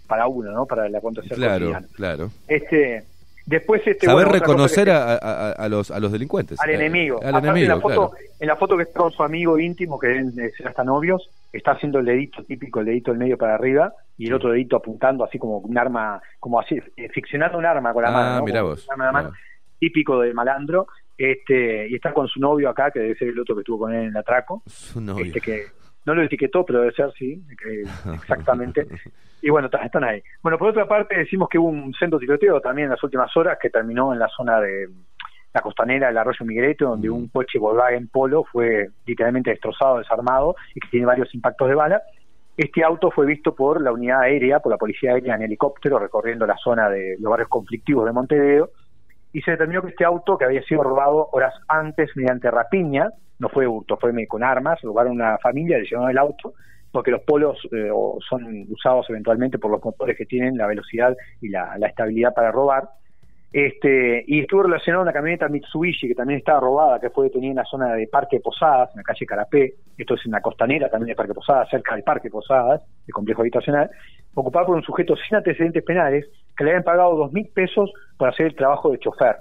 para 0.08 0.26
uno, 0.26 0.50
¿no? 0.50 0.66
Para 0.66 0.86
el 0.88 0.94
acontecer 0.96 1.36
Claro, 1.36 1.66
cotidiano. 1.66 1.86
claro. 1.94 2.30
Este, 2.48 3.04
después 3.46 3.82
este 3.86 4.06
Saber 4.06 4.26
bueno, 4.26 4.38
reconocer 4.40 4.90
a, 4.90 5.14
a- 5.14 5.52
a 5.52 5.68
los, 5.68 5.90
a 5.90 5.98
los 6.00 6.12
delincuentes. 6.12 6.60
al 6.60 6.70
enemigo. 6.70 7.20
Al 7.22 7.28
Aparte, 7.30 7.48
enemigo, 7.48 7.64
en 7.64 7.68
la 7.76 7.80
foto, 7.80 8.10
claro. 8.10 8.24
en 8.40 8.46
la 8.48 8.56
foto 8.56 8.76
que 8.76 8.82
está 8.84 9.00
con 9.00 9.12
su 9.12 9.22
amigo 9.22 9.58
íntimo, 9.58 9.98
que 9.98 10.08
deben 10.08 10.34
de 10.34 10.50
ser 10.52 10.68
hasta 10.68 10.84
novios, 10.84 11.28
está 11.52 11.72
haciendo 11.72 11.98
el 11.98 12.06
dedito 12.06 12.42
típico, 12.44 12.80
el 12.80 12.86
dedito 12.86 13.10
del 13.10 13.18
medio 13.18 13.36
para 13.38 13.54
arriba, 13.54 13.92
y 14.18 14.26
el 14.28 14.34
otro 14.34 14.50
dedito 14.52 14.76
apuntando 14.76 15.24
así 15.24 15.38
como 15.38 15.58
un 15.58 15.76
arma, 15.78 16.20
como 16.40 16.60
así, 16.60 16.78
eh, 16.96 17.08
ficcionando 17.10 17.58
un 17.58 17.66
arma 17.66 17.92
con 17.92 18.02
la 18.02 18.08
Ah, 18.08 18.12
mano. 18.12 18.38
¿no? 18.38 18.44
mirá 18.44 18.62
vos, 18.62 18.86
arma 18.90 19.10
mano, 19.12 19.28
mirá. 19.30 19.40
típico 19.78 20.20
de 20.20 20.32
malandro, 20.32 20.86
este, 21.18 21.88
y 21.88 21.94
está 21.94 22.12
con 22.12 22.26
su 22.28 22.40
novio 22.40 22.68
acá, 22.68 22.90
que 22.90 23.00
debe 23.00 23.14
ser 23.16 23.28
el 23.28 23.38
otro 23.38 23.54
que 23.54 23.60
estuvo 23.60 23.78
con 23.80 23.92
él 23.94 24.02
en 24.04 24.08
el 24.08 24.16
atraco, 24.16 24.62
Su 24.66 25.00
novio. 25.00 25.24
este 25.24 25.40
que 25.40 25.66
no 26.04 26.14
lo 26.14 26.22
etiquetó, 26.22 26.64
pero 26.64 26.80
debe 26.80 26.92
ser, 26.92 27.12
sí, 27.12 27.42
que- 27.62 27.84
exactamente. 28.14 28.86
Y 29.40 29.50
bueno, 29.50 29.68
están 29.72 30.04
ahí. 30.04 30.22
Bueno, 30.42 30.58
por 30.58 30.68
otra 30.68 30.86
parte, 30.86 31.16
decimos 31.18 31.48
que 31.48 31.58
hubo 31.58 31.68
un 31.68 31.92
centro 31.94 32.18
tiroteo 32.18 32.60
también 32.60 32.86
en 32.86 32.90
las 32.92 33.02
últimas 33.02 33.36
horas 33.36 33.58
que 33.60 33.70
terminó 33.70 34.12
en 34.12 34.18
la 34.20 34.28
zona 34.28 34.60
de 34.60 34.88
la 35.54 35.60
costanera 35.60 36.06
del 36.06 36.16
arroyo 36.18 36.46
Miguelete, 36.46 36.84
donde 36.84 37.10
Mm. 37.10 37.12
un 37.14 37.28
coche 37.28 37.58
Volkswagen 37.58 38.08
Polo 38.08 38.44
fue 38.44 38.88
literalmente 39.04 39.50
destrozado, 39.50 39.98
desarmado 39.98 40.54
y 40.74 40.80
que 40.80 40.88
tiene 40.88 41.06
varios 41.06 41.34
impactos 41.34 41.68
de 41.68 41.74
bala. 41.74 42.02
Este 42.56 42.84
auto 42.84 43.10
fue 43.10 43.26
visto 43.26 43.54
por 43.54 43.80
la 43.82 43.92
unidad 43.92 44.20
aérea, 44.20 44.60
por 44.60 44.70
la 44.70 44.78
policía 44.78 45.12
aérea 45.12 45.34
en 45.34 45.42
helicóptero, 45.42 45.98
recorriendo 45.98 46.46
la 46.46 46.56
zona 46.56 46.88
de 46.88 47.16
los 47.18 47.30
barrios 47.30 47.48
conflictivos 47.48 48.04
de 48.06 48.12
Montevideo, 48.12 48.70
y 49.32 49.40
se 49.42 49.52
determinó 49.52 49.82
que 49.82 49.88
este 49.88 50.04
auto, 50.04 50.36
que 50.36 50.44
había 50.44 50.62
sido 50.62 50.82
robado 50.82 51.28
horas 51.32 51.54
antes 51.68 52.10
mediante 52.16 52.50
rapiña, 52.50 53.10
no 53.38 53.48
fue 53.48 53.66
hurto, 53.66 53.96
fue 53.96 54.26
con 54.26 54.44
armas, 54.44 54.80
robaron 54.82 55.12
una 55.12 55.38
familia, 55.38 55.78
le 55.78 55.84
llevaron 55.84 56.10
el 56.10 56.18
auto, 56.18 56.54
porque 56.90 57.10
los 57.10 57.22
polos 57.22 57.58
eh, 57.72 57.90
son 58.28 58.66
usados 58.68 59.06
eventualmente 59.08 59.58
por 59.58 59.70
los 59.70 59.82
motores 59.82 60.16
que 60.16 60.26
tienen 60.26 60.56
la 60.56 60.66
velocidad 60.66 61.16
y 61.40 61.48
la, 61.48 61.76
la 61.78 61.88
estabilidad 61.88 62.34
para 62.34 62.52
robar. 62.52 62.88
Este, 63.52 64.24
y 64.26 64.40
estuvo 64.40 64.62
relacionado 64.62 65.00
a 65.00 65.04
una 65.04 65.12
camioneta 65.12 65.48
Mitsubishi 65.48 66.08
que 66.08 66.14
también 66.14 66.38
estaba 66.38 66.60
robada, 66.60 67.00
que 67.00 67.10
fue 67.10 67.26
detenida 67.26 67.50
en 67.50 67.56
la 67.56 67.64
zona 67.64 67.94
de 67.94 68.06
Parque 68.06 68.40
Posadas, 68.40 68.90
en 68.92 68.98
la 68.98 69.02
calle 69.02 69.26
Carapé, 69.26 69.74
esto 69.98 70.14
es 70.14 70.24
en 70.24 70.32
la 70.32 70.40
costanera 70.40 70.88
también 70.88 71.08
de 71.08 71.14
Parque 71.16 71.34
Posadas, 71.34 71.68
cerca 71.68 71.94
del 71.94 72.02
Parque 72.02 72.30
Posadas, 72.30 72.82
el 73.06 73.12
complejo 73.12 73.42
habitacional, 73.42 73.90
ocupada 74.34 74.66
por 74.66 74.76
un 74.76 74.82
sujeto 74.82 75.16
sin 75.16 75.36
antecedentes 75.36 75.84
penales 75.84 76.26
le 76.64 76.70
habían 76.70 76.84
pagado 76.84 77.16
dos 77.16 77.32
mil 77.32 77.48
pesos 77.48 77.92
por 78.16 78.28
hacer 78.28 78.46
el 78.46 78.54
trabajo 78.54 78.90
de 78.90 78.98
chofer. 78.98 79.36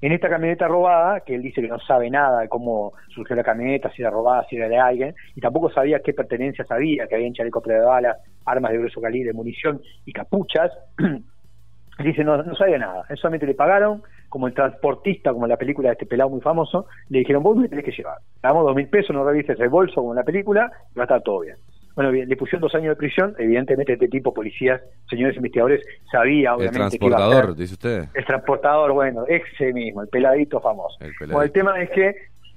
En 0.00 0.10
esta 0.10 0.28
camioneta 0.28 0.66
robada, 0.66 1.20
que 1.20 1.36
él 1.36 1.42
dice 1.42 1.62
que 1.62 1.68
no 1.68 1.78
sabe 1.78 2.10
nada 2.10 2.40
de 2.40 2.48
cómo 2.48 2.92
surgió 3.14 3.36
la 3.36 3.44
camioneta, 3.44 3.88
si 3.92 4.02
era 4.02 4.10
robada, 4.10 4.44
si 4.50 4.56
era 4.56 4.68
de 4.68 4.76
alguien, 4.76 5.14
y 5.36 5.40
tampoco 5.40 5.70
sabía 5.70 6.00
qué 6.00 6.12
pertenencias 6.12 6.68
había, 6.72 7.06
que 7.06 7.14
había 7.14 7.32
chalecos 7.32 7.62
de 7.62 7.78
balas, 7.78 8.16
armas 8.44 8.72
de 8.72 8.78
grueso 8.78 9.00
calibre, 9.00 9.32
munición 9.32 9.80
y 10.04 10.12
capuchas, 10.12 10.72
dice, 12.00 12.24
no, 12.24 12.42
no 12.42 12.54
sabía 12.56 12.78
nada, 12.78 13.04
él 13.08 13.16
solamente 13.16 13.46
le 13.46 13.54
pagaron, 13.54 14.02
como 14.28 14.48
el 14.48 14.54
transportista, 14.54 15.32
como 15.32 15.44
en 15.44 15.50
la 15.50 15.56
película 15.56 15.90
de 15.90 15.92
este 15.92 16.06
pelado 16.06 16.30
muy 16.30 16.40
famoso, 16.40 16.86
le 17.08 17.20
dijeron, 17.20 17.44
vos 17.44 17.56
me 17.56 17.68
tenés 17.68 17.84
que 17.84 17.92
llevar, 17.92 18.18
le 18.18 18.48
damos 18.48 18.64
dos 18.64 18.74
mil 18.74 18.88
pesos, 18.88 19.14
no 19.14 19.24
revises 19.24 19.60
el 19.60 19.68
bolso 19.68 19.96
como 19.96 20.12
en 20.14 20.16
la 20.16 20.24
película, 20.24 20.72
y 20.92 20.98
va 20.98 21.02
a 21.02 21.04
estar 21.04 21.22
todo 21.22 21.40
bien. 21.40 21.58
Bueno, 21.94 22.10
bien, 22.10 22.28
le 22.28 22.36
pusieron 22.36 22.62
dos 22.62 22.74
años 22.74 22.88
de 22.88 22.96
prisión, 22.96 23.34
evidentemente 23.38 23.92
este 23.92 24.08
tipo, 24.08 24.32
policías, 24.32 24.80
señores 25.10 25.36
investigadores, 25.36 25.84
sabía 26.10 26.50
El 26.50 26.56
obviamente 26.56 26.98
que 26.98 27.04
iba 27.06 27.16
a 27.16 27.18
transportador, 27.20 27.44
ser- 27.46 27.54
dice 27.56 27.74
usted. 27.74 28.04
el 28.14 28.24
transportador, 28.24 28.92
bueno, 28.92 29.24
ese 29.28 29.72
mismo, 29.72 30.02
el 30.02 30.08
peladito 30.08 30.60
famoso. 30.60 30.96
El 31.00 31.12
peladito. 31.18 31.32
Bueno, 31.34 31.42
el 31.46 31.52
tema 31.52 31.80
es 31.82 31.90
que... 31.90 32.14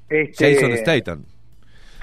Este, 0.08 0.54
Jason 0.56 0.78
Statham. 0.78 1.26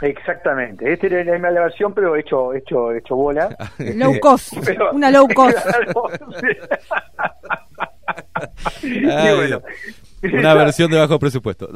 Exactamente, 0.03 0.93
este 0.93 1.07
era 1.07 1.23
la 1.25 1.33
misma 1.35 1.51
versión, 1.51 1.95
pero 1.95 2.17
hecho, 2.17 2.53
hecho, 2.55 2.93
hecho 2.93 3.15
bola. 3.15 3.57
Low 3.79 4.19
cost, 4.21 4.53
Pero- 4.67 4.91
una 4.93 5.11
low 5.13 5.29
cost. 5.35 5.57
Claro, 5.65 6.11
sí. 6.41 6.49
Y 8.89 9.09
Ay, 9.09 9.37
bueno. 9.37 9.63
Una 10.39 10.55
versión 10.55 10.91
de 10.91 10.99
bajo 10.99 11.19
presupuesto. 11.19 11.69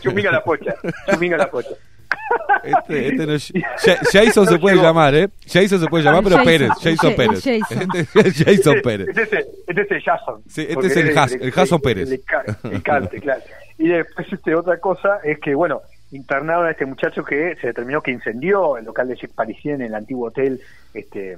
Chuminga 0.00 0.30
la 0.30 0.42
pocha, 0.44 0.74
chuminga 1.10 1.36
la 1.36 1.50
pocha. 1.50 1.70
Este, 2.66 3.08
este 3.12 3.26
no 3.26 3.32
es- 3.34 3.52
Jason 4.12 4.46
se 4.46 4.58
puede 4.58 4.76
llamar, 4.76 5.14
¿eh? 5.14 5.28
Jason 5.46 5.80
se 5.80 5.86
puede 5.86 6.04
llamar, 6.04 6.22
pero 6.24 6.36
Jason, 6.36 6.46
Pérez. 6.52 6.70
Jason 6.82 7.10
el 7.10 7.16
Pérez. 7.16 7.44
Jason. 7.68 7.88
Este 7.94 8.28
es 8.28 8.44
Jason 8.44 8.80
Pérez. 8.82 9.08
Este 9.08 9.22
es 9.22 9.32
el, 9.32 9.44
este 9.68 9.80
es 9.82 9.90
el 9.90 10.02
Jason. 10.02 10.42
Sí, 10.48 10.66
este 10.68 10.86
es 10.86 10.96
el 10.96 11.08
él 11.08 11.14
Jas- 11.16 11.38
el 11.40 11.50
Jason 11.52 11.80
Pérez. 11.80 12.10
El, 12.10 12.72
el 12.72 12.82
cante, 12.82 13.20
claro. 13.20 13.42
Y 13.78 13.88
después 13.88 14.26
este, 14.32 14.54
otra 14.54 14.78
cosa 14.78 15.18
es 15.22 15.38
que, 15.38 15.54
bueno, 15.54 15.82
internaron 16.12 16.66
a 16.66 16.70
este 16.70 16.86
muchacho 16.86 17.24
que 17.24 17.56
se 17.60 17.66
determinó 17.68 18.00
que 18.00 18.10
incendió 18.12 18.76
el 18.78 18.84
local 18.84 19.08
de 19.08 19.16
Jack 19.16 19.32
Parisien 19.32 19.76
en 19.82 19.88
el 19.88 19.94
antiguo 19.94 20.28
hotel 20.28 20.60
este, 20.94 21.36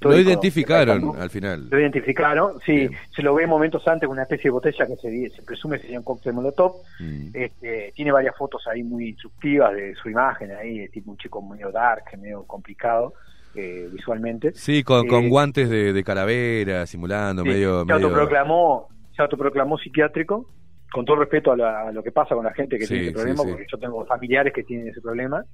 Lo 0.00 0.10
de 0.10 0.20
identificaron 0.20 1.14
al 1.20 1.30
final. 1.30 1.68
Lo 1.70 1.80
identificaron, 1.80 2.60
sí, 2.64 2.72
Bien. 2.72 2.92
se 3.14 3.22
lo 3.22 3.34
ve 3.34 3.46
momentos 3.46 3.86
antes 3.88 4.06
con 4.06 4.14
una 4.14 4.22
especie 4.22 4.44
de 4.44 4.50
botella 4.50 4.86
que 4.86 4.96
se, 4.96 5.30
se 5.30 5.42
presume 5.42 5.78
sería 5.78 5.98
un 5.98 6.04
cóctel 6.04 6.32
molotov. 6.34 6.72
Mm. 7.00 7.28
Este, 7.34 7.92
tiene 7.94 8.12
varias 8.12 8.36
fotos 8.36 8.62
ahí 8.68 8.82
muy 8.82 9.08
instructivas 9.10 9.72
de 9.74 9.94
su 9.94 10.08
imagen 10.10 10.52
ahí, 10.52 10.78
de 10.80 10.88
tipo 10.88 11.10
un 11.10 11.16
chico 11.16 11.40
medio 11.42 11.70
dark, 11.70 12.04
medio 12.20 12.44
complicado 12.44 13.14
eh, 13.54 13.88
visualmente. 13.92 14.52
Sí, 14.54 14.82
con, 14.82 15.06
con 15.06 15.24
Eh, 15.24 15.28
guantes 15.28 15.68
de, 15.68 15.92
de 15.92 16.04
calavera, 16.04 16.86
simulando, 16.86 17.42
Sí, 17.42 17.48
medio... 17.48 17.80
se 17.80 17.86
medio... 17.86 18.06
autoproclamó, 18.06 18.88
se 19.14 19.22
autoproclamó 19.22 19.78
psiquiátrico, 19.78 20.46
con 20.92 21.04
todo 21.04 21.16
respeto 21.16 21.52
a, 21.52 21.56
la- 21.56 21.80
a 21.88 21.92
lo 21.92 22.02
que 22.02 22.12
pasa 22.12 22.34
con 22.34 22.44
la 22.44 22.52
gente 22.54 22.78
que 22.78 22.84
Sí, 22.86 22.94
tiene 22.94 23.04
ese 23.08 23.12
problema, 23.14 23.42
sí. 23.42 23.48
porque 23.50 23.66
yo 23.70 23.78
tengo 23.78 24.04
familiares 24.06 24.52
que 24.52 24.62
tienen 24.62 24.88
ese 24.88 25.00
problema. 25.00 25.44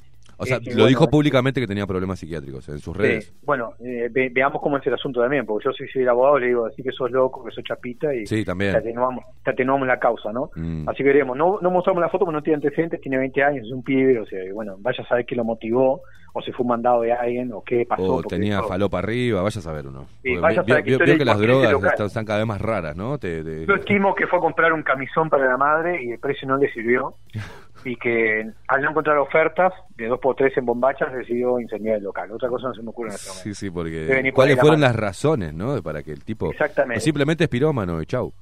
O 0.40 0.44
sea, 0.46 0.58
Este, 0.58 0.70
lo 0.70 0.76
bueno, 0.76 0.88
dijo 0.88 1.08
públicamente 1.08 1.60
que 1.60 1.66
tenía 1.66 1.86
problemas 1.86 2.18
psiquiátricos 2.20 2.68
en 2.68 2.78
sus 2.78 2.96
redes. 2.96 3.34
Bueno, 3.44 3.72
eh, 3.80 4.08
ve- 4.10 4.30
veamos 4.32 4.62
cómo 4.62 4.76
es 4.78 4.86
el 4.86 4.94
asunto 4.94 5.20
también, 5.20 5.44
porque 5.46 5.64
yo 5.64 5.72
si 5.72 5.86
soy 5.88 6.02
el 6.02 6.08
abogado 6.08 6.38
le 6.38 6.46
digo, 6.48 6.66
así 6.66 6.82
que 6.82 6.92
sos 6.92 7.10
loco, 7.10 7.44
que 7.44 7.50
sos 7.50 7.64
chapita 7.64 8.14
y 8.14 8.26
Sí, 8.26 8.44
también. 8.44 8.72
te 8.72 8.78
atenuamos, 8.78 9.24
te 9.42 9.50
atenuamos 9.50 9.88
la 9.88 9.98
causa, 9.98 10.32
¿no? 10.32 10.50
Mm. 10.54 10.88
Así 10.88 10.98
que 10.98 11.04
veremos, 11.04 11.36
no, 11.36 11.58
no 11.60 11.70
mostramos 11.70 12.00
la 12.02 12.08
foto 12.08 12.24
porque 12.24 12.36
no 12.36 12.42
tiene 12.42 12.56
antecedentes, 12.56 13.00
tiene 13.00 13.18
20 13.18 13.42
años, 13.42 13.66
es 13.66 13.72
un 13.72 13.82
pibe, 13.82 14.20
o 14.20 14.26
sea, 14.26 14.38
bueno, 14.54 14.76
vaya 14.78 15.02
a 15.02 15.08
saber 15.08 15.24
qué 15.26 15.34
lo 15.34 15.44
motivó, 15.44 16.02
o 16.38 16.42
si 16.42 16.52
fue 16.52 16.64
un 16.64 16.68
mandado 16.68 17.02
de 17.02 17.12
alguien, 17.12 17.52
o 17.52 17.62
qué 17.62 17.84
pasó. 17.86 18.14
O 18.16 18.22
tenía 18.22 18.58
eso- 18.58 18.68
falopa 18.68 18.98
arriba, 19.00 19.42
vaya 19.42 19.58
a 19.58 19.62
saber 19.62 19.86
uno. 19.86 20.06
Sí, 20.22 20.34
a 20.36 20.54
saber 20.54 20.84
que 21.18 21.24
las 21.24 21.38
drogas 21.38 21.72
están, 21.84 22.06
están 22.06 22.24
cada 22.24 22.38
vez 22.38 22.46
más 22.48 22.60
raras, 22.60 22.96
¿no? 22.96 23.18
Te- 23.18 23.42
te- 23.42 23.66
Yo 23.66 23.74
estimo 23.74 24.14
que 24.14 24.26
fue 24.26 24.38
a 24.38 24.42
comprar 24.42 24.72
un 24.72 24.82
camisón 24.82 25.28
para 25.28 25.46
la 25.46 25.56
madre 25.56 26.02
y 26.02 26.10
el 26.12 26.18
precio 26.18 26.46
no 26.48 26.56
le 26.56 26.70
sirvió. 26.72 27.14
Y 27.84 27.94
que 27.94 28.44
al 28.66 28.82
no 28.82 28.90
encontrar 28.90 29.16
ofertas 29.18 29.72
de 29.96 30.10
2x3 30.10 30.50
en 30.58 30.66
bombachas 30.66 31.12
decidió 31.12 31.60
incendiar 31.60 31.98
el 31.98 32.02
local. 32.02 32.28
Otra 32.32 32.48
cosa 32.48 32.66
no 32.68 32.74
se 32.74 32.82
me 32.82 32.88
ocurre 32.90 33.10
en 33.10 33.14
este 33.14 33.28
momento. 33.28 33.44
Sí, 33.44 33.54
sí, 33.54 33.70
porque 33.70 34.22
por 34.24 34.32
cuáles 34.34 34.56
la 34.56 34.60
fueron 34.60 34.80
las 34.80 34.96
razones, 34.96 35.54
¿no? 35.54 35.80
Para 35.80 36.02
que 36.02 36.10
el 36.10 36.24
tipo 36.24 36.50
Exactamente. 36.50 36.98
o 36.98 37.00
simplemente 37.00 37.44
es 37.44 37.48
pirómano 37.50 38.02
y 38.02 38.06
chau. 38.06 38.32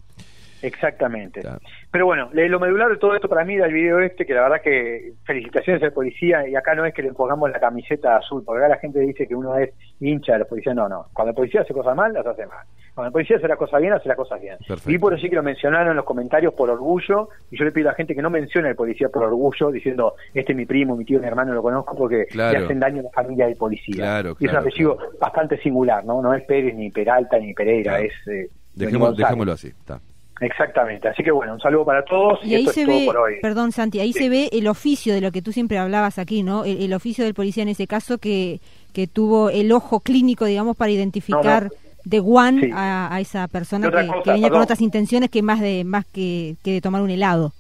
Exactamente. 0.63 1.41
Claro. 1.41 1.61
Pero 1.91 2.07
bueno, 2.07 2.29
lo 2.33 2.61
medular 2.61 2.91
de 2.91 2.97
todo 2.97 3.15
esto 3.15 3.29
para 3.29 3.45
mí 3.45 3.55
era 3.55 3.67
el 3.67 3.73
video 3.73 4.01
este, 4.01 4.27
que 4.27 4.35
la 4.35 4.43
verdad 4.43 4.61
que 4.63 5.13
felicitaciones 5.25 5.83
al 5.83 5.93
policía, 5.93 6.47
y 6.49 6.55
acá 6.55 6.75
no 6.75 6.85
es 6.85 6.93
que 6.95 7.03
le 7.03 7.13
pongamos 7.13 7.51
la 7.51 7.61
camiseta 7.61 8.17
azul, 8.17 8.43
porque 8.45 8.61
acá 8.65 8.69
la 8.75 8.79
gente 8.81 9.01
dice 9.01 9.27
que 9.27 9.35
uno 9.35 9.57
es 9.57 9.71
hincha 10.01 10.33
de 10.35 10.41
los 10.41 10.49
policías, 10.49 10.75
no, 10.77 10.89
no. 10.89 11.07
Cuando 11.13 11.31
el 11.31 11.35
policía 11.37 11.63
hace 11.63 11.73
cosas 11.73 11.97
mal, 11.97 12.13
las 12.13 12.27
hace 12.27 12.47
mal. 12.47 12.67
Cuando 12.95 13.09
el 13.09 13.13
policía 13.13 13.37
hace 13.37 13.49
las 13.49 13.59
cosas 13.59 13.81
bien, 13.81 13.93
hace 13.93 14.09
las 14.09 14.17
cosas 14.17 14.41
bien. 14.41 14.57
Perfecto. 14.67 14.91
Y 14.91 14.99
por 14.99 15.13
allí 15.15 15.29
que 15.29 15.37
lo 15.37 15.43
mencionaron 15.43 15.91
en 15.91 15.97
los 15.97 16.05
comentarios 16.05 16.55
por 16.55 16.71
orgullo, 16.71 17.29
y 17.51 17.59
yo 17.59 17.65
le 17.65 17.73
pido 17.73 17.89
a 17.89 17.93
la 17.93 17.97
gente 17.97 18.15
que 18.15 18.23
no 18.23 18.31
mencione 18.31 18.69
al 18.69 18.77
policía 18.77 19.09
por 19.09 19.25
orgullo, 19.25 19.71
diciendo, 19.71 20.15
este 20.35 20.53
es 20.53 20.57
mi 20.57 20.67
primo, 20.67 20.97
mi 20.97 21.05
tío, 21.05 21.21
mi 21.21 21.27
hermano, 21.27 21.53
lo 21.55 21.63
conozco, 21.63 21.95
porque 21.97 22.27
Claro. 22.27 22.59
le 22.59 22.65
hacen 22.65 22.81
daño 22.81 23.01
a 23.01 23.05
la 23.05 23.11
familia 23.11 23.47
del 23.47 23.57
policía. 23.57 23.97
Claro, 23.97 24.31
y 24.31 24.33
es 24.33 24.41
un 24.41 24.49
claro, 24.49 24.61
apellido 24.61 24.99
bastante 25.21 25.59
singular, 25.59 26.05
¿no? 26.05 26.23
No 26.23 26.33
es 26.35 26.43
Pérez, 26.45 26.75
ni 26.75 26.91
Peralta, 26.91 27.39
ni 27.39 27.53
Pereira, 27.55 27.93
Claro. 27.99 28.05
es... 28.05 28.29
eh, 28.29 28.51
dejémoslo 28.75 29.53
así. 29.53 29.69
Está. 29.69 30.01
Exactamente, 30.41 31.09
así 31.09 31.23
que 31.23 31.31
bueno, 31.31 31.55
un 31.55 31.61
saludo 31.61 31.85
para 31.87 32.05
todos 32.05 32.39
y, 32.45 32.49
Y 32.51 32.55
ahí 32.57 32.61
esto 32.63 32.73
se 32.75 32.81
es 32.83 32.87
todo 32.87 32.99
ve, 32.99 33.07
por 33.07 33.17
hoy. 33.17 33.35
perdón 33.41 33.73
Santi, 33.73 34.01
ahí 34.01 34.13
se 34.13 34.29
ve 34.29 34.49
el 34.53 34.69
oficio 34.69 35.15
de 35.15 35.21
lo 35.23 35.33
que 35.33 35.41
tú 35.41 35.51
siempre 35.53 35.79
hablabas 35.79 36.19
aquí, 36.19 36.43
¿no? 36.43 36.65
El, 36.65 36.83
el 36.83 36.93
oficio 36.93 37.25
del 37.25 37.33
policía 37.33 37.63
en 37.63 37.71
ese 37.71 37.87
caso 37.87 38.19
que, 38.19 38.61
que 38.93 39.07
tuvo 39.07 39.49
el 39.49 39.73
ojo 39.73 40.01
clínico, 40.01 40.45
digamos, 40.45 40.77
para 40.77 40.91
identificar 40.91 41.65
No, 41.65 41.69
no. 41.71 41.75
de 42.05 42.21
Sí. 42.61 42.71
a, 42.75 43.15
a 43.15 43.21
esa 43.21 43.49
persona 43.49 43.91
que, 43.91 44.07
cosa, 44.07 44.23
que 44.25 44.31
venía 44.33 44.51
con 44.51 44.61
otras 44.61 44.81
intenciones 44.83 45.31
que 45.31 45.41
más 45.43 45.61
de 45.61 45.85
más 45.85 46.05
que, 46.07 46.57
que 46.63 46.73
de 46.73 46.81
tomar 46.83 47.01
un 47.01 47.11
helado. 47.11 47.53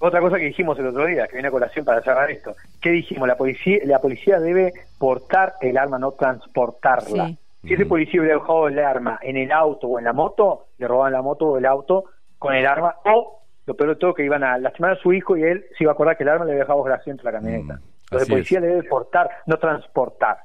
Otra 0.00 0.20
cosa 0.20 0.36
que 0.38 0.46
dijimos 0.46 0.78
el 0.78 0.86
otro 0.88 1.06
día, 1.06 1.26
que 1.26 1.34
viene 1.34 1.48
a 1.48 1.50
colación 1.50 1.84
para 1.84 2.02
cerrar 2.02 2.30
esto, 2.30 2.54
¿qué 2.80 2.90
dijimos? 2.90 3.28
La 3.28 3.36
policía, 3.36 3.78
la 3.84 3.98
policía 4.00 4.38
debe 4.40 4.72
portar 4.98 5.54
el 5.60 5.76
arma, 5.78 5.98
no 5.98 6.12
transportarla. 6.12 7.28
Sí. 7.28 7.38
Si 7.66 7.74
ese 7.74 7.86
policía 7.86 8.20
hubiera 8.20 8.38
dejado 8.38 8.68
el 8.68 8.78
arma 8.78 9.18
en 9.22 9.36
el 9.36 9.50
auto 9.52 9.86
o 9.86 9.98
en 9.98 10.04
la 10.04 10.12
moto, 10.12 10.66
le 10.78 10.86
robaban 10.86 11.12
la 11.12 11.22
moto 11.22 11.46
o 11.46 11.58
el 11.58 11.66
auto 11.66 12.04
con 12.38 12.54
el 12.54 12.66
arma, 12.66 12.94
o 13.04 13.42
lo 13.66 13.74
peor 13.74 13.90
de 13.90 13.96
todo 13.96 14.14
que 14.14 14.24
iban 14.24 14.44
a 14.44 14.58
lastimar 14.58 14.92
a 14.92 14.96
su 14.96 15.12
hijo 15.12 15.36
y 15.36 15.42
él 15.42 15.64
se 15.76 15.84
iba 15.84 15.92
a 15.92 15.94
acordar 15.94 16.16
que 16.16 16.24
el 16.24 16.28
arma 16.28 16.44
le 16.44 16.52
había 16.52 16.64
dejado 16.64 16.82
gracioso 16.82 17.10
entre 17.10 17.24
la 17.24 17.32
camioneta. 17.32 17.74
Mm, 17.74 17.82
Entonces 18.04 18.28
el 18.28 18.34
policía 18.34 18.58
es. 18.58 18.62
le 18.62 18.68
debe 18.68 18.82
portar, 18.88 19.30
no 19.46 19.56
transportar. 19.58 20.38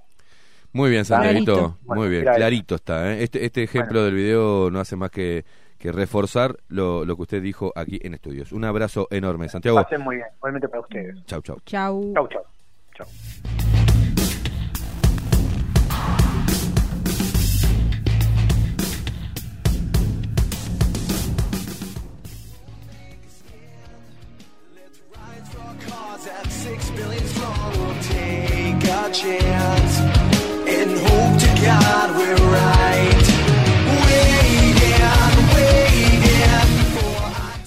Muy 0.71 0.89
bien, 0.91 1.03
Santiaguito. 1.03 1.53
Clarito. 1.53 1.77
Muy 1.85 2.09
bien, 2.09 2.23
clarito 2.23 2.75
está. 2.75 3.11
¿eh? 3.11 3.23
Este, 3.23 3.43
este 3.43 3.63
ejemplo 3.63 4.03
del 4.03 4.13
video 4.13 4.69
no 4.71 4.79
hace 4.79 4.95
más 4.95 5.09
que, 5.09 5.43
que 5.79 5.91
reforzar 5.91 6.55
lo, 6.67 7.03
lo 7.05 7.15
que 7.15 7.21
usted 7.23 7.41
dijo 7.41 7.73
aquí 7.75 7.99
en 8.03 8.13
estudios. 8.13 8.51
Un 8.51 8.65
abrazo 8.65 9.07
enorme, 9.09 9.49
Santiago. 9.49 9.81
Pasen 9.81 10.01
muy 10.01 10.17
bien, 10.17 10.27
igualmente 10.37 10.69
para 10.69 10.81
ustedes. 10.81 11.25
Chau, 11.25 11.41
chau. 11.41 11.57
Chau. 11.65 12.13
Chau, 12.13 12.27
chau. 12.27 12.43
Chau. 12.95 13.07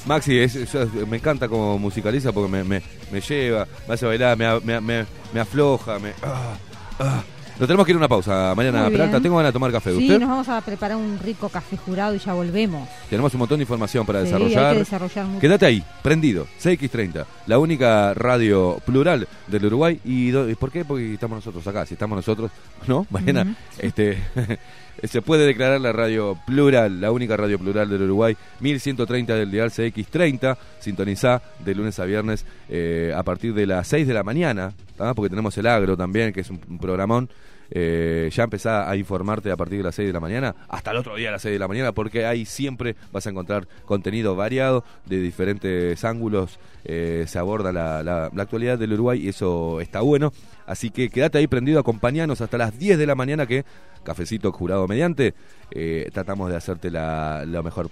Maxi, 0.06 0.38
es- 0.40 0.56
es- 0.56 0.74
me 1.06 1.16
encanta 1.18 1.48
como 1.48 1.78
musicaliza 1.78 2.32
porque 2.32 2.50
me, 2.50 2.64
me, 2.64 2.82
me 3.10 3.20
lleva, 3.20 3.66
me 3.86 3.94
hace 3.94 4.04
bailar, 4.06 4.36
me, 4.36 4.80
me, 4.80 5.40
afloja, 5.40 5.98
me... 5.98 6.12
ah, 6.22 6.54
ah. 6.98 7.22
Nos 7.62 7.68
tenemos 7.68 7.86
que 7.86 7.92
ir 7.92 7.94
a 7.94 7.98
una 7.98 8.08
pausa, 8.08 8.54
Mariana 8.56 8.90
Peralta. 8.90 9.20
Tengo 9.20 9.36
ganas 9.36 9.50
de 9.50 9.52
tomar 9.52 9.70
café. 9.70 9.92
Sí, 9.92 9.98
¿Usted? 9.98 10.18
nos 10.18 10.28
vamos 10.30 10.48
a 10.48 10.60
preparar 10.62 10.96
un 10.96 11.16
rico 11.20 11.48
café 11.48 11.76
jurado 11.76 12.12
y 12.12 12.18
ya 12.18 12.32
volvemos. 12.34 12.88
Tenemos 13.08 13.32
un 13.34 13.38
montón 13.38 13.58
de 13.58 13.62
información 13.62 14.04
para 14.04 14.18
Sí, 14.18 14.24
desarrollar. 14.24 14.64
hay 14.66 14.72
que 14.72 14.78
desarrollar 14.80 15.26
mucho. 15.26 15.40
Quédate 15.40 15.66
ahí, 15.66 15.84
prendido, 16.02 16.48
CX30, 16.60 17.24
la 17.46 17.60
única 17.60 18.14
radio 18.14 18.78
plural 18.84 19.28
del 19.46 19.64
Uruguay. 19.66 20.00
¿Y, 20.04 20.30
do- 20.32 20.48
por 20.56 20.72
qué? 20.72 20.84
Porque 20.84 21.14
estamos 21.14 21.36
nosotros 21.36 21.64
acá. 21.68 21.86
Si 21.86 21.94
estamos 21.94 22.16
nosotros, 22.16 22.50
¿no? 22.88 23.06
Mariana, 23.10 23.54
este, 23.78 24.18
se 25.04 25.22
puede 25.22 25.46
declarar 25.46 25.80
la 25.80 25.92
radio 25.92 26.36
plural, 26.44 27.00
la 27.00 27.12
única 27.12 27.36
radio 27.36 27.60
plural 27.60 27.88
del 27.88 28.02
Uruguay, 28.02 28.36
1130 28.58 29.36
del 29.36 29.52
dial 29.52 29.70
CX30, 29.70 30.56
sintonizá 30.80 31.40
de 31.64 31.76
lunes 31.76 31.96
a 32.00 32.06
viernes 32.06 32.44
eh, 32.68 33.14
a 33.16 33.22
partir 33.22 33.54
de 33.54 33.66
las 33.66 33.86
6 33.86 34.08
de 34.08 34.14
la 34.14 34.24
mañana, 34.24 34.72
¿tá? 34.96 35.14
porque 35.14 35.30
tenemos 35.30 35.56
el 35.58 35.68
agro 35.68 35.96
también, 35.96 36.32
que 36.32 36.40
es 36.40 36.50
un, 36.50 36.58
un 36.68 36.78
programón. 36.80 37.28
Eh, 37.74 38.30
ya 38.32 38.44
empezá 38.44 38.88
a 38.88 38.96
informarte 38.96 39.50
a 39.50 39.56
partir 39.56 39.78
de 39.78 39.84
las 39.84 39.94
6 39.94 40.06
de 40.08 40.12
la 40.12 40.20
mañana, 40.20 40.54
hasta 40.68 40.90
el 40.92 40.98
otro 40.98 41.16
día 41.16 41.30
a 41.30 41.32
las 41.32 41.42
6 41.42 41.54
de 41.54 41.58
la 41.58 41.68
mañana, 41.68 41.92
porque 41.92 42.26
ahí 42.26 42.44
siempre 42.44 42.94
vas 43.12 43.26
a 43.26 43.30
encontrar 43.30 43.66
contenido 43.86 44.36
variado 44.36 44.84
de 45.06 45.18
diferentes 45.20 46.04
ángulos. 46.04 46.58
eh, 46.84 47.26
se 47.28 47.38
aborda 47.38 47.70
la, 47.72 48.02
la- 48.02 48.28
la 48.34 48.42
actualidad 48.42 48.76
del 48.76 48.92
Uruguay 48.94 49.24
y 49.24 49.28
eso 49.28 49.80
está 49.80 50.00
bueno. 50.00 50.32
Así 50.66 50.90
que 50.90 51.08
quédate 51.10 51.38
ahí 51.38 51.46
prendido, 51.46 51.78
acompañanos 51.78 52.40
hasta 52.40 52.58
las 52.58 52.76
10 52.78 52.98
de 52.98 53.06
la 53.06 53.14
mañana 53.14 53.46
que, 53.46 53.64
cafecito 54.02 54.50
jurado 54.50 54.88
mediante, 54.88 55.32
eh, 55.70 56.10
tratamos 56.12 56.50
de 56.50 56.56
hacerte 56.56 56.90
la, 56.90 57.44
lo 57.46 57.62
mejor, 57.62 57.88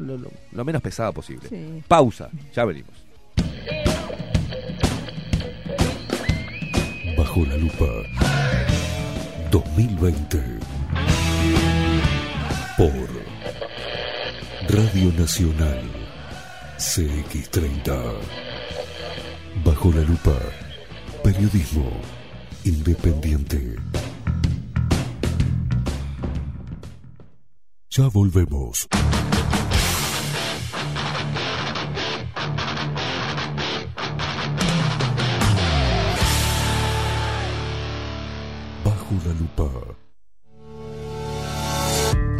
lo, 0.00 0.16
lo- 0.18 0.30
lo 0.50 0.64
menos 0.64 0.82
pesada 0.82 1.12
posible. 1.12 1.48
Sí. 1.48 1.82
Pausa, 1.86 2.30
ya 2.52 2.64
venimos. 2.64 2.90
Bajo 7.16 7.44
la 7.46 7.56
lupa 7.56 7.86
2020 9.52 10.40
por 12.78 13.08
Radio 14.70 15.12
Nacional 15.12 15.82
CX30 16.78 18.14
Bajo 19.62 19.92
la 19.92 20.00
lupa 20.04 20.34
Periodismo 21.22 21.90
Independiente. 22.64 23.76
Ya 27.90 28.08
volvemos. 28.08 28.88
Bajo 39.12 39.28
la 39.28 39.34
lupa. 39.34 40.01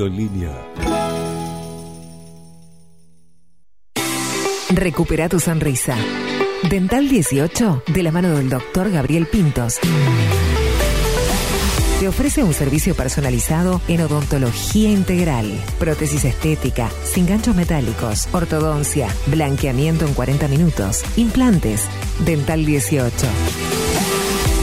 en 0.00 0.16
línea. 0.16 0.50
Recupera 4.70 5.28
tu 5.28 5.38
sonrisa. 5.38 5.96
Dental 6.68 7.08
18, 7.08 7.84
de 7.86 8.02
la 8.02 8.10
mano 8.10 8.36
del 8.36 8.48
doctor 8.48 8.90
Gabriel 8.90 9.26
Pintos. 9.26 9.78
Te 12.00 12.08
ofrece 12.08 12.42
un 12.42 12.52
servicio 12.52 12.94
personalizado 12.94 13.80
en 13.86 14.00
odontología 14.00 14.90
integral, 14.90 15.46
prótesis 15.78 16.24
estética, 16.24 16.90
sin 17.04 17.26
ganchos 17.26 17.54
metálicos, 17.54 18.28
ortodoncia, 18.32 19.08
blanqueamiento 19.28 20.06
en 20.06 20.14
40 20.14 20.48
minutos, 20.48 21.04
implantes. 21.16 21.82
Dental 22.24 22.66
18. 22.66 23.26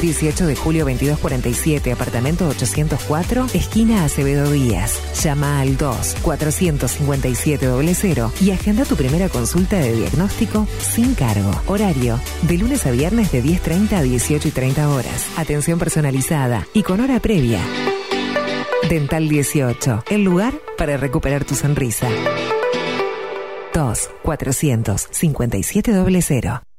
18 0.01 0.47
de 0.47 0.55
julio 0.55 0.83
2247, 0.85 1.91
apartamento 1.91 2.47
804, 2.49 3.45
esquina 3.53 4.03
Acevedo 4.03 4.49
Díaz. 4.49 4.99
Llama 5.23 5.61
al 5.61 5.77
2 5.77 6.15
457 6.21 7.67
00 7.93 8.31
y 8.41 8.51
agenda 8.51 8.83
tu 8.85 8.95
primera 8.95 9.29
consulta 9.29 9.77
de 9.77 9.93
diagnóstico 9.93 10.67
sin 10.79 11.13
cargo. 11.13 11.51
Horario 11.67 12.19
de 12.41 12.57
lunes 12.57 12.85
a 12.87 12.91
viernes 12.91 13.31
de 13.31 13.43
10:30 13.43 13.97
a 13.97 14.01
18 14.01 14.47
y 14.47 14.51
30 14.51 14.89
horas. 14.89 15.27
Atención 15.37 15.77
personalizada 15.77 16.67
y 16.73 16.81
con 16.83 16.99
hora 16.99 17.19
previa. 17.19 17.59
Dental 18.89 19.29
18, 19.29 20.03
el 20.09 20.23
lugar 20.23 20.53
para 20.77 20.97
recuperar 20.97 21.45
tu 21.45 21.53
sonrisa. 21.55 22.09
2 23.73 24.09
457 24.23 25.93
00. 25.93 26.70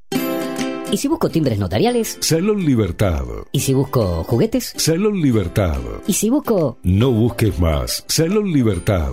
¿Y 0.93 0.99
si 0.99 1.09
busco 1.09 1.31
timbres 1.31 1.59
notariales? 1.59 2.19
Salón 2.21 2.67
Libertad. 2.67 3.25
¿Y 3.51 3.61
si 3.61 3.73
busco 3.73 4.25
juguetes? 4.25 4.75
Salón 4.77 5.23
Libertad. 5.23 5.81
¿Y 6.07 6.13
si 6.13 6.29
busco... 6.29 6.77
No 6.83 7.11
busques 7.11 7.59
más. 7.59 8.05
Salón 8.09 8.53
Libertad. 8.53 9.13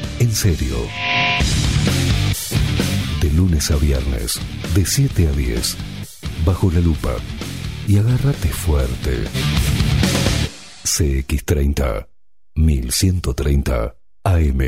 en 0.21 0.35
serio. 0.35 0.77
De 3.21 3.31
lunes 3.31 3.71
a 3.71 3.75
viernes, 3.77 4.39
de 4.75 4.85
7 4.85 5.27
a 5.27 5.31
10, 5.31 5.77
bajo 6.45 6.69
la 6.69 6.79
lupa. 6.79 7.15
Y 7.87 7.97
agárrate 7.97 8.49
fuerte. 8.49 9.25
CX30, 10.83 12.07
1130 12.53 13.95
AM. 14.23 14.61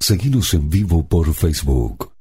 Seguimos 0.00 0.52
en 0.54 0.68
vivo 0.68 1.06
por 1.06 1.32
Facebook. 1.32 2.12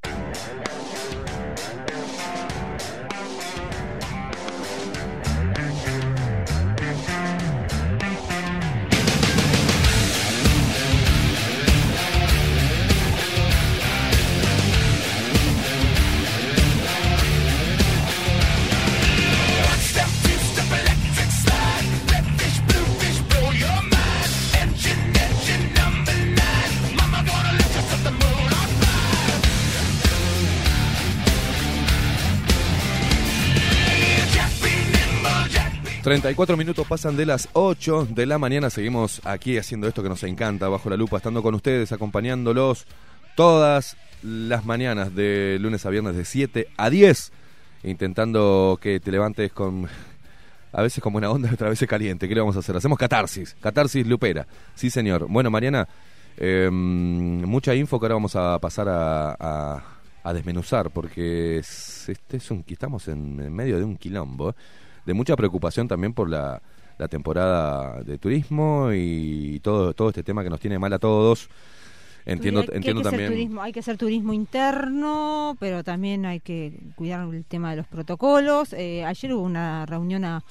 34 36.09 36.57
minutos 36.57 36.87
pasan 36.87 37.15
de 37.15 37.23
las 37.27 37.49
8 37.53 38.07
de 38.09 38.25
la 38.25 38.39
mañana. 38.39 38.71
Seguimos 38.71 39.21
aquí 39.25 39.59
haciendo 39.59 39.87
esto 39.87 40.01
que 40.01 40.09
nos 40.09 40.23
encanta, 40.23 40.67
bajo 40.67 40.89
la 40.89 40.97
lupa, 40.97 41.17
estando 41.17 41.43
con 41.43 41.53
ustedes, 41.53 41.91
acompañándolos 41.91 42.87
todas 43.35 43.95
las 44.23 44.65
mañanas 44.65 45.13
de 45.13 45.57
lunes 45.61 45.85
a 45.85 45.91
viernes 45.91 46.15
de 46.15 46.25
7 46.25 46.67
a 46.77 46.89
10, 46.89 47.31
intentando 47.83 48.79
que 48.81 48.99
te 48.99 49.11
levantes 49.11 49.51
con 49.51 49.87
a 50.71 50.81
veces 50.81 50.99
con 51.03 51.13
buena 51.13 51.29
onda, 51.29 51.51
otras 51.53 51.69
veces 51.69 51.87
caliente. 51.87 52.27
¿Qué 52.27 52.33
le 52.33 52.41
vamos 52.41 52.55
a 52.55 52.59
hacer? 52.59 52.75
Hacemos 52.75 52.97
catarsis, 52.97 53.55
catarsis 53.61 54.07
lupera. 54.07 54.47
Sí, 54.73 54.89
señor. 54.89 55.27
Bueno, 55.29 55.51
Mariana, 55.51 55.87
eh, 56.37 56.71
mucha 56.71 57.75
info 57.75 57.99
que 57.99 58.05
ahora 58.07 58.15
vamos 58.15 58.35
a 58.35 58.57
pasar 58.57 58.89
a, 58.89 59.33
a- 60.23 60.33
desmenuzar, 60.33 60.89
porque 60.89 61.59
es- 61.59 62.09
este 62.09 62.37
es 62.37 62.49
un, 62.49 62.65
estamos 62.67 63.07
en, 63.09 63.53
medio 63.53 63.77
de 63.77 63.83
un 63.83 63.95
quilombo. 63.95 64.55
De 65.09 65.15
mucha 65.15 65.35
preocupación 65.35 65.87
también 65.87 66.13
por 66.13 66.29
la, 66.29 66.61
la 66.99 67.07
temporada 67.07 68.03
de 68.03 68.19
turismo 68.19 68.91
y 68.93 69.59
todo, 69.61 69.95
todo 69.95 70.09
este 70.09 70.21
tema 70.21 70.43
que 70.43 70.51
nos 70.51 70.59
tiene 70.59 70.77
mal 70.77 70.93
a 70.93 70.99
todos. 70.99 71.49
Entiendo, 72.27 72.61
Hay 72.61 72.67
entiendo 72.73 72.99
hay 72.99 73.03
que 73.03 73.07
hacer 73.07 73.09
también. 73.09 73.31
turismo, 73.31 73.61
hay 73.63 73.71
que 73.71 73.79
hacer 73.79 73.97
turismo 73.97 74.33
interno, 74.33 75.57
pero 75.59 75.83
también 75.83 76.27
hay 76.27 76.41
que 76.41 76.79
cuidar 76.95 77.27
el 77.33 77.43
tema 77.43 77.71
de 77.71 77.77
los 77.77 77.87
protocolos. 77.87 78.73
Eh, 78.73 79.03
ayer 79.03 79.33
hubo 79.33 79.41
una 79.41 79.87
reunión 79.87 80.25
a, 80.25 80.43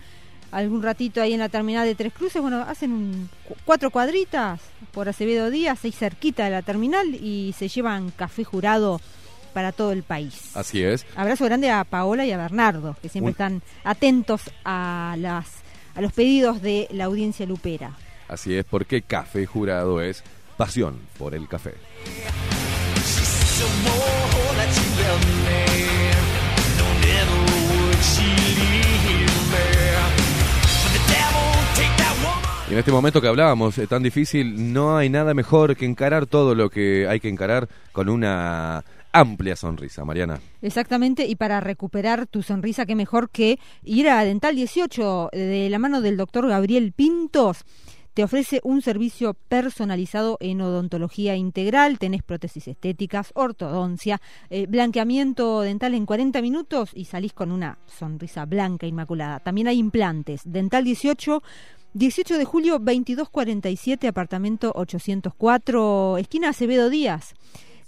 algún 0.53 0.85
ratito 0.85 1.21
ahí 1.21 1.33
en 1.33 1.41
la 1.41 1.49
terminal 1.49 1.85
de 1.85 1.97
Tres 1.97 2.13
Cruces. 2.13 2.41
Bueno, 2.41 2.61
hacen 2.63 2.93
un, 2.93 3.29
cu- 3.49 3.57
cuatro 3.65 3.91
cuadritas 3.91 4.61
por 4.93 5.09
Acevedo 5.09 5.51
Díaz, 5.51 5.85
ahí 5.85 5.91
cerquita 5.91 6.45
de 6.45 6.51
la 6.51 6.63
terminal, 6.63 7.13
y 7.13 7.53
se 7.59 7.67
llevan 7.67 8.11
Café 8.13 8.45
Jurado 8.45 9.01
para 9.57 9.73
todo 9.73 9.91
el 9.93 10.03
país. 10.03 10.51
Así 10.55 10.83
es. 10.83 11.07
Abrazo 11.17 11.47
grande 11.47 11.71
a 11.71 11.83
Paola 11.85 12.27
y 12.27 12.31
a 12.31 12.37
Bernardo, 12.37 12.95
que 13.01 13.09
siempre 13.09 13.29
Un- 13.31 13.33
están 13.33 13.63
atentos 13.85 14.43
a 14.67 15.17
las 15.19 15.47
a 15.95 16.03
los 16.03 16.13
pedidos 16.13 16.61
de 16.61 16.87
la 16.91 17.05
audiencia 17.07 17.47
lupera. 17.47 17.93
Así 18.29 18.55
es, 18.55 18.67
porque 18.67 19.01
café 19.01 19.47
jurado 19.47 20.03
es 20.03 20.23
pasión 20.59 20.99
por 21.17 21.35
el 21.35 21.49
café. 21.49 21.73
Y 32.69 32.73
en 32.73 32.79
este 32.81 32.91
momento 32.91 33.21
que 33.21 33.29
hablábamos, 33.29 33.79
eh, 33.79 33.87
tan 33.87 34.03
difícil, 34.03 34.73
no 34.73 34.97
hay 34.97 35.09
nada 35.09 35.35
mejor 35.35 35.77
que 35.77 35.85
encarar 35.87 36.27
todo 36.27 36.57
lo 36.57 36.69
que 36.69 37.07
hay 37.09 37.21
que 37.21 37.29
encarar 37.29 37.69
con 37.93 38.09
una 38.09 38.85
amplia 39.21 39.57
sonrisa, 39.57 40.05
Mariana. 40.05 40.41
Exactamente, 40.63 41.27
y 41.27 41.37
para 41.37 41.61
recuperar 41.61 42.27
tu 42.27 42.43
sonrisa, 42.43 42.87
qué 42.87 42.95
mejor 42.95 43.31
que 43.31 43.59
ir 43.83 44.09
a 44.09 44.25
Dental 44.25 44.55
18 44.55 45.31
de 45.33 45.69
la 45.71 45.79
mano 45.79 46.01
del 46.01 46.17
doctor 46.17 46.49
Gabriel 46.49 46.93
Pintos. 46.93 47.65
Te 48.17 48.25
ofrece 48.25 48.61
un 48.65 48.81
servicio 48.81 49.35
personalizado 49.35 50.39
en 50.41 50.63
odontología 50.63 51.37
integral, 51.37 51.99
tenés 51.99 52.23
prótesis 52.23 52.67
estéticas, 52.67 53.31
ortodoncia, 53.35 54.23
eh, 54.49 54.65
blanqueamiento 54.67 55.61
dental 55.61 55.93
en 55.93 56.07
40 56.07 56.41
minutos 56.41 56.93
y 56.95 57.05
salís 57.05 57.35
con 57.35 57.53
una 57.53 57.79
sonrisa 57.85 58.47
blanca 58.47 58.87
inmaculada. 58.87 59.41
También 59.41 59.69
hay 59.69 59.79
implantes. 59.79 60.41
Dental 60.47 60.83
18 60.85 61.43
18 61.93 62.37
de 62.37 62.45
julio 62.45 62.73
2247, 62.79 64.09
apartamento 64.09 64.73
804, 64.75 66.19
esquina 66.19 66.51
Acevedo 66.51 66.91
Díaz. 66.91 67.35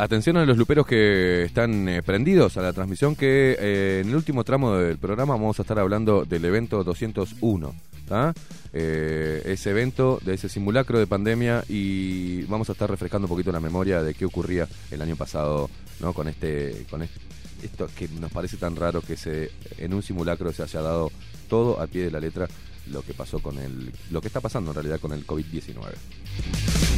Atención 0.00 0.38
a 0.38 0.46
los 0.46 0.56
luperos 0.56 0.86
que 0.86 1.42
están 1.44 1.86
eh, 1.86 2.02
prendidos 2.02 2.56
a 2.56 2.62
la 2.62 2.72
transmisión 2.72 3.14
que 3.14 3.54
eh, 3.60 4.00
en 4.02 4.08
el 4.08 4.16
último 4.16 4.44
tramo 4.44 4.72
del 4.72 4.96
programa 4.96 5.34
vamos 5.34 5.58
a 5.58 5.62
estar 5.62 5.78
hablando 5.78 6.24
del 6.24 6.42
evento 6.46 6.82
201. 6.82 7.74
¿tá? 8.08 8.32
Eh, 8.72 9.42
ese 9.44 9.68
evento, 9.70 10.18
de 10.24 10.32
ese 10.34 10.48
simulacro 10.48 10.98
de 10.98 11.06
pandemia 11.06 11.64
y 11.68 12.44
vamos 12.44 12.70
a 12.70 12.72
estar 12.72 12.88
refrescando 12.88 13.26
un 13.26 13.28
poquito 13.28 13.52
la 13.52 13.60
memoria 13.60 14.02
de 14.02 14.14
qué 14.14 14.24
ocurría 14.24 14.66
el 14.90 15.02
año 15.02 15.16
pasado 15.16 15.68
¿no? 16.00 16.14
con 16.14 16.28
este 16.28 16.86
con 16.88 17.02
est- 17.02 17.12
esto 17.62 17.86
que 17.94 18.08
nos 18.08 18.32
parece 18.32 18.56
tan 18.56 18.76
raro 18.76 19.02
que 19.02 19.18
se 19.18 19.50
en 19.76 19.92
un 19.92 20.02
simulacro 20.02 20.50
se 20.50 20.62
haya 20.62 20.80
dado 20.80 21.12
todo 21.50 21.78
a 21.78 21.86
pie 21.86 22.04
de 22.04 22.10
la 22.10 22.20
letra 22.20 22.48
lo 22.90 23.02
que 23.02 23.12
pasó 23.12 23.40
con 23.40 23.58
el 23.58 23.92
lo 24.10 24.22
que 24.22 24.28
está 24.28 24.40
pasando 24.40 24.70
en 24.70 24.76
realidad 24.76 24.98
con 24.98 25.12
el 25.12 25.26
COVID-19. 25.26 26.89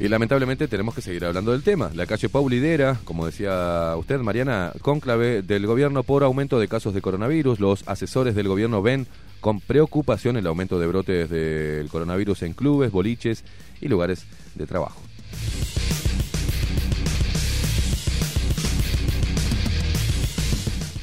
Y 0.00 0.06
lamentablemente 0.06 0.68
tenemos 0.68 0.94
que 0.94 1.02
seguir 1.02 1.24
hablando 1.24 1.50
del 1.50 1.64
tema. 1.64 1.90
La 1.92 2.06
calle 2.06 2.28
Pau 2.28 2.48
lidera, 2.48 3.00
como 3.02 3.26
decía 3.26 3.94
usted, 3.96 4.20
Mariana, 4.20 4.72
cónclave 4.80 5.42
del 5.42 5.66
gobierno 5.66 6.04
por 6.04 6.22
aumento 6.22 6.60
de 6.60 6.68
casos 6.68 6.94
de 6.94 7.02
coronavirus. 7.02 7.58
Los 7.58 7.82
asesores 7.88 8.36
del 8.36 8.46
gobierno 8.46 8.80
ven 8.80 9.08
con 9.40 9.60
preocupación 9.60 10.36
el 10.36 10.46
aumento 10.46 10.78
de 10.78 10.86
brotes 10.86 11.28
del 11.28 11.88
coronavirus 11.88 12.44
en 12.44 12.52
clubes, 12.52 12.92
boliches 12.92 13.42
y 13.80 13.88
lugares 13.88 14.24
de 14.54 14.66
trabajo. 14.68 15.00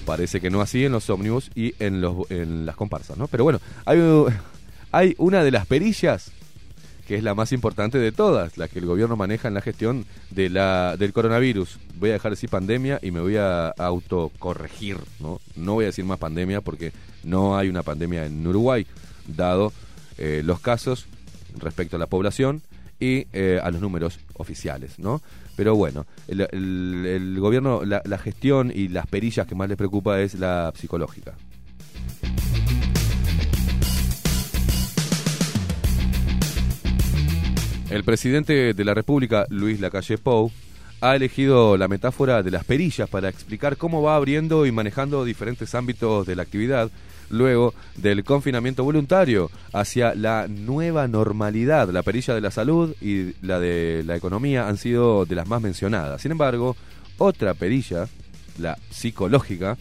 Parece 0.06 0.40
que 0.40 0.50
no 0.50 0.62
así 0.62 0.86
en 0.86 0.94
los 0.94 1.10
ómnibus 1.10 1.52
y 1.54 1.74
en, 1.80 2.00
los, 2.00 2.32
en 2.32 2.66
las 2.66 2.78
comparsas, 2.78 3.18
¿no? 3.18 3.28
Pero 3.28 3.44
bueno, 3.44 3.60
hay, 3.84 4.00
hay 4.94 5.16
una 5.18 5.44
de 5.44 5.52
las 5.52 5.66
perillas 5.66 6.32
que 7.08 7.16
es 7.16 7.24
la 7.24 7.36
más 7.36 7.52
importante 7.52 7.98
de 7.98 8.12
todas, 8.12 8.58
la 8.58 8.68
que 8.68 8.80
el 8.80 8.86
gobierno 8.86 9.16
maneja 9.16 9.48
en 9.48 9.54
la 9.54 9.62
gestión 9.62 10.06
de 10.32 10.50
la, 10.50 10.98
del 10.98 11.14
coronavirus. 11.14 11.78
Voy 12.00 12.10
a 12.10 12.14
dejar 12.14 12.32
de 12.32 12.36
decir 12.36 12.50
pandemia 12.50 13.00
y 13.02 13.12
me 13.12 13.20
voy 13.20 13.38
a 13.38 13.70
autocorregir, 13.70 14.98
¿no? 15.20 15.40
No 15.56 15.74
voy 15.74 15.86
a 15.86 15.88
decir 15.88 16.06
más 16.06 16.20
pandemia 16.20 16.62
porque 16.62 16.92
no 17.24 17.58
hay 17.58 17.70
una 17.70 17.84
pandemia 17.84 18.26
en 18.26 18.46
Uruguay, 18.46 18.88
dado 19.28 19.72
eh, 20.18 20.42
los 20.44 20.60
casos 20.60 21.06
respecto 21.58 21.96
a 21.96 22.00
la 22.00 22.08
población 22.08 22.62
y 23.00 23.28
eh, 23.34 23.60
a 23.62 23.70
los 23.72 23.82
números 23.82 24.20
oficiales, 24.36 24.98
¿no? 24.98 25.22
Pero 25.56 25.76
bueno, 25.76 26.06
el, 26.28 27.38
gobierno, 27.40 27.86
la, 27.86 28.02
la 28.04 28.18
gestión 28.18 28.72
y 28.74 28.90
las 28.90 29.08
perillas 29.08 29.48
que 29.48 29.56
más 29.56 29.70
les 29.70 29.78
preocupa 29.78 30.20
es 30.22 30.36
la 30.36 30.74
psicológica. 30.76 31.34
El 37.90 38.04
presidente 38.04 38.74
de 38.74 38.86
la 38.86 38.96
República, 38.96 39.46
Luis 39.50 39.80
Lacalle 39.80 40.18
Pou, 40.18 40.52
ha 41.02 41.16
elegido 41.16 41.78
la 41.78 41.88
metáfora 41.88 42.42
de 42.42 42.50
las 42.50 42.64
perillas 42.64 43.08
para 43.08 43.30
explicar 43.30 43.78
cómo 43.78 44.02
va 44.02 44.16
abriendo 44.16 44.66
y 44.66 44.72
manejando 44.72 45.24
diferentes 45.24 45.76
ámbitos 45.76 46.26
de 46.26 46.36
la 46.36 46.42
actividad 46.42 46.90
luego 47.30 47.74
del 47.96 48.24
confinamiento 48.24 48.84
voluntario 48.84 49.52
hacia 49.72 50.16
la 50.16 50.48
nueva 50.48 51.08
normalidad. 51.08 51.90
La 51.90 52.02
perilla 52.02 52.34
de 52.34 52.42
la 52.42 52.52
salud 52.52 52.96
y 53.02 53.34
la 53.46 53.60
de 53.60 54.04
la 54.04 54.16
economía 54.16 54.68
han 54.68 54.78
sido 54.78 55.26
de 55.26 55.36
las 55.36 55.48
más 55.48 55.62
mencionadas. 55.62 56.22
Sin 56.22 56.32
embargo, 56.32 56.76
otra 57.20 57.54
perilla, 57.54 58.08
la 58.58 58.78
psicológica, 58.90 59.78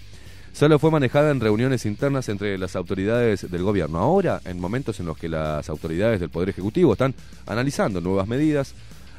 solo 0.55 0.79
fue 0.79 0.91
manejada 0.91 1.31
en 1.31 1.41
reuniones 1.41 1.85
internas 1.85 2.31
entre 2.31 2.57
las 2.57 2.77
autoridades 2.77 3.51
del 3.51 3.63
gobierno. 3.63 3.99
Ahora, 3.99 4.41
en 4.47 4.59
momentos 4.59 5.01
en 5.01 5.07
los 5.07 5.19
que 5.19 5.29
las 5.29 5.69
autoridades 5.69 6.21
del 6.21 6.31
Poder 6.31 6.49
Ejecutivo 6.49 6.93
están 6.93 7.15
analizando 7.47 8.01
nuevas 8.01 8.29
medidas, 8.29 8.75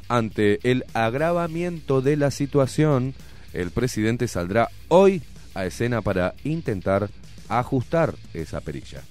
ante 0.08 0.58
el 0.68 0.84
agravamiento 0.94 2.00
de 2.00 2.16
la 2.16 2.30
situación, 2.30 3.14
el 3.52 3.70
presidente 3.70 4.26
saldrá 4.26 4.70
hoy 4.88 5.22
a 5.54 5.66
escena 5.66 6.00
para 6.00 6.34
intentar 6.42 7.08
ajustar 7.48 8.14
esa 8.34 8.60
perilla. 8.60 9.02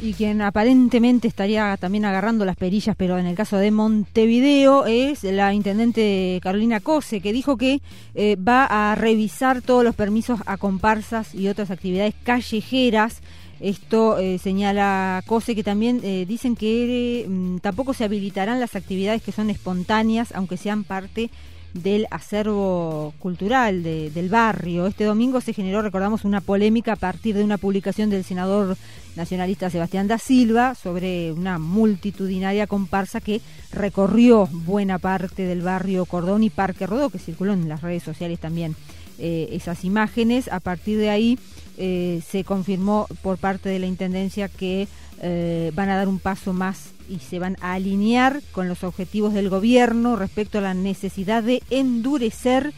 Y 0.00 0.14
quien 0.14 0.42
aparentemente 0.42 1.26
estaría 1.26 1.76
también 1.76 2.04
agarrando 2.04 2.44
las 2.44 2.56
perillas, 2.56 2.94
pero 2.96 3.18
en 3.18 3.26
el 3.26 3.34
caso 3.34 3.56
de 3.56 3.72
Montevideo, 3.72 4.86
es 4.86 5.24
la 5.24 5.52
intendente 5.52 6.38
Carolina 6.40 6.78
Cose, 6.78 7.20
que 7.20 7.32
dijo 7.32 7.56
que 7.56 7.80
eh, 8.14 8.36
va 8.36 8.64
a 8.64 8.94
revisar 8.94 9.60
todos 9.60 9.82
los 9.82 9.96
permisos 9.96 10.38
a 10.46 10.56
comparsas 10.56 11.34
y 11.34 11.48
otras 11.48 11.72
actividades 11.72 12.14
callejeras. 12.22 13.22
Esto 13.58 14.18
eh, 14.18 14.38
señala 14.38 15.20
Cose, 15.26 15.56
que 15.56 15.64
también 15.64 16.00
eh, 16.04 16.26
dicen 16.28 16.54
que 16.54 17.26
mm, 17.28 17.56
tampoco 17.58 17.92
se 17.92 18.04
habilitarán 18.04 18.60
las 18.60 18.76
actividades 18.76 19.20
que 19.20 19.32
son 19.32 19.50
espontáneas, 19.50 20.30
aunque 20.32 20.56
sean 20.56 20.84
parte 20.84 21.28
del 21.74 22.06
acervo 22.10 23.12
cultural 23.18 23.82
de- 23.82 24.10
del 24.10 24.28
barrio. 24.28 24.86
Este 24.86 25.04
domingo 25.04 25.40
se 25.40 25.52
generó, 25.52 25.82
recordamos, 25.82 26.24
una 26.24 26.40
polémica 26.40 26.92
a 26.94 26.96
partir 26.96 27.36
de 27.36 27.44
una 27.44 27.58
publicación 27.58 28.10
del 28.10 28.24
senador 28.24 28.76
nacionalista 29.16 29.68
Sebastián 29.70 30.08
da 30.08 30.18
Silva 30.18 30.74
sobre 30.74 31.32
una 31.32 31.58
multitudinaria 31.58 32.66
comparsa 32.66 33.20
que 33.20 33.40
recorrió 33.72 34.48
buena 34.50 34.98
parte 34.98 35.42
del 35.42 35.62
barrio 35.62 36.04
Cordón 36.06 36.42
y 36.42 36.50
Parque 36.50 36.86
Rodó, 36.86 37.10
que 37.10 37.18
circuló 37.18 37.52
en 37.52 37.68
las 37.68 37.82
redes 37.82 38.02
sociales 38.02 38.38
también 38.38 38.74
eh, 39.18 39.48
esas 39.52 39.84
imágenes. 39.84 40.48
A 40.48 40.60
partir 40.60 40.98
de 40.98 41.10
ahí 41.10 41.38
eh, 41.76 42.22
se 42.28 42.44
confirmó 42.44 43.06
por 43.22 43.38
parte 43.38 43.68
de 43.68 43.78
la 43.78 43.86
Intendencia 43.86 44.48
que 44.48 44.88
eh, 45.22 45.72
van 45.74 45.88
a 45.88 45.96
dar 45.96 46.08
un 46.08 46.18
paso 46.18 46.52
más 46.52 46.90
y 47.08 47.18
se 47.18 47.38
van 47.38 47.56
a 47.60 47.74
alinear 47.74 48.42
con 48.52 48.68
los 48.68 48.84
objetivos 48.84 49.34
del 49.34 49.48
gobierno 49.48 50.16
respecto 50.16 50.58
a 50.58 50.62
la 50.62 50.74
necesidad 50.74 51.42
de 51.42 51.62
endurecer 51.70 52.72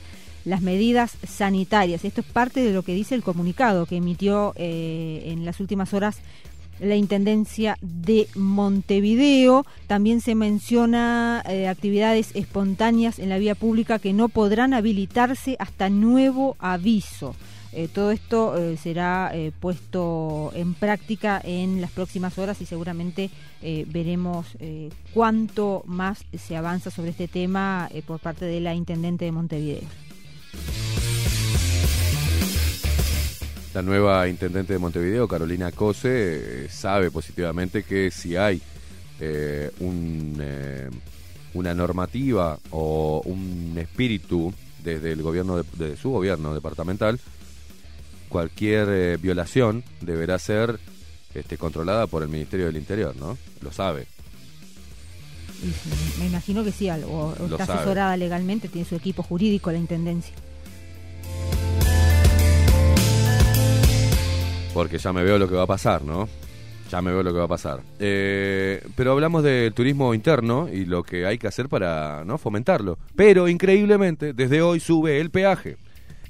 las 0.45 0.63
medidas 0.63 1.13
sanitarias. 1.27 2.05
Esto 2.05 2.23
es 2.23 2.27
parte 2.27 2.61
de 2.61 2.73
lo 2.73 2.83
que 2.83 2.95
dice 2.95 3.15
el 3.15 3.23
comunicado 3.23 3.87
que 3.87 3.97
emitió 3.97 4.55
eh, 4.57 5.25
en 5.27 5.45
las 5.45 5.61
últimas 5.61 5.93
horas 5.93 6.19
la 6.81 6.97
Intendencia 6.97 7.77
de 7.83 8.27
Montevideo. 8.35 9.67
También 9.87 10.21
se 10.21 10.35
menciona 10.35 11.43
eh, 11.49 11.69
actividades 11.69 12.31
espontáneas 12.35 13.19
en 13.19 13.29
la 13.29 13.39
vía 13.39 13.55
pública 13.55 13.99
que 13.99 14.13
no 14.13 14.29
podrán 14.29 14.75
habilitarse 14.75 15.57
hasta 15.59 15.91
nuevo 15.91 16.57
aviso. 16.59 17.35
Eh, 17.73 17.89
todo 17.93 18.11
esto 18.11 18.57
eh, 18.59 18.77
será 18.77 19.31
eh, 19.33 19.53
puesto 19.59 20.51
en 20.55 20.75
práctica 20.75 21.41
en 21.43 21.81
las 21.81 21.93
próximas 21.93 22.37
horas 22.37 22.61
y 22.61 22.67
seguramente 22.67 23.31
veremos 23.63 24.57
cuánto 25.13 25.83
más 25.85 26.25
se 26.33 26.57
avanza 26.57 26.91
sobre 26.91 27.11
este 27.11 27.29
tema 27.29 27.91
por 28.07 28.19
parte 28.19 28.47
de 28.47 28.59
la 28.59 28.73
Intendente 28.73 29.27
de 29.27 29.33
Montevideo. 29.33 29.83
La 33.75 33.83
nueva 33.83 34.27
intendente 34.29 34.73
de 34.73 34.79
Montevideo, 34.79 35.29
Carolina 35.29 35.73
Cose, 35.73 36.71
sabe 36.71 37.11
positivamente 37.11 37.83
que 37.83 38.11
si 38.11 38.35
hay 38.37 38.63
un, 39.81 40.43
una 41.53 41.75
normativa 41.75 42.59
o 42.71 43.21
un 43.27 43.77
espíritu 43.77 44.55
desde 44.83 45.13
el 45.13 45.21
gobierno 45.21 45.63
de 45.63 45.99
su 45.99 46.09
gobierno 46.09 46.55
departamental, 46.55 47.21
cualquier 48.31 48.89
eh, 48.89 49.17
violación 49.19 49.85
deberá 50.01 50.39
ser 50.39 50.81
este, 51.35 51.59
controlada 51.59 52.07
por 52.07 52.23
el 52.23 52.31
Ministerio 52.31 52.67
del 52.67 52.79
Interior, 52.79 53.15
¿no? 53.17 53.37
Lo 53.61 53.71
sabe. 53.73 54.07
Me 56.19 56.27
imagino 56.27 56.65
que 56.65 56.73
sí, 56.73 56.89
o, 56.89 56.95
o 56.95 57.45
está 57.45 57.67
sabe. 57.67 57.81
asesorada 57.81 58.17
legalmente, 58.17 58.69
tiene 58.69 58.89
su 58.89 58.95
equipo 58.97 59.23
jurídico 59.23 59.71
la 59.71 59.77
Intendencia. 59.77 60.35
Porque 64.73 64.99
ya 64.99 65.13
me 65.13 65.23
veo 65.23 65.37
lo 65.39 65.49
que 65.49 65.57
va 65.57 65.65
a 65.65 65.67
pasar, 65.67 66.03
¿no? 66.03 66.29
Ya 66.91 67.03
me 67.03 67.13
veo 67.13 67.23
lo 67.23 67.33
que 67.33 67.39
va 67.39 67.45
a 67.45 67.49
pasar. 67.49 67.81
Eh, 67.99 68.83
pero 68.97 69.13
hablamos 69.13 69.43
del 69.43 69.73
turismo 69.75 70.15
interno 70.15 70.69
y 70.73 70.85
lo 70.87 71.03
que 71.03 71.27
hay 71.27 71.39
que 71.39 71.47
hacer 71.49 71.69
para 71.69 72.25
¿no? 72.25 72.39
fomentarlo. 72.39 72.99
Pero 73.15 73.49
increíblemente, 73.49 74.33
desde 74.33 74.63
hoy 74.63 74.81
sube 74.81 75.21
el 75.21 75.31
peaje. 75.31 75.77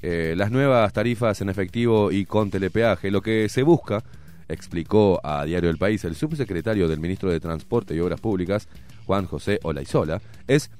Eh, 0.01 0.33
las 0.35 0.51
nuevas 0.51 0.91
tarifas 0.93 1.41
en 1.41 1.49
efectivo 1.49 2.11
y 2.11 2.25
con 2.25 2.49
telepeaje. 2.49 3.11
Lo 3.11 3.21
que 3.21 3.49
se 3.49 3.63
busca, 3.63 4.03
explicó 4.47 5.19
a 5.23 5.45
Diario 5.45 5.69
El 5.69 5.77
País 5.77 6.03
el 6.05 6.15
subsecretario 6.15 6.87
del 6.87 6.99
ministro 6.99 7.31
de 7.31 7.39
Transporte 7.39 7.95
y 7.95 7.99
Obras 7.99 8.19
Públicas, 8.19 8.67
Juan 9.05 9.25
José 9.25 9.59
Olaizola, 9.63 10.21
es 10.47 10.71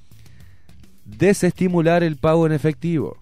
desestimular 1.06 2.04
el 2.04 2.18
pago 2.18 2.46
en 2.46 2.54
efectivo. 2.54 3.18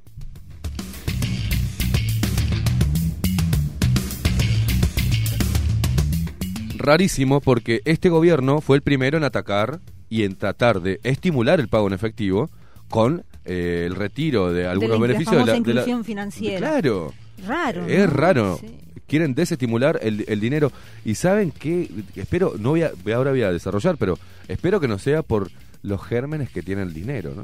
rarísimo 6.79 7.41
porque 7.41 7.81
este 7.85 8.09
gobierno 8.09 8.61
fue 8.61 8.77
el 8.77 8.81
primero 8.81 9.17
en 9.17 9.23
atacar 9.23 9.79
y 10.09 10.23
en 10.23 10.35
tratar 10.35 10.81
de 10.81 10.99
estimular 11.03 11.59
el 11.59 11.67
pago 11.67 11.85
en 11.87 11.93
efectivo 11.93 12.49
con 12.89 13.25
eh, 13.49 13.83
el 13.85 13.95
retiro 13.95 14.51
de 14.53 14.67
algunos 14.67 14.99
la 14.99 15.07
beneficios 15.07 15.31
de 15.31 15.37
la, 15.39 15.45
famosa 15.45 15.63
de 15.67 15.73
la- 15.73 15.81
inclusión 15.81 16.05
financiera. 16.05 16.57
Claro. 16.59 17.13
Raro. 17.47 17.85
Es 17.87 18.07
¿no? 18.07 18.13
raro. 18.13 18.57
Sí. 18.61 18.67
Quieren 19.07 19.33
desestimular 19.33 19.99
el, 20.03 20.23
el 20.27 20.39
dinero. 20.39 20.71
Y 21.03 21.15
saben 21.15 21.51
que, 21.51 21.89
espero, 22.15 22.53
no 22.59 22.69
voy 22.71 22.83
a, 22.83 22.91
ahora 23.15 23.31
voy 23.31 23.41
a 23.41 23.51
desarrollar, 23.51 23.97
pero 23.97 24.19
espero 24.47 24.79
que 24.79 24.87
no 24.87 24.99
sea 24.99 25.23
por 25.23 25.49
los 25.81 26.03
gérmenes 26.05 26.49
que 26.51 26.61
tiene 26.61 26.83
el 26.83 26.93
dinero, 26.93 27.33
¿no? 27.35 27.43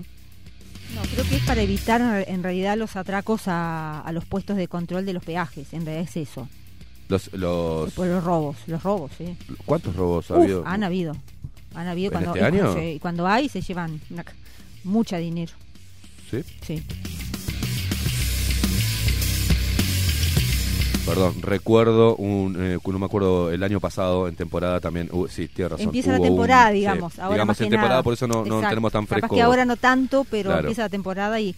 No, 0.94 1.02
creo 1.11 1.23
que 1.27 1.38
es 1.38 1.44
para 1.44 1.61
evitar 1.64 2.26
en 2.27 2.44
realidad 2.44 2.77
los 2.77 2.95
atracos 2.95 3.48
a, 3.48 4.02
a 4.02 4.11
los 4.11 4.26
puestos 4.26 4.56
de 4.57 4.68
control 4.68 5.06
de 5.07 5.14
los 5.14 5.23
peajes. 5.23 5.73
En 5.73 5.86
realidad 5.86 6.07
es 6.07 6.18
eso. 6.18 6.48
Los, 7.10 7.34
los, 7.34 7.91
Por 7.94 8.07
los 8.07 8.23
robos, 8.23 8.57
los 8.68 8.84
robos, 8.84 9.11
sí. 9.18 9.36
¿Cuántos 9.65 9.95
robos 9.95 10.30
ha 10.30 10.36
Uf, 10.36 10.44
habido? 10.44 10.64
han 10.68 10.84
habido. 10.84 11.15
Han 11.73 11.88
habido 11.88 12.07
¿En 12.07 12.11
cuando, 12.23 12.36
este 12.36 12.45
año? 12.45 12.99
cuando 13.02 13.27
hay 13.27 13.49
se 13.49 13.61
llevan 13.61 13.99
mucha 14.84 15.18
dinero. 15.18 15.53
¿Sí? 16.44 16.78
Sí. 16.78 16.84
Perdón, 21.06 21.36
recuerdo 21.44 22.16
un, 22.16 22.56
eh, 22.60 22.80
no 22.84 22.98
me 22.99 23.06
acuerdo 23.06 23.52
el 23.52 23.62
año 23.62 23.80
pasado 23.80 24.28
en 24.28 24.36
temporada 24.36 24.80
también, 24.80 25.07
uh, 25.12 25.28
sí, 25.28 25.48
tiene 25.48 25.70
razón. 25.70 25.86
Empieza 25.86 26.12
la 26.12 26.18
hubo 26.18 26.24
un- 26.24 26.30
temporada, 26.30 26.70
sí, 26.72 26.76
digamos. 26.78 27.20
ahora 27.20 27.34
digamos 27.36 27.48
más 27.49 27.62
en 27.62 27.66
que 27.66 27.70
temporada, 27.70 27.90
nada. 27.94 28.03
por 28.03 28.14
eso 28.16 28.28
no, 28.28 28.44
no 28.44 28.68
tenemos 28.68 28.91
tan 28.91 29.06
fresco. 29.06 29.28
Capaz 29.28 29.36
que 29.36 29.41
ahora 29.44 29.66
no 29.66 29.78
tanto, 29.78 30.26
pero 30.32 30.49
Claro. 30.49 30.62
empieza 30.62 30.82
la 30.82 30.90
temporada 30.90 31.40
y 31.40 31.53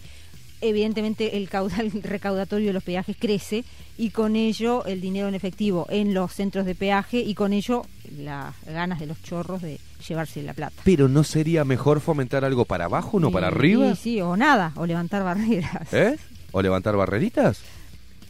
evidentemente 0.60 1.36
el 1.36 1.48
caudal 1.48 1.90
recaudatorio 2.02 2.68
de 2.68 2.72
los 2.72 2.82
peajes 2.82 3.16
crece 3.18 3.64
y 3.96 4.10
con 4.10 4.36
ello 4.36 4.84
el 4.84 5.00
dinero 5.00 5.28
en 5.28 5.34
efectivo 5.34 5.86
en 5.90 6.14
los 6.14 6.32
centros 6.32 6.66
de 6.66 6.74
peaje 6.74 7.18
y 7.18 7.34
con 7.34 7.52
ello 7.52 7.84
las 8.16 8.54
ganas 8.66 9.00
de 9.00 9.06
los 9.06 9.22
chorros 9.22 9.62
de 9.62 9.80
llevarse 10.06 10.42
la 10.42 10.54
plata. 10.54 10.80
Pero 10.84 11.08
¿no 11.08 11.24
sería 11.24 11.64
mejor 11.64 12.00
fomentar 12.00 12.44
algo 12.44 12.64
para 12.64 12.86
abajo, 12.86 13.20
no 13.20 13.30
para 13.30 13.48
arriba? 13.48 13.88
y 13.88 13.96
sí, 13.96 14.20
o 14.20 14.36
nada, 14.36 14.72
o 14.76 14.86
levantar 14.86 15.24
barreras. 15.24 15.92
¿Eh? 15.92 16.16
¿O 16.52 16.62
levantar 16.62 16.96
barreritas? 16.96 17.60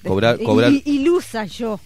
Cobrar, 0.06 0.38
cobrar 0.42 0.72
Ilusa 0.84 1.44
yo. 1.46 1.80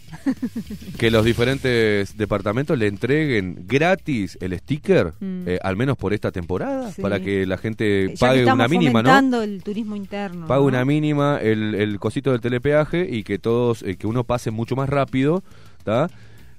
que 0.99 1.11
los 1.11 1.25
diferentes 1.25 2.17
departamentos 2.17 2.79
le 2.79 2.87
entreguen 2.87 3.65
gratis 3.67 4.37
el 4.41 4.57
sticker, 4.59 5.15
Mm. 5.21 5.43
eh, 5.49 5.59
al 5.63 5.77
menos 5.77 5.97
por 5.97 6.13
esta 6.13 6.31
temporada, 6.31 6.93
Sí. 6.93 7.01
para 7.03 7.21
que 7.21 7.47
la 7.47 7.57
gente 7.59 8.15
pague 8.21 8.45
una 8.45 8.69
mínima, 8.69 9.03
¿no? 9.03 9.43
el 9.43 9.63
turismo 9.63 9.97
interno. 9.97 10.47
Pague 10.47 10.61
¿no? 10.61 10.67
una 10.67 10.85
mínima 10.85 11.39
el, 11.41 11.75
el 11.75 11.99
cosito 11.99 12.33
del 12.33 12.41
telepeaje 12.41 13.07
y 13.11 13.23
que 13.25 13.39
todos, 13.39 13.83
eh, 13.83 13.97
que 13.97 14.07
uno 14.07 14.25
pase 14.25 14.51
mucho 14.51 14.77
más 14.77 14.89
rápido, 14.89 15.43
¿está? 15.79 16.11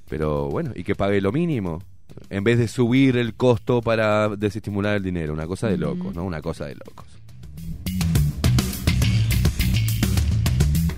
Pero 0.09 0.49
bueno, 0.49 0.71
y 0.75 0.83
que 0.83 0.95
pague 0.95 1.21
lo 1.21 1.31
mínimo. 1.31 1.81
En 2.29 2.43
vez 2.43 2.59
de 2.59 2.67
subir 2.67 3.17
el 3.17 3.33
costo 3.33 3.81
para 3.81 4.29
desestimular 4.29 4.97
el 4.97 5.03
dinero, 5.03 5.33
una 5.33 5.47
cosa 5.47 5.67
de 5.67 5.77
locos, 5.77 6.13
¿no? 6.13 6.23
Una 6.23 6.41
cosa 6.41 6.65
de 6.65 6.75
locos. 6.75 7.05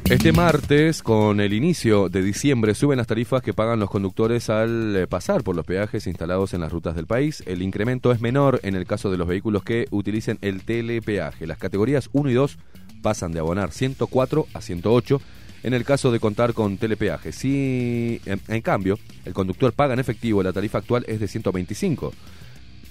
Este 0.10 0.32
martes, 0.32 1.02
con 1.02 1.40
el 1.40 1.52
inicio 1.52 2.10
de 2.10 2.22
diciembre, 2.22 2.76
suben 2.76 2.99
las 2.99 3.07
tarifas 3.07 3.41
que 3.41 3.56
pagan 3.56 3.80
los 3.80 3.90
conductores 3.90 4.52
al 4.52 4.95
eh, 4.95 5.07
pasar 5.07 5.44
por 5.44 5.56
los 5.56 5.65
peajes 5.65 6.06
instalados 6.06 6.53
en 6.53 6.61
las 6.61 6.72
rutas 6.72 6.95
del 6.95 7.07
país. 7.07 7.41
El 7.48 7.64
incremento 7.64 8.11
es 8.11 8.22
menor 8.22 8.60
en 8.61 8.76
el 8.76 8.86
caso 8.86 9.10
de 9.10 9.18
los 9.18 9.27
vehículos 9.27 9.64
que 9.64 9.88
utilicen 9.90 10.38
el 10.41 10.61
telepeaje. 10.61 11.48
Las 11.48 11.57
categorías 11.57 12.10
1 12.14 12.30
y 12.30 12.34
2 12.36 12.60
pasan 13.02 13.32
de 13.32 13.40
abonar 13.40 13.72
104 13.72 14.45
a 14.53 14.61
108 14.61 15.22
en 15.64 15.73
el 15.73 15.84
caso 15.84 16.11
de 16.11 16.19
contar 16.19 16.53
con 16.53 16.77
telepeaje. 16.77 17.32
Si, 17.32 18.22
en, 18.26 18.40
en 18.48 18.61
cambio, 18.61 18.99
el 19.26 19.34
conductor 19.34 19.73
paga 19.73 19.95
en 19.95 19.99
efectivo, 19.99 20.44
la 20.44 20.53
tarifa 20.53 20.77
actual 20.77 21.03
es 21.07 21.19
de 21.19 21.27
125. 21.27 22.14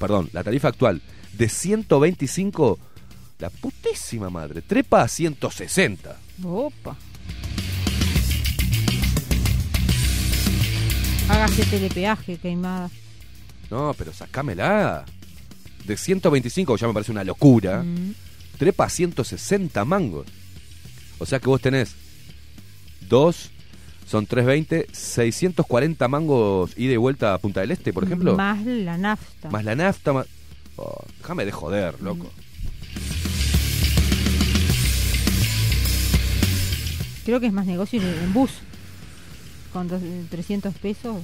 Perdón, 0.01 0.31
la 0.33 0.43
tarifa 0.43 0.67
actual 0.67 1.01
de 1.39 1.49
125, 1.49 2.77
la 3.39 3.51
putísima 3.51 4.31
madre, 4.31 4.63
trepa 4.63 5.03
a 5.03 5.09
160. 5.09 6.17
Opa. 6.45 6.97
Hágase 11.29 11.65
telepeaje, 11.65 12.37
queimada. 12.37 12.91
No, 13.71 13.95
pero 13.97 14.13
sacámela. 14.13 15.05
De 15.85 15.97
125 15.97 16.77
ya 16.77 16.87
me 16.87 16.95
parece 16.95 17.13
una 17.13 17.25
locura. 17.25 17.83
Mm. 17.83 18.15
Trepa 18.59 18.85
a 18.85 18.89
160 18.91 19.85
mangos. 19.85 20.27
O 21.19 21.27
sea 21.27 21.41
que 21.41 21.49
vos 21.49 21.61
tenés 21.61 21.95
dos, 23.09 23.51
son 24.07 24.27
320, 24.27 24.89
640 24.93 26.09
mangos 26.09 26.73
ida 26.77 26.93
y 26.93 26.97
vuelta 26.97 27.35
a 27.35 27.39
Punta 27.39 27.61
del 27.61 27.71
Este, 27.71 27.93
por 27.93 28.05
ejemplo. 28.05 28.37
Más 28.37 28.65
la 28.65 28.99
nafta. 28.99 29.51
Más 29.51 29.65
la 29.65 29.75
nafta, 29.75 30.13
más... 30.13 30.27
Oh, 30.77 31.05
déjame 31.19 31.45
de 31.45 31.53
joder, 31.53 32.01
loco. 32.03 32.31
Creo 37.25 37.41
que 37.41 37.47
es 37.47 37.53
más 37.53 37.67
negocio 37.67 38.01
en- 38.01 38.33
bus. 38.33 38.51
Con 39.73 39.89
dos- 39.89 40.03
300 40.31 40.75
pesos 40.75 41.17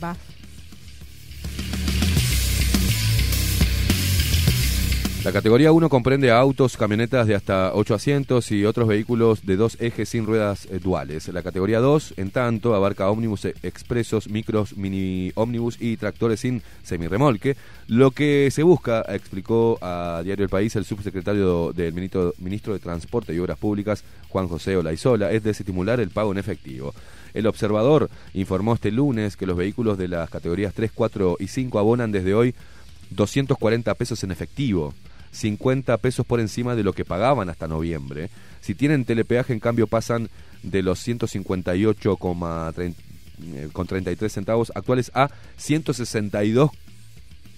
vas. 0.00 0.18
La 5.28 5.32
categoría 5.32 5.72
1 5.72 5.90
comprende 5.90 6.30
a 6.30 6.38
autos, 6.38 6.78
camionetas 6.78 7.26
de 7.26 7.34
hasta 7.34 7.74
8 7.74 7.94
asientos 7.94 8.50
y 8.50 8.64
otros 8.64 8.88
vehículos 8.88 9.44
de 9.44 9.56
dos 9.56 9.76
ejes 9.78 10.08
sin 10.08 10.24
ruedas 10.24 10.64
eh, 10.70 10.78
duales. 10.82 11.28
La 11.28 11.42
categoría 11.42 11.80
2, 11.80 12.14
en 12.16 12.30
tanto, 12.30 12.74
abarca 12.74 13.10
ómnibus 13.10 13.44
eh, 13.44 13.54
expresos, 13.62 14.30
micros, 14.30 14.78
mini 14.78 15.30
ómnibus 15.34 15.76
y 15.82 15.98
tractores 15.98 16.40
sin 16.40 16.62
semirremolque. 16.82 17.58
Lo 17.88 18.10
que 18.10 18.50
se 18.50 18.62
busca, 18.62 19.04
explicó 19.06 19.76
a 19.82 20.22
Diario 20.24 20.44
El 20.44 20.48
País 20.48 20.74
el 20.76 20.86
subsecretario 20.86 21.74
del 21.74 21.92
ministro, 21.92 22.72
de 22.72 22.78
Transporte 22.78 23.34
y 23.34 23.38
Obras 23.38 23.58
Públicas, 23.58 24.04
Juan 24.30 24.48
José 24.48 24.78
Olaizola, 24.78 25.30
es 25.30 25.42
desestimular 25.42 26.00
el 26.00 26.08
pago 26.08 26.32
en 26.32 26.38
efectivo. 26.38 26.94
El 27.34 27.46
observador 27.46 28.08
informó 28.32 28.72
este 28.72 28.90
lunes 28.90 29.36
que 29.36 29.44
los 29.44 29.58
vehículos 29.58 29.98
de 29.98 30.08
las 30.08 30.30
categorías 30.30 30.72
3, 30.72 30.90
4 30.94 31.36
y 31.38 31.48
5 31.48 31.78
abonan 31.78 32.12
desde 32.12 32.32
hoy 32.32 32.54
240 33.10 33.94
pesos 33.94 34.22
en 34.24 34.30
efectivo, 34.30 34.94
50 35.32 35.96
pesos 35.98 36.26
por 36.26 36.40
encima 36.40 36.74
de 36.74 36.82
lo 36.82 36.92
que 36.92 37.04
pagaban 37.04 37.48
hasta 37.48 37.68
noviembre. 37.68 38.30
Si 38.60 38.74
tienen 38.74 39.04
telepeaje, 39.04 39.52
en 39.52 39.60
cambio, 39.60 39.86
pasan 39.86 40.28
de 40.62 40.82
los 40.82 41.06
158,30 41.06 42.94
eh, 43.40 43.68
con 43.72 43.86
33 43.86 44.32
centavos 44.32 44.72
actuales 44.74 45.12
a 45.14 45.30
162 45.56 46.70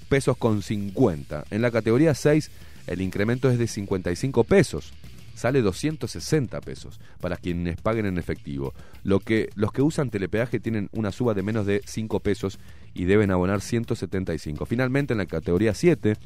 pesos 0.08 0.36
con 0.36 0.62
50. 0.62 1.44
En 1.50 1.62
la 1.62 1.70
categoría 1.70 2.14
6 2.14 2.50
el 2.86 3.00
incremento 3.00 3.50
es 3.50 3.58
de 3.58 3.66
55 3.66 4.44
pesos. 4.44 4.92
Sale 5.34 5.62
260 5.62 6.60
pesos 6.60 7.00
para 7.20 7.36
quienes 7.36 7.80
paguen 7.80 8.04
en 8.04 8.18
efectivo. 8.18 8.74
Lo 9.04 9.20
que, 9.20 9.48
los 9.54 9.72
que 9.72 9.80
usan 9.80 10.10
telepeaje 10.10 10.60
tienen 10.60 10.90
una 10.92 11.12
suba 11.12 11.32
de 11.32 11.42
menos 11.42 11.64
de 11.64 11.80
5 11.86 12.20
pesos 12.20 12.58
y 12.92 13.04
deben 13.04 13.30
abonar 13.30 13.60
175. 13.60 14.66
Finalmente, 14.66 15.14
en 15.14 15.18
la 15.18 15.26
categoría 15.26 15.72
7 15.72 16.16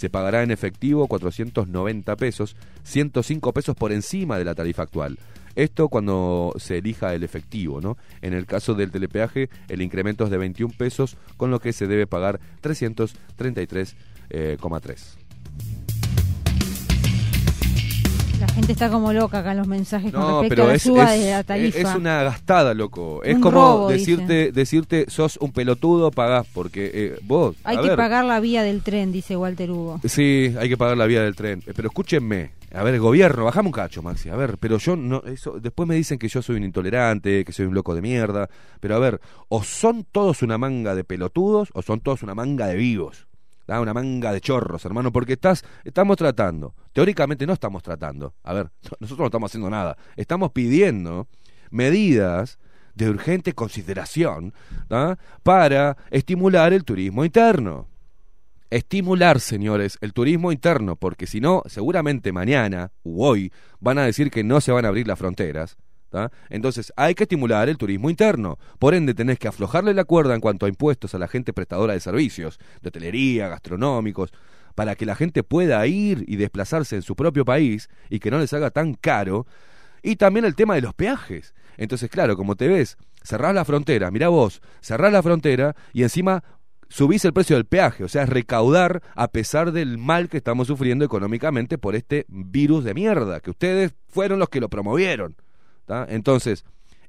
se 0.00 0.08
pagará 0.08 0.42
en 0.42 0.50
efectivo 0.50 1.06
490 1.08 2.16
pesos, 2.16 2.56
105 2.84 3.52
pesos 3.52 3.76
por 3.76 3.92
encima 3.92 4.38
de 4.38 4.46
la 4.46 4.54
tarifa 4.54 4.84
actual. 4.84 5.18
Esto 5.56 5.90
cuando 5.90 6.54
se 6.56 6.78
elija 6.78 7.12
el 7.12 7.22
efectivo, 7.22 7.82
¿no? 7.82 7.98
En 8.22 8.32
el 8.32 8.46
caso 8.46 8.72
del 8.72 8.92
telepeaje, 8.92 9.50
el 9.68 9.82
incremento 9.82 10.24
es 10.24 10.30
de 10.30 10.38
21 10.38 10.72
pesos, 10.78 11.18
con 11.36 11.50
lo 11.50 11.60
que 11.60 11.74
se 11.74 11.86
debe 11.86 12.06
pagar 12.06 12.40
333,3. 12.62 13.94
Eh, 14.30 14.56
La 18.40 18.48
gente 18.48 18.72
está 18.72 18.88
como 18.88 19.12
loca 19.12 19.40
acá 19.40 19.52
en 19.52 19.58
los 19.58 19.66
mensajes 19.68 20.10
con 20.12 20.20
No, 20.22 20.40
respecto 20.40 20.48
pero 20.48 20.64
a 20.64 20.66
la 20.68 20.74
es, 20.74 20.82
suba 20.82 21.14
es- 21.14 21.20
de 21.22 21.30
la 21.30 21.44
tarifa. 21.44 21.78
es 21.78 21.94
una 21.94 22.22
gastada, 22.22 22.72
loco. 22.72 23.22
Es 23.22 23.34
Un 23.34 23.40
como 23.42 23.56
robo, 23.58 23.88
decirte, 23.90 24.50
decirte, 24.50 25.04
sos 25.08 25.36
un 25.42 25.52
pelotudo, 25.52 26.10
pagás, 26.10 26.46
porque 26.54 26.90
eh, 26.94 27.18
vos... 27.22 27.56
Hay 27.64 27.76
a 27.76 27.82
que 27.82 27.88
ver, 27.88 27.96
pagar 27.98 28.24
la 28.24 28.40
vía 28.40 28.62
del 28.62 28.82
tren, 28.82 29.12
dice 29.12 29.36
Walter 29.36 29.70
Hugo. 29.70 30.00
Sí, 30.06 30.54
hay 30.58 30.68
que 30.70 30.78
pagar 30.78 30.96
la 30.96 31.04
vía 31.06 31.22
del 31.22 31.36
tren. 31.36 31.62
Eh, 31.66 31.72
Pero 31.76 31.88
escúchenme, 31.88 32.52
a 32.72 32.82
ver, 32.82 32.98
gobierno, 32.98 33.44
bajame 33.44 33.68
un 33.68 33.72
cacho, 33.72 34.02
Maxi. 34.02 34.30
A 34.30 34.36
ver, 34.36 34.56
pero 34.58 34.78
yo 34.78 34.96
no, 34.96 35.22
eso, 35.26 35.58
después 35.60 35.86
me 35.86 35.94
dicen 35.94 36.18
que 36.18 36.28
yo 36.28 36.40
soy 36.40 36.56
un 36.56 36.64
intolerante, 36.64 37.44
que 37.44 37.52
soy 37.52 37.66
un 37.66 37.74
loco 37.74 37.94
de 37.94 38.00
mierda. 38.00 38.48
Pero 38.80 38.96
a 38.96 38.98
ver, 38.98 39.20
o 39.48 39.62
son 39.62 40.04
todos 40.10 40.40
una 40.42 40.56
manga 40.56 40.94
de 40.94 41.04
pelotudos, 41.04 41.68
o 41.74 41.82
son 41.82 42.00
todos 42.00 42.22
una 42.22 42.34
manga 42.34 42.66
de 42.68 42.76
vivos. 42.76 43.26
¿da? 43.66 43.80
Una 43.82 43.92
manga 43.92 44.32
de 44.32 44.40
chorros, 44.40 44.84
hermano, 44.86 45.12
porque 45.12 45.34
estás, 45.34 45.62
estamos 45.84 46.16
tratando. 46.16 46.74
Teóricamente 46.92 47.46
no 47.46 47.52
estamos 47.52 47.82
tratando. 47.82 48.34
A 48.42 48.52
ver, 48.52 48.70
nosotros 49.00 49.20
no 49.20 49.26
estamos 49.26 49.50
haciendo 49.50 49.70
nada. 49.70 49.96
Estamos 50.16 50.50
pidiendo 50.52 51.28
medidas 51.70 52.58
de 52.94 53.08
urgente 53.08 53.52
consideración 53.52 54.52
para 55.42 55.96
estimular 56.10 56.72
el 56.72 56.84
turismo 56.84 57.24
interno 57.24 57.88
estimular, 58.70 59.40
señores, 59.40 59.98
el 60.00 60.12
turismo 60.12 60.52
interno, 60.52 60.96
porque 60.96 61.26
si 61.26 61.40
no, 61.40 61.62
seguramente 61.66 62.32
mañana 62.32 62.92
u 63.02 63.24
hoy 63.24 63.52
van 63.80 63.98
a 63.98 64.04
decir 64.04 64.30
que 64.30 64.44
no 64.44 64.60
se 64.60 64.72
van 64.72 64.84
a 64.84 64.88
abrir 64.88 65.06
las 65.06 65.18
fronteras. 65.18 65.76
Entonces 66.48 66.92
hay 66.96 67.14
que 67.14 67.24
estimular 67.24 67.68
el 67.68 67.76
turismo 67.76 68.10
interno. 68.10 68.58
Por 68.78 68.94
ende, 68.94 69.14
tenés 69.14 69.38
que 69.38 69.48
aflojarle 69.48 69.94
la 69.94 70.04
cuerda 70.04 70.34
en 70.34 70.40
cuanto 70.40 70.66
a 70.66 70.68
impuestos 70.68 71.14
a 71.14 71.18
la 71.18 71.28
gente 71.28 71.52
prestadora 71.52 71.94
de 71.94 72.00
servicios, 72.00 72.58
de 72.80 72.88
hotelería, 72.88 73.48
gastronómicos, 73.48 74.32
para 74.74 74.94
que 74.96 75.06
la 75.06 75.14
gente 75.14 75.42
pueda 75.42 75.86
ir 75.86 76.24
y 76.26 76.36
desplazarse 76.36 76.96
en 76.96 77.02
su 77.02 77.16
propio 77.16 77.44
país 77.44 77.88
y 78.08 78.18
que 78.18 78.30
no 78.30 78.38
les 78.38 78.52
haga 78.52 78.70
tan 78.70 78.94
caro. 78.94 79.46
Y 80.02 80.16
también 80.16 80.44
el 80.44 80.54
tema 80.54 80.74
de 80.74 80.82
los 80.82 80.94
peajes. 80.94 81.54
Entonces, 81.76 82.10
claro, 82.10 82.36
como 82.36 82.56
te 82.56 82.68
ves, 82.68 82.96
cerrás 83.22 83.54
la 83.54 83.64
frontera, 83.64 84.10
mirá 84.10 84.28
vos, 84.28 84.60
cerrás 84.80 85.12
la 85.12 85.22
frontera 85.22 85.74
y 85.92 86.02
encima 86.02 86.42
subís 86.88 87.24
el 87.24 87.32
precio 87.32 87.56
del 87.56 87.66
peaje, 87.66 88.04
o 88.04 88.08
sea, 88.08 88.26
recaudar 88.26 89.02
a 89.14 89.28
pesar 89.28 89.72
del 89.72 89.96
mal 89.96 90.28
que 90.28 90.38
estamos 90.38 90.66
sufriendo 90.66 91.04
económicamente 91.04 91.78
por 91.78 91.94
este 91.94 92.26
virus 92.28 92.84
de 92.84 92.94
mierda, 92.94 93.40
que 93.40 93.50
ustedes 93.50 93.94
fueron 94.08 94.38
los 94.38 94.48
que 94.48 94.60
lo 94.60 94.68
promovieron. 94.68 95.36
Entonces, 96.08 96.64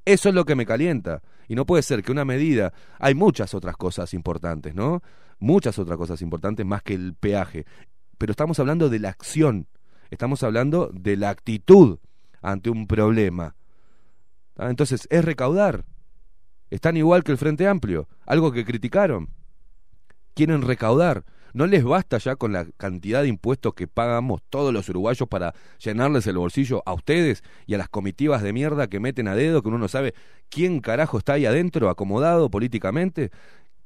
eso 0.06 0.30
es 0.30 0.36
lo 0.36 0.46
que 0.46 0.56
me 0.56 0.66
calienta. 0.66 1.22
Y 1.48 1.56
no 1.56 1.66
puede 1.66 1.84
ser 1.84 2.04
que 2.04 2.12
una 2.12 2.26
medida, 2.26 2.74
hay 3.00 3.14
muchas 3.14 3.54
otras 3.54 3.76
cosas 3.76 4.14
importantes, 4.14 4.74
¿no? 4.74 5.02
Muchas 5.42 5.78
otras 5.78 5.98
cosas 5.98 6.22
importantes 6.22 6.66
más 6.66 6.82
que 6.84 6.94
el 6.94 7.14
peaje. 7.14 7.66
Pero 8.18 8.32
estamos 8.32 8.60
hablando 8.60 8.88
de 8.88 9.00
la 9.00 9.10
acción, 9.10 9.68
estamos 10.10 10.44
hablando 10.44 10.90
de 10.94 11.18
la 11.18 11.30
actitud 11.30 12.00
ante 12.42 12.70
un 12.70 12.88
problema. 12.88 13.56
¿tá? 14.54 14.70
Entonces, 14.70 15.08
es 15.10 15.26
recaudar. 15.26 15.84
Están 16.70 16.96
igual 16.96 17.26
que 17.26 17.34
el 17.34 17.38
Frente 17.38 17.68
Amplio, 17.68 18.08
algo 18.26 18.54
que 18.54 18.64
criticaron 18.64 19.30
quieren 20.34 20.62
recaudar. 20.62 21.24
¿No 21.54 21.68
les 21.68 21.84
basta 21.84 22.18
ya 22.18 22.38
con 22.38 22.54
la 22.54 22.66
cantidad 22.78 23.24
de 23.24 23.28
impuestos 23.28 23.74
que 23.74 23.86
pagamos 23.86 24.42
todos 24.50 24.74
los 24.74 24.88
uruguayos 24.88 25.28
para 25.28 25.54
llenarles 25.80 26.26
el 26.28 26.38
bolsillo 26.38 26.82
a 26.86 26.94
ustedes 26.94 27.44
y 27.66 27.74
a 27.74 27.78
las 27.78 27.90
comitivas 27.90 28.42
de 28.42 28.54
mierda 28.54 28.88
que 28.88 29.02
meten 29.02 29.28
a 29.28 29.36
dedo 29.36 29.62
que 29.62 29.68
uno 29.68 29.78
no 29.78 29.90
sabe 29.90 30.14
quién 30.50 30.80
carajo 30.80 31.18
está 31.18 31.34
ahí 31.34 31.46
adentro 31.46 31.90
acomodado 31.90 32.50
políticamente? 32.50 33.32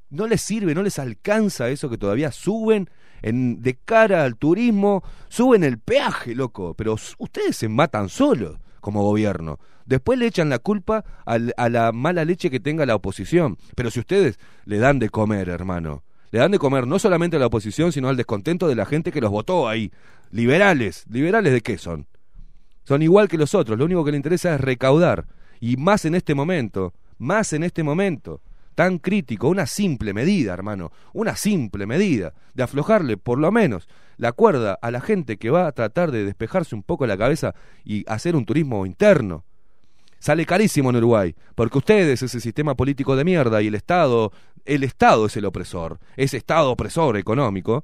¿No 0.10 0.28
les 0.28 0.42
sirve, 0.42 0.76
no 0.76 0.84
les 0.84 1.00
alcanza 1.00 1.70
eso 1.70 1.90
que 1.90 1.98
todavía 1.98 2.32
suben 2.32 2.90
en, 3.22 3.62
de 3.62 3.76
cara 3.84 4.24
al 4.24 4.36
turismo? 4.38 5.04
Suben 5.30 5.64
el 5.64 5.80
peaje, 5.80 6.36
loco, 6.36 6.74
pero 6.76 6.96
ustedes 7.18 7.56
se 7.58 7.68
matan 7.70 8.10
solos 8.10 8.58
como 8.80 9.04
gobierno. 9.04 9.60
Después 9.86 10.18
le 10.18 10.28
echan 10.28 10.50
la 10.50 10.60
culpa 10.60 11.04
al- 11.26 11.54
a 11.58 11.70
la 11.70 11.92
mala 11.92 12.24
leche 12.26 12.50
que 12.50 12.60
tenga 12.60 12.86
la 12.86 12.96
oposición. 12.96 13.58
Pero 13.76 13.92
si 13.92 14.00
ustedes 14.00 14.40
le 14.66 14.78
dan 14.78 15.00
de 15.00 15.10
comer, 15.10 15.50
hermano, 15.50 16.04
le 16.32 16.40
dan 16.40 16.52
de 16.52 16.60
comer 16.60 16.88
no 16.88 16.98
solamente 17.00 17.38
a 17.38 17.40
la 17.40 17.48
oposición, 17.48 17.92
sino 17.92 18.10
al 18.10 18.18
descontento 18.18 18.68
de 18.68 18.76
la 18.76 18.86
gente 18.86 19.12
que 19.12 19.22
los 19.22 19.32
votó 19.32 19.68
ahí. 19.68 19.92
Liberales. 20.32 21.06
¿Liberales 21.10 21.54
de 21.54 21.62
qué 21.62 21.78
son? 21.78 22.08
Son 22.84 23.02
igual 23.02 23.28
que 23.28 23.38
los 23.38 23.54
otros. 23.56 23.78
Lo 23.78 23.86
único 23.86 24.04
que 24.06 24.12
les 24.12 24.20
interesa 24.20 24.56
es 24.56 24.62
recaudar. 24.62 25.26
Y 25.60 25.78
más 25.78 26.06
en 26.06 26.16
este 26.16 26.36
momento, 26.36 26.94
más 27.18 27.54
en 27.54 27.64
este 27.64 27.84
momento 27.84 28.42
tan 28.76 29.00
crítico, 29.00 29.48
una 29.48 29.66
simple 29.66 30.14
medida, 30.14 30.54
hermano, 30.54 30.92
una 31.14 31.36
simple 31.36 31.86
medida 31.86 32.34
de 32.54 32.64
aflojarle 32.64 33.18
por 33.18 33.40
lo 33.40 33.52
menos 33.52 33.88
la 34.18 34.34
cuerda 34.34 34.78
a 34.82 34.92
la 34.92 35.02
gente 35.02 35.38
que 35.38 35.50
va 35.50 35.68
a 35.68 35.72
tratar 35.72 36.12
de 36.12 36.26
despejarse 36.26 36.76
un 36.76 36.84
poco 36.84 37.08
la 37.08 37.18
cabeza 37.18 37.56
y 37.84 38.04
hacer 38.10 38.36
un 38.36 38.46
turismo 38.46 38.86
interno. 38.86 39.46
Sale 40.20 40.46
carísimo 40.46 40.90
en 40.90 40.98
Uruguay, 40.98 41.36
porque 41.56 41.78
ustedes, 41.78 42.22
ese 42.22 42.40
sistema 42.40 42.76
político 42.76 43.16
de 43.16 43.24
mierda 43.24 43.62
y 43.62 43.68
el 43.68 43.76
Estado, 43.76 44.32
el 44.66 44.84
Estado 44.84 45.26
es 45.28 45.38
el 45.38 45.46
opresor, 45.46 46.00
ese 46.18 46.38
Estado 46.38 46.72
opresor 46.72 47.18
económico, 47.18 47.84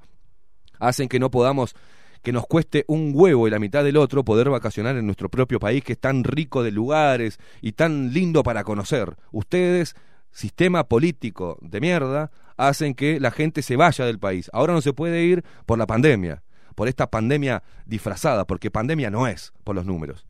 hacen 0.80 1.08
que 1.08 1.20
no 1.20 1.30
podamos, 1.30 1.76
que 2.24 2.32
nos 2.32 2.48
cueste 2.48 2.84
un 2.88 3.12
huevo 3.14 3.48
y 3.48 3.52
la 3.52 3.60
mitad 3.60 3.84
del 3.84 3.98
otro 3.98 4.24
poder 4.24 4.50
vacacionar 4.50 4.98
en 4.98 5.06
nuestro 5.06 5.30
propio 5.30 5.60
país 5.60 5.84
que 5.84 5.94
es 5.94 6.00
tan 6.00 6.24
rico 6.24 6.64
de 6.64 6.72
lugares 6.72 7.40
y 7.62 7.74
tan 7.74 8.12
lindo 8.14 8.44
para 8.44 8.64
conocer. 8.64 9.16
Ustedes, 9.32 9.96
sistema 10.32 10.84
político 10.86 11.58
de 11.62 11.82
mierda, 11.82 12.32
hacen 12.58 12.94
que 12.94 13.20
la 13.20 13.32
gente 13.32 13.62
se 13.62 13.76
vaya 13.76 14.06
del 14.06 14.20
país. 14.20 14.50
Ahora 14.54 14.74
no 14.74 14.82
se 14.82 14.94
puede 14.94 15.24
ir 15.24 15.44
por 15.66 15.78
la 15.78 15.88
pandemia, 15.88 16.44
por 16.76 16.88
esta 16.88 17.08
pandemia 17.08 17.64
disfrazada, 17.86 18.46
porque 18.46 18.72
pandemia 18.72 19.10
no 19.10 19.28
es 19.28 19.54
por 19.64 19.76
los 19.76 19.86
números. 19.86 20.26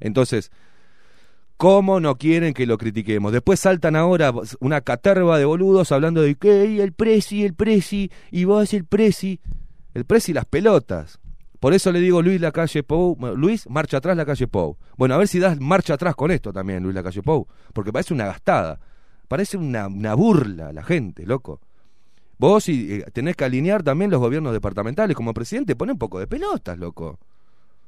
Entonces, 0.00 0.50
¿Cómo 1.62 2.00
no 2.00 2.16
quieren 2.16 2.54
que 2.54 2.66
lo 2.66 2.76
critiquemos? 2.76 3.30
Después 3.30 3.60
saltan 3.60 3.94
ahora 3.94 4.32
una 4.58 4.80
caterva 4.80 5.38
de 5.38 5.44
boludos 5.44 5.92
hablando 5.92 6.20
de 6.20 6.34
que 6.34 6.66
"Y 6.66 6.80
el 6.80 6.92
presi, 6.92 7.44
el 7.44 7.54
presi, 7.54 8.10
y 8.32 8.44
vos 8.46 8.74
el 8.74 8.84
presi. 8.84 9.38
El 9.94 10.04
presi 10.04 10.32
las 10.32 10.44
pelotas. 10.44 11.20
Por 11.62 11.74
eso 11.74 11.92
le 11.92 12.00
digo 12.00 12.22
Luis 12.22 12.40
Lacalle 12.40 12.82
Pou, 12.82 13.16
Luis, 13.36 13.70
marcha 13.70 13.98
atrás 13.98 14.16
Lacalle 14.16 14.48
Pou. 14.48 14.76
Bueno, 14.96 15.14
a 15.14 15.18
ver 15.18 15.28
si 15.28 15.38
das 15.38 15.60
marcha 15.60 15.94
atrás 15.94 16.16
con 16.16 16.32
esto 16.32 16.52
también, 16.52 16.82
Luis 16.82 16.92
Lacalle 16.92 17.22
Pou, 17.22 17.46
porque 17.72 17.92
parece 17.92 18.12
una 18.12 18.26
gastada. 18.26 18.80
Parece 19.28 19.58
una, 19.58 19.86
una 19.86 20.14
burla 20.14 20.72
la 20.72 20.82
gente, 20.82 21.24
loco. 21.24 21.60
Vos 22.36 22.68
y, 22.68 22.94
eh, 22.94 23.04
tenés 23.12 23.36
que 23.36 23.44
alinear 23.44 23.84
también 23.84 24.10
los 24.10 24.18
gobiernos 24.18 24.52
departamentales 24.52 25.16
como 25.16 25.32
presidente, 25.32 25.76
pone 25.76 25.92
un 25.92 25.98
poco 25.98 26.18
de 26.18 26.26
pelotas, 26.26 26.76
loco. 26.76 27.20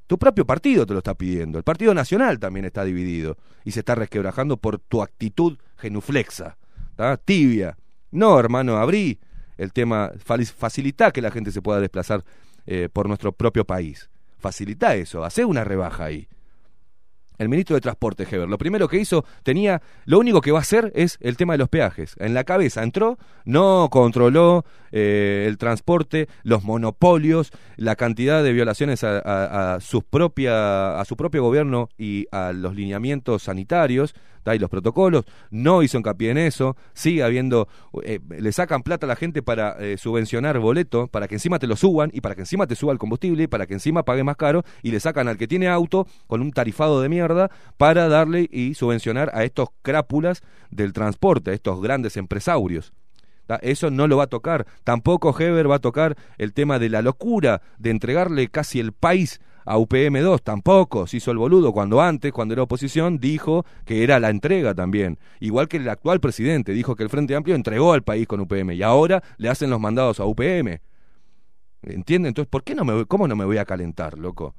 Tu 0.06 0.18
propio 0.18 0.46
partido 0.46 0.86
te 0.86 0.92
lo 0.92 1.00
está 1.00 1.14
pidiendo. 1.14 1.58
El 1.58 1.64
Partido 1.64 1.94
Nacional 1.94 2.38
también 2.38 2.66
está 2.66 2.84
dividido 2.84 3.38
y 3.64 3.72
se 3.72 3.80
está 3.80 3.96
resquebrajando 3.96 4.56
por 4.56 4.78
tu 4.78 5.02
actitud 5.02 5.58
genuflexa, 5.78 6.58
¿tá? 6.94 7.16
tibia. 7.16 7.76
No, 8.12 8.38
hermano, 8.38 8.76
abrí 8.76 9.18
el 9.58 9.72
tema, 9.72 10.12
facilitá 10.24 11.10
que 11.10 11.20
la 11.20 11.32
gente 11.32 11.50
se 11.50 11.60
pueda 11.60 11.80
desplazar 11.80 12.22
eh, 12.66 12.88
por 12.92 13.08
nuestro 13.08 13.32
propio 13.32 13.64
país. 13.64 14.10
Facilitá 14.38 14.94
eso, 14.94 15.24
hacé 15.24 15.44
una 15.44 15.64
rebaja 15.64 16.04
ahí. 16.04 16.28
El 17.36 17.48
ministro 17.48 17.74
de 17.74 17.80
Transporte, 17.80 18.26
Heber, 18.30 18.48
lo 18.48 18.58
primero 18.58 18.86
que 18.86 18.98
hizo, 18.98 19.24
tenía, 19.42 19.82
lo 20.04 20.20
único 20.20 20.40
que 20.40 20.52
va 20.52 20.58
a 20.58 20.62
hacer 20.62 20.92
es 20.94 21.18
el 21.20 21.36
tema 21.36 21.54
de 21.54 21.58
los 21.58 21.68
peajes. 21.68 22.14
En 22.20 22.32
la 22.32 22.44
cabeza 22.44 22.84
entró, 22.84 23.18
no 23.44 23.88
controló 23.90 24.64
eh, 24.92 25.44
el 25.48 25.58
transporte, 25.58 26.28
los 26.44 26.62
monopolios, 26.62 27.50
la 27.76 27.96
cantidad 27.96 28.44
de 28.44 28.52
violaciones 28.52 29.02
a 29.02 29.78
sus 29.80 30.04
propia, 30.04 31.00
a 31.00 31.04
su 31.04 31.16
propio 31.16 31.42
gobierno 31.42 31.88
y 31.98 32.26
a 32.30 32.52
los 32.52 32.76
lineamientos 32.76 33.42
sanitarios, 33.42 34.14
y 34.52 34.58
los 34.58 34.68
protocolos, 34.68 35.24
no 35.50 35.82
hizo 35.82 35.96
hincapié 35.96 36.32
en 36.32 36.38
eso, 36.38 36.76
sigue 36.92 37.22
habiendo, 37.22 37.68
eh, 38.02 38.18
le 38.28 38.52
sacan 38.52 38.82
plata 38.82 39.06
a 39.06 39.08
la 39.08 39.16
gente 39.16 39.42
para 39.42 39.76
eh, 39.78 39.96
subvencionar 39.96 40.58
boleto, 40.58 41.06
para 41.06 41.28
que 41.28 41.36
encima 41.36 41.58
te 41.58 41.66
lo 41.66 41.76
suban 41.76 42.10
y 42.12 42.20
para 42.20 42.34
que 42.34 42.42
encima 42.42 42.66
te 42.66 42.74
suba 42.74 42.92
el 42.92 42.98
combustible 42.98 43.44
y 43.44 43.46
para 43.46 43.66
que 43.66 43.74
encima 43.74 44.02
pague 44.02 44.24
más 44.24 44.36
caro 44.36 44.64
y 44.82 44.90
le 44.90 44.98
sacan 44.98 45.28
al 45.28 45.38
que 45.38 45.46
tiene 45.46 45.68
auto 45.68 46.06
con 46.26 46.42
un 46.42 46.50
tarifado 46.52 47.00
de 47.00 47.08
mierda 47.08 47.50
para 47.76 48.08
darle 48.08 48.48
y 48.50 48.74
subvencionar 48.74 49.30
a 49.34 49.44
estos 49.44 49.68
crápulas 49.82 50.42
del 50.70 50.92
transporte, 50.92 51.52
a 51.52 51.54
estos 51.54 51.80
grandes 51.80 52.16
empresarios. 52.16 52.92
Eso 53.60 53.90
no 53.90 54.06
lo 54.06 54.16
va 54.16 54.24
a 54.24 54.28
tocar. 54.28 54.66
Tampoco 54.84 55.38
Heber 55.38 55.70
va 55.70 55.76
a 55.76 55.80
tocar 55.80 56.16
el 56.38 56.52
tema 56.52 56.78
de 56.78 56.88
la 56.88 57.02
locura 57.02 57.60
de 57.78 57.90
entregarle 57.90 58.48
casi 58.48 58.80
el 58.80 58.92
país 58.92 59.40
a 59.64 59.76
UPM2. 59.78 60.40
Tampoco 60.42 61.06
se 61.06 61.18
hizo 61.18 61.30
el 61.30 61.38
boludo 61.38 61.72
cuando 61.72 62.00
antes, 62.00 62.32
cuando 62.32 62.54
era 62.54 62.62
oposición, 62.62 63.18
dijo 63.18 63.64
que 63.84 64.02
era 64.02 64.20
la 64.20 64.30
entrega 64.30 64.74
también. 64.74 65.18
Igual 65.40 65.68
que 65.68 65.78
el 65.78 65.88
actual 65.88 66.20
presidente 66.20 66.72
dijo 66.72 66.96
que 66.96 67.02
el 67.02 67.10
Frente 67.10 67.34
Amplio 67.34 67.56
entregó 67.56 67.92
al 67.92 68.02
país 68.02 68.26
con 68.26 68.40
UPM 68.40 68.72
y 68.72 68.82
ahora 68.82 69.22
le 69.36 69.48
hacen 69.48 69.70
los 69.70 69.80
mandados 69.80 70.20
a 70.20 70.24
UPM. 70.24 70.80
¿Entienden? 71.82 72.28
Entonces, 72.28 72.48
¿por 72.48 72.64
qué 72.64 72.74
no 72.74 72.84
me 72.84 73.04
cómo 73.06 73.28
no 73.28 73.36
me 73.36 73.44
voy 73.44 73.58
a 73.58 73.64
calentar, 73.64 74.18
loco? 74.18 74.54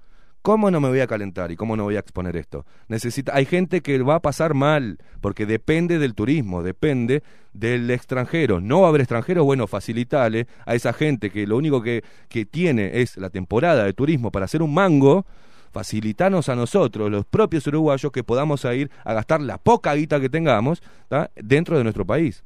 ¿Cómo 0.45 0.69
no 0.69 0.79
me 0.79 0.89
voy 0.89 0.99
a 0.99 1.07
calentar 1.07 1.51
y 1.51 1.55
cómo 1.55 1.75
no 1.75 1.85
voy 1.85 1.95
a 1.95 2.01
exponer 2.01 2.35
esto? 2.35 2.67
Necesita, 2.87 3.35
hay 3.35 3.45
gente 3.45 3.81
que 3.81 3.97
va 4.03 4.17
a 4.17 4.19
pasar 4.19 4.53
mal, 4.53 4.99
porque 5.19 5.47
depende 5.47 5.97
del 5.97 6.13
turismo, 6.13 6.61
depende 6.61 7.23
del 7.53 7.89
extranjero. 7.89 8.61
No 8.61 8.81
va 8.81 8.85
a 8.85 8.89
haber 8.89 9.01
extranjeros, 9.01 9.43
bueno, 9.43 9.65
facilitale 9.65 10.45
a 10.67 10.75
esa 10.75 10.93
gente 10.93 11.31
que 11.31 11.47
lo 11.47 11.57
único 11.57 11.81
que, 11.81 12.03
que 12.29 12.45
tiene 12.45 13.01
es 13.01 13.17
la 13.17 13.31
temporada 13.31 13.85
de 13.85 13.93
turismo 13.93 14.31
para 14.31 14.45
hacer 14.45 14.61
un 14.61 14.71
mango, 14.71 15.25
facilitanos 15.71 16.47
a 16.47 16.55
nosotros, 16.55 17.09
los 17.09 17.25
propios 17.25 17.65
uruguayos, 17.65 18.11
que 18.11 18.23
podamos 18.23 18.65
ir 18.65 18.91
a 19.03 19.15
gastar 19.15 19.41
la 19.41 19.57
poca 19.57 19.95
guita 19.95 20.19
que 20.19 20.29
tengamos 20.29 20.83
dentro 21.37 21.75
de 21.75 21.83
nuestro 21.83 22.05
país. 22.05 22.43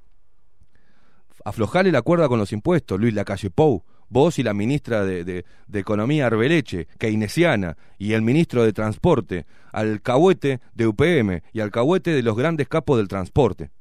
Aflojale 1.44 1.92
la 1.92 2.02
cuerda 2.02 2.30
con 2.30 2.40
los 2.40 2.54
impuestos, 2.54 2.98
Luis 2.98 3.14
Lacalle 3.14 3.50
Pou 3.50 3.84
vos 4.10 4.40
y 4.40 4.44
la 4.44 4.54
ministra 4.54 5.06
de, 5.06 5.24
de, 5.24 5.80
Economía 5.80 6.28
Arbeleche, 6.28 6.88
keynesiana, 6.98 7.78
y 7.98 8.14
el 8.14 8.22
ministro 8.22 8.64
de 8.64 8.74
Transporte, 8.74 9.46
alcahuete 9.72 10.60
de 10.74 10.88
UPM 10.88 11.42
y 11.54 11.60
alcahuete 11.60 12.12
de 12.12 12.24
los 12.24 12.36
grandes 12.36 12.68
capos 12.68 12.98
del 12.98 13.08
transporte. 13.08 13.72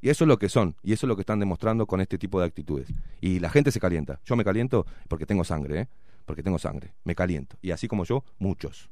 Y 0.00 0.10
eso 0.10 0.24
es 0.24 0.28
lo 0.28 0.38
que 0.38 0.48
son, 0.48 0.76
y 0.82 0.92
eso 0.92 1.06
es 1.06 1.08
lo 1.08 1.16
que 1.16 1.22
están 1.22 1.40
demostrando 1.40 1.86
con 1.86 2.00
este 2.00 2.18
tipo 2.18 2.38
de 2.38 2.46
actitudes. 2.46 2.88
Y 3.20 3.40
la 3.40 3.50
gente 3.50 3.72
se 3.72 3.80
calienta. 3.80 4.20
Yo 4.24 4.36
me 4.36 4.44
caliento 4.44 4.86
porque 5.08 5.26
tengo 5.26 5.44
sangre, 5.44 5.80
¿eh? 5.80 5.88
Porque 6.24 6.42
tengo 6.42 6.58
sangre. 6.58 6.92
Me 7.04 7.14
caliento. 7.14 7.56
Y 7.62 7.72
así 7.72 7.88
como 7.88 8.04
yo, 8.04 8.22
muchos. 8.38 8.90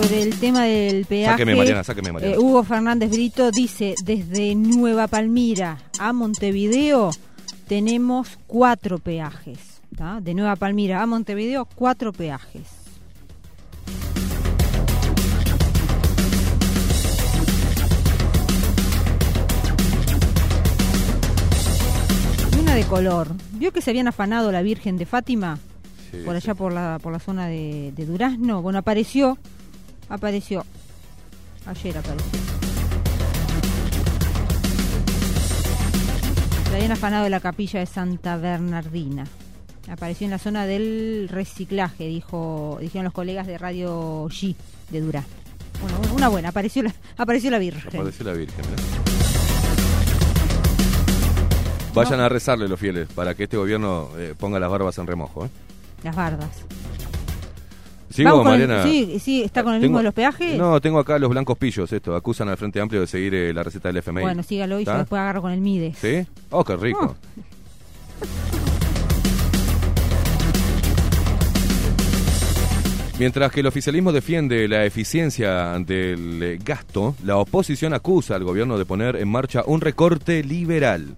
Sobre 0.00 0.22
el 0.22 0.38
tema 0.38 0.64
del 0.64 1.04
peaje. 1.04 1.32
Sáqueme, 1.32 1.54
Mariana, 1.54 1.84
sáqueme, 1.84 2.12
Mariana. 2.12 2.34
Eh, 2.34 2.38
Hugo 2.38 2.64
Fernández 2.64 3.10
Brito 3.10 3.50
dice, 3.50 3.94
desde 4.04 4.54
Nueva 4.54 5.08
Palmira 5.08 5.78
a 5.98 6.12
Montevideo 6.12 7.10
tenemos 7.68 8.38
cuatro 8.46 8.98
peajes. 8.98 9.58
¿tá? 9.96 10.20
De 10.20 10.32
Nueva 10.34 10.56
Palmira 10.56 11.02
a 11.02 11.06
Montevideo, 11.06 11.66
cuatro 11.74 12.12
peajes. 12.12 12.62
Y 22.56 22.60
una 22.60 22.74
de 22.74 22.84
color. 22.84 23.28
¿Vio 23.52 23.72
que 23.72 23.82
se 23.82 23.90
habían 23.90 24.08
afanado 24.08 24.50
la 24.50 24.62
Virgen 24.62 24.96
de 24.96 25.04
Fátima? 25.04 25.58
Sí, 26.10 26.18
por 26.24 26.34
allá 26.34 26.54
sí. 26.54 26.58
por 26.58 26.72
la 26.72 26.98
por 27.00 27.12
la 27.12 27.18
zona 27.18 27.46
de, 27.48 27.92
de 27.94 28.06
Durazno. 28.06 28.62
Bueno, 28.62 28.78
apareció 28.78 29.38
apareció. 30.10 30.64
Ayer 31.66 31.96
apareció. 31.96 32.38
Se 36.68 36.76
habían 36.76 36.92
afanado 36.92 37.24
de 37.24 37.30
la 37.30 37.40
capilla 37.40 37.80
de 37.80 37.86
Santa 37.86 38.36
Bernardina. 38.36 39.26
Apareció 39.90 40.26
en 40.26 40.30
la 40.30 40.38
zona 40.38 40.66
del 40.66 41.28
reciclaje, 41.30 42.06
dijo, 42.06 42.78
dijeron 42.80 43.04
los 43.04 43.12
colegas 43.14 43.46
de 43.46 43.58
Radio 43.58 44.26
G 44.26 44.54
de 44.90 45.00
Durán. 45.00 45.24
Bueno, 45.82 46.14
una 46.14 46.28
buena, 46.28 46.50
apareció 46.50 46.82
la, 46.82 46.94
apareció 47.16 47.50
la 47.50 47.58
Virgen. 47.58 47.88
Apareció 47.88 48.24
la 48.24 48.32
Virgen. 48.34 48.64
Vayan 51.94 52.18
No. 52.18 52.24
a 52.24 52.28
rezarle 52.28 52.68
los 52.68 52.78
fieles 52.78 53.08
para 53.12 53.34
que 53.34 53.44
este 53.44 53.56
gobierno 53.56 54.10
eh, 54.16 54.34
ponga 54.38 54.60
las 54.60 54.70
barbas 54.70 54.96
en 54.98 55.06
remojo. 55.08 55.46
¿eh? 55.46 55.50
Las 56.04 56.14
bardas. 56.14 56.50
¿Sigo, 58.10 58.30
Vamos 58.30 58.46
el- 58.54 58.66
Mariana? 58.66 58.82
sí, 58.82 59.18
sí, 59.20 59.42
está 59.42 59.62
con 59.62 59.72
el 59.74 59.80
mismo 59.80 59.98
de 59.98 60.04
los 60.04 60.12
peajes. 60.14 60.58
No, 60.58 60.80
tengo 60.80 60.98
acá 60.98 61.18
los 61.18 61.30
blancos 61.30 61.56
pillos, 61.56 61.92
esto. 61.92 62.16
Acusan 62.16 62.48
al 62.48 62.56
Frente 62.56 62.80
Amplio 62.80 63.00
de 63.00 63.06
seguir 63.06 63.34
eh, 63.34 63.52
la 63.54 63.62
receta 63.62 63.88
del 63.88 63.98
FMI. 63.98 64.22
Bueno, 64.22 64.42
sígalo 64.42 64.80
y 64.80 64.84
yo 64.84 64.90
¿Está? 64.90 64.98
después 64.98 65.20
agarro 65.20 65.42
con 65.42 65.52
el 65.52 65.60
Mides. 65.60 65.96
¿Sí? 65.98 66.26
Oh, 66.50 66.64
qué 66.64 66.76
rico. 66.76 67.16
Mientras 73.18 73.52
que 73.52 73.60
el 73.60 73.66
oficialismo 73.66 74.12
defiende 74.12 74.66
la 74.66 74.86
eficiencia 74.86 75.78
del 75.78 76.42
eh, 76.42 76.58
gasto, 76.64 77.14
la 77.22 77.36
oposición 77.36 77.92
acusa 77.92 78.34
al 78.34 78.44
gobierno 78.44 78.78
de 78.78 78.86
poner 78.86 79.16
en 79.16 79.28
marcha 79.28 79.62
un 79.66 79.82
recorte 79.82 80.42
liberal. 80.42 81.16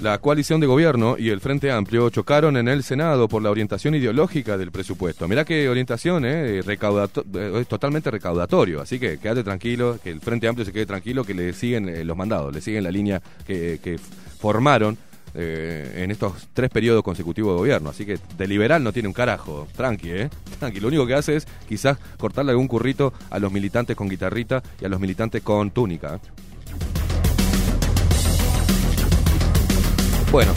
La 0.00 0.16
coalición 0.16 0.60
de 0.60 0.66
gobierno 0.66 1.16
y 1.18 1.28
el 1.28 1.40
Frente 1.40 1.70
Amplio 1.70 2.08
chocaron 2.08 2.56
en 2.56 2.68
el 2.68 2.82
Senado 2.82 3.28
por 3.28 3.42
la 3.42 3.50
orientación 3.50 3.94
ideológica 3.94 4.56
del 4.56 4.70
presupuesto. 4.72 5.28
Mirá 5.28 5.44
qué 5.44 5.68
orientación, 5.68 6.24
¿eh? 6.24 6.62
Recaudato- 6.62 7.22
eh, 7.34 7.60
es 7.60 7.66
totalmente 7.68 8.10
recaudatorio. 8.10 8.80
Así 8.80 8.98
que 8.98 9.18
quédate 9.18 9.44
tranquilo, 9.44 9.98
que 10.02 10.08
el 10.10 10.20
Frente 10.22 10.48
Amplio 10.48 10.64
se 10.64 10.72
quede 10.72 10.86
tranquilo, 10.86 11.22
que 11.22 11.34
le 11.34 11.52
siguen 11.52 11.90
eh, 11.90 12.02
los 12.02 12.16
mandados, 12.16 12.54
le 12.54 12.62
siguen 12.62 12.84
la 12.84 12.90
línea 12.90 13.20
que, 13.46 13.98
formaron 14.38 14.96
eh, 15.34 15.92
en 16.02 16.10
estos 16.10 16.48
tres 16.54 16.70
periodos 16.70 17.02
consecutivos 17.02 17.52
de 17.52 17.58
gobierno. 17.58 17.90
Así 17.90 18.06
que 18.06 18.18
de 18.38 18.48
liberal 18.48 18.82
no 18.82 18.94
tiene 18.94 19.06
un 19.06 19.12
carajo. 19.12 19.68
Tranqui, 19.76 20.10
¿eh? 20.12 20.30
Tranqui. 20.60 20.80
Lo 20.80 20.88
único 20.88 21.06
que 21.06 21.12
hace 21.12 21.36
es 21.36 21.46
quizás 21.68 21.98
cortarle 22.16 22.52
algún 22.52 22.68
currito 22.68 23.12
a 23.28 23.38
los 23.38 23.52
militantes 23.52 23.94
con 23.96 24.08
guitarrita 24.08 24.62
y 24.80 24.86
a 24.86 24.88
los 24.88 24.98
militantes 24.98 25.42
con 25.42 25.72
túnica. 25.72 26.14
¿eh? 26.14 26.49
Bueno, 30.32 30.52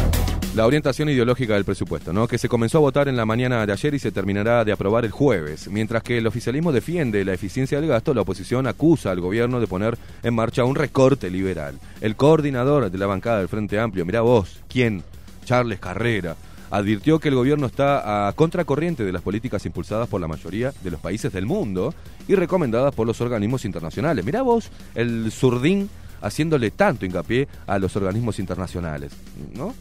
la 0.55 0.67
orientación 0.67 1.09
ideológica 1.09 1.55
del 1.55 1.65
presupuesto, 1.65 2.13
¿no? 2.13 2.27
Que 2.27 2.37
se 2.37 2.47
comenzó 2.47 2.77
a 2.77 2.81
votar 2.81 3.07
en 3.07 3.17
la 3.17 3.25
mañana 3.25 3.65
de 3.65 3.73
ayer 3.73 3.95
y 3.95 3.99
se 3.99 4.11
terminará 4.11 4.63
de 4.63 4.71
aprobar 4.71 5.03
el 5.03 5.09
jueves. 5.09 5.67
Mientras 5.67 6.03
que 6.03 6.19
el 6.19 6.27
oficialismo 6.27 6.71
defiende 6.71 7.25
la 7.25 7.33
eficiencia 7.33 7.81
del 7.81 7.89
gasto, 7.89 8.13
la 8.13 8.21
oposición 8.21 8.67
acusa 8.67 9.09
al 9.09 9.19
gobierno 9.19 9.59
de 9.59 9.65
poner 9.65 9.97
en 10.21 10.35
marcha 10.35 10.63
un 10.63 10.75
recorte 10.75 11.31
liberal. 11.31 11.79
El 12.01 12.15
coordinador 12.15 12.91
de 12.91 12.97
la 12.99 13.07
bancada 13.07 13.39
del 13.39 13.47
Frente 13.47 13.79
Amplio, 13.79 14.05
mirá 14.05 14.21
vos, 14.21 14.59
¿quién? 14.69 15.01
Charles 15.43 15.79
Carrera. 15.79 16.35
Advirtió 16.69 17.17
que 17.17 17.29
el 17.29 17.35
gobierno 17.35 17.65
está 17.65 18.27
a 18.27 18.33
contracorriente 18.33 19.03
de 19.03 19.11
las 19.11 19.23
políticas 19.23 19.65
impulsadas 19.65 20.07
por 20.07 20.21
la 20.21 20.27
mayoría 20.27 20.71
de 20.83 20.91
los 20.91 20.99
países 20.99 21.33
del 21.33 21.47
mundo 21.47 21.95
y 22.27 22.35
recomendadas 22.35 22.93
por 22.93 23.07
los 23.07 23.19
organismos 23.21 23.65
internacionales. 23.65 24.23
Mirá 24.23 24.43
vos, 24.43 24.69
el 24.93 25.31
zurdín 25.31 25.89
haciéndole 26.23 26.71
tanto 26.71 27.05
hincapié 27.05 27.47
a 27.67 27.77
los 27.77 27.95
organismos 27.95 28.39
internacionales, 28.39 29.11
¿no? 29.53 29.75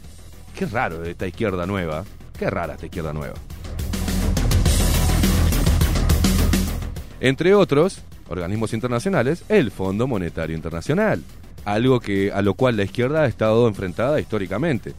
Qué 0.55 0.65
raro 0.67 1.03
esta 1.03 1.25
izquierda 1.25 1.65
nueva, 1.65 2.03
qué 2.37 2.49
rara 2.49 2.73
esta 2.75 2.85
izquierda 2.85 3.13
nueva. 3.13 3.33
Entre 7.19 7.55
otros 7.55 7.99
organismos 8.27 8.73
internacionales, 8.73 9.43
el 9.49 9.71
Fondo 9.71 10.07
Monetario 10.07 10.55
Internacional, 10.55 11.23
algo 11.65 11.99
que 11.99 12.31
a 12.31 12.41
lo 12.41 12.53
cual 12.55 12.75
la 12.75 12.83
izquierda 12.83 13.21
ha 13.23 13.25
estado 13.27 13.67
enfrentada 13.67 14.19
históricamente, 14.19 14.93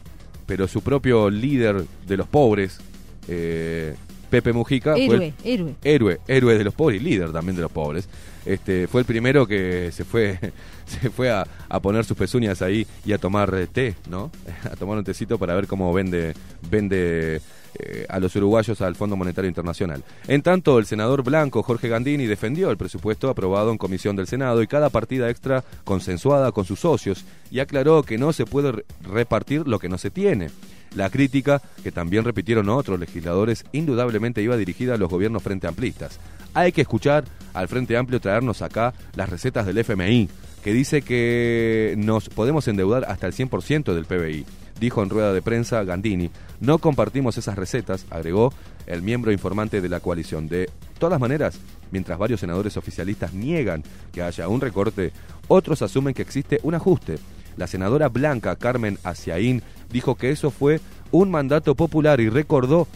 pero 0.47 0.67
su 0.67 0.81
propio 0.81 1.29
líder 1.29 1.85
de 2.07 2.17
los 2.17 2.27
pobres, 2.27 2.79
eh, 3.27 3.95
Pepe 4.29 4.53
Mujica, 4.53 4.93
fue 4.93 5.03
el- 5.03 5.11
Héroe, 5.13 5.33
héroe. 5.43 5.75
héroe, 5.83 6.19
héroe 6.27 6.57
de 6.57 6.63
los 6.63 6.73
pobres 6.73 6.99
y 6.99 7.03
líder 7.03 7.31
también 7.31 7.55
de 7.55 7.61
los 7.61 7.71
pobres. 7.71 8.09
Este, 8.45 8.87
fue 8.87 9.01
el 9.01 9.05
primero 9.07 9.47
que 9.47 9.91
se 9.91 10.05
fue, 10.05 10.37
se 10.85 11.09
fue 11.09 11.31
a, 11.31 11.45
a 11.67 11.79
poner 11.79 12.05
sus 12.05 12.15
pezuñas 12.17 12.61
ahí 12.61 12.85
y 13.05 13.13
a 13.13 13.17
tomar 13.17 13.51
té, 13.71 13.95
¿no? 14.09 14.31
A 14.71 14.75
tomar 14.75 14.97
un 14.97 15.03
tecito 15.03 15.37
para 15.37 15.55
ver 15.55 15.67
cómo 15.67 15.91
vende, 15.93 16.33
vende 16.69 17.41
eh, 17.79 18.05
a 18.07 18.19
los 18.19 18.35
uruguayos 18.35 18.79
al 18.81 18.95
Fondo 18.95 19.15
Monetario 19.15 19.47
Internacional. 19.49 20.03
En 20.27 20.41
tanto, 20.41 20.77
el 20.79 20.85
senador 20.85 21.23
blanco 21.23 21.63
Jorge 21.63 21.89
Gandini 21.89 22.25
defendió 22.25 22.69
el 22.71 22.77
presupuesto 22.77 23.29
aprobado 23.29 23.71
en 23.71 23.77
comisión 23.77 24.15
del 24.15 24.27
Senado 24.27 24.61
y 24.61 24.67
cada 24.67 24.89
partida 24.89 25.29
extra 25.29 25.63
consensuada 25.83 26.51
con 26.51 26.65
sus 26.65 26.79
socios 26.79 27.25
y 27.51 27.59
aclaró 27.59 28.03
que 28.03 28.17
no 28.17 28.31
se 28.33 28.45
puede 28.45 28.71
re- 28.71 28.85
repartir 29.01 29.67
lo 29.67 29.79
que 29.79 29.89
no 29.89 29.97
se 29.97 30.09
tiene. 30.11 30.49
La 30.95 31.09
crítica, 31.09 31.61
que 31.83 31.91
también 31.91 32.23
repitieron 32.23 32.69
otros 32.69 32.97
legisladores, 32.99 33.65
indudablemente 33.73 34.41
iba 34.41 34.55
dirigida 34.55 34.93
a 34.93 34.97
los 34.97 35.09
gobiernos 35.09 35.43
frente 35.43 35.67
amplistas. 35.67 36.19
Hay 36.55 36.71
que 36.71 36.81
escuchar 36.81 37.25
al 37.53 37.67
Frente 37.67 37.97
Amplio 37.97 38.21
traernos 38.21 38.61
acá 38.61 38.93
las 39.13 39.29
recetas 39.29 39.65
del 39.65 39.77
FMI, 39.77 40.29
que 40.63 40.71
dice 40.71 41.01
que 41.01 41.95
nos 41.97 42.29
podemos 42.29 42.65
endeudar 42.69 43.03
hasta 43.09 43.27
el 43.27 43.33
100% 43.33 43.93
del 43.93 44.05
PBI. 44.05 44.45
dijo 44.79 45.03
en 45.03 45.09
rueda 45.09 45.33
de 45.33 45.41
prensa 45.41 45.83
Gandini. 45.83 46.31
No 46.61 46.79
compartimos 46.79 47.37
esas 47.37 47.57
recetas, 47.57 48.05
agregó 48.09 48.53
el 48.87 49.01
miembro 49.01 49.33
informante 49.33 49.81
de 49.81 49.89
la 49.89 49.99
coalición. 49.99 50.47
De 50.47 50.69
todas 50.97 51.19
maneras, 51.19 51.59
mientras 51.91 52.17
varios 52.17 52.39
senadores 52.39 52.77
oficialistas 52.77 53.33
niegan 53.33 53.83
que 54.13 54.21
haya 54.21 54.47
un 54.47 54.61
recorte, 54.61 55.11
otros 55.49 55.81
asumen 55.81 56.13
que 56.13 56.21
existe 56.21 56.61
un 56.63 56.75
ajuste. 56.75 57.17
La 57.57 57.67
senadora 57.67 58.07
blanca 58.07 58.55
Carmen 58.55 58.97
Asiaín 59.03 59.61
dijo 59.91 60.15
que 60.15 60.31
eso 60.31 60.51
fue 60.51 60.79
un 61.11 61.31
mandato 61.31 61.75
popular 61.75 62.21
y 62.21 62.29
recordó 62.29 62.87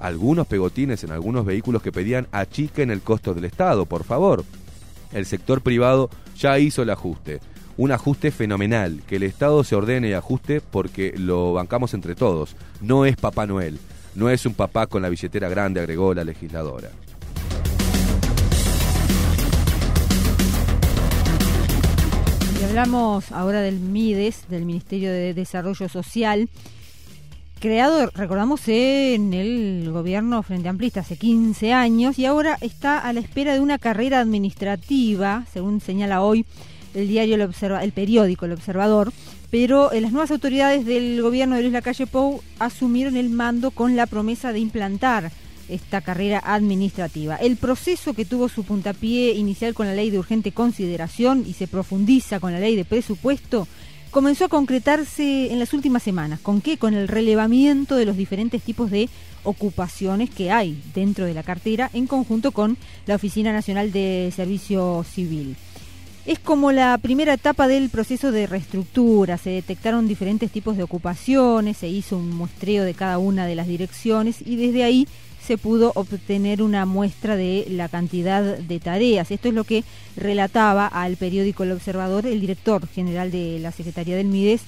algunos 0.00 0.46
pegotines 0.46 1.04
en 1.04 1.12
algunos 1.12 1.44
vehículos 1.44 1.82
que 1.82 1.92
pedían 1.92 2.26
achiquen 2.32 2.90
el 2.90 3.02
costo 3.02 3.34
del 3.34 3.44
Estado, 3.44 3.86
por 3.86 4.04
favor. 4.04 4.44
El 5.12 5.26
sector 5.26 5.60
privado 5.60 6.10
ya 6.36 6.58
hizo 6.58 6.82
el 6.82 6.90
ajuste. 6.90 7.40
Un 7.76 7.92
ajuste 7.92 8.30
fenomenal, 8.30 9.02
que 9.06 9.16
el 9.16 9.22
Estado 9.22 9.62
se 9.64 9.76
ordene 9.76 10.08
y 10.08 10.12
ajuste 10.12 10.60
porque 10.60 11.14
lo 11.16 11.52
bancamos 11.52 11.94
entre 11.94 12.14
todos. 12.14 12.56
No 12.80 13.06
es 13.06 13.16
Papá 13.16 13.46
Noel, 13.46 13.78
no 14.14 14.28
es 14.28 14.44
un 14.46 14.54
papá 14.54 14.86
con 14.86 15.02
la 15.02 15.08
billetera 15.08 15.48
grande, 15.48 15.80
agregó 15.80 16.14
la 16.14 16.24
legisladora. 16.24 16.90
Y 22.60 22.64
hablamos 22.64 23.32
ahora 23.32 23.62
del 23.62 23.80
MIDES, 23.80 24.48
del 24.48 24.64
Ministerio 24.64 25.10
de 25.10 25.32
Desarrollo 25.32 25.88
Social, 25.88 26.48
creado, 27.60 28.10
recordamos, 28.14 28.62
en 28.68 29.34
el 29.34 29.90
gobierno 29.92 30.42
Frente 30.42 30.70
Amplista 30.70 31.00
hace 31.00 31.16
15 31.16 31.74
años 31.74 32.18
y 32.18 32.24
ahora 32.24 32.56
está 32.62 32.98
a 32.98 33.12
la 33.12 33.20
espera 33.20 33.52
de 33.52 33.60
una 33.60 33.78
carrera 33.78 34.18
administrativa, 34.20 35.44
según 35.52 35.82
señala 35.82 36.22
hoy 36.22 36.46
el 36.94 37.06
diario 37.06 37.34
El, 37.34 37.42
Observa 37.42 37.84
el 37.84 37.92
periódico 37.92 38.46
El 38.46 38.52
Observador, 38.52 39.12
pero 39.50 39.92
eh, 39.92 40.00
las 40.00 40.10
nuevas 40.10 40.30
autoridades 40.30 40.86
del 40.86 41.20
gobierno 41.20 41.54
de 41.54 41.62
Luis 41.62 41.74
Lacalle 41.74 42.06
Pou 42.06 42.42
asumieron 42.58 43.16
el 43.16 43.28
mando 43.28 43.70
con 43.70 43.94
la 43.94 44.06
promesa 44.06 44.54
de 44.54 44.60
implantar 44.60 45.30
esta 45.68 46.00
carrera 46.00 46.42
administrativa. 46.42 47.36
El 47.36 47.56
proceso 47.56 48.14
que 48.14 48.24
tuvo 48.24 48.48
su 48.48 48.64
puntapié 48.64 49.34
inicial 49.34 49.74
con 49.74 49.86
la 49.86 49.94
ley 49.94 50.10
de 50.10 50.18
urgente 50.18 50.52
consideración 50.52 51.44
y 51.46 51.52
se 51.52 51.68
profundiza 51.68 52.40
con 52.40 52.52
la 52.52 52.58
ley 52.58 52.74
de 52.74 52.86
presupuesto 52.86 53.68
comenzó 54.10 54.46
a 54.46 54.48
concretarse 54.48 55.52
en 55.52 55.58
las 55.58 55.72
últimas 55.72 56.02
semanas. 56.02 56.40
¿Con 56.40 56.60
qué? 56.60 56.78
Con 56.78 56.94
el 56.94 57.08
relevamiento 57.08 57.96
de 57.96 58.06
los 58.06 58.16
diferentes 58.16 58.62
tipos 58.62 58.90
de 58.90 59.08
ocupaciones 59.44 60.30
que 60.30 60.50
hay 60.50 60.82
dentro 60.94 61.24
de 61.24 61.34
la 61.34 61.42
cartera 61.42 61.90
en 61.94 62.06
conjunto 62.06 62.52
con 62.52 62.76
la 63.06 63.14
Oficina 63.14 63.52
Nacional 63.52 63.92
de 63.92 64.32
Servicio 64.34 65.04
Civil. 65.10 65.56
Es 66.26 66.38
como 66.38 66.70
la 66.70 66.98
primera 66.98 67.32
etapa 67.32 67.66
del 67.66 67.88
proceso 67.88 68.30
de 68.30 68.46
reestructura, 68.46 69.38
se 69.38 69.50
detectaron 69.50 70.06
diferentes 70.06 70.50
tipos 70.50 70.76
de 70.76 70.82
ocupaciones, 70.82 71.78
se 71.78 71.88
hizo 71.88 72.18
un 72.18 72.30
muestreo 72.36 72.84
de 72.84 72.92
cada 72.92 73.18
una 73.18 73.46
de 73.46 73.54
las 73.54 73.66
direcciones 73.66 74.36
y 74.44 74.56
desde 74.56 74.84
ahí 74.84 75.08
se 75.44 75.58
pudo 75.58 75.92
obtener 75.94 76.62
una 76.62 76.86
muestra 76.86 77.36
de 77.36 77.66
la 77.70 77.88
cantidad 77.88 78.58
de 78.58 78.80
tareas. 78.80 79.30
Esto 79.30 79.48
es 79.48 79.54
lo 79.54 79.64
que 79.64 79.84
relataba 80.16 80.86
al 80.86 81.16
periódico 81.16 81.62
El 81.62 81.72
Observador 81.72 82.26
el 82.26 82.40
director 82.40 82.86
general 82.88 83.30
de 83.30 83.58
la 83.58 83.72
Secretaría 83.72 84.16
del 84.16 84.26
MIDES, 84.28 84.62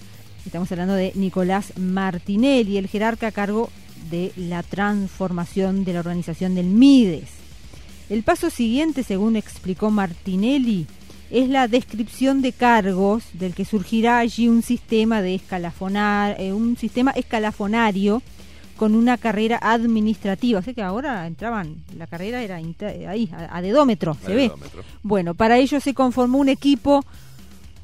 estamos 0.46 0.70
hablando 0.72 0.94
de 0.94 1.12
Nicolás 1.14 1.72
Martinelli, 1.78 2.76
el 2.76 2.88
jerarca 2.88 3.28
a 3.28 3.32
cargo 3.32 3.70
de 4.10 4.32
la 4.36 4.62
transformación 4.62 5.84
de 5.84 5.92
la 5.92 6.00
organización 6.00 6.54
del 6.54 6.66
MIDES. 6.66 7.28
El 8.10 8.22
paso 8.24 8.50
siguiente, 8.50 9.04
según 9.04 9.36
explicó 9.36 9.90
Martinelli, 9.90 10.86
es 11.30 11.48
la 11.48 11.66
descripción 11.66 12.42
de 12.42 12.52
cargos 12.52 13.24
del 13.32 13.54
que 13.54 13.64
surgirá 13.64 14.18
allí 14.18 14.48
un 14.48 14.62
sistema 14.62 15.22
de 15.22 15.34
escalafonar, 15.34 16.38
eh, 16.38 16.52
un 16.52 16.76
sistema 16.76 17.12
escalafonario 17.12 18.22
con 18.76 18.94
una 18.94 19.16
carrera 19.16 19.58
administrativa. 19.60 20.62
Sé 20.62 20.74
que 20.74 20.82
ahora 20.82 21.26
entraban, 21.26 21.76
la 21.96 22.06
carrera 22.06 22.42
era 22.42 22.56
ahí, 22.56 23.30
a, 23.32 23.56
a 23.56 23.62
dedómetro, 23.62 24.16
se 24.24 24.34
ve. 24.34 24.52
Bueno, 25.02 25.34
para 25.34 25.58
ello 25.58 25.80
se 25.80 25.94
conformó 25.94 26.38
un 26.38 26.48
equipo, 26.48 27.04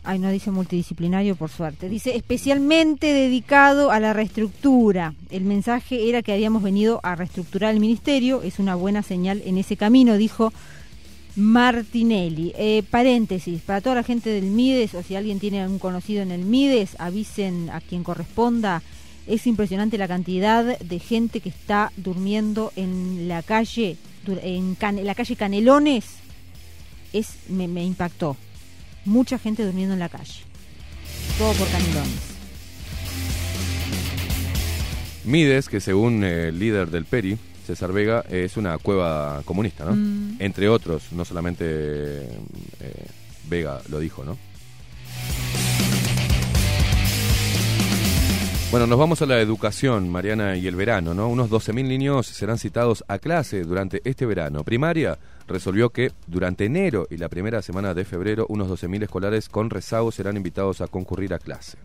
ay, 0.04 0.18
no 0.18 0.30
dice 0.30 0.50
multidisciplinario 0.50 1.36
por 1.36 1.50
suerte, 1.50 1.88
dice 1.88 2.16
especialmente 2.16 3.12
dedicado 3.12 3.90
a 3.90 4.00
la 4.00 4.12
reestructura. 4.12 5.14
El 5.30 5.44
mensaje 5.44 6.08
era 6.08 6.22
que 6.22 6.32
habíamos 6.32 6.62
venido 6.62 7.00
a 7.02 7.14
reestructurar 7.14 7.74
el 7.74 7.80
ministerio, 7.80 8.42
es 8.42 8.58
una 8.58 8.74
buena 8.74 9.02
señal 9.02 9.42
en 9.44 9.58
ese 9.58 9.76
camino, 9.76 10.16
dijo 10.16 10.52
Martinelli. 11.36 12.52
Eh, 12.56 12.82
paréntesis, 12.90 13.62
para 13.62 13.80
toda 13.80 13.94
la 13.96 14.02
gente 14.02 14.30
del 14.30 14.46
MIDES, 14.46 14.94
o 14.94 15.02
si 15.02 15.14
alguien 15.14 15.38
tiene 15.38 15.66
un 15.68 15.78
conocido 15.78 16.22
en 16.22 16.32
el 16.32 16.44
MIDES, 16.44 16.96
avisen 16.98 17.70
a 17.70 17.80
quien 17.80 18.02
corresponda 18.02 18.82
es 19.28 19.46
impresionante 19.46 19.98
la 19.98 20.08
cantidad 20.08 20.78
de 20.78 20.98
gente 20.98 21.40
que 21.40 21.50
está 21.50 21.92
durmiendo 21.96 22.72
en 22.76 23.28
la 23.28 23.42
calle, 23.42 23.96
en 24.26 24.76
la 25.04 25.14
calle 25.14 25.36
Canelones. 25.36 26.04
Es, 27.12 27.34
me, 27.48 27.84
impactó. 27.84 28.36
Mucha 29.04 29.38
gente 29.38 29.64
durmiendo 29.64 29.94
en 29.94 30.00
la 30.00 30.08
calle. 30.08 30.42
Todo 31.38 31.52
por 31.52 31.68
Canelones. 31.68 32.38
Mides, 35.24 35.68
que 35.68 35.80
según 35.80 36.24
el 36.24 36.58
líder 36.58 36.90
del 36.90 37.04
PERI, 37.04 37.38
César 37.66 37.92
Vega, 37.92 38.24
es 38.30 38.56
una 38.56 38.78
cueva 38.78 39.42
comunista, 39.44 39.84
¿no? 39.84 39.94
Mm. 39.94 40.36
Entre 40.38 40.70
otros, 40.70 41.12
no 41.12 41.26
solamente 41.26 41.64
eh, 41.66 43.06
Vega 43.48 43.82
lo 43.90 43.98
dijo, 43.98 44.24
¿no? 44.24 44.38
Bueno, 48.70 48.86
nos 48.86 48.98
vamos 48.98 49.22
a 49.22 49.26
la 49.26 49.40
educación, 49.40 50.10
Mariana, 50.10 50.54
y 50.54 50.66
el 50.66 50.76
verano, 50.76 51.14
¿no? 51.14 51.28
Unos 51.28 51.48
12.000 51.48 51.88
niños 51.88 52.26
serán 52.26 52.58
citados 52.58 53.02
a 53.08 53.18
clase 53.18 53.62
durante 53.62 54.02
este 54.04 54.26
verano. 54.26 54.62
Primaria 54.62 55.18
resolvió 55.46 55.88
que 55.88 56.12
durante 56.26 56.66
enero 56.66 57.06
y 57.10 57.16
la 57.16 57.30
primera 57.30 57.62
semana 57.62 57.94
de 57.94 58.04
febrero, 58.04 58.44
unos 58.50 58.68
12.000 58.68 59.04
escolares 59.04 59.48
con 59.48 59.70
rezago 59.70 60.12
serán 60.12 60.36
invitados 60.36 60.82
a 60.82 60.86
concurrir 60.86 61.32
a 61.32 61.38
clase. 61.38 61.78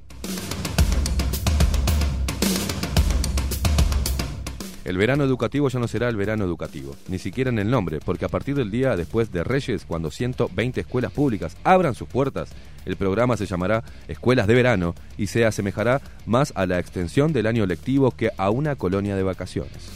El 4.85 4.97
verano 4.97 5.23
educativo 5.23 5.69
ya 5.69 5.79
no 5.79 5.87
será 5.87 6.09
el 6.09 6.17
verano 6.17 6.43
educativo, 6.43 6.93
ni 7.07 7.17
siquiera 7.17 7.49
en 7.49 7.57
el 7.57 7.69
nombre, 7.69 7.99
porque 8.03 8.25
a 8.25 8.27
partir 8.27 8.55
del 8.55 8.69
día 8.69 8.97
después 8.97 9.31
de 9.31 9.41
Reyes, 9.45 9.85
cuando 9.85 10.11
120 10.11 10.81
escuelas 10.81 11.13
públicas 11.13 11.55
abran 11.63 11.95
sus 11.95 12.09
puertas, 12.09 12.49
el 12.85 12.97
programa 12.97 13.37
se 13.37 13.45
llamará 13.45 13.81
Escuelas 14.09 14.45
de 14.45 14.55
Verano 14.55 14.93
y 15.17 15.27
se 15.27 15.45
asemejará 15.45 16.01
más 16.25 16.51
a 16.57 16.65
la 16.65 16.79
extensión 16.79 17.31
del 17.31 17.47
año 17.47 17.65
lectivo 17.65 18.11
que 18.11 18.31
a 18.37 18.49
una 18.49 18.75
colonia 18.75 19.15
de 19.15 19.23
vacaciones. 19.23 19.89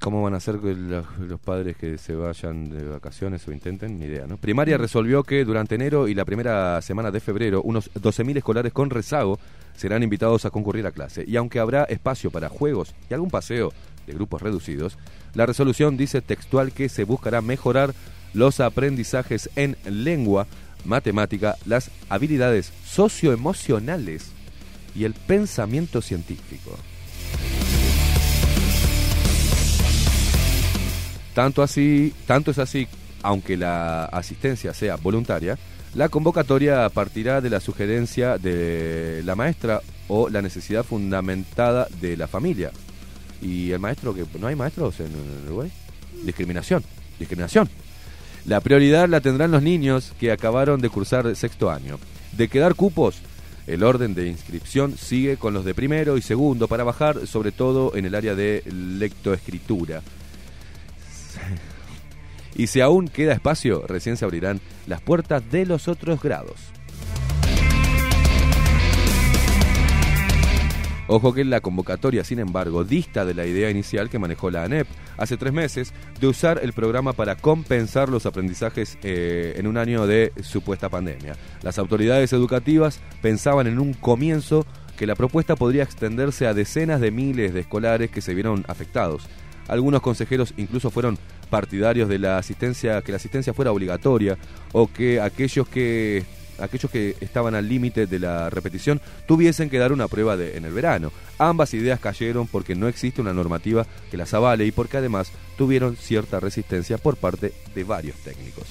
¿Cómo 0.00 0.22
van 0.22 0.34
a 0.34 0.36
hacer 0.36 0.56
los, 0.56 1.40
padres 1.40 1.76
que 1.76 1.96
se 1.96 2.14
vayan 2.14 2.68
de 2.68 2.88
vacaciones 2.88 3.46
o 3.48 3.52
intenten? 3.52 3.98
Ni 3.98 4.04
idea, 4.06 4.26
¿no? 4.26 4.36
Primaria 4.36 4.76
resolvió 4.76 5.22
que 5.22 5.46
durante 5.46 5.76
enero 5.76 6.08
y 6.08 6.14
la 6.14 6.26
primera 6.26 6.80
semana 6.82 7.10
de 7.10 7.20
febrero, 7.20 7.62
unos 7.62 7.90
12.000 7.94 8.36
escolares 8.38 8.72
con 8.74 8.90
rezago 8.90 9.38
serán 9.76 10.02
invitados 10.02 10.44
a 10.44 10.50
concurrir 10.50 10.86
a 10.86 10.92
clase. 10.92 11.24
Y 11.26 11.36
aunque 11.36 11.58
habrá 11.58 11.84
espacio 11.84 12.30
para 12.30 12.48
juegos 12.48 12.94
y 13.10 13.14
algún 13.14 13.30
paseo 13.30 13.72
de 14.06 14.12
grupos 14.12 14.42
reducidos, 14.42 14.98
la 15.34 15.46
resolución 15.46 15.96
dice 15.96 16.20
textual 16.20 16.72
que 16.72 16.88
se 16.88 17.04
buscará 17.04 17.40
mejorar 17.40 17.94
los 18.32 18.60
aprendizajes 18.60 19.50
en 19.56 19.76
lengua, 19.84 20.46
matemática, 20.84 21.56
las 21.64 21.90
habilidades 22.08 22.72
socioemocionales 22.84 24.32
y 24.94 25.04
el 25.04 25.14
pensamiento 25.14 26.02
científico. 26.02 26.76
Tanto 31.34 31.62
así, 31.62 32.14
tanto 32.26 32.52
es 32.52 32.58
así, 32.58 32.86
aunque 33.22 33.56
la 33.56 34.04
asistencia 34.04 34.72
sea 34.72 34.96
voluntaria, 34.96 35.58
la 35.94 36.08
convocatoria 36.08 36.88
partirá 36.88 37.40
de 37.40 37.50
la 37.50 37.60
sugerencia 37.60 38.36
de 38.36 39.22
la 39.24 39.36
maestra 39.36 39.80
o 40.08 40.28
la 40.28 40.42
necesidad 40.42 40.84
fundamentada 40.84 41.86
de 42.00 42.16
la 42.16 42.26
familia. 42.26 42.72
Y 43.40 43.70
el 43.70 43.78
maestro, 43.78 44.14
que 44.14 44.26
no 44.38 44.48
hay 44.48 44.56
maestros 44.56 44.98
en 45.00 45.12
Uruguay. 45.46 45.70
Discriminación, 46.24 46.82
discriminación. 47.18 47.68
La 48.46 48.60
prioridad 48.60 49.08
la 49.08 49.20
tendrán 49.20 49.52
los 49.52 49.62
niños 49.62 50.12
que 50.18 50.32
acabaron 50.32 50.80
de 50.80 50.90
cursar 50.90 51.34
sexto 51.36 51.70
año. 51.70 51.98
De 52.32 52.48
quedar 52.48 52.74
cupos, 52.74 53.16
el 53.66 53.82
orden 53.82 54.14
de 54.14 54.26
inscripción 54.26 54.98
sigue 54.98 55.36
con 55.36 55.54
los 55.54 55.64
de 55.64 55.74
primero 55.74 56.16
y 56.16 56.22
segundo 56.22 56.66
para 56.68 56.84
bajar, 56.84 57.26
sobre 57.26 57.52
todo 57.52 57.94
en 57.94 58.04
el 58.04 58.14
área 58.14 58.34
de 58.34 58.62
lectoescritura. 58.66 60.02
Y 62.56 62.68
si 62.68 62.80
aún 62.80 63.08
queda 63.08 63.32
espacio, 63.32 63.84
recién 63.86 64.16
se 64.16 64.24
abrirán 64.24 64.60
las 64.86 65.00
puertas 65.00 65.50
de 65.50 65.66
los 65.66 65.88
otros 65.88 66.22
grados. 66.22 66.74
Ojo 71.06 71.34
que 71.34 71.44
la 71.44 71.60
convocatoria, 71.60 72.24
sin 72.24 72.38
embargo, 72.38 72.82
dista 72.82 73.26
de 73.26 73.34
la 73.34 73.44
idea 73.44 73.68
inicial 73.68 74.08
que 74.08 74.18
manejó 74.18 74.50
la 74.50 74.64
ANEP 74.64 74.86
hace 75.18 75.36
tres 75.36 75.52
meses 75.52 75.92
de 76.18 76.28
usar 76.28 76.60
el 76.62 76.72
programa 76.72 77.12
para 77.12 77.36
compensar 77.36 78.08
los 78.08 78.24
aprendizajes 78.24 78.96
eh, 79.02 79.54
en 79.56 79.66
un 79.66 79.76
año 79.76 80.06
de 80.06 80.32
supuesta 80.42 80.88
pandemia. 80.88 81.36
Las 81.62 81.78
autoridades 81.78 82.32
educativas 82.32 83.00
pensaban 83.20 83.66
en 83.66 83.78
un 83.78 83.92
comienzo 83.92 84.64
que 84.96 85.06
la 85.06 85.14
propuesta 85.14 85.56
podría 85.56 85.82
extenderse 85.82 86.46
a 86.46 86.54
decenas 86.54 87.02
de 87.02 87.10
miles 87.10 87.52
de 87.52 87.60
escolares 87.60 88.10
que 88.10 88.22
se 88.22 88.32
vieron 88.32 88.64
afectados. 88.66 89.26
Algunos 89.68 90.00
consejeros 90.00 90.54
incluso 90.56 90.90
fueron 90.90 91.18
partidarios 91.46 92.08
de 92.08 92.18
la 92.18 92.38
asistencia, 92.38 93.02
que 93.02 93.12
la 93.12 93.16
asistencia 93.16 93.54
fuera 93.54 93.72
obligatoria 93.72 94.36
o 94.72 94.86
que 94.86 95.20
aquellos 95.20 95.68
que 95.68 96.24
aquellos 96.58 96.90
que 96.90 97.16
estaban 97.20 97.54
al 97.54 97.68
límite 97.68 98.06
de 98.06 98.18
la 98.18 98.48
repetición 98.50 99.00
tuviesen 99.26 99.70
que 99.70 99.78
dar 99.78 99.92
una 99.92 100.08
prueba 100.08 100.36
de, 100.36 100.56
en 100.56 100.64
el 100.64 100.72
verano. 100.72 101.12
Ambas 101.38 101.74
ideas 101.74 102.00
cayeron 102.00 102.46
porque 102.46 102.74
no 102.74 102.88
existe 102.88 103.20
una 103.20 103.32
normativa 103.32 103.86
que 104.10 104.16
las 104.16 104.34
avale 104.34 104.64
y 104.64 104.72
porque 104.72 104.98
además 104.98 105.32
tuvieron 105.56 105.96
cierta 105.96 106.40
resistencia 106.40 106.98
por 106.98 107.16
parte 107.16 107.52
de 107.74 107.84
varios 107.84 108.16
técnicos. 108.18 108.66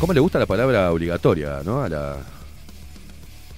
¿Cómo 0.00 0.12
le 0.12 0.20
gusta 0.20 0.38
la 0.38 0.46
palabra 0.46 0.92
obligatoria, 0.92 1.62
no? 1.64 1.82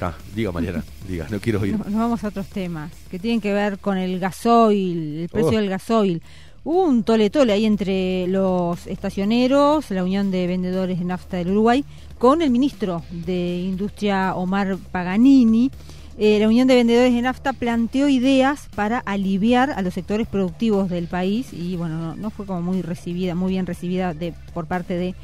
Ah, 0.01 0.15
diga 0.35 0.53
Mariana, 0.53 0.85
diga, 1.09 1.27
no 1.31 1.41
quiero 1.41 1.61
oír. 1.61 1.73
No- 1.77 1.85
Nos 1.85 1.95
vamos 1.95 2.25
a 2.25 2.29
otros 2.29 2.47
temas 2.47 2.93
que 3.11 3.19
tienen 3.19 3.41
que 3.41 3.53
ver 3.53 3.79
con 3.79 3.99
el 3.99 4.21
gasoil, 4.21 5.21
el 5.23 5.29
precio 5.29 5.59
Oh. 5.59 5.61
del 5.61 5.69
gasoil. 5.69 6.23
Hubo 6.65 6.85
un 6.85 7.03
tole 7.03 7.31
tole 7.31 7.53
ahí 7.53 7.65
entre 7.65 8.27
los 8.29 8.87
estacioneros, 8.87 9.91
la 9.91 10.05
Unión 10.05 10.31
de 10.31 10.47
Vendedores 10.47 10.99
de 10.99 11.05
Nafta 11.05 11.39
del 11.39 11.51
Uruguay, 11.51 11.85
con 12.19 12.43
el 12.43 12.51
ministro 12.51 13.03
de 13.11 13.61
Industria 13.63 14.35
Omar 14.35 14.77
Paganini. 14.93 15.71
Eh, 16.19 16.39
la 16.41 16.49
Unión 16.49 16.67
de 16.69 16.75
Vendedores 16.75 17.13
de 17.15 17.23
Nafta 17.23 17.53
planteó 17.53 18.09
ideas 18.09 18.69
para 18.75 18.99
aliviar 18.99 19.71
a 19.71 19.83
los 19.83 19.95
sectores 19.95 20.27
productivos 20.27 20.91
del 20.91 21.07
país 21.07 21.53
y 21.53 21.77
bueno, 21.77 21.97
no, 21.99 22.17
no 22.17 22.31
fue 22.31 22.45
como 22.45 22.61
muy 22.61 22.83
recibida, 22.83 23.35
muy 23.35 23.53
bien 23.53 23.67
recibida 23.67 24.15
de, 24.15 24.35
por 24.53 24.67
parte 24.67 24.95
de 24.95 25.15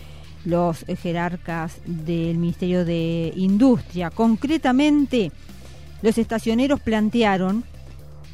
los 0.45 0.85
jerarcas 1.03 1.77
del 1.87 2.39
Ministerio 2.39 2.85
de 2.85 3.33
Industria. 3.37 4.11
Concretamente, 4.11 5.33
los 6.03 6.19
estacioneros 6.19 6.81
plantearon 6.81 7.65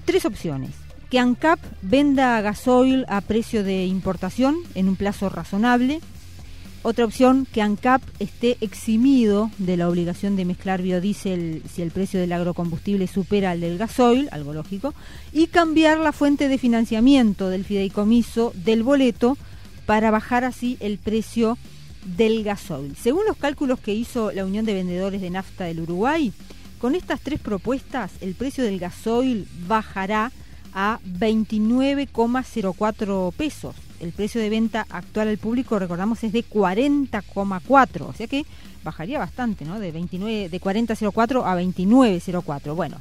tres 0.05 0.25
opciones. 0.25 0.71
Que 1.09 1.19
ANCAP 1.19 1.59
venda 1.83 2.41
gasoil 2.41 3.05
a 3.09 3.21
precio 3.21 3.65
de 3.65 3.87
importación 3.87 4.57
en 4.75 4.89
un 4.89 4.97
plazo 4.97 5.29
razonable. 5.29 6.01
Otra 6.83 7.05
opción, 7.05 7.47
que 7.53 7.63
ANCAP 7.63 8.01
esté 8.21 8.57
eximido 8.61 9.51
de 9.59 9.77
la 9.77 9.89
obligación 9.89 10.35
de 10.37 10.45
mezclar 10.45 10.83
biodiesel 10.83 11.63
si 11.73 11.83
el 11.83 11.91
precio 11.91 12.19
del 12.21 12.33
agrocombustible 12.33 13.07
supera 13.07 13.51
al 13.51 13.61
del 13.61 13.77
gasoil, 13.77 14.29
algo 14.33 14.55
lógico. 14.55 14.95
Y 15.33 15.49
cambiar 15.49 15.99
la 15.99 16.13
fuente 16.13 16.49
de 16.49 16.59
financiamiento 16.59 17.51
del 17.51 17.65
fideicomiso 17.65 18.53
del 18.55 18.83
boleto 18.83 19.37
para 19.85 20.11
bajar 20.11 20.45
así 20.45 20.77
el 20.81 20.99
precio 20.99 21.59
del 22.17 22.45
gasoil. 22.45 22.95
Según 22.97 23.25
los 23.27 23.37
cálculos 23.37 23.81
que 23.81 23.93
hizo 23.95 24.31
la 24.33 24.45
Unión 24.45 24.65
de 24.65 24.75
Vendedores 24.75 25.21
de 25.21 25.31
Nafta 25.31 25.65
del 25.65 25.81
Uruguay, 25.81 26.33
con 26.79 26.95
estas 26.95 27.21
tres 27.21 27.41
propuestas 27.41 28.13
el 28.21 28.35
precio 28.35 28.63
del 28.65 28.79
gasoil 28.79 29.49
bajará 29.67 30.31
a 30.73 31.01
29,04 31.05 33.33
pesos. 33.33 33.75
El 34.01 34.13
precio 34.13 34.41
de 34.41 34.49
venta 34.49 34.87
actual 34.89 35.27
al 35.29 35.39
público, 35.39 35.79
recordamos, 35.79 36.25
es 36.25 36.33
de 36.33 36.43
40,4, 36.45 38.01
o 38.03 38.15
sea 38.15 38.27
que 38.27 38.47
bajaría 38.83 39.19
bastante, 39.19 39.67
¿no? 39.67 39.79
De 39.79 39.93
29 39.93 40.49
de 40.49 40.61
40,04 40.61 41.43
a 41.45 41.55
29,04. 41.61 42.75
Bueno, 42.75 42.97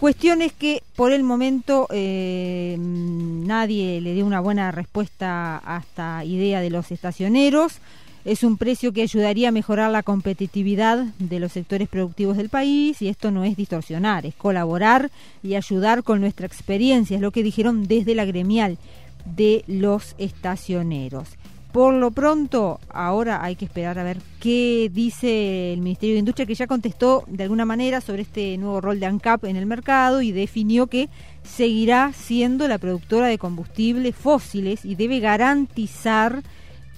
Cuestión 0.00 0.40
es 0.40 0.54
que 0.54 0.82
por 0.96 1.12
el 1.12 1.22
momento 1.22 1.86
eh, 1.90 2.74
nadie 2.78 4.00
le 4.00 4.14
dio 4.14 4.24
una 4.24 4.40
buena 4.40 4.72
respuesta 4.72 5.60
a 5.62 5.80
esta 5.80 6.24
idea 6.24 6.62
de 6.62 6.70
los 6.70 6.90
estacioneros. 6.90 7.80
Es 8.24 8.44
un 8.44 8.58
precio 8.58 8.92
que 8.92 9.02
ayudaría 9.02 9.48
a 9.48 9.52
mejorar 9.52 9.90
la 9.90 10.02
competitividad 10.02 11.04
de 11.18 11.40
los 11.40 11.52
sectores 11.52 11.88
productivos 11.88 12.36
del 12.36 12.50
país 12.50 13.00
y 13.00 13.08
esto 13.08 13.30
no 13.30 13.44
es 13.44 13.56
distorsionar, 13.56 14.26
es 14.26 14.34
colaborar 14.34 15.10
y 15.42 15.54
ayudar 15.54 16.02
con 16.02 16.20
nuestra 16.20 16.46
experiencia, 16.46 17.16
es 17.16 17.22
lo 17.22 17.30
que 17.30 17.42
dijeron 17.42 17.86
desde 17.86 18.14
la 18.14 18.26
gremial 18.26 18.76
de 19.24 19.64
los 19.66 20.14
estacioneros. 20.18 21.28
Por 21.72 21.94
lo 21.94 22.10
pronto, 22.10 22.80
ahora 22.90 23.44
hay 23.44 23.54
que 23.54 23.64
esperar 23.64 23.98
a 23.98 24.02
ver 24.02 24.18
qué 24.40 24.90
dice 24.92 25.72
el 25.72 25.80
Ministerio 25.80 26.14
de 26.14 26.18
Industria, 26.18 26.44
que 26.44 26.56
ya 26.56 26.66
contestó 26.66 27.22
de 27.28 27.44
alguna 27.44 27.64
manera 27.64 28.00
sobre 28.00 28.22
este 28.22 28.58
nuevo 28.58 28.80
rol 28.80 28.98
de 28.98 29.06
ANCAP 29.06 29.44
en 29.44 29.56
el 29.56 29.66
mercado 29.66 30.20
y 30.20 30.32
definió 30.32 30.88
que 30.88 31.08
seguirá 31.44 32.12
siendo 32.12 32.66
la 32.66 32.78
productora 32.78 33.28
de 33.28 33.38
combustibles 33.38 34.16
fósiles 34.16 34.84
y 34.84 34.96
debe 34.96 35.20
garantizar 35.20 36.42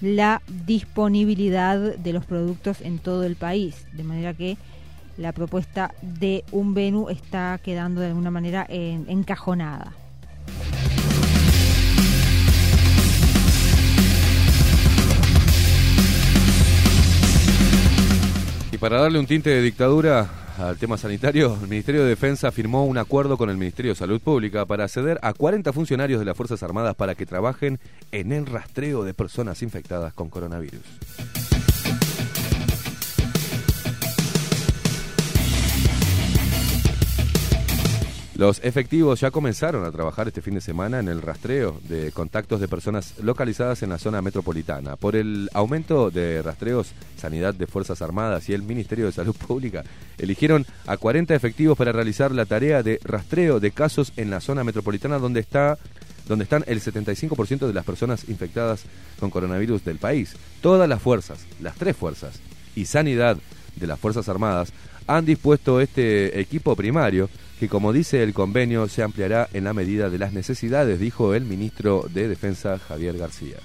la 0.03 0.41
disponibilidad 0.65 1.77
de 1.95 2.11
los 2.11 2.25
productos 2.25 2.81
en 2.81 2.99
todo 2.99 3.23
el 3.23 3.37
país. 3.37 3.85
De 3.93 4.03
manera 4.03 4.33
que 4.33 4.57
la 5.17 5.31
propuesta 5.31 5.93
de 6.01 6.43
un 6.51 6.73
Venu 6.73 7.07
está 7.07 7.57
quedando 7.63 8.01
de 8.01 8.07
alguna 8.07 8.29
manera 8.29 8.65
en- 8.67 9.05
encajonada. 9.07 9.93
Y 18.71 18.77
para 18.77 18.99
darle 19.01 19.19
un 19.19 19.27
tinte 19.27 19.49
de 19.49 19.61
dictadura 19.61 20.27
al 20.69 20.77
tema 20.77 20.97
sanitario, 20.97 21.57
el 21.61 21.67
Ministerio 21.67 22.03
de 22.03 22.09
Defensa 22.09 22.51
firmó 22.51 22.85
un 22.85 22.97
acuerdo 22.97 23.37
con 23.37 23.49
el 23.49 23.57
Ministerio 23.57 23.91
de 23.91 23.95
Salud 23.95 24.21
Pública 24.21 24.65
para 24.65 24.85
acceder 24.85 25.19
a 25.21 25.33
40 25.33 25.73
funcionarios 25.73 26.19
de 26.19 26.25
las 26.25 26.37
Fuerzas 26.37 26.63
Armadas 26.63 26.95
para 26.95 27.15
que 27.15 27.25
trabajen 27.25 27.79
en 28.11 28.31
el 28.31 28.45
rastreo 28.45 29.03
de 29.03 29.13
personas 29.13 29.61
infectadas 29.61 30.13
con 30.13 30.29
coronavirus. 30.29 30.81
Los 38.35 38.59
efectivos 38.63 39.19
ya 39.19 39.29
comenzaron 39.29 39.85
a 39.85 39.91
trabajar 39.91 40.27
este 40.27 40.41
fin 40.41 40.55
de 40.55 40.61
semana 40.61 40.99
en 40.99 41.07
el 41.07 41.21
rastreo 41.21 41.79
de 41.87 42.11
contactos 42.11 42.59
de 42.59 42.67
personas 42.67 43.13
localizadas 43.21 43.83
en 43.83 43.89
la 43.89 43.99
zona 43.99 44.23
metropolitana. 44.23 44.95
Por 44.95 45.15
el 45.15 45.51
aumento 45.53 46.09
de 46.09 46.41
rastreos, 46.41 46.93
Sanidad 47.15 47.53
de 47.53 47.67
Fuerzas 47.67 48.01
Armadas 48.01 48.49
y 48.49 48.53
el 48.53 48.63
Ministerio 48.63 49.05
de 49.05 49.11
Salud 49.11 49.35
Pública 49.47 49.83
eligieron 50.17 50.65
a 50.87 50.97
40 50.97 51.35
efectivos 51.35 51.77
para 51.77 51.91
realizar 51.91 52.31
la 52.31 52.47
tarea 52.47 52.81
de 52.81 52.99
rastreo 53.03 53.59
de 53.59 53.69
casos 53.69 54.13
en 54.17 54.31
la 54.31 54.41
zona 54.41 54.63
metropolitana 54.63 55.19
donde 55.19 55.39
está 55.39 55.77
donde 56.27 56.43
están 56.43 56.63
el 56.67 56.81
75% 56.81 57.67
de 57.67 57.73
las 57.73 57.85
personas 57.85 58.27
infectadas 58.29 58.85
con 59.19 59.29
coronavirus 59.29 59.83
del 59.85 59.97
país. 59.97 60.35
Todas 60.61 60.89
las 60.89 61.01
fuerzas, 61.01 61.45
las 61.61 61.75
tres 61.75 61.95
fuerzas 61.95 62.39
y 62.75 62.85
sanidad 62.85 63.37
de 63.75 63.87
las 63.87 63.99
Fuerzas 63.99 64.29
Armadas 64.29 64.71
han 65.05 65.25
dispuesto 65.25 65.81
este 65.81 66.39
equipo 66.39 66.75
primario 66.75 67.29
que, 67.63 67.69
como 67.69 67.93
dice 67.93 68.21
el 68.23 68.33
convenio, 68.33 68.89
se 68.89 69.03
ampliará 69.03 69.47
en 69.53 69.63
la 69.63 69.73
medida 69.73 70.09
de 70.09 70.17
las 70.17 70.33
necesidades, 70.33 70.99
dijo 70.99 71.33
el 71.33 71.45
ministro 71.45 72.05
de 72.13 72.27
Defensa 72.27 72.77
Javier 72.77 73.17
García. 73.17 73.55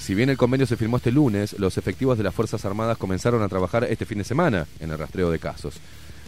Si 0.00 0.12
bien 0.16 0.28
el 0.28 0.36
convenio 0.36 0.66
se 0.66 0.76
firmó 0.76 0.96
este 0.96 1.12
lunes, 1.12 1.56
los 1.60 1.78
efectivos 1.78 2.18
de 2.18 2.24
las 2.24 2.34
Fuerzas 2.34 2.64
Armadas 2.64 2.98
comenzaron 2.98 3.42
a 3.42 3.48
trabajar 3.48 3.84
este 3.84 4.06
fin 4.06 4.18
de 4.18 4.24
semana 4.24 4.66
en 4.80 4.90
el 4.90 4.98
rastreo 4.98 5.30
de 5.30 5.38
casos. 5.38 5.76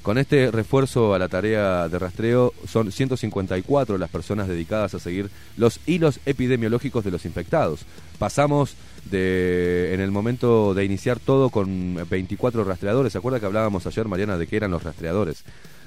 Con 0.07 0.19
este 0.19 0.53
refuerzo 0.53 1.15
a 1.15 1.19
la 1.19 1.27
tarea 1.27 1.89
de 1.89 1.99
rastreo, 1.99 2.55
son 2.69 2.93
154 2.93 3.99
las 3.99 4.09
personas 4.09 4.47
dedicadas 4.47 4.95
a 4.95 5.01
seguir 5.01 5.31
los 5.57 5.81
hilos 5.85 6.21
epidemiológicos 6.27 7.05
de 7.05 7.11
los 7.11 7.25
infectados. 7.25 7.81
Pasamos 8.17 8.77
de 9.11 9.93
en 9.95 10.01
el 10.01 10.13
momento 10.13 10.75
de 10.75 10.85
iniciar 10.85 11.19
todo 11.19 11.51
con 11.51 11.97
24 12.09 12.63
rastreadores. 12.63 13.15
¿Se 13.15 13.19
acuerda 13.19 13.41
que 13.41 13.47
hablábamos 13.47 13.85
ayer, 13.89 14.07
Mariana, 14.07 14.39
de 14.39 14.47
qué 14.47 14.55
eran 14.59 14.71
los 14.71 14.85
rastreadores? 14.85 15.43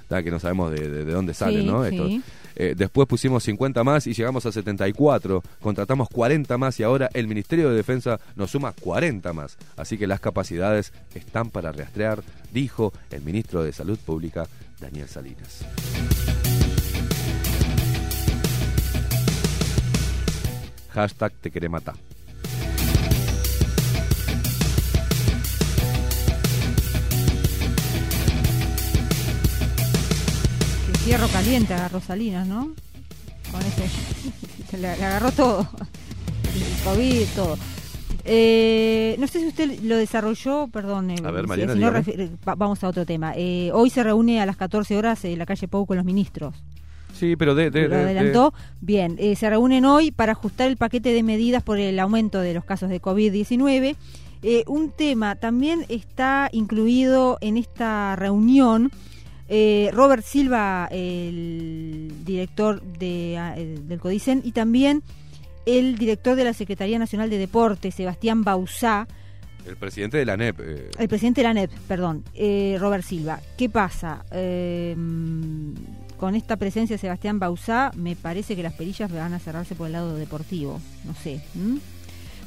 Que 0.10 0.32
no 0.32 0.40
sabemos 0.42 0.72
de, 0.72 0.90
de- 0.90 1.06
de 1.06 1.12
dónde 1.14 1.34
salen, 1.34 1.62
Sí, 1.62 1.68
¿no? 1.68 1.88
sí. 1.88 1.96
Estos- 1.96 2.24
eh, 2.60 2.76
después 2.76 3.08
pusimos 3.08 3.44
50 3.44 3.86
más 3.86 4.06
y 4.06 4.14
llegamos 4.14 4.46
a 4.46 4.52
74. 4.52 5.42
Contratamos 5.62 6.10
40 6.10 6.58
más 6.58 6.78
y 6.82 6.84
ahora 6.84 7.10
el 7.14 7.26
Ministerio 7.26 7.70
de 7.70 7.78
Defensa 7.78 8.20
nos 8.36 8.52
suma 8.52 8.74
40 8.74 9.32
más. 9.32 9.58
Así 9.78 9.98
que 9.98 10.08
las 10.08 10.20
capacidades 10.20 10.92
están 11.16 11.52
para 11.52 11.72
rastrear, 11.72 12.22
dijo 12.52 12.92
el 13.12 13.22
ministro 13.22 13.64
de 13.64 13.72
Salud 13.72 13.98
Pública, 13.98 14.46
Daniel 14.82 15.08
Salinas. 15.08 15.66
Hashtag 20.90 21.32
te 21.40 21.52
fierro 31.06 31.28
caliente 31.28 31.74
agarró 31.74 32.00
Salinas, 32.02 32.48
¿no? 32.48 32.74
Con 33.52 33.62
ese. 33.62 33.88
se 34.70 34.78
le, 34.78 34.96
le 34.98 35.06
agarró 35.06 35.32
todo. 35.32 35.68
El 36.54 36.84
COVID, 36.84 37.26
todo. 37.36 37.58
Eh, 38.26 39.16
no 39.20 39.28
sé 39.28 39.40
si 39.40 39.48
usted 39.48 39.80
lo 39.82 39.98
desarrolló, 39.98 40.68
perdón. 40.68 41.10
eh, 41.12 41.16
A 41.24 41.32
ver, 41.32 41.48
Mariana, 41.48 41.74
si 41.74 41.80
no, 41.80 41.92
va- 42.48 42.56
vamos 42.56 42.84
a 42.84 42.88
otro 42.90 43.06
tema. 43.06 43.34
Eh, 43.36 43.72
hoy 43.74 43.90
se 43.90 44.04
reúne 44.04 44.42
a 44.42 44.46
las 44.46 44.58
14 44.58 44.98
horas 44.98 45.24
en 45.26 45.40
la 45.40 45.46
calle 45.46 45.68
Pau 45.68 45.86
con 45.86 45.98
los 45.98 46.06
ministros. 46.06 46.56
Sí, 47.18 47.36
pero 47.36 47.56
de... 47.56 47.72
de- 47.72 47.88
lo 47.88 47.96
de- 47.96 48.02
adelantó. 48.04 48.54
Bien, 48.82 49.16
eh, 49.20 49.36
se 49.36 49.50
reúnen 49.50 49.86
hoy 49.86 50.12
para 50.12 50.34
ajustar 50.34 50.68
el 50.70 50.78
paquete 50.78 51.12
de 51.14 51.24
medidas 51.24 51.64
por 51.64 51.80
el 51.80 51.98
aumento 52.00 52.40
de 52.40 52.54
los 52.54 52.66
casos 52.66 52.90
de 52.90 53.02
COVID-19. 53.02 53.96
Eh, 54.44 54.64
un 54.68 54.92
tema 54.92 55.36
también 55.36 55.86
está 55.90 56.50
incluido 56.52 57.38
en 57.42 57.58
esta 57.58 58.16
reunión. 58.16 58.92
Eh, 59.50 59.90
Robert 59.94 60.24
Silva, 60.24 60.88
el 60.92 62.14
director 62.24 62.82
de, 62.82 63.36
el- 63.58 63.88
del 63.88 64.00
CODICEN, 64.00 64.42
y 64.46 64.52
también 64.52 65.04
el 65.66 65.98
director 65.98 66.36
de 66.36 66.44
la 66.46 66.54
Secretaría 66.54 66.98
Nacional 67.00 67.30
de 67.30 67.38
Deportes, 67.38 67.96
Sebastián 67.96 68.44
Bausá, 68.44 69.08
El 69.68 69.76
presidente 69.76 70.18
de 70.18 70.26
la 70.26 70.38
NEP. 70.38 70.60
eh, 70.62 70.90
el 70.98 71.08
presidente 71.10 71.42
de 71.42 71.48
la 71.48 71.54
NEP, 71.54 71.72
perdón, 71.88 72.24
eh, 72.34 72.78
Robert 72.80 73.04
Silva. 73.04 73.40
¿Qué 73.58 73.70
pasa? 73.70 74.24
Eh, 74.32 74.96
con 76.18 76.36
esta 76.36 76.58
presencia 76.58 76.96
de 76.96 77.00
Sebastián 77.00 77.40
Bausá, 77.40 77.92
me 77.96 78.16
parece 78.16 78.56
que 78.56 78.64
las 78.64 78.74
perillas 78.74 79.12
van 79.12 79.34
a 79.34 79.40
cerrarse 79.40 79.76
por 79.76 79.88
el 79.88 79.94
lado 79.94 80.16
deportivo. 80.16 80.80
No 81.06 81.14
sé. 81.16 81.42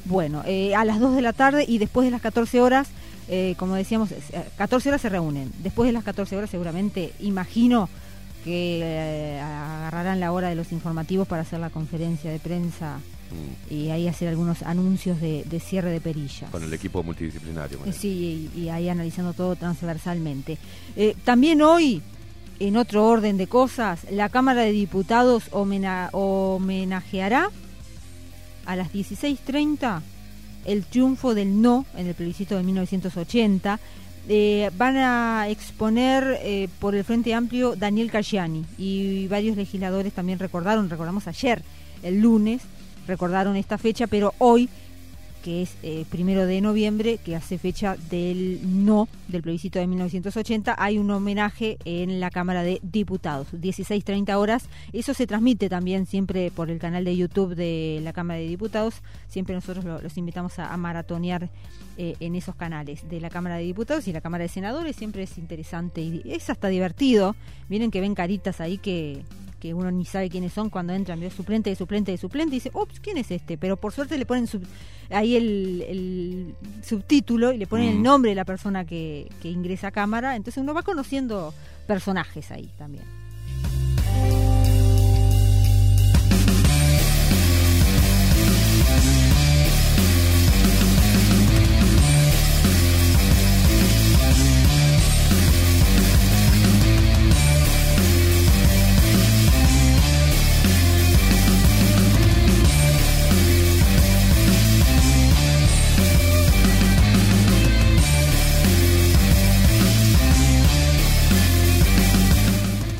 Bueno, 0.05 0.43
eh, 0.45 0.75
a 0.75 0.83
las 0.85 0.99
2 0.99 1.15
de 1.15 1.21
la 1.21 1.33
tarde 1.33 1.65
y 1.67 1.77
después 1.77 2.05
de 2.05 2.11
las 2.11 2.21
14 2.21 2.59
horas, 2.61 2.89
eh, 3.27 3.55
como 3.57 3.75
decíamos, 3.75 4.11
eh, 4.11 4.19
14 4.57 4.89
horas 4.89 5.01
se 5.01 5.09
reúnen. 5.09 5.51
Después 5.63 5.87
de 5.87 5.93
las 5.93 6.03
14 6.03 6.35
horas, 6.37 6.49
seguramente, 6.49 7.13
imagino 7.19 7.89
que 8.43 8.81
eh, 8.83 9.39
agarrarán 9.39 10.19
la 10.19 10.31
hora 10.33 10.49
de 10.49 10.55
los 10.55 10.71
informativos 10.73 11.27
para 11.27 11.43
hacer 11.43 11.59
la 11.59 11.69
conferencia 11.69 12.29
de 12.29 12.39
prensa 12.39 12.97
mm, 13.69 13.73
y 13.73 13.89
ahí 13.89 14.07
hacer 14.09 14.27
algunos 14.27 14.63
anuncios 14.63 15.21
de, 15.21 15.43
de 15.45 15.59
cierre 15.61 15.91
de 15.91 16.01
perillas. 16.01 16.49
con 16.51 16.61
el 16.63 16.73
equipo 16.73 17.01
multidisciplinario. 17.03 17.79
Eh. 17.85 17.93
Sí, 17.93 18.49
y, 18.53 18.59
y 18.63 18.69
ahí 18.69 18.89
analizando 18.89 19.31
todo 19.33 19.55
transversalmente. 19.55 20.57
Eh, 20.97 21.15
también 21.23 21.61
hoy, 21.61 22.01
en 22.59 22.75
otro 22.75 23.05
orden 23.07 23.37
de 23.37 23.47
cosas, 23.47 24.01
la 24.11 24.27
Cámara 24.27 24.61
de 24.63 24.71
Diputados 24.73 25.45
homena- 25.51 26.09
homenajeará 26.11 27.49
a 28.65 28.75
las 28.75 28.91
16.30 28.93 30.01
el 30.65 30.83
triunfo 30.85 31.33
del 31.33 31.61
no 31.61 31.85
en 31.97 32.07
el 32.07 32.15
plebiscito 32.15 32.55
de 32.55 32.63
1980. 32.63 33.79
Eh, 34.29 34.71
van 34.77 34.95
a 34.95 35.49
exponer 35.49 36.39
eh, 36.41 36.69
por 36.79 36.95
el 36.95 37.03
Frente 37.03 37.33
Amplio 37.33 37.75
Daniel 37.75 38.09
Cayani 38.09 38.65
y 38.77 39.27
varios 39.27 39.57
legisladores 39.57 40.13
también 40.13 40.39
recordaron, 40.39 40.89
recordamos 40.89 41.27
ayer, 41.27 41.61
el 42.03 42.21
lunes, 42.21 42.61
recordaron 43.05 43.57
esta 43.57 43.77
fecha, 43.77 44.07
pero 44.07 44.33
hoy 44.37 44.69
que 45.43 45.61
es 45.61 45.75
eh, 45.83 46.05
primero 46.09 46.45
de 46.45 46.61
noviembre, 46.61 47.19
que 47.23 47.35
hace 47.35 47.57
fecha 47.57 47.97
del 48.09 48.59
no 48.63 49.07
del 49.27 49.41
plebiscito 49.43 49.77
de 49.77 49.87
1980, 49.87 50.75
hay 50.77 50.97
un 50.97 51.11
homenaje 51.11 51.77
en 51.85 52.19
la 52.19 52.29
Cámara 52.31 52.63
de 52.63 52.79
Diputados, 52.81 53.47
16.30 53.53 54.35
horas. 54.37 54.65
Eso 54.93 55.13
se 55.13 55.27
transmite 55.27 55.69
también 55.69 56.05
siempre 56.05 56.49
por 56.51 56.69
el 56.69 56.79
canal 56.79 57.03
de 57.03 57.17
YouTube 57.17 57.55
de 57.55 57.99
la 58.03 58.13
Cámara 58.13 58.39
de 58.39 58.47
Diputados. 58.47 58.95
Siempre 59.27 59.53
nosotros 59.53 59.83
lo- 59.85 60.01
los 60.01 60.17
invitamos 60.17 60.57
a 60.59 60.75
maratonear 60.77 61.49
eh, 61.97 62.15
en 62.19 62.35
esos 62.35 62.55
canales 62.55 63.07
de 63.09 63.19
la 63.21 63.29
Cámara 63.29 63.55
de 63.57 63.63
Diputados 63.63 64.07
y 64.07 64.13
la 64.13 64.21
Cámara 64.21 64.43
de 64.43 64.49
Senadores. 64.49 64.95
Siempre 64.95 65.23
es 65.23 65.37
interesante 65.37 66.01
y 66.01 66.21
es 66.25 66.49
hasta 66.49 66.67
divertido. 66.67 67.35
Miren 67.69 67.91
que 67.91 68.01
ven 68.01 68.15
caritas 68.15 68.61
ahí 68.61 68.77
que 68.77 69.23
que 69.59 69.73
uno 69.73 69.91
ni 69.91 70.03
sabe 70.03 70.29
quiénes 70.29 70.51
son 70.51 70.69
cuando 70.69 70.91
entran, 70.91 71.21
ve 71.21 71.29
suplente 71.29 71.69
de 71.69 71.77
suplente 71.77 72.11
de 72.11 72.17
suplente 72.17 72.53
y 72.53 72.59
dice, 72.59 72.69
ups, 72.73 72.99
¿quién 72.99 73.15
es 73.15 73.31
este? 73.31 73.57
Pero 73.57 73.77
por 73.77 73.93
suerte 73.93 74.17
le 74.17 74.25
ponen 74.25 74.45
sub- 74.45 74.67
ahí 75.09 75.37
el, 75.37 75.85
el 75.87 76.55
subtítulo 76.83 77.53
y 77.53 77.57
le 77.57 77.65
ponen 77.65 77.87
el 77.87 77.99
Mm. 77.99 78.03
nombre 78.03 78.31
de 78.31 78.35
la 78.35 78.43
persona 78.43 78.83
que, 78.83 79.29
que 79.41 79.49
ingresa 79.49 79.87
a 79.87 79.91
cámara, 79.91 80.35
entonces 80.35 80.61
uno 80.61 80.73
va 80.73 80.83
conociendo 80.83 81.53
personajes 81.87 82.51
ahí 82.51 82.69
también. 82.77 83.05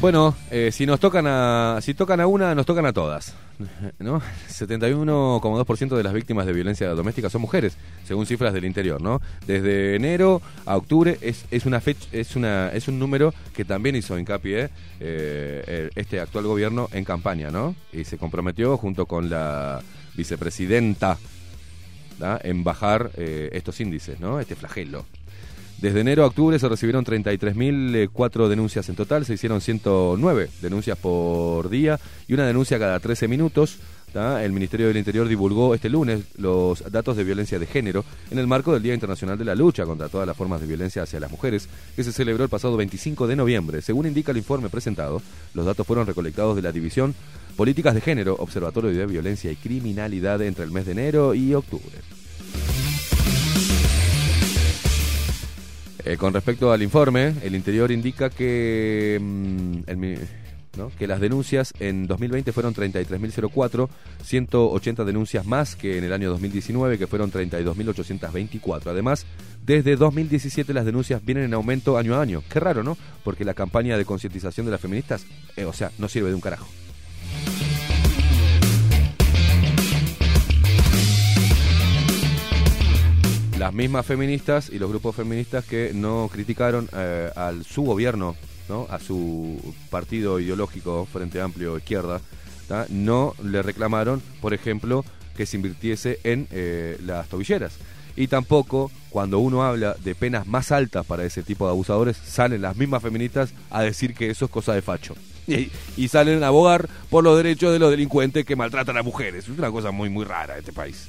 Bueno, 0.03 0.35
eh, 0.51 0.69
si 0.73 0.85
nos 0.85 0.99
tocan 0.99 1.25
a, 1.27 1.79
si 1.81 1.93
tocan 1.93 2.19
a 2.19 2.27
una, 2.27 2.53
nos 2.53 2.65
tocan 2.65 2.85
a 2.85 2.91
todas, 2.91 3.33
¿no? 3.99 4.21
71,2% 4.49 5.95
de 5.95 6.03
las 6.03 6.11
víctimas 6.11 6.45
de 6.45 6.51
violencia 6.51 6.89
doméstica 6.89 7.29
son 7.29 7.39
mujeres, 7.39 7.77
según 8.03 8.25
cifras 8.25 8.53
del 8.53 8.65
interior, 8.65 9.01
¿no? 9.01 9.21
Desde 9.47 9.95
enero 9.95 10.41
a 10.65 10.75
octubre 10.75 11.17
es, 11.21 11.45
es 11.51 11.65
una 11.65 11.79
fecha, 11.79 12.05
es 12.11 12.35
una, 12.35 12.67
es 12.73 12.89
un 12.89 12.99
número 12.99 13.33
que 13.55 13.63
también 13.63 13.95
hizo 13.95 14.19
hincapié 14.19 14.71
eh, 14.99 15.89
este 15.95 16.19
actual 16.19 16.47
gobierno 16.47 16.89
en 16.91 17.05
campaña, 17.05 17.49
¿no? 17.49 17.73
Y 17.93 18.03
se 18.03 18.17
comprometió 18.17 18.75
junto 18.75 19.05
con 19.05 19.29
la 19.29 19.79
vicepresidenta 20.17 21.17
¿da? 22.19 22.41
en 22.43 22.65
bajar 22.65 23.09
eh, 23.15 23.51
estos 23.53 23.79
índices, 23.79 24.19
¿no? 24.19 24.41
Este 24.41 24.57
flagelo. 24.57 25.05
Desde 25.79 25.99
enero 25.99 26.23
a 26.23 26.27
octubre 26.27 26.57
se 26.59 26.69
recibieron 26.69 27.03
33.004 27.03 28.47
denuncias 28.47 28.87
en 28.89 28.95
total, 28.95 29.25
se 29.25 29.33
hicieron 29.33 29.59
109 29.59 30.49
denuncias 30.61 30.97
por 30.97 31.69
día 31.69 31.99
y 32.27 32.33
una 32.33 32.47
denuncia 32.47 32.79
cada 32.79 32.99
13 32.99 33.27
minutos. 33.27 33.79
El 34.13 34.51
Ministerio 34.51 34.87
del 34.87 34.97
Interior 34.97 35.27
divulgó 35.27 35.73
este 35.73 35.89
lunes 35.89 36.21
los 36.37 36.83
datos 36.91 37.17
de 37.17 37.23
violencia 37.23 37.57
de 37.57 37.65
género 37.65 38.05
en 38.29 38.37
el 38.37 38.45
marco 38.45 38.71
del 38.71 38.83
Día 38.83 38.93
Internacional 38.93 39.39
de 39.39 39.45
la 39.45 39.55
Lucha 39.55 39.85
contra 39.85 40.07
todas 40.07 40.27
las 40.27 40.37
formas 40.37 40.61
de 40.61 40.67
violencia 40.67 41.01
hacia 41.01 41.19
las 41.19 41.31
mujeres, 41.31 41.67
que 41.95 42.03
se 42.03 42.11
celebró 42.11 42.43
el 42.43 42.49
pasado 42.49 42.77
25 42.77 43.25
de 43.25 43.35
noviembre. 43.35 43.81
Según 43.81 44.05
indica 44.05 44.31
el 44.31 44.37
informe 44.37 44.69
presentado, 44.69 45.19
los 45.55 45.65
datos 45.65 45.87
fueron 45.87 46.05
recolectados 46.05 46.55
de 46.55 46.61
la 46.61 46.71
División 46.71 47.15
Políticas 47.57 47.95
de 47.95 48.01
Género, 48.01 48.35
Observatorio 48.37 48.91
de 48.91 49.05
Violencia 49.07 49.51
y 49.51 49.55
Criminalidad 49.55 50.43
entre 50.43 50.63
el 50.63 50.71
mes 50.71 50.85
de 50.85 50.91
enero 50.91 51.33
y 51.33 51.55
octubre. 51.55 51.97
Eh, 56.05 56.17
con 56.17 56.33
respecto 56.33 56.71
al 56.71 56.83
informe, 56.83 57.33
el 57.43 57.55
interior 57.55 57.89
indica 57.91 58.29
que, 58.29 59.17
mm, 59.21 59.83
las 60.99 61.21
denuncias 61.21 61.73
en 61.79 62.07
2020 62.07 62.51
fueron 62.51 62.73
33.004, 62.73 63.89
180 64.23 65.05
denuncias 65.05 65.45
más 65.45 65.75
que 65.75 65.97
en 65.97 66.03
el 66.03 66.11
año 66.11 66.29
2019, 66.29 66.97
que 66.97 67.07
fueron 67.07 67.31
32.824. 67.31 68.91
Además, 68.91 69.25
desde 69.65 69.95
2017 69.95 70.73
las 70.73 70.85
denuncias 70.85 71.23
vienen 71.23 71.45
en 71.45 71.53
aumento 71.53 71.97
año 71.97 72.15
a 72.15 72.21
año. 72.21 72.43
Qué 72.49 72.59
raro, 72.59 72.83
¿no? 72.83 72.97
Porque 73.23 73.45
la 73.45 73.53
campaña 73.53 73.97
de 73.97 74.05
concientización 74.05 74.65
de 74.65 74.71
las 74.71 74.81
feministas, 74.81 75.25
eh, 75.55 75.65
o 75.65 75.73
sea, 75.73 75.91
no 75.99 76.09
sirve 76.09 76.29
de 76.29 76.35
un 76.35 76.41
carajo. 76.41 76.67
Las 83.57 83.73
mismas 83.73 84.05
feministas 84.05 84.69
y 84.69 84.79
los 84.79 84.89
grupos 84.89 85.15
feministas 85.15 85.65
que 85.65 85.91
no 85.93 86.29
criticaron 86.31 86.89
eh, 86.93 87.29
al 87.35 87.63
su 87.63 87.83
gobierno, 87.83 88.35
¿no? 88.67 88.87
a 88.89 88.99
su 88.99 89.59
partido 89.89 90.39
ideológico 90.39 91.07
Frente 91.11 91.41
Amplio 91.41 91.77
Izquierda, 91.77 92.21
no 92.89 93.35
le 93.43 93.61
reclamaron, 93.61 94.21
por 94.41 94.53
ejemplo, 94.53 95.05
que 95.35 95.45
se 95.45 95.57
invirtiese 95.57 96.19
en 96.23 96.47
eh, 96.51 96.97
las 97.05 97.27
tobilleras. 97.27 97.73
Y 98.15 98.27
tampoco, 98.27 98.91
cuando 99.09 99.39
uno 99.39 99.63
habla 99.63 99.95
de 100.03 100.15
penas 100.15 100.47
más 100.47 100.71
altas 100.71 101.05
para 101.05 101.25
ese 101.25 101.43
tipo 101.43 101.65
de 101.65 101.71
abusadores, 101.71 102.17
salen 102.17 102.61
las 102.61 102.75
mismas 102.75 103.01
feministas 103.01 103.53
a 103.69 103.81
decir 103.81 104.13
que 104.13 104.29
eso 104.29 104.45
es 104.45 104.51
cosa 104.51 104.73
de 104.73 104.81
facho. 104.81 105.15
Y, 105.45 105.71
y 105.97 106.07
salen 106.07 106.43
a 106.43 106.47
abogar 106.47 106.87
por 107.09 107.23
los 107.23 107.35
derechos 107.35 107.73
de 107.73 107.79
los 107.79 107.91
delincuentes 107.91 108.45
que 108.45 108.55
maltratan 108.55 108.97
a 108.97 109.03
mujeres. 109.03 109.49
Es 109.49 109.57
una 109.57 109.71
cosa 109.71 109.91
muy, 109.91 110.09
muy 110.09 110.25
rara 110.25 110.57
este 110.57 110.71
país. 110.71 111.07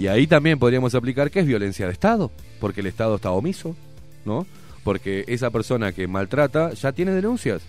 Y 0.00 0.08
ahí 0.08 0.26
también 0.26 0.58
podríamos 0.58 0.94
aplicar 0.94 1.30
que 1.30 1.40
es 1.40 1.46
violencia 1.46 1.84
de 1.84 1.92
Estado, 1.92 2.30
porque 2.58 2.80
el 2.80 2.86
Estado 2.86 3.16
está 3.16 3.32
omiso, 3.32 3.76
¿no? 4.24 4.46
Porque 4.82 5.26
esa 5.28 5.50
persona 5.50 5.92
que 5.92 6.08
maltrata 6.08 6.72
ya 6.72 6.92
tiene 6.92 7.12
denuncias 7.12 7.60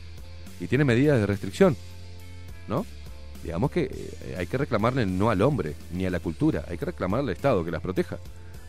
y 0.61 0.67
tiene 0.67 0.85
medidas 0.85 1.19
de 1.19 1.25
restricción, 1.25 1.75
¿no? 2.69 2.85
Digamos 3.43 3.69
que 3.69 3.81
eh, 3.81 4.35
hay 4.37 4.47
que 4.47 4.57
reclamarle 4.57 5.05
no 5.05 5.29
al 5.29 5.41
hombre 5.41 5.75
ni 5.91 6.05
a 6.05 6.09
la 6.09 6.21
cultura, 6.21 6.63
hay 6.69 6.77
que 6.77 6.85
reclamarle 6.85 7.31
al 7.31 7.35
Estado 7.35 7.65
que 7.65 7.71
las 7.71 7.81
proteja 7.81 8.17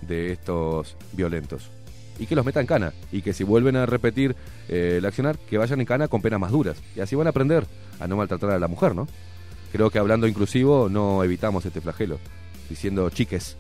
de 0.01 0.33
estos 0.33 0.97
violentos. 1.13 1.71
y 2.19 2.27
que 2.27 2.35
los 2.35 2.45
meta 2.45 2.61
en 2.61 2.67
cana. 2.67 2.93
Y 3.13 3.23
que 3.23 3.33
si 3.33 3.45
vuelven 3.45 3.77
a 3.77 3.87
repetir 3.87 4.35
eh, 4.69 4.97
el 4.99 5.07
accionar, 5.07 5.39
que 5.39 5.57
vayan 5.57 5.79
en 5.79 5.87
cana 5.87 6.09
con 6.09 6.21
penas 6.21 6.41
más 6.41 6.51
duras. 6.51 6.83
Y 6.97 7.01
así 7.01 7.15
van 7.15 7.29
a 7.29 7.31
aprender 7.31 7.65
a 8.01 8.09
no 8.09 8.17
maltratar 8.17 8.51
a 8.51 8.59
la 8.59 8.67
mujer, 8.67 8.97
¿no? 8.97 9.07
Creo 9.71 9.89
que 9.89 10.01
hablando 10.01 10.27
inclusivo 10.27 10.89
no 10.89 11.23
evitamos 11.23 11.65
este 11.65 11.81
flagelo. 11.81 12.19
Diciendo 12.69 13.09
chiques, 13.11 13.57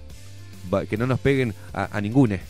que 0.89 0.97
no 0.97 1.07
nos 1.07 1.20
peguen 1.20 1.55
a, 1.73 1.97
a 1.97 2.01
ningune. 2.01 2.41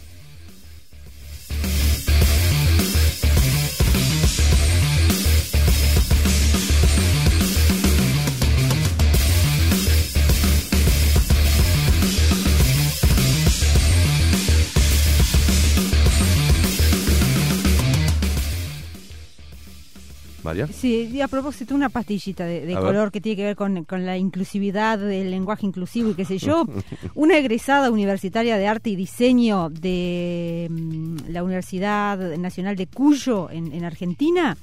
María. 20.44 20.66
Sí, 20.66 21.08
y 21.12 21.20
a 21.20 21.28
propósito, 21.28 21.74
una 21.74 21.88
pastillita 21.88 22.44
de, 22.44 22.66
de 22.66 22.74
A 22.74 22.80
ver. 22.80 22.88
color 22.88 23.12
que 23.12 23.20
tiene 23.20 23.36
que 23.36 23.44
ver 23.44 23.56
con, 23.56 23.84
con 23.84 24.04
la 24.06 24.16
inclusividad 24.18 24.98
del 24.98 25.30
lenguaje 25.30 25.66
inclusivo 25.66 26.10
y 26.10 26.14
qué 26.14 26.24
sé 26.24 26.38
yo. 26.38 26.64
Una 27.14 27.36
egresada 27.38 27.90
universitaria 27.90 28.56
de 28.58 28.66
arte 28.66 28.90
y 28.90 28.96
diseño 28.96 29.70
de 29.70 30.68
mm, 30.70 31.16
la 31.30 31.42
Universidad 31.44 32.36
Nacional 32.38 32.76
de 32.76 32.86
Cuyo, 32.86 33.50
en, 33.50 33.72
en 33.72 33.84
Argentina, 33.84 34.56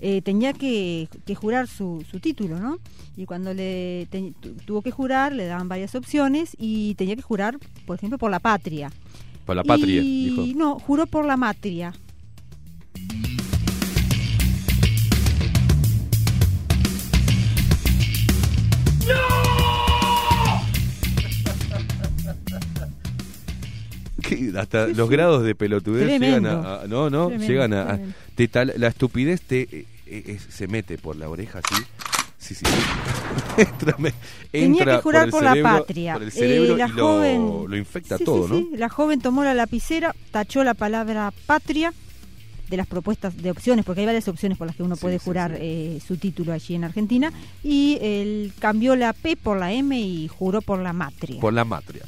eh, 0.00 0.22
tenía 0.22 0.52
que, 0.52 1.08
que 1.26 1.34
jurar 1.34 1.68
su, 1.68 2.04
su 2.10 2.20
título, 2.20 2.58
¿no? 2.58 2.78
Y 3.16 3.26
cuando 3.26 3.52
le 3.52 4.06
te- 4.10 4.32
tuvo 4.64 4.80
que 4.82 4.90
jurar, 4.90 5.32
le 5.34 5.44
daban 5.46 5.68
varias 5.68 5.94
opciones 5.94 6.56
y 6.58 6.94
tenía 6.94 7.16
que 7.16 7.22
jurar, 7.22 7.58
por 7.86 7.96
ejemplo, 7.98 8.16
por 8.18 8.30
la 8.30 8.40
patria. 8.40 8.90
Por 9.44 9.56
la 9.56 9.62
patria, 9.64 10.00
y, 10.02 10.30
dijo. 10.30 10.58
No, 10.58 10.78
juró 10.78 11.06
por 11.06 11.26
la 11.26 11.36
matria. 11.36 11.92
Que 24.36 24.52
hasta 24.58 24.86
los 24.88 25.08
grados 25.10 25.42
de 25.44 25.54
pelotudez 25.54 26.20
llegan 26.20 26.46
a, 26.46 26.82
a- 26.82 26.86
no 26.86 27.10
no 27.10 27.28
Tremendo, 27.28 27.52
llegan 27.52 27.72
a, 27.74 27.82
a- 27.82 27.86
tremendo. 27.88 28.14
te 28.34 28.48
tal- 28.48 28.72
la 28.76 28.86
estupidez 28.88 29.40
te 29.42 29.62
eh, 29.62 29.86
eh, 30.06 30.38
se 30.48 30.66
mete 30.68 30.98
por 30.98 31.16
la 31.16 31.28
oreja 31.28 31.60
así 31.62 31.82
sí 32.38 32.54
sí, 32.54 32.64
sí. 32.64 32.72
entra, 33.62 33.94
me- 33.98 34.12
Tenía 34.50 34.66
entra 34.80 34.96
que 34.96 35.02
jurar 35.02 35.24
el 35.26 35.30
por, 35.30 35.42
la 35.42 35.50
cerebro- 35.52 35.78
patria. 35.78 36.12
por 36.14 36.22
el 36.22 36.32
cerebro 36.32 36.74
Eh, 36.74 36.78
la 36.78 36.86
y 36.86 36.90
joven, 36.90 37.64
lo 37.68 37.76
infecta 37.76 38.18
Sí, 38.18 38.24
todo 38.24 38.46
sí, 38.48 38.52
no 38.52 38.58
sí. 38.60 38.68
La 38.76 38.88
joven 38.88 39.20
tomó 39.20 39.44
la 39.44 39.52
lapicera, 39.54 40.14
tachó 40.30 40.64
la 40.64 40.74
palabra 40.74 41.32
patria 41.46 41.92
de 42.70 42.76
las 42.76 42.86
propuestas 42.86 43.36
de 43.36 43.50
opciones, 43.50 43.84
porque 43.84 44.00
hay 44.00 44.06
varias 44.06 44.28
opciones 44.28 44.56
por 44.56 44.66
las 44.68 44.76
que 44.76 44.84
uno 44.84 44.94
Sí, 44.94 45.00
puede 45.02 45.18
sí, 45.18 45.24
jurar 45.24 45.50
sí. 45.50 45.58
eh, 45.60 46.00
su 46.06 46.16
título 46.16 46.52
allí 46.52 46.76
en 46.76 46.84
Argentina, 46.84 47.32
y 47.64 47.98
él 48.00 48.52
cambió 48.60 48.94
la 48.96 49.12
P 49.12 49.36
por 49.36 49.58
la 49.58 49.72
M 49.72 50.00
y 50.00 50.28
juró 50.28 50.62
por 50.62 50.78
la 50.78 50.92
matria. 50.92 51.40
por 51.40 51.52
la 51.52 51.64
matria 51.64 52.02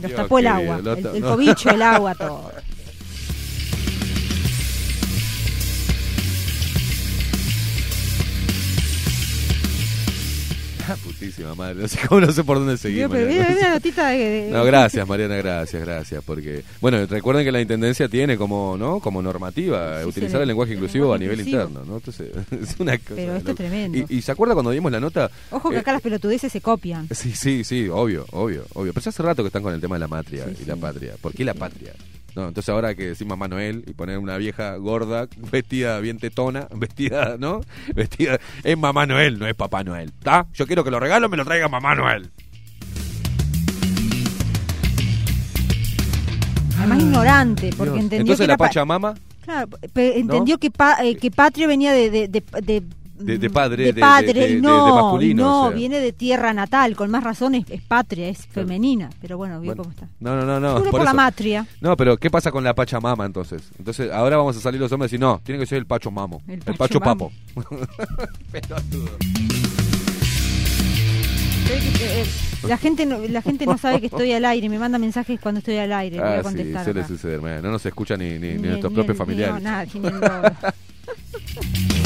Los 0.00 0.08
Dios 0.10 0.14
tapó 0.14 0.38
el 0.38 0.46
agua, 0.46 0.76
el, 0.78 1.06
el 1.06 1.22
cobicho, 1.22 1.70
el 1.70 1.82
agua, 1.82 2.14
todo. 2.18 2.52
putísima 11.04 11.54
madre 11.54 11.82
no 11.82 11.88
sé 11.88 11.98
cómo 12.08 12.20
no 12.20 12.32
sé 12.32 12.44
por 12.44 12.58
dónde 12.58 12.76
seguir 12.76 13.08
de, 13.08 13.24
No, 14.50 14.64
gracias, 14.64 15.06
Mariana, 15.08 15.36
gracias, 15.36 15.82
gracias. 15.84 16.22
Porque, 16.24 16.62
bueno, 16.80 17.04
recuerden 17.06 17.44
que 17.44 17.52
la 17.52 17.60
intendencia 17.60 18.08
tiene 18.08 18.36
como, 18.36 18.76
¿no? 18.78 19.00
Como 19.00 19.20
normativa 19.22 20.02
Sí, 20.02 20.08
utilizar 20.08 20.40
el- 20.42 20.48
lenguaje 20.48 20.72
el 20.72 20.78
inclusivo 20.78 21.12
a 21.14 21.18
nivel 21.18 21.40
inclusivo. 21.40 21.62
interno, 21.68 21.84
¿no? 21.84 21.96
Entonces, 21.96 22.30
es 22.50 22.76
una 22.80 22.96
cosa. 22.98 23.14
Pero 23.16 23.36
esto 23.36 23.50
es 23.50 23.56
tremendo. 23.56 23.98
Y, 23.98 24.06
y 24.18 24.22
se 24.22 24.32
acuerda 24.32 24.54
cuando 24.54 24.70
dimos 24.70 24.90
la 24.92 25.00
nota? 25.00 25.30
Ojo 25.50 25.70
que 25.70 25.76
Eh, 25.76 25.80
acá 25.80 25.92
las 25.92 26.02
pelotudeces 26.02 26.50
se 26.52 26.60
copian. 26.60 27.08
Sí, 27.14 27.32
sí, 27.34 27.64
sí, 27.64 27.88
obvio, 27.88 28.26
obvio, 28.32 28.64
obvio. 28.74 28.92
Pero 28.92 29.04
ya 29.04 29.08
hace 29.10 29.22
rato 29.22 29.42
que 29.42 29.48
están 29.48 29.62
con 29.62 29.74
el 29.74 29.80
tema 29.80 29.96
de 29.96 30.00
la 30.00 30.08
matria 30.08 30.44
Sí, 30.46 30.62
y 30.62 30.66
la 30.66 30.76
patria. 30.76 31.14
¿Por 31.20 31.32
qué 31.34 31.44
la 31.44 31.54
patria? 31.54 31.92
No, 32.38 32.46
entonces 32.46 32.68
ahora 32.68 32.90
hay 32.90 32.94
que 32.94 33.04
decir 33.08 33.26
Mamá 33.26 33.48
Noel 33.48 33.82
y 33.88 33.94
poner 33.94 34.16
una 34.16 34.36
vieja 34.36 34.76
gorda, 34.76 35.26
vestida 35.50 35.98
bien 35.98 36.18
tetona, 36.18 36.68
vestida, 36.76 37.34
¿no? 37.36 37.62
Vestida. 37.96 38.38
Es 38.62 38.78
Mamá 38.78 39.06
Noel, 39.06 39.40
no 39.40 39.46
es 39.48 39.56
Papá 39.56 39.82
Noel. 39.82 40.10
¿Está? 40.16 40.46
Yo 40.54 40.64
quiero 40.68 40.84
que 40.84 40.92
los 40.92 41.00
regalos 41.00 41.28
me 41.28 41.36
los 41.36 41.44
traiga 41.44 41.66
Mamá 41.66 41.96
Noel. 41.96 42.30
Además 46.78 47.00
ignorante, 47.00 47.70
porque 47.76 47.90
Dios. 47.90 48.02
entendió 48.04 48.20
Entonces 48.20 48.44
que 48.46 48.52
la 48.52 48.56
Pachamama 48.56 49.14
Claro, 49.44 49.68
entendió 49.96 50.58
que, 50.58 50.70
pa- 50.70 51.04
eh, 51.04 51.16
que 51.16 51.32
patria 51.32 51.66
venía 51.66 51.90
de, 51.92 52.08
de, 52.08 52.28
de, 52.28 52.44
de- 52.62 52.82
De- 53.18 53.38
de 53.38 53.50
padre, 53.50 53.84
de 53.86 53.92
de- 53.94 54.00
padre, 54.00 54.60
no, 54.60 54.94
masculino, 54.94 55.42
no, 55.42 55.62
o 55.64 55.68
sea. 55.68 55.76
viene 55.76 56.00
de 56.00 56.12
tierra 56.12 56.52
natal, 56.54 56.94
con 56.96 57.10
más 57.10 57.24
razón 57.24 57.54
es, 57.54 57.64
es 57.70 57.82
patria, 57.82 58.28
es 58.28 58.46
femenina, 58.46 59.10
pero 59.20 59.36
bueno, 59.36 59.60
vio 59.60 59.70
Bueno, 59.74 59.82
cómo 59.82 59.92
está. 59.92 60.06
No, 60.20 60.36
no, 60.36 60.44
no, 60.46 60.60
no. 60.60 60.82
Por 60.82 60.90
por 60.90 61.04
la 61.04 61.12
matria. 61.12 61.66
No, 61.80 61.96
pero 61.96 62.16
¿qué 62.16 62.30
pasa 62.30 62.50
con 62.52 62.62
la 62.64 62.74
Pachamama 62.74 63.26
entonces? 63.26 63.62
Entonces, 63.78 64.10
ahora 64.12 64.36
vamos 64.36 64.56
a 64.56 64.60
salir 64.60 64.80
los 64.80 64.90
hombres 64.92 65.10
y 65.12 65.16
decir, 65.16 65.20
no, 65.20 65.40
tiene 65.44 65.58
que 65.60 65.66
ser 65.66 65.78
el 65.78 65.86
Pacho 65.86 66.10
Mamo. 66.10 66.42
El 66.46 66.60
El, 66.64 66.74
Pacho. 66.76 67.00
Papo. 67.00 67.32
Eh, 72.00 72.24
La 72.66 72.78
gente 72.78 73.04
no, 73.06 73.18
la 73.28 73.42
gente 73.42 73.66
no 73.66 73.76
sabe 73.78 74.00
que 74.00 74.06
estoy 74.06 74.32
al 74.32 74.44
aire, 74.46 74.68
me 74.68 74.78
manda 74.78 74.98
mensajes 74.98 75.38
cuando 75.40 75.58
estoy 75.58 75.76
al 75.76 75.92
aire, 75.92 76.18
voy 76.18 76.26
Ah, 76.26 76.34
a 76.34 76.38
sí, 76.38 76.42
contestar. 76.44 76.84
suele 76.84 77.06
suceder. 77.06 77.40
man. 77.42 77.62
No 77.62 77.70
nos 77.70 77.84
escucha 77.84 78.16
ni, 78.16 78.30
ni, 78.32 78.38
ni 78.38 78.54
Ni- 78.54 78.68
nuestros 78.68 78.92
propios 78.92 79.16
familiares. 79.18 79.54
No, 79.62 79.70
nadie, 79.70 80.00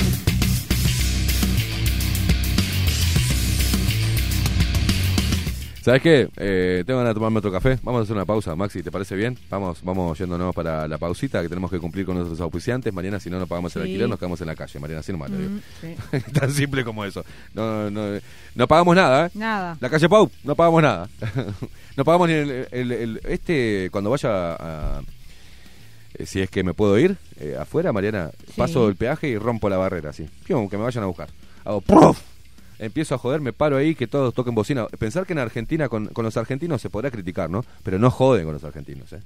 ¿Sabes 5.82 6.00
qué? 6.00 6.28
Eh, 6.36 6.84
tengo 6.86 6.98
ganas 7.00 7.10
de 7.10 7.14
tomarme 7.14 7.38
otro 7.40 7.50
café. 7.50 7.76
Vamos 7.82 7.98
a 8.00 8.02
hacer 8.04 8.14
una 8.14 8.24
pausa, 8.24 8.54
Maxi, 8.54 8.84
¿te 8.84 8.92
parece 8.92 9.16
bien? 9.16 9.36
Vamos 9.50 9.82
vamos 9.82 10.16
yéndonos 10.16 10.54
para 10.54 10.86
la 10.86 10.96
pausita 10.96 11.42
que 11.42 11.48
tenemos 11.48 11.72
que 11.72 11.80
cumplir 11.80 12.06
con 12.06 12.14
nuestros 12.16 12.40
auspiciantes. 12.40 12.92
Mariana, 12.92 13.18
si 13.18 13.28
no 13.30 13.40
nos 13.40 13.48
pagamos 13.48 13.74
el 13.74 13.82
Sí. 13.82 13.88
alquiler, 13.88 14.08
nos 14.08 14.16
quedamos 14.18 14.40
en 14.42 14.46
la 14.46 14.54
calle. 14.54 14.78
Mariana, 14.78 15.00
así 15.00 15.10
nomás 15.10 15.30
lo 15.30 15.38
digo. 15.38 15.50
Mm, 15.50 15.60
sí. 15.80 16.32
Tan 16.32 16.52
simple 16.52 16.84
como 16.84 17.04
eso. 17.04 17.24
No, 17.52 17.90
no, 17.90 18.16
no 18.54 18.68
pagamos 18.68 18.94
nada, 18.94 19.26
¿eh? 19.26 19.30
Nada. 19.34 19.76
La 19.80 19.90
calle 19.90 20.08
Pau, 20.08 20.30
no 20.44 20.54
pagamos 20.54 20.82
nada. 20.82 21.08
no 21.96 22.04
pagamos 22.04 22.28
ni 22.28 22.34
el, 22.34 22.68
el- 22.70 22.92
el- 22.92 23.20
este 23.24 23.88
cuando 23.90 24.10
vaya 24.10 24.52
a 24.54 25.00
eh, 26.14 26.26
si 26.26 26.40
es 26.42 26.48
que 26.48 26.62
me 26.62 26.74
puedo 26.74 26.96
ir 26.96 27.16
eh, 27.40 27.56
afuera, 27.60 27.92
Mariana, 27.92 28.30
Sí. 28.46 28.52
paso 28.56 28.88
el 28.88 28.94
peaje 28.94 29.26
y 29.28 29.36
rompo 29.36 29.68
la 29.68 29.78
barrera 29.78 30.10
así. 30.10 30.28
Pium, 30.44 30.68
que 30.68 30.76
me 30.76 30.84
vayan 30.84 31.02
a 31.02 31.06
buscar. 31.08 31.28
Hago 31.64 31.80
¡pruf! 31.80 32.20
Empiezo 32.82 33.14
a 33.14 33.18
joder, 33.18 33.40
me 33.40 33.52
paro 33.52 33.76
ahí, 33.76 33.94
que 33.94 34.06
todos 34.06 34.34
toquen 34.34 34.54
bocina. 34.54 34.86
Pensar 34.98 35.24
que 35.26 35.32
en 35.32 35.38
Argentina 35.38 35.88
con, 35.88 36.06
con 36.06 36.24
los 36.24 36.36
argentinos 36.36 36.80
se 36.82 36.90
podrá 36.90 37.10
criticar, 37.10 37.48
¿no? 37.48 37.64
Pero 37.82 37.98
no 37.98 38.10
joden 38.10 38.44
con 38.44 38.54
los 38.54 38.64
argentinos, 38.64 39.12
¿eh? 39.12 39.20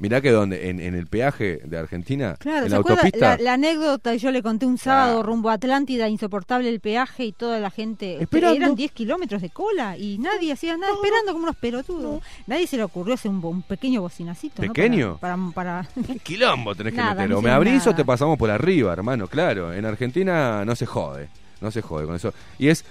Mirá 0.00 0.20
que 0.20 0.30
donde 0.30 0.70
en, 0.70 0.78
en 0.78 0.94
el 0.94 1.08
peaje 1.08 1.60
de 1.64 1.76
Argentina, 1.76 2.36
Claro, 2.38 2.58
en 2.58 2.64
¿se 2.64 2.70
la 2.70 2.76
autopista, 2.76 3.36
la, 3.36 3.42
la 3.42 3.52
anécdota 3.54 4.14
yo 4.14 4.30
le 4.30 4.42
conté 4.42 4.64
un 4.64 4.78
sábado 4.78 5.18
Ah. 5.18 5.22
rumbo 5.24 5.50
a 5.50 5.54
Atlántida, 5.54 6.08
insoportable 6.08 6.68
el 6.68 6.78
peaje 6.78 7.24
y 7.24 7.32
toda 7.32 7.58
la 7.58 7.70
gente... 7.70 8.22
Esperando. 8.22 8.56
Eran 8.56 8.76
10 8.76 8.92
kilómetros 8.92 9.42
de 9.42 9.50
cola 9.50 9.96
y 9.98 10.18
nadie 10.18 10.52
hacía 10.52 10.76
nada, 10.76 10.92
esperando 10.92 11.32
como 11.32 11.44
unos 11.44 11.56
pelotudos. 11.56 12.22
Nadie 12.46 12.68
se 12.68 12.76
le 12.76 12.84
ocurrió 12.84 13.14
hacer 13.14 13.32
un, 13.32 13.62
pequeño 13.62 14.00
bocinacito, 14.00 14.62
¿no? 14.62 14.72
¿Pequeño? 14.72 15.18
Para... 15.18 15.36
para, 15.52 15.88
quilombo 16.22 16.76
tenés 16.76 16.94
que 16.94 17.02
meter. 17.02 17.28
no 17.28 17.38
O 17.38 17.42
me 17.42 17.50
abrís 17.50 17.84
o 17.88 17.92
te 17.92 18.04
pasamos 18.04 18.38
por 18.38 18.50
arriba, 18.50 18.92
hermano. 18.92 19.26
Claro, 19.26 19.72
en 19.72 19.84
Argentina 19.84 20.64
no 20.64 20.76
se 20.76 20.86
jode. 20.86 21.28
No 21.60 21.70
se 21.70 21.82
jode 21.82 22.06
con 22.06 22.16
eso. 22.16 22.32
Y 22.58 22.68
es. 22.68 22.84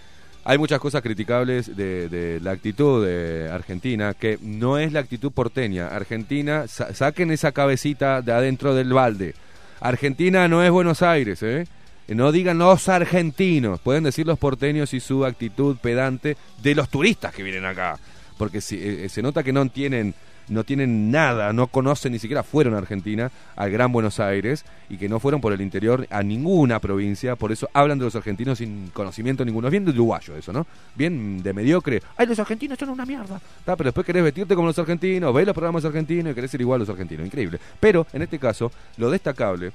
Hay 0.49 0.57
muchas 0.57 0.79
cosas 0.79 1.01
criticables 1.01 1.75
de, 1.75 2.39
la 2.41 2.51
actitud 2.51 3.05
de 3.05 3.49
Argentina, 3.51 4.13
que 4.13 4.39
no 4.41 4.77
es 4.77 4.93
la 4.93 5.01
actitud 5.01 5.29
porteña. 5.33 5.87
Argentina, 5.87 6.67
sa- 6.69 6.93
saquen 6.93 7.31
esa 7.31 7.51
cabecita 7.51 8.21
de 8.21 8.31
adentro 8.31 8.73
del 8.73 8.93
balde. 8.93 9.35
Argentina 9.81 10.47
no 10.47 10.63
es 10.63 10.71
Buenos 10.71 11.01
Aires, 11.01 11.43
¿eh? 11.43 11.67
No 12.07 12.31
digan 12.31 12.57
los 12.59 12.87
argentinos, 12.87 13.81
pueden 13.81 14.05
decir 14.05 14.25
los 14.25 14.39
porteños 14.39 14.93
y 14.93 15.01
su 15.01 15.25
actitud 15.25 15.75
pedante 15.81 16.37
de 16.63 16.75
los 16.75 16.87
turistas 16.87 17.33
que 17.33 17.43
vienen 17.43 17.65
acá. 17.65 17.99
Porque 18.37 18.61
si, 18.61 18.77
eh, 18.81 19.09
se 19.09 19.21
nota 19.21 19.43
que 19.43 19.51
no 19.51 19.67
tienen, 19.69 20.13
no 20.49 20.63
tienen 20.63 21.11
nada, 21.11 21.51
no 21.53 21.67
conocen, 21.67 22.11
ni 22.11 22.19
siquiera 22.19 22.43
fueron 22.43 22.73
a 22.73 22.77
Argentina, 22.77 23.31
al 23.55 23.71
Gran 23.71 23.91
Buenos 23.91 24.19
Aires, 24.19 24.65
y 24.89 24.97
que 24.97 25.09
no 25.09 25.19
fueron 25.19 25.41
por 25.41 25.53
el 25.53 25.61
interior 25.61 26.07
a 26.09 26.23
ninguna 26.23 26.79
provincia, 26.79 27.35
por 27.35 27.51
eso 27.51 27.69
hablan 27.73 27.99
de 27.99 28.05
los 28.05 28.15
argentinos 28.15 28.57
sin 28.59 28.89
conocimiento 28.93 29.43
ninguno. 29.43 29.67
Es 29.67 29.71
bien 29.71 29.85
de 29.85 29.91
uruguayo 29.91 30.35
eso, 30.35 30.53
¿no? 30.53 30.65
Bien 30.95 31.41
de 31.43 31.53
mediocre. 31.53 32.01
¡Ay, 32.15 32.27
los 32.27 32.39
argentinos 32.39 32.77
son 32.79 32.89
una 32.89 33.05
mierda! 33.05 33.39
Pero 33.65 33.83
después 33.83 34.05
querés 34.05 34.23
vestirte 34.23 34.55
como 34.55 34.67
los 34.67 34.79
argentinos, 34.79 35.33
ves 35.33 35.45
los 35.45 35.53
programas 35.53 35.85
argentinos 35.85 36.31
y 36.31 36.35
querés 36.35 36.51
ser 36.51 36.61
igual 36.61 36.77
a 36.77 36.81
los 36.81 36.89
argentinos. 36.89 37.25
Increíble. 37.25 37.59
Pero, 37.79 38.07
en 38.13 38.21
este 38.21 38.39
caso, 38.39 38.71
lo 38.97 39.09
destacable 39.09 39.71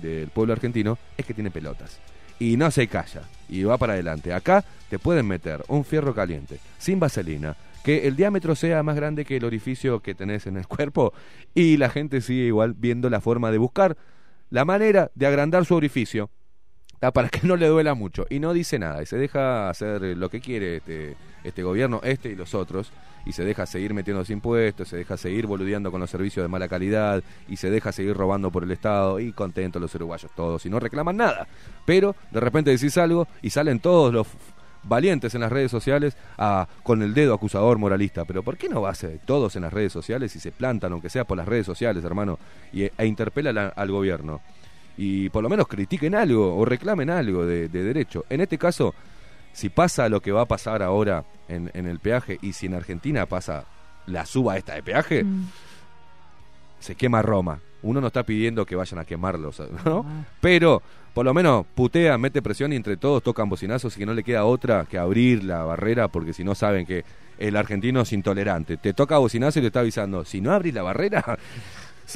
del 0.00 0.28
pueblo 0.28 0.52
argentino 0.52 0.98
es 1.16 1.24
que 1.24 1.34
tiene 1.34 1.50
pelotas. 1.50 1.98
Y 2.38 2.56
no 2.56 2.70
se 2.70 2.86
calla. 2.86 3.22
Y 3.48 3.62
va 3.62 3.78
para 3.78 3.94
adelante. 3.94 4.32
Acá 4.32 4.64
te 4.90 4.98
pueden 4.98 5.26
meter 5.26 5.64
un 5.68 5.84
fierro 5.84 6.14
caliente, 6.14 6.58
sin 6.78 7.00
vaselina, 7.00 7.56
que 7.86 8.08
el 8.08 8.16
diámetro 8.16 8.56
sea 8.56 8.82
más 8.82 8.96
grande 8.96 9.24
que 9.24 9.36
el 9.36 9.44
orificio 9.44 10.00
que 10.00 10.16
tenés 10.16 10.48
en 10.48 10.56
el 10.56 10.66
cuerpo 10.66 11.14
y 11.54 11.76
la 11.76 11.88
gente 11.88 12.20
sigue 12.20 12.46
igual 12.46 12.74
viendo 12.76 13.08
la 13.08 13.20
forma 13.20 13.52
de 13.52 13.58
buscar 13.58 13.96
la 14.50 14.64
manera 14.64 15.12
de 15.14 15.24
agrandar 15.24 15.64
su 15.66 15.76
orificio 15.76 16.28
para 16.98 17.28
que 17.28 17.40
no 17.46 17.54
le 17.54 17.68
duela 17.68 17.94
mucho 17.94 18.26
y 18.28 18.40
no 18.40 18.52
dice 18.52 18.80
nada 18.80 19.04
y 19.04 19.06
se 19.06 19.16
deja 19.16 19.70
hacer 19.70 20.02
lo 20.16 20.28
que 20.28 20.40
quiere 20.40 20.78
este, 20.78 21.16
este 21.44 21.62
gobierno, 21.62 22.00
este 22.02 22.30
y 22.30 22.34
los 22.34 22.56
otros 22.56 22.90
y 23.24 23.32
se 23.32 23.44
deja 23.44 23.66
seguir 23.66 23.94
metiendo 23.94 24.20
los 24.20 24.30
impuestos, 24.30 24.88
se 24.88 24.96
deja 24.96 25.16
seguir 25.16 25.46
boludeando 25.46 25.92
con 25.92 26.00
los 26.00 26.10
servicios 26.10 26.42
de 26.42 26.48
mala 26.48 26.66
calidad 26.66 27.22
y 27.46 27.56
se 27.56 27.70
deja 27.70 27.92
seguir 27.92 28.16
robando 28.16 28.50
por 28.50 28.64
el 28.64 28.72
Estado 28.72 29.20
y 29.20 29.32
contentos 29.32 29.80
los 29.80 29.94
uruguayos 29.94 30.32
todos 30.34 30.66
y 30.66 30.70
no 30.70 30.80
reclaman 30.80 31.18
nada. 31.18 31.46
Pero 31.84 32.16
de 32.32 32.40
repente 32.40 32.70
decís 32.70 32.98
algo 32.98 33.28
y 33.42 33.50
salen 33.50 33.78
todos 33.78 34.12
los 34.12 34.26
valientes 34.88 35.34
en 35.34 35.40
las 35.40 35.52
redes 35.52 35.70
sociales 35.70 36.16
a, 36.38 36.68
con 36.82 37.02
el 37.02 37.14
dedo 37.14 37.34
acusador 37.34 37.78
moralista. 37.78 38.24
Pero 38.24 38.42
¿por 38.42 38.56
qué 38.56 38.68
no 38.68 38.80
va 38.82 38.90
a 38.90 38.94
ser 38.94 39.20
todos 39.24 39.56
en 39.56 39.62
las 39.62 39.72
redes 39.72 39.92
sociales 39.92 40.34
y 40.36 40.40
se 40.40 40.52
plantan, 40.52 40.92
aunque 40.92 41.10
sea 41.10 41.24
por 41.24 41.36
las 41.36 41.46
redes 41.48 41.66
sociales, 41.66 42.04
hermano, 42.04 42.38
y, 42.72 42.82
e 42.84 43.06
interpelan 43.06 43.72
al 43.74 43.90
gobierno? 43.90 44.40
Y 44.98 45.28
por 45.28 45.42
lo 45.42 45.48
menos 45.48 45.68
critiquen 45.68 46.14
algo 46.14 46.56
o 46.56 46.64
reclamen 46.64 47.10
algo 47.10 47.44
de, 47.44 47.68
de 47.68 47.82
derecho. 47.82 48.24
En 48.30 48.40
este 48.40 48.56
caso, 48.56 48.94
si 49.52 49.68
pasa 49.68 50.08
lo 50.08 50.20
que 50.20 50.32
va 50.32 50.42
a 50.42 50.46
pasar 50.46 50.82
ahora 50.82 51.24
en, 51.48 51.70
en 51.74 51.86
el 51.86 51.98
peaje 51.98 52.38
y 52.40 52.52
si 52.54 52.66
en 52.66 52.74
Argentina 52.74 53.26
pasa 53.26 53.64
la 54.06 54.24
suba 54.24 54.56
esta 54.56 54.74
de 54.74 54.82
peaje, 54.82 55.24
Mm. 55.24 55.48
se 56.80 56.94
quema 56.94 57.20
Roma. 57.22 57.60
Uno 57.86 58.00
no 58.00 58.08
está 58.08 58.22
pidiendo 58.24 58.66
que 58.66 58.76
vayan 58.76 58.98
a 58.98 59.04
quemarlos, 59.04 59.62
¿no? 59.84 60.04
Pero 60.40 60.82
por 61.14 61.24
lo 61.24 61.32
menos 61.32 61.64
putea, 61.74 62.18
mete 62.18 62.42
presión 62.42 62.72
y 62.72 62.76
entre 62.76 62.98
todos 62.98 63.22
tocan 63.22 63.48
bocinazos 63.48 63.96
y 63.96 64.00
que 64.00 64.06
no 64.06 64.12
le 64.12 64.22
queda 64.22 64.44
otra 64.44 64.84
que 64.84 64.98
abrir 64.98 65.44
la 65.44 65.64
barrera 65.64 66.08
porque 66.08 66.34
si 66.34 66.44
no 66.44 66.54
saben 66.54 66.84
que 66.84 67.04
el 67.38 67.56
argentino 67.56 68.02
es 68.02 68.12
intolerante. 68.12 68.76
Te 68.76 68.92
toca 68.92 69.16
bocinazo 69.18 69.58
y 69.58 69.62
te 69.62 69.68
está 69.68 69.80
avisando, 69.80 70.24
si 70.24 70.40
no 70.40 70.52
abrís 70.52 70.74
la 70.74 70.82
barrera, 70.82 71.38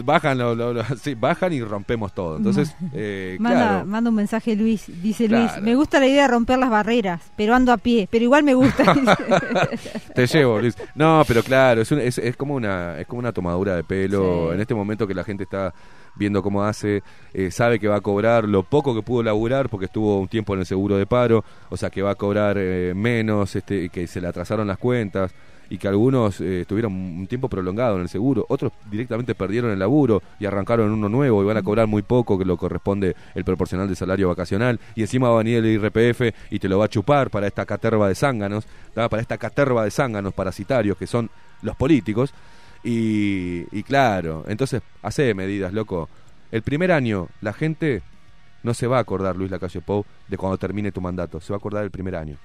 bajan, 0.04 0.38
lo- 0.38 0.54
lo- 0.54 0.72
lo- 0.72 0.84
sí, 1.02 1.14
bajan 1.14 1.52
y 1.52 1.62
rompemos 1.62 2.12
todo. 2.14 2.36
Entonces, 2.36 2.74
eh, 2.94 3.36
Manda, 3.40 3.58
claro. 3.68 3.86
manda 3.86 4.10
un 4.10 4.16
mensaje 4.16 4.54
Luis, 4.56 4.84
dice 5.02 5.26
Claro. 5.26 5.52
Luis, 5.52 5.62
me 5.62 5.74
gusta 5.74 5.98
la 6.00 6.06
idea 6.06 6.22
de 6.22 6.28
romper 6.28 6.58
las 6.58 6.70
barreras, 6.70 7.20
pero 7.36 7.54
ando 7.54 7.72
a 7.72 7.76
pie, 7.76 8.08
pero 8.10 8.24
igual 8.24 8.42
me 8.44 8.54
gusta. 8.54 8.84
Te 10.14 10.26
llevo, 10.26 10.58
Luis. 10.60 10.76
No, 10.94 11.22
pero 11.26 11.42
claro, 11.42 11.82
es, 11.82 11.90
un- 11.92 12.00
es, 12.00 12.18
es 12.18 12.36
como 12.36 12.54
una 12.54 12.98
es 12.98 13.06
como 13.06 13.20
una 13.20 13.32
tomadura 13.32 13.76
de 13.76 13.84
pelo. 13.84 14.48
Sí. 14.48 14.54
En 14.54 14.60
este 14.60 14.74
momento 14.74 15.06
que 15.06 15.14
la 15.14 15.24
gente 15.24 15.44
está 15.44 15.72
viendo 16.16 16.42
cómo 16.42 16.64
hace, 16.64 17.02
eh, 17.32 17.50
sabe 17.50 17.78
que 17.78 17.88
va 17.88 17.96
a 17.96 18.00
cobrar 18.00 18.44
lo 18.44 18.62
poco 18.64 18.94
que 18.94 19.02
pudo 19.02 19.22
laburar 19.22 19.68
porque 19.68 19.86
estuvo 19.86 20.18
un 20.20 20.28
tiempo 20.28 20.54
en 20.54 20.60
el 20.60 20.66
seguro 20.66 20.96
de 20.96 21.06
paro, 21.06 21.44
o 21.68 21.76
sea 21.76 21.88
que 21.90 22.02
va 22.02 22.10
a 22.10 22.14
cobrar 22.16 22.56
eh, 22.58 22.92
menos, 22.94 23.54
este, 23.56 23.88
que 23.88 24.06
se 24.06 24.20
le 24.20 24.26
atrasaron 24.28 24.66
las 24.66 24.78
cuentas 24.78 25.32
y 25.70 25.78
que 25.78 25.88
algunos 25.88 26.40
eh, 26.40 26.62
estuvieron 26.62 26.92
un 26.92 27.26
tiempo 27.28 27.48
prolongado 27.48 27.96
en 27.96 28.02
el 28.02 28.08
seguro, 28.08 28.44
otros 28.48 28.72
directamente 28.90 29.34
perdieron 29.34 29.70
el 29.70 29.78
laburo 29.78 30.20
y 30.38 30.44
arrancaron 30.44 30.90
uno 30.90 31.08
nuevo 31.08 31.42
y 31.42 31.46
van 31.46 31.56
a 31.56 31.62
cobrar 31.62 31.86
muy 31.86 32.02
poco 32.02 32.36
que 32.36 32.44
lo 32.44 32.56
corresponde 32.56 33.14
el 33.34 33.44
proporcional 33.44 33.88
de 33.88 33.94
salario 33.94 34.28
vacacional 34.28 34.80
y 34.96 35.02
encima 35.02 35.28
va 35.28 35.36
a 35.36 35.42
venir 35.42 35.58
el 35.58 35.66
IRPF 35.66 36.34
y 36.50 36.58
te 36.58 36.68
lo 36.68 36.78
va 36.78 36.86
a 36.86 36.88
chupar 36.88 37.30
para 37.30 37.46
esta 37.46 37.64
caterva 37.64 38.08
de 38.08 38.16
zánganos, 38.16 38.66
para 38.92 39.20
esta 39.22 39.38
caterva 39.38 39.84
de 39.84 39.92
zánganos 39.92 40.34
parasitarios 40.34 40.98
que 40.98 41.06
son 41.06 41.30
los 41.62 41.76
políticos 41.76 42.34
y, 42.82 43.64
y 43.70 43.82
claro, 43.84 44.44
entonces 44.48 44.82
hace 45.02 45.32
medidas, 45.34 45.72
loco. 45.72 46.08
El 46.50 46.62
primer 46.62 46.90
año 46.90 47.28
la 47.42 47.52
gente 47.52 48.02
no 48.62 48.74
se 48.74 48.86
va 48.86 48.98
a 48.98 49.00
acordar, 49.00 49.36
Luis 49.36 49.50
Lacalle 49.50 49.80
Pou, 49.80 50.04
de 50.28 50.36
cuando 50.36 50.58
termine 50.58 50.92
tu 50.92 51.00
mandato, 51.00 51.40
se 51.40 51.52
va 51.52 51.56
a 51.56 51.58
acordar 51.58 51.82
del 51.82 51.90
primer 51.90 52.16
año. 52.16 52.36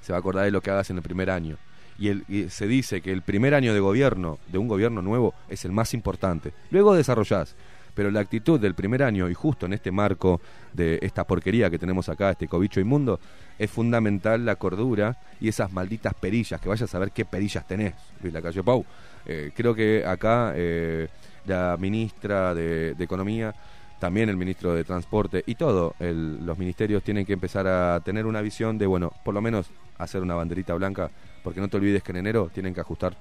Se 0.00 0.12
va 0.12 0.18
a 0.18 0.20
acordar 0.20 0.44
de 0.44 0.50
lo 0.50 0.60
que 0.60 0.70
hagas 0.70 0.90
en 0.90 0.98
el 0.98 1.02
primer 1.02 1.30
año. 1.30 1.56
Y, 1.98 2.08
el, 2.08 2.24
y 2.28 2.48
se 2.50 2.66
dice 2.66 3.00
que 3.00 3.12
el 3.12 3.22
primer 3.22 3.54
año 3.54 3.72
de 3.72 3.80
gobierno, 3.80 4.38
de 4.50 4.58
un 4.58 4.68
gobierno 4.68 5.00
nuevo, 5.02 5.34
es 5.48 5.64
el 5.64 5.72
más 5.72 5.94
importante. 5.94 6.52
Luego 6.70 6.94
desarrollás. 6.94 7.54
Pero 7.94 8.10
la 8.10 8.18
actitud 8.18 8.58
del 8.58 8.74
primer 8.74 9.04
año, 9.04 9.28
y 9.30 9.34
justo 9.34 9.66
en 9.66 9.72
este 9.72 9.92
marco 9.92 10.40
de 10.72 10.98
esta 11.00 11.24
porquería 11.24 11.70
que 11.70 11.78
tenemos 11.78 12.08
acá, 12.08 12.30
este 12.30 12.48
cobicho 12.48 12.80
inmundo, 12.80 13.20
es 13.56 13.70
fundamental 13.70 14.44
la 14.44 14.56
cordura 14.56 15.16
y 15.40 15.46
esas 15.46 15.72
malditas 15.72 16.12
perillas, 16.14 16.60
que 16.60 16.68
vayas 16.68 16.92
a 16.92 16.98
ver 16.98 17.12
qué 17.12 17.24
perillas 17.24 17.64
tenés, 17.68 17.94
Luis 18.20 18.34
Lacalle 18.34 18.64
Pou. 18.64 18.84
Eh, 19.26 19.52
creo 19.54 19.76
que 19.76 20.04
acá 20.04 20.52
eh, 20.56 21.06
la 21.46 21.76
ministra 21.78 22.52
de, 22.52 22.96
Economía, 22.98 23.54
también 24.00 24.28
el 24.28 24.36
ministro 24.36 24.74
de 24.74 24.82
Transporte 24.82 25.44
y 25.46 25.54
todo, 25.54 25.94
el- 26.00 26.44
los 26.44 26.58
ministerios 26.58 27.04
tienen 27.04 27.24
que 27.24 27.34
empezar 27.34 27.68
a 27.68 28.00
tener 28.00 28.26
una 28.26 28.40
visión 28.42 28.76
de, 28.76 28.86
bueno, 28.86 29.12
por 29.24 29.34
lo 29.34 29.40
menos 29.40 29.70
hacer 29.98 30.22
una 30.22 30.34
banderita 30.34 30.74
blanca, 30.74 31.10
porque 31.42 31.60
no 31.60 31.68
te 31.68 31.76
olvides 31.76 32.02
que 32.02 32.12
en 32.12 32.18
enero 32.18 32.50
tienen 32.52 32.74
que 32.74 32.80
ajustar 32.80 33.16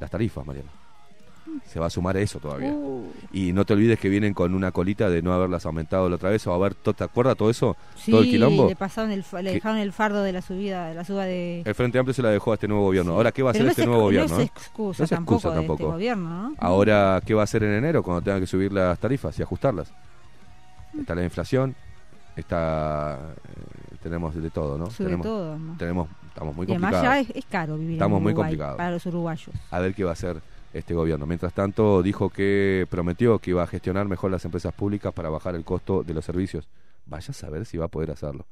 las 0.00 0.10
tarifas, 0.10 0.44
Mariana. 0.46 0.70
Se 1.64 1.78
va 1.78 1.86
a 1.86 1.90
sumar 1.90 2.16
a 2.16 2.20
eso 2.20 2.40
todavía. 2.40 2.70
Uh. 2.72 3.08
Y 3.32 3.52
no 3.52 3.64
te 3.64 3.72
olvides 3.72 4.00
que 4.00 4.08
vienen 4.08 4.34
con 4.34 4.52
una 4.52 4.72
colita 4.72 5.08
de 5.08 5.22
no 5.22 5.32
haberlas 5.32 5.64
aumentado 5.64 6.08
la 6.08 6.16
otra 6.16 6.28
vez 6.30 6.44
o 6.48 6.52
haber, 6.52 6.74
¿te 6.74 7.04
acuerdas 7.04 7.36
todo 7.36 7.48
eso? 7.48 7.76
sí, 7.94 8.10
todo 8.10 8.22
el 8.22 8.26
quilombo. 8.26 8.68
le 8.68 8.74
pasaron 8.76 9.12
el, 9.12 9.22
fa- 9.22 9.40
le 9.42 9.50
Que- 9.50 9.54
dejaron 9.54 9.78
el 9.78 9.92
fardo 9.92 10.22
de 10.24 10.32
la 10.32 10.42
subida, 10.42 10.88
de 10.88 10.94
la 10.96 11.04
suba 11.04 11.24
de... 11.24 11.62
El 11.64 11.74
Frente 11.76 11.98
Amplio 12.00 12.12
se 12.14 12.20
la 12.22 12.30
dejó 12.30 12.50
a 12.50 12.54
este 12.54 12.66
nuevo 12.66 12.82
gobierno. 12.82 13.12
Ahora, 13.12 13.30
¿qué 13.30 13.42
va 13.44 13.50
a 13.50 13.52
hacer 13.52 13.62
no 13.64 13.70
este 13.70 13.82
es 13.82 13.86
nuevo 13.88 14.02
gobierno? 14.02 14.34
No 14.34 14.40
eh? 14.40 14.44
es 14.44 14.50
excusa 14.50 14.98
No 15.00 15.04
es 15.04 15.10
tampoco 15.10 15.36
excusa 15.36 15.54
de 15.54 15.60
este 15.60 15.66
tampoco. 15.68 15.92
gobierno, 15.92 16.28
¿no? 16.28 16.54
Ahora, 16.58 17.22
¿qué 17.24 17.32
va 17.34 17.42
a 17.42 17.44
hacer 17.44 17.62
en 17.62 17.72
enero 17.74 18.02
cuando 18.02 18.22
tengan 18.22 18.40
que 18.40 18.46
subir 18.48 18.72
las 18.72 18.98
tarifas 18.98 19.38
y 19.38 19.42
ajustarlas? 19.42 19.92
Está 20.98 21.14
la 21.14 21.22
inflación, 21.24 21.76
está 22.34 23.18
eh, 23.36 23.85
tenemos 24.06 24.34
de 24.34 24.50
todo, 24.50 24.78
¿no? 24.78 24.86
Sube 24.90 25.06
tenemos, 25.06 25.26
todo, 25.26 25.58
¿no? 25.58 25.76
tenemos 25.76 26.08
estamos 26.28 26.54
muy 26.54 26.66
y 26.66 26.70
además 26.70 26.92
complicados. 26.92 27.26
ya 27.26 27.30
es, 27.32 27.36
es 27.36 27.46
caro 27.46 27.76
vivir 27.76 27.94
Estamos 27.94 28.18
en 28.18 28.22
muy 28.22 28.32
Uruguay 28.32 28.50
complicados. 28.50 28.76
para 28.76 28.90
los 28.92 29.06
uruguayos. 29.06 29.50
A 29.70 29.80
ver 29.80 29.94
qué 29.94 30.04
va 30.04 30.10
a 30.10 30.12
hacer 30.12 30.40
este 30.72 30.94
gobierno. 30.94 31.26
Mientras 31.26 31.52
tanto, 31.52 32.02
dijo 32.02 32.30
que 32.30 32.86
prometió 32.88 33.38
que 33.38 33.50
iba 33.50 33.62
a 33.62 33.66
gestionar 33.66 34.06
mejor 34.06 34.30
las 34.30 34.44
empresas 34.44 34.72
públicas 34.74 35.12
para 35.12 35.28
bajar 35.28 35.54
el 35.54 35.64
costo 35.64 36.02
de 36.02 36.14
los 36.14 36.24
servicios. 36.24 36.68
Vaya 37.06 37.26
a 37.30 37.32
saber 37.32 37.66
si 37.66 37.78
va 37.78 37.86
a 37.86 37.88
poder 37.88 38.10
hacerlo. 38.10 38.44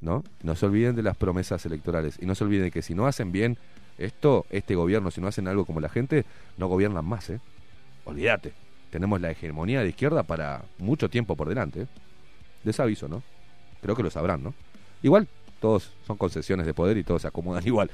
¿No? 0.00 0.22
No 0.42 0.54
se 0.54 0.66
olviden 0.66 0.94
de 0.96 1.02
las 1.02 1.16
promesas 1.16 1.64
electorales 1.64 2.18
y 2.20 2.26
no 2.26 2.34
se 2.34 2.44
olviden 2.44 2.70
que 2.70 2.82
si 2.82 2.94
no 2.94 3.06
hacen 3.06 3.32
bien 3.32 3.56
esto, 3.96 4.44
este 4.50 4.74
gobierno, 4.74 5.10
si 5.10 5.20
no 5.20 5.28
hacen 5.28 5.48
algo 5.48 5.64
como 5.64 5.80
la 5.80 5.88
gente, 5.88 6.24
no 6.58 6.66
gobiernan 6.66 7.04
más, 7.06 7.30
¿eh? 7.30 7.40
Olvídate. 8.04 8.52
Tenemos 8.90 9.20
la 9.20 9.30
hegemonía 9.30 9.80
de 9.82 9.88
izquierda 9.88 10.22
para 10.24 10.62
mucho 10.78 11.08
tiempo 11.08 11.36
por 11.36 11.48
delante. 11.48 11.82
¿eh? 11.82 11.86
Desaviso, 12.64 13.08
¿no? 13.08 13.22
Creo 13.80 13.94
que 13.96 14.02
lo 14.02 14.10
sabrán, 14.10 14.42
¿no? 14.42 14.52
Igual, 15.04 15.28
todos 15.60 15.92
son 16.06 16.16
concesiones 16.16 16.66
de 16.66 16.74
poder 16.74 16.96
y 16.98 17.04
todos 17.04 17.22
se 17.22 17.28
acomodan 17.28 17.64
igual. 17.66 17.90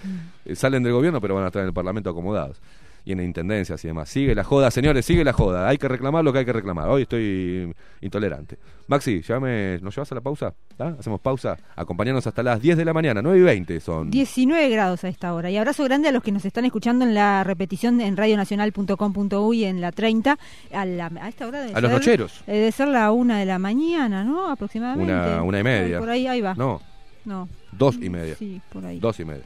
Eh, 0.46 0.56
Salen 0.56 0.82
del 0.82 0.92
gobierno, 0.94 1.20
pero 1.20 1.34
van 1.34 1.44
a 1.44 1.48
estar 1.48 1.60
en 1.60 1.68
el 1.68 1.74
Parlamento 1.74 2.08
acomodados. 2.08 2.58
Y 3.02 3.12
en 3.12 3.20
intendencias 3.20 3.82
y 3.82 3.88
demás. 3.88 4.10
Sigue 4.10 4.34
la 4.34 4.44
joda, 4.44 4.70
señores, 4.70 5.06
sigue 5.06 5.24
la 5.24 5.32
joda. 5.32 5.66
Hay 5.66 5.78
que 5.78 5.88
reclamar 5.88 6.22
lo 6.22 6.34
que 6.34 6.40
hay 6.40 6.44
que 6.44 6.52
reclamar. 6.52 6.86
Hoy 6.90 7.02
estoy 7.02 7.72
intolerante. 8.02 8.58
Maxi, 8.88 9.22
llévame, 9.22 9.78
¿nos 9.80 9.96
llevas 9.96 10.12
a 10.12 10.14
la 10.16 10.20
pausa? 10.20 10.52
¿Ah? 10.78 10.92
Hacemos 10.98 11.18
pausa. 11.18 11.56
Acompañanos 11.76 12.26
hasta 12.26 12.42
las 12.42 12.60
10 12.60 12.76
de 12.76 12.84
la 12.84 12.92
mañana, 12.92 13.22
9 13.22 13.38
y 13.38 13.42
20 13.42 13.80
son. 13.80 14.10
19 14.10 14.68
grados 14.68 15.02
a 15.04 15.08
esta 15.08 15.32
hora. 15.32 15.50
Y 15.50 15.56
abrazo 15.56 15.82
grande 15.84 16.08
a 16.08 16.12
los 16.12 16.22
que 16.22 16.30
nos 16.30 16.44
están 16.44 16.66
escuchando 16.66 17.06
en 17.06 17.14
la 17.14 17.42
repetición 17.42 18.02
en 18.02 18.18
radionacional.com.uy 18.18 19.64
en 19.64 19.80
la 19.80 19.92
30. 19.92 20.38
A, 20.74 20.84
la, 20.84 21.06
a 21.22 21.28
esta 21.30 21.46
hora 21.48 21.60
debe 21.62 21.74
A 21.74 21.80
los 21.80 21.90
nocheros. 21.90 22.42
eh, 22.46 22.52
Debe 22.52 22.72
ser 22.72 22.88
la 22.88 23.10
una 23.12 23.38
de 23.38 23.46
la 23.46 23.58
mañana, 23.58 24.24
¿no? 24.24 24.50
Aproximadamente. 24.50 25.12
Una, 25.12 25.42
una 25.42 25.58
y 25.60 25.62
media. 25.62 25.98
Por 25.98 26.10
ahí, 26.10 26.26
ahí 26.26 26.42
va. 26.42 26.54
No, 26.54 26.82
No. 27.24 27.48
dos 27.72 27.96
y 28.00 28.08
media. 28.10 28.34
Sí, 28.36 28.60
por 28.72 28.84
ahí. 28.84 28.98
Dos 28.98 29.20
y 29.20 29.24
media. 29.24 29.44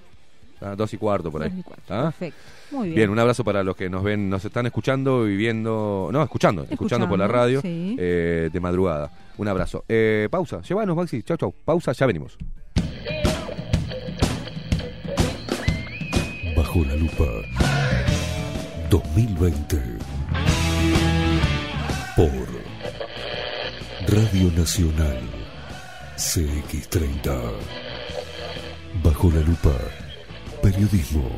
Ah, 0.61 0.75
Dos 0.77 0.95
y 0.95 0.97
cuarto 0.99 1.31
por 1.31 1.43
ahí. 1.43 1.51
Dos 1.51 1.59
y 1.59 1.63
cuarto, 1.63 1.83
¿Ah? 1.95 2.03
Perfecto. 2.05 2.39
Muy 2.71 2.85
bien. 2.89 2.95
Bien, 2.97 3.11
un 3.11 3.19
abrazo 3.19 3.45
para 3.45 3.63
los 3.63 3.77
que 3.77 3.91
nos 3.91 4.03
ven, 4.03 4.31
nos 4.31 4.45
están 4.45 4.65
escuchando 4.67 5.29
y 5.29 5.37
viendo, 5.37 6.09
no, 6.13 6.23
escuchando, 6.23 6.67
escuchando, 6.71 7.09
por 7.09 7.19
la 7.19 7.29
radio 7.29 7.61
sí. 7.61 7.97
eh, 7.99 8.49
de 8.53 8.61
madrugada. 8.61 9.11
Un 9.37 9.49
abrazo. 9.49 9.85
Eh, 9.89 10.29
pausa, 10.31 10.63
llévanos 10.63 10.97
Maxi, 10.97 11.23
chau 11.23 11.37
chau. 11.37 11.55
Pausa, 11.65 11.93
ya 11.93 12.07
venimos. 12.07 12.39
Bajo 16.57 16.85
la 16.85 16.95
lupa 16.97 17.25
2020 18.91 19.83
por 22.17 22.31
Radio 24.09 24.51
Nacional 24.57 25.19
CX30 26.17 27.53
Bajo 29.03 29.31
la 29.31 29.41
lupa 29.41 29.77
Periodismo 30.63 31.29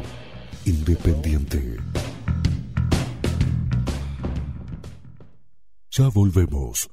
Independiente 0.65 1.77
Ya 5.91 6.09
volvemos. 6.11 6.91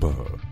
Bajo 0.00 0.51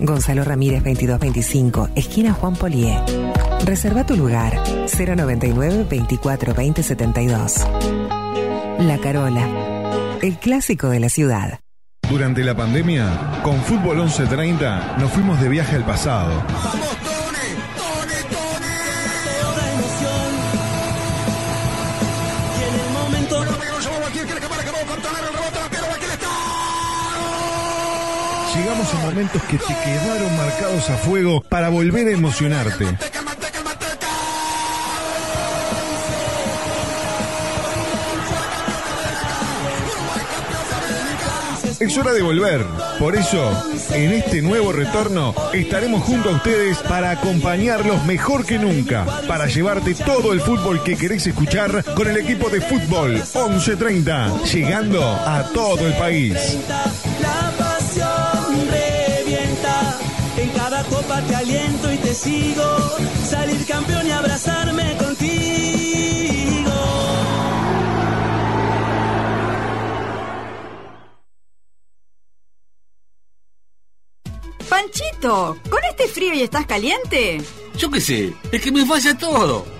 Gonzalo 0.00 0.44
Ramírez 0.44 0.82
2225, 0.82 1.90
esquina 1.94 2.32
Juan 2.32 2.54
Polié. 2.54 2.98
Reserva 3.64 4.04
tu 4.04 4.16
lugar 4.16 4.58
099 4.86 5.86
24 5.88 6.54
20 6.54 6.82
72. 6.82 7.66
La 8.78 8.98
Carola, 8.98 9.46
el 10.22 10.38
clásico 10.38 10.88
de 10.88 11.00
la 11.00 11.08
ciudad. 11.10 11.60
Durante 12.08 12.42
la 12.42 12.56
pandemia, 12.56 13.40
con 13.42 13.56
Fútbol 13.60 13.98
1130 13.98 14.96
nos 14.98 15.10
fuimos 15.12 15.40
de 15.40 15.48
viaje 15.48 15.76
al 15.76 15.84
pasado. 15.84 16.42
Llegamos 28.70 28.94
a 28.94 28.98
momentos 28.98 29.42
que 29.50 29.58
te 29.58 29.74
quedaron 29.82 30.36
marcados 30.36 30.90
a 30.90 30.96
fuego 30.98 31.40
para 31.40 31.70
volver 31.70 32.06
a 32.06 32.12
emocionarte. 32.12 32.86
Es 41.80 41.98
hora 41.98 42.12
de 42.12 42.22
volver. 42.22 42.64
Por 43.00 43.16
eso, 43.16 43.50
en 43.92 44.12
este 44.12 44.40
nuevo 44.40 44.70
retorno, 44.70 45.34
estaremos 45.52 46.04
junto 46.04 46.28
a 46.28 46.36
ustedes 46.36 46.78
para 46.78 47.10
acompañarlos 47.10 48.04
mejor 48.04 48.46
que 48.46 48.60
nunca, 48.60 49.04
para 49.26 49.46
llevarte 49.46 49.96
todo 49.96 50.32
el 50.32 50.40
fútbol 50.40 50.84
que 50.84 50.96
querés 50.96 51.26
escuchar 51.26 51.84
con 51.96 52.06
el 52.06 52.18
equipo 52.18 52.48
de 52.48 52.60
fútbol 52.60 53.14
1130, 53.14 54.44
llegando 54.44 55.02
a 55.02 55.50
todo 55.52 55.88
el 55.88 55.94
país. 55.94 56.56
Copa 60.90 61.22
te 61.22 61.34
aliento 61.36 61.92
y 61.92 61.96
te 61.96 62.14
sigo. 62.14 62.64
Salir 63.28 63.64
campeón 63.66 64.06
y 64.06 64.10
abrazarme 64.10 64.96
contigo. 64.98 65.30
Panchito, 74.68 75.56
¿con 75.68 75.80
este 75.88 76.08
frío 76.08 76.34
y 76.34 76.42
estás 76.42 76.66
caliente? 76.66 77.40
Yo 77.76 77.90
qué 77.90 78.00
sé, 78.00 78.34
es 78.52 78.60
que 78.60 78.70
me 78.70 78.84
falla 78.84 79.16
todo. 79.16 79.79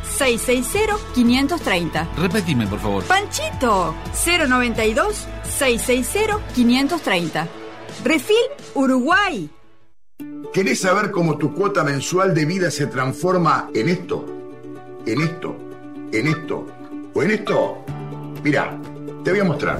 660 0.17 0.97
530. 1.13 2.07
Repetime, 2.17 2.67
por 2.67 2.79
favor. 2.79 3.03
Panchito 3.05 3.95
092 4.47 5.27
660 5.57 6.39
530. 6.53 7.47
Refil 8.03 8.35
Uruguay. 8.73 9.49
¿Querés 10.53 10.81
saber 10.81 11.11
cómo 11.11 11.37
tu 11.37 11.53
cuota 11.53 11.83
mensual 11.83 12.33
de 12.33 12.45
vida 12.45 12.71
se 12.71 12.87
transforma 12.87 13.69
en 13.73 13.89
esto? 13.89 14.25
¿En 15.05 15.21
esto? 15.21 15.55
¿En 16.11 16.27
esto? 16.27 16.65
¿O 17.13 17.23
en 17.23 17.31
esto? 17.31 17.85
Mira, 18.43 18.77
te 19.23 19.31
voy 19.31 19.39
a 19.39 19.43
mostrar. 19.45 19.79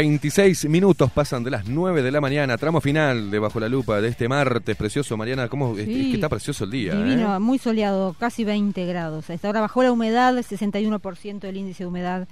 26 0.00 0.68
minutos 0.68 1.10
pasan 1.10 1.42
de 1.42 1.50
las 1.50 1.66
9 1.66 2.02
de 2.02 2.10
la 2.12 2.20
mañana, 2.20 2.58
tramo 2.58 2.82
final 2.82 3.30
de 3.30 3.38
Bajo 3.38 3.58
la 3.60 3.68
Lupa 3.70 3.98
de 4.02 4.08
este 4.08 4.28
martes 4.28 4.76
precioso. 4.76 5.16
Mariana, 5.16 5.48
¿cómo 5.48 5.74
es 5.78 5.86
que 5.86 6.12
está 6.12 6.28
precioso 6.28 6.64
el 6.64 6.70
día? 6.70 6.94
Divino, 6.94 7.34
¿eh? 7.34 7.38
muy 7.38 7.56
soleado, 7.58 8.14
casi 8.20 8.44
20 8.44 8.84
grados. 8.84 9.30
A 9.30 9.32
esta 9.32 9.48
hora 9.48 9.62
bajó 9.62 9.82
la 9.82 9.90
humedad, 9.92 10.34
61% 10.36 11.44
el 11.44 11.56
índice 11.56 11.84
de 11.84 11.86
humedad. 11.88 12.28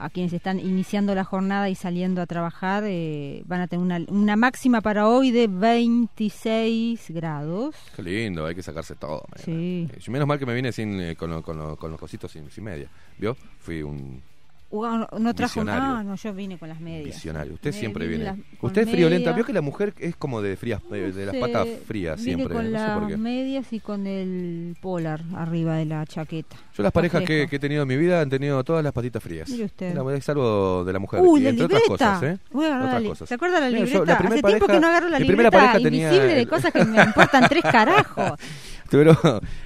A 0.00 0.10
quienes 0.10 0.32
están 0.32 0.60
iniciando 0.60 1.12
la 1.16 1.24
jornada 1.24 1.68
y 1.68 1.74
saliendo 1.74 2.22
a 2.22 2.26
trabajar 2.26 2.84
eh, 2.86 3.42
van 3.46 3.62
a 3.62 3.66
tener 3.66 3.84
una, 3.84 3.98
una 4.06 4.36
máxima 4.36 4.80
para 4.80 5.08
hoy 5.08 5.32
de 5.32 5.48
26 5.48 7.06
grados. 7.08 7.74
Qué 7.96 8.02
lindo, 8.04 8.46
hay 8.46 8.54
que 8.54 8.62
sacarse 8.62 8.94
todo. 8.94 9.24
Mariana. 9.28 9.44
Sí. 9.44 9.88
Eh, 9.92 10.10
menos 10.12 10.28
mal 10.28 10.38
que 10.38 10.46
me 10.46 10.54
vine 10.54 10.70
sin, 10.70 11.00
eh, 11.00 11.16
con, 11.16 11.30
lo- 11.30 11.42
con 11.42 11.58
lo- 11.58 11.76
con 11.76 11.90
los 11.90 11.98
cositos 11.98 12.30
sin, 12.30 12.48
sin 12.48 12.62
media. 12.62 12.88
¿Vio? 13.18 13.36
Fui 13.58 13.82
un 13.82 14.22
No 14.70 15.34
trajo. 15.34 15.62
Ah, 15.66 16.02
no, 16.04 16.14
yo 16.14 16.34
vine 16.34 16.58
con 16.58 16.68
las 16.68 16.78
medias. 16.78 17.06
visionario. 17.06 17.54
Usted 17.54 17.72
Me 17.72 17.78
siempre 17.78 18.06
viene. 18.06 18.24
las- 18.24 18.36
Usted 18.60 18.82
es 18.82 18.90
friolenta. 18.90 19.32
Vio 19.32 19.44
que 19.44 19.52
la 19.54 19.62
mujer 19.62 19.94
es 19.98 20.14
como 20.16 20.42
de 20.42 20.56
frías, 20.56 20.82
eh, 20.92 21.10
de 21.14 21.26
las 21.26 21.36
patas 21.36 21.66
frías 21.86 22.16
vine 22.22 22.34
siempre. 22.36 22.54
con 22.54 22.70
no 22.70 22.78
por 22.94 23.02
las 23.02 23.10
qué. 23.10 23.16
medias 23.16 23.72
y 23.72 23.80
con 23.80 24.06
el 24.06 24.76
polar 24.80 25.22
arriba 25.36 25.76
de 25.76 25.86
la 25.86 26.04
chaqueta. 26.04 26.56
Yo 26.76 26.82
las 26.82 26.92
parejas 26.92 27.22
que, 27.24 27.46
que 27.48 27.56
he 27.56 27.58
tenido 27.58 27.82
en 27.82 27.88
mi 27.88 27.96
vida 27.96 28.20
han 28.20 28.28
tenido 28.28 28.62
todas 28.62 28.84
las 28.84 28.92
patitas 28.92 29.22
frías. 29.22 29.48
Mire 29.48 29.64
usted. 29.64 29.94
La- 29.94 30.14
Es 30.14 30.28
algo 30.28 30.84
de 30.84 30.92
la 30.92 30.98
mujer. 30.98 31.20
Uy, 31.22 31.40
y 31.40 31.44
la 31.44 31.50
entre 31.50 31.64
otras 31.64 31.82
libreta. 31.88 32.14
cosas, 32.14 32.22
¿eh? 32.24 32.38
Voy 32.52 32.66
a 32.66 32.76
Otras 32.78 33.02
la 33.02 33.08
cosas. 33.08 33.28
¿Se 33.28 33.34
acuerda 33.34 33.60
la 33.60 33.70
yo, 33.70 33.76
libreta? 33.76 34.04
la 34.04 34.12
Hace 34.12 34.22
primer 34.22 34.40
tiempo 34.44 34.66
que 34.66 34.72
pareja- 34.72 34.80
no 34.80 34.86
agarro 34.88 35.08
la 35.08 35.18
mi 35.18 35.24
primera 35.24 35.48
libreta 35.50 35.66
pareja 35.72 35.82
tenía 35.90 36.10
de 36.12 36.46
cosas 36.46 36.72
que 36.72 36.84
me 36.84 37.02
importan 37.02 37.48
tres 37.48 37.62
carajos. 37.72 38.32
Pero 38.90 39.12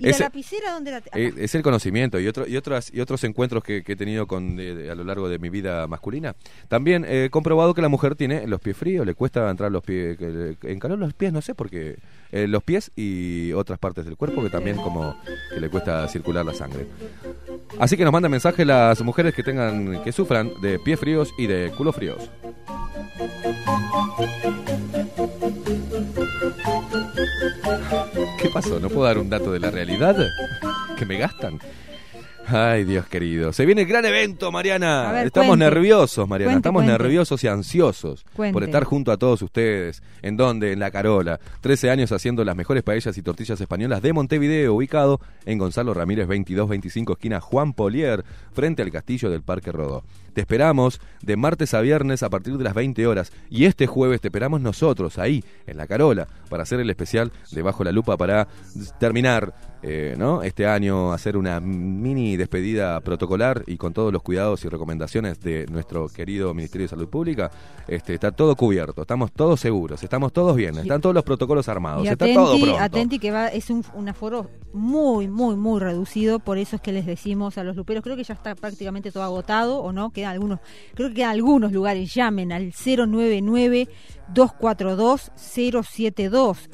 ¿Y 0.01 0.09
ese- 0.09 0.21
la 0.21 0.27
lapicera 0.27 0.73
dónde 0.73 0.91
la 0.91 1.01
te- 1.01 1.11
eh, 1.29 1.33
es 1.37 1.55
el 1.55 1.63
conocimiento 1.63 2.19
y 2.21 2.27
otro, 2.29 2.47
y 2.47 2.57
otras 2.57 2.93
y 2.93 3.01
otros 3.01 3.23
encuentros 3.25 3.63
que, 3.63 3.83
que 3.83 3.93
he 3.93 3.97
tenido 3.97 4.27
con 4.27 4.59
a 4.59 4.95
lo 4.95 5.05
largo 5.05 5.29
de 5.29 5.39
mi 5.39 5.49
vida 5.49 5.87
masculina. 5.87 6.35
También 6.69 7.05
he 7.09 7.31
comprobado 7.31 7.75
que 7.75 7.83
la 7.83 7.89
mujer 7.89 8.15
tiene 8.17 8.47
los 8.47 8.61
pies 8.61 8.77
fríos, 8.77 9.07
le 9.07 9.15
cuesta 9.15 9.49
entrar 9.51 9.71
los 9.71 9.83
pies 9.83 10.19
en 10.63 10.79
calor 10.81 10.99
los 10.99 11.15
pies, 11.15 11.33
no 11.33 11.41
sé 11.43 11.55
por 11.55 11.71
qué. 11.71 11.97
Eh, 12.33 12.47
los 12.49 12.63
pies 12.63 12.91
y 12.97 13.53
otras 13.53 13.79
partes 13.79 14.05
del 14.05 14.17
cuerpo 14.17 14.43
que 14.43 14.49
también 14.51 14.77
como 14.77 15.17
que 15.53 15.61
le 15.61 15.69
cuesta 15.69 16.09
circular 16.09 16.45
la 16.45 16.55
sangre. 16.55 16.87
Así 17.79 17.97
que 17.97 18.05
nos 18.05 18.13
mandan 18.13 18.31
mensaje 18.31 18.65
las 18.65 19.01
mujeres 19.03 19.35
que 19.35 19.43
tengan 19.43 20.03
que 20.03 20.13
sufran 20.13 20.51
de 20.63 20.79
pies 20.79 20.99
fríos 20.99 21.31
y 21.39 21.47
de 21.47 21.71
culo 21.77 21.93
fríos. 21.93 22.31
¿Qué 28.43 28.49
pasó? 28.51 28.81
¿No 28.81 28.89
puedo 28.89 29.05
dar 29.05 29.19
un 29.19 29.31
dato 29.31 29.53
de 29.53 29.61
la 29.61 29.71
realidad? 29.71 30.17
¿Que 30.99 31.07
me 31.07 31.17
gastan? 31.19 31.59
Ay, 32.45 32.83
Dios 32.85 33.07
querido. 33.07 33.53
Se 33.53 33.65
viene 33.65 33.83
el 33.83 33.87
gran 33.87 34.05
evento, 34.05 34.51
Mariana. 34.51 35.13
Ver, 35.13 35.27
Estamos 35.29 35.51
cuente. 35.51 35.65
nerviosos, 35.65 36.29
Mariana. 36.29 36.53
Cuente, 36.55 36.59
Estamos 36.69 36.83
cuente. 36.83 36.93
nerviosos 37.05 37.45
y 37.45 37.49
ansiosos 37.49 38.25
por 38.35 38.65
estar 38.65 38.83
junto 38.83 39.13
a 39.13 39.17
todos 39.17 39.43
ustedes. 39.43 40.03
¿En 40.23 40.37
dónde? 40.37 40.73
En 40.73 40.81
La 40.81 40.91
Carola. 40.91 41.39
13 41.61 41.91
años 41.91 42.11
haciendo 42.11 42.45
las 42.45 42.57
mejores 42.57 42.83
paellas 42.83 43.17
y 43.17 43.23
tortillas 43.23 43.61
españolas 43.61 44.03
de 44.03 44.13
Montevideo, 44.13 44.75
ubicado 44.75 45.21
en 45.47 45.59
Gonzalo 45.59 45.95
Ramírez 45.95 46.27
2225, 46.27 47.13
esquina 47.13 47.41
Juan 47.41 47.73
Polier, 47.75 48.25
frente 48.53 48.83
al 48.83 48.91
castillo 48.91 49.31
del 49.31 49.43
Parque 49.43 49.71
Rodó. 49.71 50.03
Te 50.35 50.41
esperamos 50.41 51.01
de 51.23 51.37
martes 51.37 51.75
a 51.75 51.81
viernes 51.81 52.23
a 52.23 52.31
partir 52.31 52.57
de 52.57 52.65
las 52.65 52.75
20 52.75 53.07
horas. 53.07 53.33
Y 53.51 53.67
este 53.67 53.87
jueves 53.87 54.21
te 54.21 54.29
esperamos 54.29 54.61
nosotros, 54.61 55.19
ahí, 55.19 55.45
en 55.67 55.77
La 55.77 55.87
Carola, 55.87 56.27
para 56.49 56.63
hacer 56.63 56.81
el 56.81 56.91
especial 56.91 57.33
de 57.51 57.63
Bajo 57.63 57.85
la 57.85 57.93
Lupa 57.93 58.17
para 58.17 58.49
terminar 58.99 59.55
eh, 59.83 60.15
¿no? 60.17 60.43
este 60.43 60.67
año, 60.67 61.13
hacer 61.13 61.37
una 61.37 61.59
mini 61.59 62.37
despedida 62.37 63.01
protocolar 63.01 63.65
y 63.67 63.77
con 63.77 63.93
todos 63.93 64.13
los 64.13 64.23
cuidados 64.23 64.65
y 64.65 64.69
recomendaciones 64.69 65.41
de 65.41 65.67
nuestro 65.67 66.09
querido 66.09 66.55
Ministerio 66.55 66.85
de 66.85 66.91
Salud 66.91 67.09
Pública. 67.09 67.51
Este, 67.89 68.15
está 68.15 68.31
todo 68.31 68.55
cubierto, 68.55 69.03
estamos 69.03 69.33
todos 69.33 69.59
seguros, 69.59 70.03
estamos 70.03 70.33
todos 70.33 70.55
bien, 70.55 70.79
están 70.79 71.01
todos 71.01 71.15
los 71.15 71.25
protocolos 71.25 71.69
armados, 71.69 72.05
Y 72.05 72.09
está 72.09 72.27
todo 72.33 72.53
atenti, 72.53 72.63
pronto. 72.63 72.83
atenti 72.83 73.19
que 73.19 73.31
va, 73.33 73.49
es 73.49 73.71
un, 73.71 73.85
un 73.95 74.09
aforo 74.09 74.49
muy, 74.73 75.27
muy, 75.27 75.57
muy 75.57 75.81
reducido, 75.81 76.39
por 76.39 76.59
eso 76.59 76.77
es 76.77 76.83
que 76.83 76.93
les 76.93 77.05
decimos 77.05 77.59
a 77.59 77.65
los 77.65 77.75
luperos, 77.75 78.05
creo 78.05 78.17
que 78.17 78.25
ya 78.25 78.35
está 78.35 78.55
prácticamente 78.55 79.11
todo 79.11 79.25
agotado, 79.25 79.79
o 79.79 79.93
no, 79.93 80.11
quedan 80.11 80.31
algunos, 80.33 80.61
creo 80.95 81.09
que 81.09 81.17
quedan 81.17 81.31
algunos 81.31 81.73
lugares, 81.73 82.15
llamen 82.15 82.53
al 82.53 82.73
099 82.73 83.89
242 84.33 85.33
072 85.35 86.71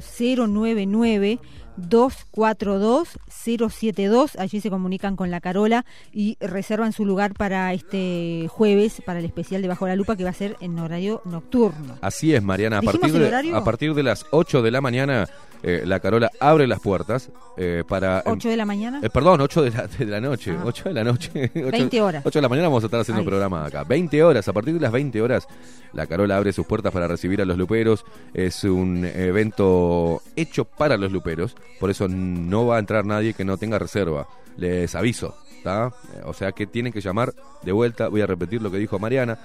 099 0.47 1.41
242 1.79 3.19
072 3.29 4.37
allí 4.37 4.61
se 4.61 4.71
comunican 4.71 5.17
con 5.17 5.31
la 5.31 5.41
Carola 5.41 5.85
y 6.13 6.37
reservan 6.41 6.93
su 6.93 7.05
lugar 7.05 7.35
para 7.35 7.73
este 7.73 8.47
jueves 8.49 9.03
para 9.05 9.21
el 9.21 9.25
especial 9.25 9.63
de 9.63 9.69
Bajo 9.69 9.87
la 9.87 9.97
Lupa 9.97 10.17
que 10.17 10.25
va 10.25 10.31
a 10.31 10.35
ser 10.35 10.57
en 10.61 10.79
horario 10.79 11.23
nocturno. 11.25 11.99
Así 12.01 12.35
es, 12.35 12.43
Mariana. 12.43 12.79
A 12.79 12.81
¿Dijimos 12.81 13.13
partir, 13.13 13.21
de, 13.21 13.55
a 13.55 13.65
partir 13.65 13.95
de 13.95 14.03
las 14.03 14.27
8 14.31 14.63
de 14.63 14.71
la 14.71 14.81
mañana, 14.81 15.29
eh, 15.63 15.83
la 15.85 16.01
Carola 16.01 16.31
abre 16.41 16.67
las 16.67 16.81
puertas 16.81 17.31
eh, 17.57 17.85
para... 17.89 18.23
8 18.27 18.49
de 18.49 18.57
la 18.57 18.65
mañana. 18.65 19.01
Eh, 19.03 19.11
perdón, 19.11 19.41
8 19.41 19.63
de 19.63 19.71
la, 19.71 19.87
de 19.87 20.05
la 20.07 20.21
noche. 20.21 20.55
Ah. 20.57 20.63
8 20.65 20.85
de 20.85 20.93
la 20.95 21.05
noche. 21.05 21.51
8, 21.55 21.71
20 21.71 22.01
horas. 22.01 22.23
8 22.25 22.39
de 22.39 22.43
la 22.43 22.49
mañana 22.49 22.69
vamos 22.69 22.85
a 22.85 22.87
estar 22.87 23.01
haciendo 23.01 23.21
Ay. 23.21 23.25
un 23.25 23.29
programa 23.31 23.65
acá. 23.67 23.85
20 23.85 24.23
horas. 24.23 24.47
A 24.49 24.53
partir 24.53 24.75
de 24.75 24.81
las 24.81 24.93
20 24.93 25.21
horas, 25.21 25.47
la 25.93 26.07
Carola 26.07 26.37
abre 26.37 26.53
sus 26.53 26.67
puertas 26.67 26.93
para 26.93 27.09
recibir 27.09 27.43
a 27.43 27.45
los 27.45 27.59
luperos. 27.59 28.05
Es 28.35 28.63
un 28.65 29.05
evento 29.05 30.23
hecho 30.37 30.65
para 30.65 30.97
los 30.97 31.11
luperos. 31.11 31.57
Por 31.81 31.91
eso 31.91 32.07
no 32.09 32.67
va 32.67 32.77
a 32.77 32.79
entrar 32.79 33.05
nadie 33.05 33.35
que 33.35 33.45
no 33.45 33.57
tenga 33.57 33.79
reserva. 33.79 34.29
Les 34.57 34.95
aviso. 34.95 35.37
¿tá? 35.65 35.93
Eh, 36.15 36.21
O 36.25 36.33
sea 36.35 36.53
que 36.53 36.67
tienen 36.67 36.93
que 36.93 37.01
llamar 37.01 37.33
de 37.63 37.73
vuelta. 37.73 38.09
Voy 38.09 38.21
a 38.21 38.27
repetir 38.27 38.63
lo 38.63 38.71
que 38.71 38.79
dijo 38.79 38.99
Mariana. 38.99 39.39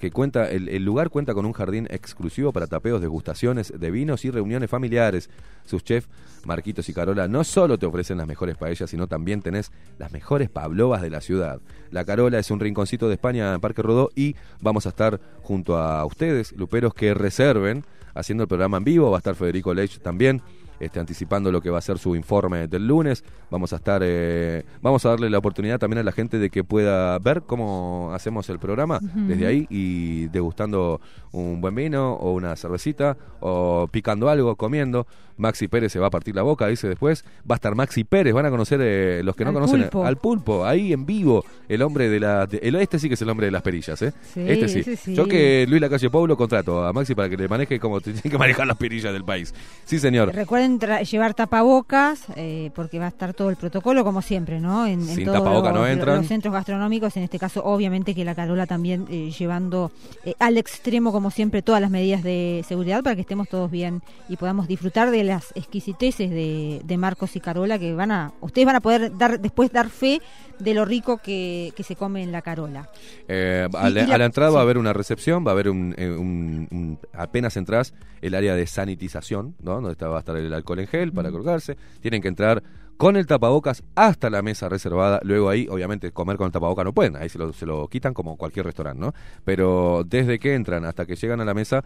que 0.00 0.10
cuenta 0.10 0.50
el, 0.50 0.68
el 0.68 0.84
lugar 0.84 1.10
cuenta 1.10 1.34
con 1.34 1.46
un 1.46 1.52
jardín 1.52 1.86
exclusivo 1.90 2.52
para 2.52 2.66
tapeos, 2.66 3.00
degustaciones 3.00 3.72
de 3.78 3.90
vinos 3.90 4.24
y 4.24 4.30
reuniones 4.30 4.70
familiares. 4.70 5.30
Sus 5.64 5.82
chefs, 5.82 6.08
Marquitos 6.44 6.88
y 6.88 6.92
Carola, 6.94 7.26
no 7.26 7.42
solo 7.44 7.78
te 7.78 7.86
ofrecen 7.86 8.18
las 8.18 8.26
mejores 8.26 8.56
paellas, 8.56 8.88
sino 8.88 9.06
también 9.06 9.42
tenés 9.42 9.72
las 9.98 10.12
mejores 10.12 10.48
pavlovas 10.48 11.02
de 11.02 11.10
la 11.10 11.20
ciudad. 11.20 11.60
La 11.90 12.04
Carola 12.04 12.38
es 12.38 12.50
un 12.50 12.60
rinconcito 12.60 13.08
de 13.08 13.14
España 13.14 13.54
en 13.54 13.60
Parque 13.60 13.82
Rodó 13.82 14.10
y 14.14 14.36
vamos 14.60 14.86
a 14.86 14.90
estar 14.90 15.20
junto 15.42 15.76
a 15.76 16.04
ustedes, 16.04 16.52
luperos 16.52 16.94
que 16.94 17.14
reserven, 17.14 17.84
haciendo 18.14 18.44
el 18.44 18.48
programa 18.48 18.78
en 18.78 18.84
vivo. 18.84 19.10
Va 19.10 19.18
a 19.18 19.18
estar 19.18 19.34
Federico 19.34 19.74
Lech 19.74 19.98
también. 20.00 20.42
Este, 20.78 21.00
anticipando 21.00 21.50
lo 21.50 21.60
que 21.62 21.70
va 21.70 21.78
a 21.78 21.80
ser 21.82 21.98
su 21.98 22.14
informe 22.16 22.68
del 22.68 22.86
lunes. 22.86 23.24
Vamos 23.50 23.72
a 23.72 23.76
estar, 23.76 24.02
eh, 24.04 24.64
vamos 24.82 25.06
a 25.06 25.10
darle 25.10 25.30
la 25.30 25.38
oportunidad 25.38 25.78
también 25.78 26.00
a 26.00 26.02
la 26.02 26.12
gente 26.12 26.38
de 26.38 26.50
que 26.50 26.64
pueda 26.64 27.18
ver 27.18 27.42
cómo 27.46 28.10
hacemos 28.12 28.48
el 28.50 28.58
programa 28.58 28.98
desde 29.14 29.46
ahí 29.46 29.66
y 29.70 30.26
degustando 30.28 31.00
un 31.32 31.60
buen 31.60 31.74
vino 31.74 32.12
o 32.14 32.32
una 32.34 32.54
cervecita 32.56 33.16
o 33.40 33.88
picando 33.90 34.28
algo, 34.28 34.56
comiendo. 34.56 35.06
Maxi 35.38 35.68
Pérez 35.68 35.92
se 35.92 35.98
va 35.98 36.06
a 36.06 36.10
partir 36.10 36.34
la 36.34 36.40
boca, 36.40 36.66
dice 36.66 36.88
después. 36.88 37.22
Va 37.48 37.54
a 37.54 37.56
estar 37.56 37.74
Maxi 37.74 38.04
Pérez, 38.04 38.32
van 38.32 38.46
a 38.46 38.50
conocer 38.50 38.80
eh, 38.82 39.20
los 39.22 39.36
que 39.36 39.44
no 39.44 39.50
Al 39.50 39.54
conocen 39.54 39.80
pulpo. 39.82 40.06
al 40.06 40.16
pulpo, 40.16 40.64
ahí 40.64 40.94
en 40.94 41.04
vivo, 41.04 41.44
el 41.68 41.82
hombre 41.82 42.08
de 42.08 42.20
la... 42.20 42.46
de- 42.46 42.56
el, 42.62 42.74
este 42.76 42.98
sí 42.98 43.08
que 43.08 43.14
es 43.14 43.22
el 43.22 43.28
hombre 43.28 43.46
de 43.46 43.50
las 43.52 43.60
perillas, 43.60 44.00
¿eh? 44.00 44.14
Sí, 44.32 44.40
este 44.46 44.96
sí. 44.96 45.14
Yo 45.14 45.26
que 45.28 45.66
Luis 45.68 45.82
Lacalle 45.82 46.08
Paulo 46.08 46.38
contrato 46.38 46.82
a 46.86 46.92
Maxi 46.94 47.14
para 47.14 47.28
que 47.28 47.36
le 47.36 47.48
maneje 47.48 47.78
como 47.78 48.00
te 48.00 48.12
tienen 48.14 48.30
que 48.30 48.38
manejar 48.38 48.66
las 48.66 48.78
perillas 48.78 49.12
del 49.12 49.24
país. 49.24 49.54
Sí, 49.84 49.98
señor. 49.98 50.34
Recuerden 50.34 50.65
llevar 51.04 51.34
tapabocas, 51.34 52.26
eh, 52.36 52.70
porque 52.74 52.98
va 52.98 53.06
a 53.06 53.08
estar 53.08 53.34
todo 53.34 53.50
el 53.50 53.56
protocolo, 53.56 54.04
como 54.04 54.22
siempre, 54.22 54.60
¿no? 54.60 54.86
En, 54.86 55.00
en 55.00 55.06
Sin 55.06 55.24
todos 55.24 55.38
tapaboca 55.38 55.70
los, 55.70 55.78
no 55.80 55.86
entran. 55.86 56.16
los 56.18 56.26
centros 56.26 56.52
gastronómicos, 56.52 57.16
en 57.16 57.22
este 57.22 57.38
caso, 57.38 57.62
obviamente 57.64 58.14
que 58.14 58.24
la 58.24 58.34
Carola 58.34 58.66
también 58.66 59.06
eh, 59.10 59.30
llevando 59.36 59.90
eh, 60.24 60.34
al 60.38 60.58
extremo, 60.58 61.12
como 61.12 61.30
siempre, 61.30 61.62
todas 61.62 61.80
las 61.80 61.90
medidas 61.90 62.22
de 62.22 62.64
seguridad 62.68 63.02
para 63.02 63.14
que 63.14 63.22
estemos 63.22 63.48
todos 63.48 63.70
bien 63.70 64.02
y 64.28 64.36
podamos 64.36 64.68
disfrutar 64.68 65.10
de 65.10 65.24
las 65.24 65.52
exquisiteces 65.54 66.30
de, 66.30 66.80
de 66.84 66.96
Marcos 66.96 67.36
y 67.36 67.40
Carola, 67.40 67.78
que 67.78 67.94
van 67.94 68.10
a, 68.10 68.32
ustedes 68.40 68.66
van 68.66 68.76
a 68.76 68.80
poder 68.80 69.16
dar 69.16 69.40
después 69.40 69.72
dar 69.72 69.88
fe 69.88 70.20
de 70.58 70.74
lo 70.74 70.84
rico 70.84 71.18
que, 71.18 71.72
que 71.76 71.82
se 71.82 71.96
come 71.96 72.22
en 72.22 72.32
la 72.32 72.42
Carola. 72.42 72.88
Eh, 73.28 73.68
a, 73.74 73.90
la, 73.90 74.02
y 74.02 74.06
la- 74.06 74.14
a 74.14 74.18
la 74.18 74.24
entrada 74.24 74.50
va 74.50 74.60
a 74.60 74.62
haber 74.62 74.78
una 74.78 74.92
recepción, 74.92 75.44
va 75.46 75.50
a 75.50 75.52
haber 75.52 75.68
un, 75.68 75.94
eh, 75.98 76.10
un- 76.10 76.68
un- 76.70 76.98
apenas 77.12 77.56
entras 77.56 77.94
el 78.22 78.34
área 78.34 78.54
de 78.54 78.66
sanitización, 78.66 79.54
¿no? 79.62 79.74
Donde 79.74 79.92
está- 79.92 80.08
va 80.08 80.16
a 80.16 80.20
estar 80.20 80.36
el 80.36 80.52
alcohol 80.52 80.80
en 80.80 80.86
gel 80.86 81.12
para 81.12 81.30
colgarse. 81.30 81.76
Tienen 82.00 82.22
que 82.22 82.28
entrar 82.28 82.62
con 82.96 83.16
el 83.16 83.26
tapabocas 83.26 83.82
hasta 83.94 84.30
la 84.30 84.40
mesa 84.40 84.70
reservada. 84.70 85.20
Luego 85.22 85.50
ahí, 85.50 85.66
obviamente, 85.70 86.12
comer 86.12 86.38
con 86.38 86.46
el 86.46 86.52
tapabocas 86.52 86.84
no 86.86 86.94
pueden. 86.94 87.16
Ahí 87.16 87.28
se 87.28 87.38
lo, 87.38 87.52
se 87.52 87.66
lo 87.66 87.86
quitan 87.88 88.14
como 88.14 88.36
cualquier 88.38 88.64
restaurante, 88.64 88.98
¿no? 89.00 89.12
Pero 89.44 90.02
desde 90.06 90.38
que 90.38 90.54
entran 90.54 90.86
hasta 90.86 91.04
que 91.04 91.14
llegan 91.16 91.40
a 91.42 91.44
la 91.44 91.52
mesa 91.52 91.84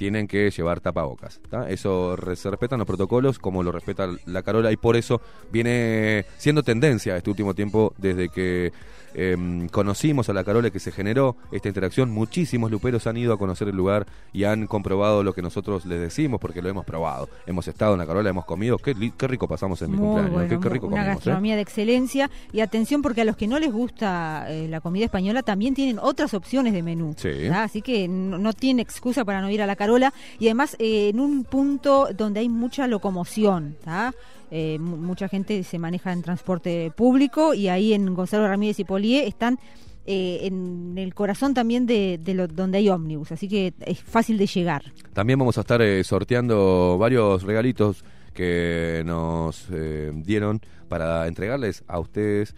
tienen 0.00 0.26
que 0.26 0.50
llevar 0.50 0.80
tapabocas. 0.80 1.42
¿tá? 1.50 1.68
Eso 1.68 2.16
se 2.34 2.48
respetan 2.48 2.78
los 2.78 2.86
protocolos 2.86 3.38
como 3.38 3.62
lo 3.62 3.70
respeta 3.70 4.08
la 4.24 4.42
Carola 4.42 4.72
y 4.72 4.78
por 4.78 4.96
eso 4.96 5.20
viene 5.52 6.24
siendo 6.38 6.62
tendencia 6.62 7.18
este 7.18 7.28
último 7.28 7.52
tiempo 7.52 7.92
desde 7.98 8.30
que 8.30 8.72
em, 9.14 9.68
conocimos 9.68 10.28
a 10.28 10.32
la 10.32 10.44
Carola 10.44 10.70
que 10.70 10.80
se 10.80 10.92
generó 10.92 11.36
esta 11.52 11.68
interacción. 11.68 12.10
Muchísimos 12.10 12.70
luperos 12.70 13.06
han 13.06 13.16
ido 13.16 13.32
a 13.32 13.38
conocer 13.38 13.68
el 13.68 13.76
lugar 13.76 14.06
y 14.32 14.44
han 14.44 14.66
comprobado 14.66 15.22
lo 15.22 15.32
que 15.32 15.42
nosotros 15.42 15.86
les 15.86 16.00
decimos 16.00 16.40
porque 16.40 16.62
lo 16.62 16.68
hemos 16.68 16.84
probado. 16.84 17.28
Hemos 17.46 17.68
estado 17.68 17.92
en 17.94 17.98
la 17.98 18.06
Carola, 18.06 18.30
hemos 18.30 18.44
comido. 18.44 18.78
Qué, 18.78 18.94
rico 19.28 19.48
pasamos 19.48 19.80
en 19.82 19.90
mi 19.90 19.96
Muy 19.96 20.06
cumpleaños. 20.06 20.32
bueno, 20.32 20.48
qué, 20.48 20.60
qué 20.60 20.68
rico 20.68 20.86
una 20.86 20.96
comimos. 20.96 21.12
¿eh? 21.12 21.14
gastronomía 21.14 21.56
de 21.56 21.62
excelencia. 21.62 22.30
Y 22.52 22.60
atención, 22.60 23.02
porque 23.02 23.22
a 23.22 23.24
los 23.24 23.36
que 23.36 23.46
no 23.46 23.58
les 23.58 23.72
gusta 23.72 24.46
eh, 24.48 24.68
la 24.68 24.80
comida 24.80 25.04
española 25.04 25.42
también 25.42 25.74
tienen 25.74 25.98
otras 25.98 26.34
opciones 26.34 26.72
de 26.72 26.82
menú. 26.82 27.14
Sí. 27.16 27.48
Así 27.52 27.82
que 27.82 28.08
no, 28.08 28.38
no 28.38 28.52
tiene 28.52 28.82
excusa 28.82 29.24
para 29.24 29.40
no 29.40 29.50
ir 29.50 29.62
a 29.62 29.66
la 29.66 29.76
Carola. 29.76 30.12
Y 30.38 30.46
además, 30.46 30.76
eh, 30.78 31.08
en 31.10 31.20
un 31.20 31.44
punto 31.44 32.08
donde 32.14 32.40
hay 32.40 32.48
mucha 32.48 32.86
locomoción. 32.86 33.76
¿tá? 33.84 34.14
Eh, 34.50 34.78
mu- 34.80 34.96
mucha 34.96 35.28
gente 35.28 35.62
se 35.62 35.78
maneja 35.78 36.12
en 36.12 36.22
transporte 36.22 36.92
público 36.96 37.54
y 37.54 37.68
ahí 37.68 37.92
en 37.92 38.14
Gonzalo 38.14 38.48
Ramírez 38.48 38.78
y 38.80 38.84
Polié 38.84 39.26
están. 39.26 39.58
eh, 40.06 40.46
en 40.46 40.94
el 40.96 41.14
corazón 41.14 41.52
también 41.54 41.86
de, 41.86 42.18
de 42.18 42.34
lo, 42.34 42.48
donde 42.48 42.78
hay 42.78 42.88
ómnibus, 42.88 43.30
así 43.32 43.46
que 43.48 43.74
es 43.80 44.00
fácil 44.02 44.38
de 44.38 44.46
llegar. 44.46 44.82
También 45.12 45.38
vamos 45.38 45.56
a 45.58 45.60
estar 45.60 45.80
eh, 45.82 46.02
sorteando 46.02 46.96
varios 46.98 47.42
regalitos 47.42 48.02
que 48.32 49.02
nos 49.04 49.66
eh, 49.70 50.10
dieron 50.14 50.60
para 50.88 51.26
entregarles 51.28 51.84
a 51.86 52.00
ustedes. 52.00 52.54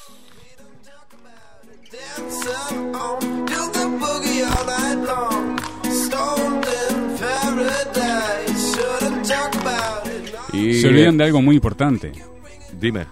Do 3.45 3.69
the 3.71 3.85
boogie 3.99 4.43
all 4.43 4.65
night 4.65 4.99
Y, 10.55 10.73
Se 10.75 10.87
olvidan 10.87 11.17
de 11.17 11.23
algo 11.25 11.41
muy 11.41 11.55
importante. 11.55 12.11
Dime. 12.79 13.05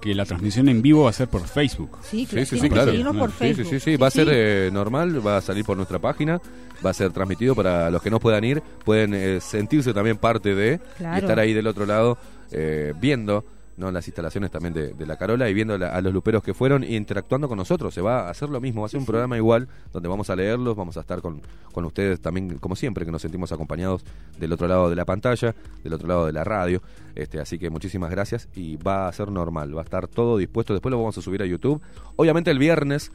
Que 0.00 0.14
la 0.14 0.24
transmisión 0.26 0.68
en 0.68 0.82
vivo 0.82 1.04
va 1.04 1.10
a 1.10 1.12
ser 1.14 1.28
por 1.28 1.46
Facebook. 1.46 1.98
Sí, 2.02 2.26
Sí, 2.30 2.44
sí, 2.44 2.58
sí, 2.58 2.68
claro. 2.68 2.92
Sí, 2.92 3.54
sí, 3.54 3.64
sí, 3.64 3.80
sí, 3.80 3.96
va 3.96 4.08
a 4.08 4.10
ser 4.10 4.28
eh, 4.30 4.70
normal, 4.72 5.26
va 5.26 5.38
a 5.38 5.40
salir 5.40 5.64
por 5.64 5.76
nuestra 5.76 5.98
página, 5.98 6.40
va 6.84 6.90
a 6.90 6.94
ser 6.94 7.10
transmitido 7.10 7.54
para 7.54 7.90
los 7.90 8.02
que 8.02 8.10
no 8.10 8.20
puedan 8.20 8.44
ir, 8.44 8.62
pueden 8.84 9.14
eh, 9.14 9.40
sentirse 9.40 9.94
también 9.94 10.18
parte 10.18 10.54
de 10.54 10.78
Claro. 10.98 11.16
y 11.16 11.20
estar 11.20 11.38
ahí 11.38 11.54
del 11.54 11.66
otro 11.66 11.86
lado 11.86 12.18
eh, 12.52 12.92
viendo 13.00 13.44
¿no? 13.76 13.90
las 13.90 14.06
instalaciones 14.08 14.50
también 14.50 14.72
de, 14.74 14.92
de 14.94 15.06
la 15.06 15.16
Carola 15.16 15.48
y 15.48 15.54
viendo 15.54 15.76
la- 15.78 15.90
a 15.94 16.00
los 16.00 16.12
luperos 16.12 16.42
que 16.42 16.54
fueron 16.54 16.84
e 16.84 16.94
interactuando 16.94 17.48
con 17.48 17.58
nosotros. 17.58 17.92
Se 17.94 18.00
va 18.00 18.26
a 18.26 18.30
hacer 18.30 18.48
lo 18.48 18.60
mismo, 18.60 18.82
va 18.82 18.86
a 18.86 18.90
ser 18.90 19.00
un 19.00 19.06
programa 19.06 19.36
igual 19.36 19.68
donde 19.92 20.08
vamos 20.08 20.30
a 20.30 20.36
leerlos, 20.36 20.76
vamos 20.76 20.96
a 20.96 21.00
estar 21.00 21.20
con, 21.20 21.40
con 21.72 21.84
ustedes 21.84 22.20
también, 22.20 22.58
como 22.58 22.76
siempre, 22.76 23.04
que 23.04 23.10
nos 23.12 23.22
sentimos 23.22 23.52
acompañados 23.52 24.04
del 24.38 24.52
otro 24.52 24.68
lado 24.68 24.90
de 24.90 24.96
la 24.96 25.04
pantalla, 25.04 25.54
del 25.82 25.92
otro 25.92 26.08
lado 26.08 26.26
de 26.26 26.32
la 26.32 26.44
radio. 26.44 26.82
Este, 27.14 27.40
así 27.40 27.58
que 27.58 27.70
muchísimas 27.70 28.10
gracias 28.10 28.48
y 28.54 28.76
va 28.76 29.06
a 29.08 29.12
ser 29.12 29.30
normal, 29.30 29.76
va 29.76 29.80
a 29.82 29.84
estar 29.84 30.08
todo 30.08 30.36
dispuesto. 30.36 30.72
Después 30.72 30.90
lo 30.90 30.98
vamos 30.98 31.16
a 31.18 31.22
subir 31.22 31.42
a 31.42 31.46
YouTube. 31.46 31.80
Obviamente 32.16 32.50
el 32.50 32.58
viernes 32.58 33.12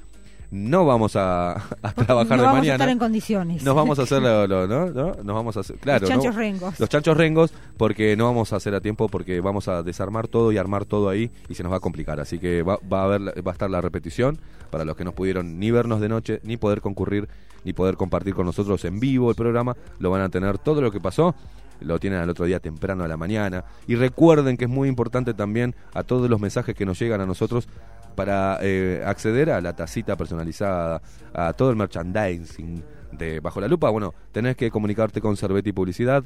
no 0.51 0.85
vamos 0.85 1.15
a, 1.15 1.51
a 1.81 1.93
trabajar 1.93 2.37
no 2.37 2.43
de 2.43 2.43
vamos 2.43 2.57
a 2.57 2.61
mañana. 2.61 2.73
estar 2.75 2.89
en 2.89 2.97
condiciones. 2.99 3.63
Nos 3.63 3.75
vamos 3.75 3.99
a 3.99 4.03
hacer 4.03 4.21
lo, 4.21 4.47
lo- 4.47 4.67
¿no? 4.67 4.87
¿no? 4.87 5.13
Nos 5.23 5.35
vamos 5.35 5.57
a 5.57 5.59
hacer, 5.59 5.77
claro, 5.77 6.01
Los 6.01 6.09
chanchos 6.09 6.33
¿no? 6.33 6.39
rengos. 6.39 6.79
Los 6.79 6.89
chanchos 6.89 7.15
rengos, 7.17 7.53
porque 7.77 8.15
no 8.17 8.25
vamos 8.25 8.51
a 8.53 8.55
hacer 8.55 8.73
a 8.75 8.81
tiempo, 8.81 9.07
porque 9.09 9.41
vamos 9.41 9.67
a 9.67 9.83
desarmar 9.83 10.27
todo 10.27 10.51
y 10.51 10.57
armar 10.57 10.85
todo 10.85 11.09
ahí 11.09 11.31
y 11.49 11.55
se 11.55 11.63
nos 11.63 11.71
va 11.71 11.77
a 11.77 11.81
complicar. 11.81 12.19
Así 12.19 12.39
que 12.39 12.63
va, 12.63 12.79
va 12.91 13.01
a 13.01 13.03
haber, 13.05 13.21
va 13.47 13.51
a 13.51 13.53
estar 13.53 13.69
la 13.69 13.81
repetición 13.81 14.39
para 14.71 14.85
los 14.85 14.95
que 14.95 15.03
no 15.03 15.11
pudieron 15.13 15.59
ni 15.59 15.71
vernos 15.71 15.99
de 16.01 16.09
noche, 16.09 16.39
ni 16.43 16.57
poder 16.57 16.81
concurrir, 16.81 17.27
ni 17.63 17.73
poder 17.73 17.95
compartir 17.97 18.33
con 18.33 18.45
nosotros 18.45 18.83
en 18.85 18.99
vivo 18.99 19.29
el 19.29 19.35
programa. 19.35 19.75
Lo 19.99 20.09
van 20.11 20.21
a 20.21 20.29
tener 20.29 20.57
todo 20.57 20.81
lo 20.81 20.91
que 20.91 20.99
pasó. 20.99 21.35
Lo 21.81 21.97
tienen 21.97 22.19
al 22.19 22.29
otro 22.29 22.43
día 22.45 22.59
temprano 22.59 23.05
a 23.05 23.07
la 23.07 23.15
mañana. 23.15 23.63
Y 23.87 23.95
recuerden 23.95 24.57
que 24.57 24.65
es 24.65 24.69
muy 24.69 24.89
importante 24.89 25.33
también 25.33 25.75
a 25.93 26.03
todos 26.03 26.29
los 26.29 26.37
mensajes 26.39 26.75
que 26.75 26.85
nos 26.85 26.99
llegan 26.99 27.21
a 27.21 27.25
nosotros 27.25 27.69
para 28.15 28.57
eh, 28.61 29.01
acceder 29.05 29.49
a 29.49 29.61
la 29.61 29.75
tacita 29.75 30.17
personalizada, 30.17 31.01
a 31.33 31.53
todo 31.53 31.69
el 31.69 31.75
merchandising 31.75 32.83
de 33.11 33.39
Bajo 33.39 33.61
la 33.61 33.67
Lupa. 33.67 33.89
Bueno, 33.89 34.13
tenés 34.31 34.55
que 34.55 34.71
comunicarte 34.71 35.21
con 35.21 35.37
Cerveti 35.37 35.71
Publicidad, 35.71 36.23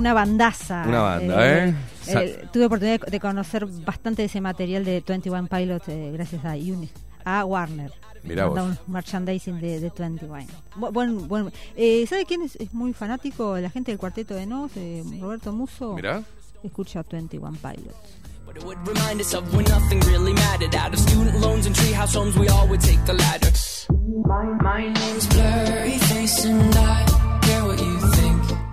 Una, 0.00 0.14
bandaza. 0.14 0.84
Una 0.86 1.00
banda, 1.02 1.46
¿eh? 1.66 1.74
eh, 2.08 2.44
tuve 2.52 2.66
oportunidad 2.66 3.00
de- 3.00 3.20
conocer 3.20 3.66
bastante 3.66 4.22
de 4.22 4.26
ese 4.26 4.40
material 4.40 4.84
de 4.84 5.02
21 5.06 5.46
Pilots 5.46 5.88
eh, 5.88 6.10
gracias 6.12 6.44
a, 6.44 6.54
Uni- 6.54 6.90
a 7.24 7.44
Warner. 7.44 7.92
Mirá 8.22 8.46
vos. 8.46 8.58
un 8.60 8.78
merchandising 8.92 9.60
de, 9.60 9.80
de 9.80 9.90
21. 9.96 10.44
Bu- 10.76 10.92
Buen, 10.92 11.26
buen, 11.28 11.52
eh, 11.76 12.04
¿Sabe 12.08 12.24
quién 12.26 12.42
es, 12.42 12.56
es 12.56 12.74
muy 12.74 12.92
fanático? 12.92 13.56
La 13.58 13.70
gente 13.70 13.92
del 13.92 13.98
cuarteto 13.98 14.34
de 14.34 14.44
Nos, 14.46 14.70
eh, 14.76 15.02
Roberto 15.20 15.52
Muso. 15.52 15.94
Mirá. 15.94 16.22
escucha 16.62 17.02
21 17.02 17.56
Pilots. 17.56 18.18
But 18.46 18.56
it 18.56 18.64
would 18.64 18.78
remind 18.86 19.20
us 19.20 19.32
of 19.34 19.44
when 19.54 19.64
nothing 19.66 20.00
really 20.08 20.34
mattered. 20.34 20.74
Out 20.74 20.92
of 20.92 20.98
student 20.98 21.40
loans 21.40 21.66
and 21.66 21.74
treehouse 21.76 22.14
homes, 22.16 22.36
we 22.36 22.48
all 22.48 22.66
would 22.68 22.80
take 22.80 22.98
the 23.06 23.12
ladder. 23.14 23.48
My, 24.26 24.44
my 24.60 24.92
name's 24.92 25.26
Blurry 25.28 25.98
Face 25.98 26.44
and 26.46 26.74
I 26.76 27.04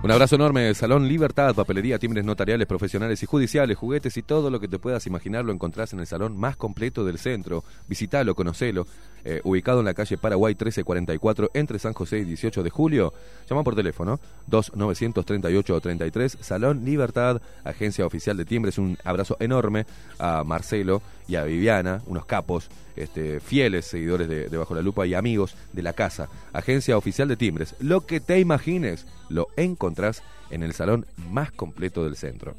Un 0.00 0.12
abrazo 0.12 0.36
enorme, 0.36 0.72
Salón 0.74 1.08
Libertad, 1.08 1.56
papelería, 1.56 1.98
timbres 1.98 2.24
notariales, 2.24 2.68
profesionales 2.68 3.20
y 3.24 3.26
judiciales, 3.26 3.76
juguetes 3.76 4.16
y 4.16 4.22
todo 4.22 4.48
lo 4.48 4.60
que 4.60 4.68
te 4.68 4.78
puedas 4.78 5.08
imaginar 5.08 5.44
lo 5.44 5.52
encontrás 5.52 5.92
en 5.92 5.98
el 5.98 6.06
salón 6.06 6.38
más 6.38 6.56
completo 6.56 7.04
del 7.04 7.18
centro. 7.18 7.64
Visitalo, 7.88 8.36
conocelo. 8.36 8.86
Eh, 9.24 9.40
ubicado 9.42 9.80
en 9.80 9.86
la 9.86 9.94
calle 9.94 10.16
Paraguay 10.16 10.54
1344 10.54 11.50
entre 11.52 11.80
San 11.80 11.94
José 11.94 12.20
y 12.20 12.24
18 12.24 12.62
de 12.62 12.70
julio. 12.70 13.12
Llama 13.50 13.64
por 13.64 13.74
teléfono 13.74 14.20
2-938-33, 14.48 16.36
Salón 16.40 16.84
Libertad, 16.84 17.42
agencia 17.64 18.06
oficial 18.06 18.36
de 18.36 18.44
timbres. 18.44 18.78
Un 18.78 18.96
abrazo 19.02 19.36
enorme 19.40 19.84
a 20.20 20.44
Marcelo 20.44 21.02
y 21.28 21.36
a 21.36 21.44
Viviana, 21.44 22.00
unos 22.06 22.24
capos, 22.26 22.68
este, 22.96 23.38
fieles 23.40 23.84
seguidores 23.84 24.28
de, 24.28 24.48
de 24.48 24.56
Bajo 24.56 24.74
la 24.74 24.82
Lupa 24.82 25.06
y 25.06 25.14
amigos 25.14 25.54
de 25.72 25.82
la 25.82 25.92
casa. 25.92 26.28
Agencia 26.52 26.96
oficial 26.96 27.28
de 27.28 27.36
timbres. 27.36 27.74
Lo 27.80 28.06
que 28.06 28.18
te 28.18 28.40
imagines 28.40 29.06
lo 29.28 29.48
encontrás 29.56 30.22
en 30.50 30.62
el 30.62 30.72
salón 30.72 31.04
más 31.30 31.52
completo 31.52 32.02
del 32.04 32.16
centro. 32.16 32.54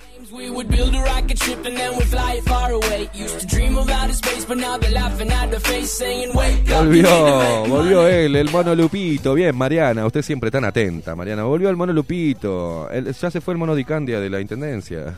Volvió, 6.77 7.65
volvió 7.67 8.07
él, 8.07 8.35
el 8.35 8.51
mono 8.51 8.75
Lupito. 8.75 9.33
Bien, 9.33 9.55
Mariana, 9.57 10.05
usted 10.05 10.21
siempre 10.21 10.51
tan 10.51 10.65
atenta, 10.65 11.15
Mariana. 11.15 11.43
Volvió 11.45 11.67
el 11.71 11.75
mono 11.75 11.91
Lupito. 11.91 12.87
El- 12.91 13.11
ya 13.11 13.31
se 13.31 13.41
fue 13.41 13.55
el 13.55 13.57
mono 13.57 13.73
Dicandia 13.73 14.19
de 14.19 14.29
la 14.29 14.39
intendencia. 14.39 15.15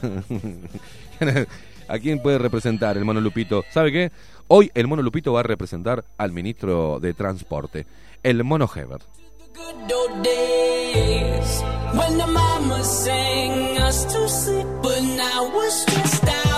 ¿A 1.92 2.00
quién 2.00 2.22
puede 2.22 2.38
representar 2.38 2.96
el 2.96 3.04
mono 3.04 3.20
Lupito? 3.20 3.66
¿Sabe 3.70 3.92
qué? 3.92 4.14
Hoy 4.48 4.72
el 4.76 4.88
mono 4.88 5.02
Lupito 5.02 5.34
va 5.34 5.42
a 5.42 5.44
representar 5.44 6.06
al 6.18 6.32
ministro 6.32 7.02
de 7.02 7.14
Transporte, 7.14 7.86
el 8.24 8.46
mono 8.46 8.70
Heber. 8.74 9.02
Good 9.54 9.92
old 9.92 10.24
days 10.24 11.62
when 11.94 12.18
the 12.18 12.28
mama 12.28 12.82
sang 12.82 13.78
us 13.80 14.06
to 14.06 14.30
sleep, 14.30 14.68
but 14.82 15.02
now 15.02 15.52
we're 15.54 15.70
stressed 15.70 16.30
out. 16.30 16.51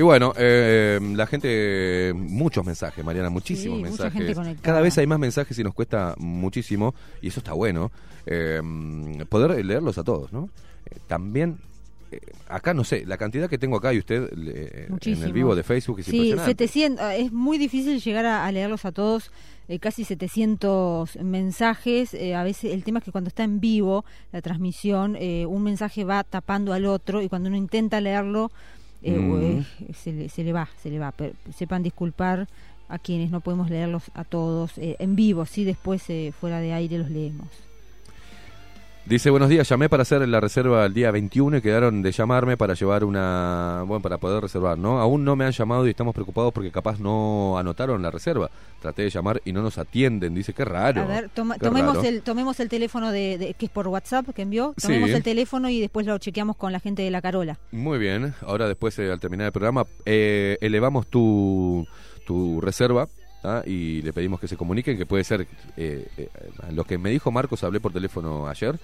Y 0.00 0.02
bueno, 0.02 0.32
eh, 0.38 0.98
la 1.14 1.26
gente, 1.26 2.14
muchos 2.16 2.64
mensajes, 2.64 3.04
Mariana, 3.04 3.28
muchísimos 3.28 3.76
Sí, 3.76 3.80
mucha 3.82 3.90
mensajes. 4.04 4.12
gente 4.14 4.34
conectada. 4.34 4.62
Cada 4.62 4.80
vez 4.80 4.96
hay 4.96 5.06
más 5.06 5.18
mensajes 5.18 5.58
y 5.58 5.62
nos 5.62 5.74
cuesta 5.74 6.14
muchísimo, 6.16 6.94
y 7.20 7.28
eso 7.28 7.40
está 7.40 7.52
bueno, 7.52 7.92
eh, 8.24 8.62
poder 9.28 9.62
leerlos 9.62 9.98
a 9.98 10.02
todos, 10.02 10.32
¿no? 10.32 10.48
Eh, 10.86 10.96
también, 11.06 11.58
eh, 12.12 12.18
acá 12.48 12.72
no 12.72 12.82
sé, 12.82 13.04
la 13.04 13.18
cantidad 13.18 13.46
que 13.50 13.58
tengo 13.58 13.76
acá 13.76 13.92
y 13.92 13.98
usted 13.98 14.30
eh, 14.38 14.88
en 15.04 15.22
el 15.22 15.34
vivo 15.34 15.54
de 15.54 15.64
Facebook 15.64 16.00
es 16.00 16.06
Sí, 16.06 16.16
impresionante. 16.16 16.66
700, 16.66 17.04
ah, 17.04 17.16
es 17.16 17.30
muy 17.30 17.58
difícil 17.58 18.00
llegar 18.00 18.24
a, 18.24 18.46
a 18.46 18.52
leerlos 18.52 18.86
a 18.86 18.92
todos, 18.92 19.30
eh, 19.68 19.78
casi 19.80 20.04
700 20.04 21.16
mensajes. 21.22 22.14
eh, 22.14 22.34
a 22.34 22.42
veces 22.42 22.72
el 22.72 22.84
tema 22.84 23.00
es 23.00 23.04
que 23.04 23.12
cuando 23.12 23.28
está 23.28 23.44
en 23.44 23.60
vivo 23.60 24.06
la 24.32 24.40
transmisión, 24.40 25.14
eh, 25.20 25.44
un 25.44 25.62
mensaje 25.62 26.04
va 26.04 26.24
tapando 26.24 26.72
al 26.72 26.86
otro 26.86 27.20
y 27.20 27.28
cuando 27.28 27.48
uno 27.50 27.58
intenta 27.58 28.00
leerlo, 28.00 28.50
eh, 29.02 29.12
Mm. 29.12 29.92
se, 29.94 30.12
le, 30.12 30.28
se 30.28 30.44
le 30.44 30.52
va, 30.52 30.68
se 30.82 30.90
le 30.90 30.98
va. 30.98 31.12
Pero 31.12 31.34
sepan 31.56 31.82
disculpar 31.82 32.46
a 32.88 32.98
quienes 32.98 33.30
no 33.30 33.40
podemos 33.40 33.70
leerlos 33.70 34.04
a 34.14 34.24
todos 34.24 34.76
eh, 34.78 34.96
en 34.98 35.14
vivo, 35.16 35.46
sí, 35.46 35.64
después 35.64 36.02
eh, 36.10 36.32
fuera 36.38 36.58
de 36.60 36.72
aire 36.72 36.98
los 36.98 37.10
leemos. 37.10 37.46
Dice, 39.06 39.30
buenos 39.30 39.48
días, 39.48 39.68
llamé 39.68 39.88
para 39.88 40.02
hacer 40.02 40.28
la 40.28 40.38
reserva 40.40 40.86
el 40.86 40.94
día 40.94 41.10
21 41.10 41.56
y 41.56 41.60
quedaron 41.62 42.00
de 42.00 42.12
llamarme 42.12 42.56
para 42.56 42.74
llevar 42.74 43.02
una... 43.02 43.82
Bueno, 43.84 44.00
para 44.02 44.18
poder 44.18 44.40
reservar, 44.42 44.78
¿no? 44.78 45.00
Aún 45.00 45.24
no 45.24 45.34
me 45.34 45.44
han 45.44 45.50
llamado 45.50 45.84
y 45.86 45.90
estamos 45.90 46.14
preocupados 46.14 46.52
porque 46.52 46.70
capaz 46.70 47.00
no 47.00 47.58
anotaron 47.58 48.02
la 48.02 48.10
reserva. 48.12 48.50
Traté 48.80 49.02
de 49.02 49.10
llamar 49.10 49.42
y 49.44 49.52
no 49.52 49.62
nos 49.62 49.78
atienden. 49.78 50.32
Dice, 50.34 50.52
qué 50.52 50.64
raro. 50.64 51.02
A 51.02 51.06
ver, 51.06 51.28
toma- 51.30 51.58
tomemos, 51.58 51.96
raro. 51.96 52.08
el, 52.08 52.22
tomemos 52.22 52.60
el 52.60 52.68
teléfono 52.68 53.10
de, 53.10 53.36
de- 53.36 53.54
que 53.54 53.66
es 53.66 53.72
por 53.72 53.88
WhatsApp 53.88 54.28
que 54.32 54.42
envió, 54.42 54.74
Sí. 54.76 54.86
tomemos 54.86 55.10
el 55.10 55.22
teléfono 55.24 55.68
y 55.70 55.80
después 55.80 56.06
lo 56.06 56.16
chequeamos 56.18 56.54
con 56.56 56.70
la 56.70 56.78
gente 56.78 57.02
de 57.02 57.10
la 57.10 57.20
Carola. 57.20 57.58
Muy 57.72 57.98
bien, 57.98 58.34
ahora 58.46 58.68
después 58.68 58.96
eh, 59.00 59.10
al 59.10 59.18
terminar 59.18 59.46
el 59.46 59.52
programa 59.52 59.86
eh, 60.04 60.56
elevamos 60.60 61.08
tu, 61.08 61.84
tu 62.26 62.60
reserva 62.60 63.08
¿ah? 63.44 63.62
y 63.66 64.02
le 64.02 64.12
pedimos 64.12 64.40
que 64.40 64.48
se 64.48 64.56
comuniquen, 64.56 64.96
que 64.98 65.06
puede 65.06 65.24
ser 65.24 65.46
eh, 65.76 66.06
eh, 66.16 66.28
lo 66.72 66.84
que 66.84 66.98
me 66.98 67.10
dijo 67.10 67.30
Marcos, 67.30 67.62
hablé 67.64 67.80
por 67.80 67.92
teléfono 67.92 68.48
ayer, 68.48 68.78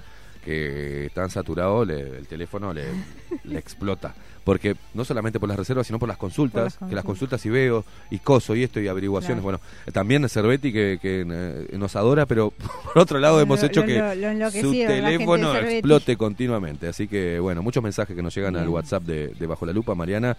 que 0.45 1.11
tan 1.15 1.29
saturado 1.31 1.85
le- 1.85 2.19
el 2.19 2.27
teléfono 2.27 2.73
le, 2.73 2.85
le 3.45 3.59
explota. 3.59 4.15
Porque 4.45 4.77
no 4.95 5.05
solamente 5.05 5.41
por 5.41 5.49
las 5.49 5.59
reservas, 5.59 5.89
sino 5.89 5.99
por 5.99 6.09
las 6.09 6.19
consultas, 6.19 6.75
Por 6.75 6.83
las 6.83 6.89
que 6.91 6.95
las 6.95 7.05
consultas. 7.05 7.45
y 7.47 7.51
veo, 7.51 7.85
y 8.13 8.21
coso 8.21 8.55
y 8.55 8.63
esto, 8.63 8.79
y 8.79 8.87
averiguaciones. 8.87 9.43
Claro. 9.43 9.59
Bueno, 9.59 9.93
también 9.93 10.29
Cervetti 10.29 10.73
que, 10.73 11.01
que 11.03 11.27
eh, 11.29 11.77
nos 11.77 11.97
adora, 11.97 12.27
pero 12.27 12.53
por 12.95 13.03
otro 13.03 13.19
lado 13.19 13.39
Lo- 13.39 13.43
hemos 13.43 13.61
hecho 13.65 13.81
lo- 13.81 13.87
que 13.89 13.99
lo 14.15 14.51
su 14.53 14.71
teléfono 14.71 15.57
explote 15.57 16.17
continuamente. 16.17 16.87
Así 16.87 17.09
que, 17.09 17.41
bueno, 17.41 17.61
muchos 17.61 17.83
mensajes 17.83 18.15
que 18.15 18.23
nos 18.23 18.33
llegan 18.37 18.55
al. 18.55 18.69
WhatsApp 18.69 19.03
de, 19.03 19.29
de 19.29 19.47
Bajo 19.49 19.67
la 19.67 19.73
Lupa, 19.73 19.97
Mariana. 19.97 20.37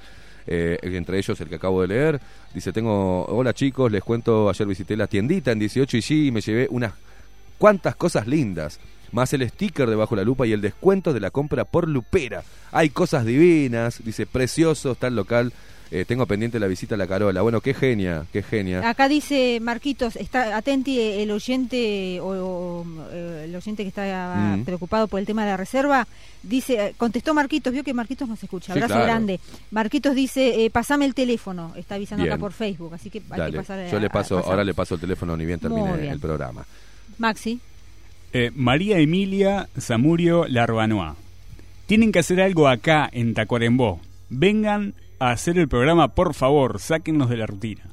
Eh, 0.48 0.80
entre 0.82 1.18
ellos 1.18 1.40
el 1.40 1.50
que 1.50 1.56
acabo 1.56 1.82
de 1.82 1.88
leer. 1.88 2.22
Dice, 2.54 2.72
tengo, 2.72 3.26
hola 3.26 3.54
chicos, 3.54 3.92
les 3.92 4.04
cuento, 4.04 4.50
ayer 4.50 4.68
visité 4.68 4.96
la 4.96 5.08
tiendita 5.08 5.52
en 5.52 5.60
18 5.60 5.98
y 5.98 6.02
sí, 6.02 6.28
y 6.28 6.32
me 6.32 6.42
llevé 6.42 6.68
unas 6.70 6.94
cuantas 7.58 7.96
cosas 7.96 8.28
lindas. 8.28 8.80
Más 9.12 9.32
el 9.34 9.48
sticker 9.50 9.90
de 9.90 9.96
Bajo 9.96 10.16
la 10.16 10.24
Lupa 10.24 10.46
y 10.48 10.52
el 10.52 10.62
descuento 10.62 11.14
de 11.14 11.20
la 11.20 11.32
compra 11.32 11.64
por 11.66 11.88
Lupera. 11.88 12.44
Hay 12.72 12.90
cosas 12.90 13.26
divinas, 13.26 14.02
dice, 14.04 14.26
precioso, 14.26 14.94
está 14.94 15.08
el 15.08 15.16
local. 15.16 15.54
Eh, 15.90 16.04
tengo 16.06 16.26
pendiente 16.26 16.60
la 16.60 16.68
visita 16.68 16.96
a 16.96 16.98
la 16.98 17.08
Carola. 17.08 17.42
Bueno, 17.42 17.62
qué 17.62 17.74
genia, 17.74 18.26
qué 18.34 18.44
genia. 18.44 18.88
Acá 18.90 19.08
dice 19.08 19.60
Marquitos, 19.62 20.18
está 20.18 20.58
atenti 20.58 21.00
el 21.00 21.32
oyente 21.32 22.20
o, 22.20 22.28
o, 22.28 22.86
eh, 23.12 23.44
el 23.46 23.56
oyente 23.56 23.84
que 23.84 23.90
está 23.90 24.36
Mm. 24.58 24.64
preocupado 24.66 25.08
por 25.08 25.20
el 25.22 25.26
tema 25.26 25.46
de 25.46 25.52
la 25.52 25.58
reserva, 25.58 26.06
dice, 26.44 26.88
eh, 26.88 26.94
contestó 26.98 27.34
Marquitos, 27.34 27.72
vio 27.72 27.84
que 27.86 27.94
Marquitos 27.94 28.28
nos 28.28 28.44
escucha, 28.44 28.66
Sí, 28.74 28.80
abrazo 28.80 28.96
claro. 28.96 29.06
grande. 29.06 29.40
Marquitos 29.72 30.14
dice, 30.14 30.66
eh, 30.66 30.70
pasame 30.70 31.06
el 31.06 31.14
teléfono, 31.14 31.72
está 31.78 31.96
avisando 31.96 32.24
Bien. 32.24 32.34
acá 32.34 32.40
por 32.42 32.52
Facebook, 32.52 32.94
así 32.94 33.10
que 33.10 33.20
hay 33.30 33.38
Dale, 33.40 33.52
que 33.52 33.58
pasar 33.60 33.80
a- 33.80 33.90
yo 33.90 34.00
le 34.00 34.10
paso, 34.10 34.38
a 34.40 34.42
ahora 34.42 34.64
le 34.66 34.74
paso 34.74 34.96
el 34.96 35.02
teléfono 35.02 35.38
ni 35.38 35.46
bien 35.46 35.60
termine 35.60 35.96
bien. 35.98 36.12
el 36.12 36.20
programa. 36.20 36.66
Maxi, 37.18 37.60
Eh, 38.34 38.52
María 38.54 39.00
Emilia 39.00 39.70
Zamurio 39.80 40.46
Larbanoa. 40.50 41.16
Tienen 41.86 42.12
que 42.12 42.20
hacer 42.20 42.42
algo 42.42 42.68
acá 42.68 43.10
en 43.14 43.34
Tacuarembó. 43.34 44.02
Vengan 44.30 44.94
a 45.20 45.32
hacer 45.32 45.58
el 45.58 45.68
programa, 45.68 46.10
por 46.10 46.34
favor, 46.34 46.80
sáquennos 46.80 47.30
de 47.30 47.38
la 47.38 47.46
rutina. 47.48 47.84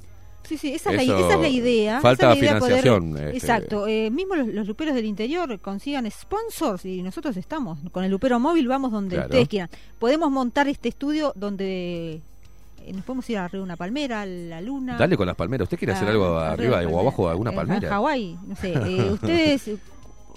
sí, 0.44 0.58
sí, 0.58 0.74
esa, 0.74 0.90
es 0.90 0.96
la, 0.96 1.02
Eso, 1.02 1.18
esa 1.18 1.34
es 1.36 1.40
la 1.40 1.48
idea. 1.48 2.00
falta 2.02 2.26
esa 2.26 2.32
es 2.34 2.38
la 2.40 2.44
idea 2.46 2.58
poder- 2.60 2.80
financiación, 2.82 3.16
este. 3.26 3.36
Exacto, 3.38 3.86
eh, 3.86 4.10
mismo 4.10 4.34
los, 4.36 4.48
los 4.48 4.66
luperos 4.66 4.94
del 4.94 5.06
interior 5.06 5.58
consigan 5.60 6.10
sponsors 6.10 6.84
y 6.84 7.02
nosotros 7.02 7.36
estamos. 7.38 7.78
Con 7.92 8.04
el 8.04 8.10
lupero 8.10 8.38
móvil 8.38 8.68
vamos 8.68 8.92
donde 8.92 9.16
Claro. 9.16 9.28
ustedes 9.30 9.48
quieran. 9.48 9.70
Podemos 9.98 10.30
montar 10.30 10.68
este 10.68 10.90
estudio 10.90 11.32
donde 11.34 12.20
eh, 12.84 12.92
nos 12.92 13.04
podemos 13.04 13.28
ir 13.30 13.38
arriba 13.38 13.58
de 13.60 13.64
una 13.64 13.76
palmera, 13.76 14.20
a 14.22 14.26
la 14.26 14.60
luna. 14.60 14.98
Dale 14.98 15.16
con 15.16 15.26
las 15.26 15.36
palmeras. 15.36 15.64
¿Usted 15.64 15.78
quiere 15.78 15.94
hacer 15.94 16.08
Ah, 16.08 16.10
algo 16.10 16.26
arriba 16.38 16.52
arriba 16.52 16.80
de 16.80 16.86
o 16.86 17.00
abajo 17.00 17.24
de 17.24 17.30
alguna 17.30 17.50
En 17.50 17.56
palmera? 17.56 17.88
Hawái, 17.88 18.38
no 18.46 18.54
sé. 18.56 18.74
eh, 18.74 19.10
ustedes, 19.12 19.68
eh, 19.68 19.78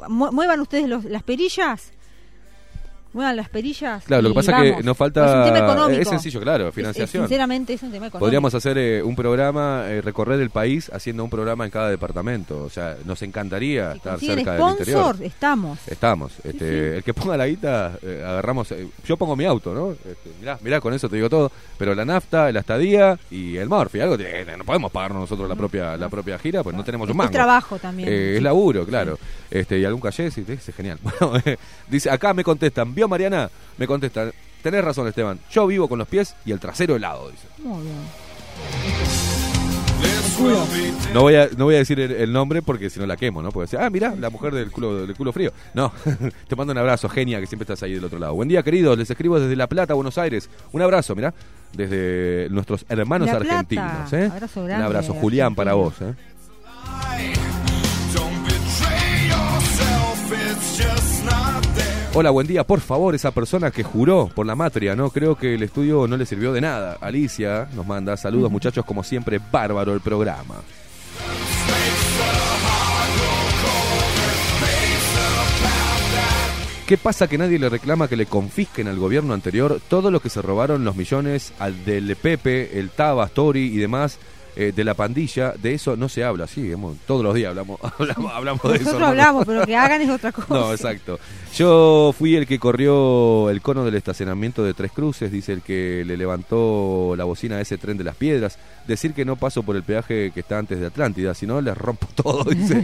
mu- 0.08 0.32
muevan 0.32 0.62
ustedes 0.62 0.88
los- 0.88 1.04
las 1.04 1.24
perillas. 1.24 1.92
Muevan 3.18 3.36
las 3.36 3.50
perillas. 3.50 4.04
Claro, 4.04 4.22
lo 4.22 4.30
que 4.30 4.36
pasa 4.36 4.52
es 4.52 4.58
que 4.58 4.64
nos 4.64 4.70
Es 4.70 4.78
un 4.78 4.84
tema 4.84 4.94
falta. 4.96 5.58
económico. 5.58 6.02
Es 6.04 6.08
sencillo, 6.08 6.40
claro, 6.40 6.66
Es- 6.66 6.70
es- 6.70 6.76
financiación. 6.76 7.24
sinceramente 7.24 7.74
es 7.74 7.82
un 7.82 7.92
tema 7.92 8.06
económico. 8.06 8.20
Podríamos 8.20 8.54
hacer 8.54 8.78
eh, 8.78 9.02
un 9.02 9.16
programa, 9.16 9.86
eh, 9.88 10.02
recorrer 10.02 10.40
el 10.40 10.52
país 10.52 10.92
haciendo 10.94 11.24
un 11.24 11.30
programa 11.32 11.66
en 11.66 11.72
cada 11.72 11.90
departamento. 11.90 12.62
O 12.64 12.70
sea, 12.70 12.96
nos 13.06 13.20
encantaría 13.24 13.94
estar 13.94 14.20
cerca 14.20 14.54
del 14.54 14.62
interior. 14.70 15.02
sponsor, 15.04 15.26
estamos. 15.26 15.80
Estamos. 15.88 16.34
Este, 16.44 16.98
El 16.98 17.04
que 17.04 17.14
ponga 17.16 17.36
la 17.38 17.48
guita, 17.48 17.94
eh, 18.04 18.24
agarramos. 18.24 18.72
eh, 18.74 18.88
yo 19.04 19.18
pongo 19.18 19.36
mi 19.36 19.46
auto, 19.46 19.74
¿no? 19.74 19.92
Este, 19.94 20.30
mirá, 20.40 20.60
mirá, 20.62 20.80
con 20.80 20.94
eso 20.94 21.10
te 21.10 21.16
digo 21.16 21.28
todo. 21.28 21.52
Pero 21.80 21.96
la 21.96 22.06
nafta, 22.06 22.52
la 22.52 22.60
estadía 22.60 23.18
y 23.32 23.58
el 23.58 23.68
Morphy. 23.68 24.00
Algo 24.00 24.16
que 24.16 24.46
no 24.56 24.64
podemos 24.64 24.92
pagarnos 24.92 25.22
nosotros 25.22 25.50
la 25.50 25.56
propia 25.56 25.98
la 25.98 26.08
propia 26.10 26.38
gira, 26.38 26.62
pues 26.62 26.76
no 26.76 26.84
tenemos 26.84 27.08
un 27.08 27.12
Es 27.14 27.18
mango. 27.18 27.32
trabajo 27.32 27.80
también. 27.80 28.08
Es 28.10 28.44
laburo, 28.44 28.86
claro. 28.86 29.18
Este, 29.50 29.80
y 29.80 29.86
algún 29.86 30.02
calle, 30.02 30.32
sí, 30.32 30.46
es 30.48 30.76
genial. 30.76 31.00
Bueno, 31.20 31.42
eh, 31.46 31.58
dice, 31.88 32.10
acá 32.10 32.34
me 32.34 32.44
contestan, 32.44 32.94
¿vio 32.94 33.08
Mariana? 33.08 33.50
Me 33.78 33.88
contestan, 33.88 34.32
tenés 34.62 34.84
razón 34.84 35.08
Esteban, 35.08 35.40
yo 35.52 35.68
vivo 35.68 35.88
con 35.88 36.00
los 36.00 36.08
pies 36.08 36.36
y 36.46 36.52
el 36.52 36.60
trasero 36.60 36.96
helado, 36.96 37.30
dice. 37.30 37.48
Muy 37.60 37.84
bien. 37.84 37.96
No 41.14 41.22
voy 41.22 41.36
a, 41.36 41.50
no 41.58 41.66
voy 41.66 41.76
a 41.76 41.80
decir 41.80 42.00
el, 42.00 42.12
el 42.12 42.32
nombre 42.32 42.62
porque 42.62 42.90
si 42.90 43.00
no 43.00 43.08
la 43.08 43.18
quemo, 43.18 43.42
¿no? 43.42 43.50
Porque 43.52 43.66
decir, 43.66 43.80
ah, 43.80 43.90
mira, 43.90 44.14
la 44.16 44.30
mujer 44.30 44.54
del 44.54 44.72
culo, 44.72 45.06
del 45.06 45.16
culo 45.16 45.34
frío. 45.34 45.52
No, 45.74 45.92
te 46.48 46.56
mando 46.56 46.74
un 46.74 46.78
abrazo, 46.78 47.10
genia, 47.10 47.40
que 47.40 47.48
siempre 47.48 47.64
estás 47.64 47.82
ahí 47.84 47.94
del 47.94 48.04
otro 48.04 48.20
lado. 48.20 48.36
Buen 48.36 48.48
día, 48.48 48.62
queridos, 48.62 48.98
les 48.98 49.10
escribo 49.10 49.40
desde 49.40 49.56
La 49.56 49.68
Plata, 49.68 49.94
Buenos 49.96 50.18
Aires. 50.18 50.50
Un 50.72 50.82
abrazo, 50.82 51.16
mira, 51.16 51.34
desde 51.74 52.50
nuestros 52.52 52.86
hermanos 52.90 53.30
La 53.30 53.38
argentinos, 53.38 54.14
¿eh? 54.14 54.30
Abrazo 54.32 54.62
un 54.62 54.68
grande, 54.68 54.86
abrazo, 54.86 55.14
Julián, 55.16 55.56
para 55.56 55.74
vos. 55.74 55.96
¿eh? 56.02 56.14
Hola, 62.20 62.32
buen 62.32 62.48
día. 62.48 62.64
Por 62.64 62.80
favor, 62.80 63.14
esa 63.14 63.30
persona 63.30 63.70
que 63.70 63.84
juró 63.84 64.28
por 64.34 64.48
la 64.48 64.56
matria, 64.56 64.96
¿no? 64.96 65.12
Creo 65.12 65.36
que 65.36 65.54
el 65.54 65.62
estudio 65.62 66.08
no 66.08 66.18
le 66.18 66.26
sirvió 66.26 66.52
de 66.52 66.62
nada. 66.62 66.98
Alicia 67.00 67.68
nos 67.76 67.86
manda 67.86 68.18
saludos, 68.18 68.52
muchachos, 68.52 68.84
como 68.86 69.04
siempre, 69.04 69.40
bárbaro 69.52 69.94
el 69.94 70.02
programa. 70.02 70.56
¿Qué 76.88 76.98
pasa 76.98 77.28
que 77.28 77.38
nadie 77.38 77.60
le 77.60 77.70
reclama 77.70 78.08
que 78.08 78.16
le 78.16 78.26
confisquen 78.26 78.88
al 78.88 78.98
gobierno 78.98 79.36
anterior 79.36 79.80
todo 79.88 80.10
lo 80.10 80.20
que 80.20 80.32
se 80.32 80.42
robaron 80.42 80.84
los 80.84 80.96
millones 80.96 81.54
al 81.60 81.86
del 81.86 82.16
Pepe, 82.16 82.80
el 82.80 82.90
Taba, 82.90 83.26
Story 83.26 83.66
y 83.66 83.78
demás 83.78 84.18
eh, 84.58 84.74
de 84.76 84.84
la 84.84 84.94
pandilla? 84.96 85.54
De 85.62 85.74
eso 85.74 85.96
no 85.96 86.10
se 86.10 86.24
habla, 86.24 86.48
sí, 86.48 86.72
hemos- 86.72 86.98
todos 87.06 87.24
los 87.24 87.34
días 87.36 87.50
hablamos, 87.50 87.80
hablamos, 88.00 88.32
hablamos 88.34 88.64
de 88.64 88.70
eso. 88.70 88.78
Nosotros 88.86 89.00
¿no? 89.02 89.08
hablamos, 89.08 89.46
pero 89.46 89.66
que 89.66 89.76
hagan 89.76 90.02
es 90.02 90.10
otra 90.10 90.32
cosa. 90.34 90.48
No, 90.54 90.72
exacto. 90.72 91.20
Yo 91.56 92.14
fui 92.18 92.36
el 92.36 92.46
que 92.48 92.60
corrió 92.60 93.50
el 93.50 93.62
cono 93.62 93.86
del 93.86 93.96
estacionamiento 93.96 94.64
de 94.64 94.74
Tres 94.74 94.92
Cruces, 94.92 95.32
dice 95.32 95.54
el 95.54 95.62
que 95.62 96.04
le 96.06 96.18
levantó 96.18 97.14
la 97.18 97.24
bocina 97.24 97.58
a 97.58 97.62
ese 97.62 97.78
tren 97.78 97.98
de 97.98 98.04
las 98.04 98.16
piedras. 98.16 98.58
Decir 98.88 99.14
que 99.14 99.26
no 99.26 99.36
paso 99.36 99.64
por 99.64 99.76
el 99.76 99.84
peaje 99.84 100.32
que 100.34 100.40
está 100.40 100.58
antes 100.58 100.80
de 100.80 100.86
Atlántida, 100.88 101.34
si 101.34 101.46
no 101.46 101.60
les 101.62 101.78
rompo 101.78 102.08
todo, 102.16 102.44
dice. 102.46 102.82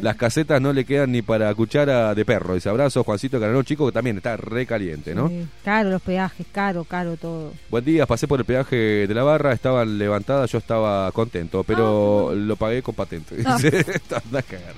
Las 0.00 0.16
casetas 0.16 0.60
no 0.60 0.72
le 0.72 0.84
quedan 0.84 1.12
ni 1.12 1.22
para 1.22 1.54
cuchara 1.54 2.14
de 2.14 2.24
perro. 2.24 2.54
Dice 2.54 2.68
abrazo, 2.70 3.04
Juancito 3.04 3.38
Cananón, 3.38 3.64
chico, 3.64 3.86
que 3.86 3.92
también 3.92 4.16
está 4.16 4.36
re 4.36 4.64
caliente, 4.66 5.14
¿no? 5.14 5.28
Sí, 5.28 5.46
Caro 5.64 5.90
los 5.90 6.02
peajes, 6.02 6.46
caro, 6.52 6.84
caro 6.84 7.16
todo. 7.16 7.52
Buen 7.70 7.84
día, 7.84 8.06
pasé 8.06 8.26
por 8.26 8.38
el 8.40 8.44
peaje 8.46 9.06
de 9.06 9.14
la 9.14 9.22
barra, 9.22 9.52
estaban 9.52 9.98
levantadas, 9.98 10.50
yo 10.50 10.58
estaba 10.58 11.11
contento, 11.12 11.64
pero 11.64 12.32
lo 12.34 12.56
pagué 12.56 12.82
con 12.82 12.94
patente. 12.94 13.36
Ah. 13.44 13.56
Anda 14.24 14.38
a 14.38 14.42
cagar. 14.42 14.74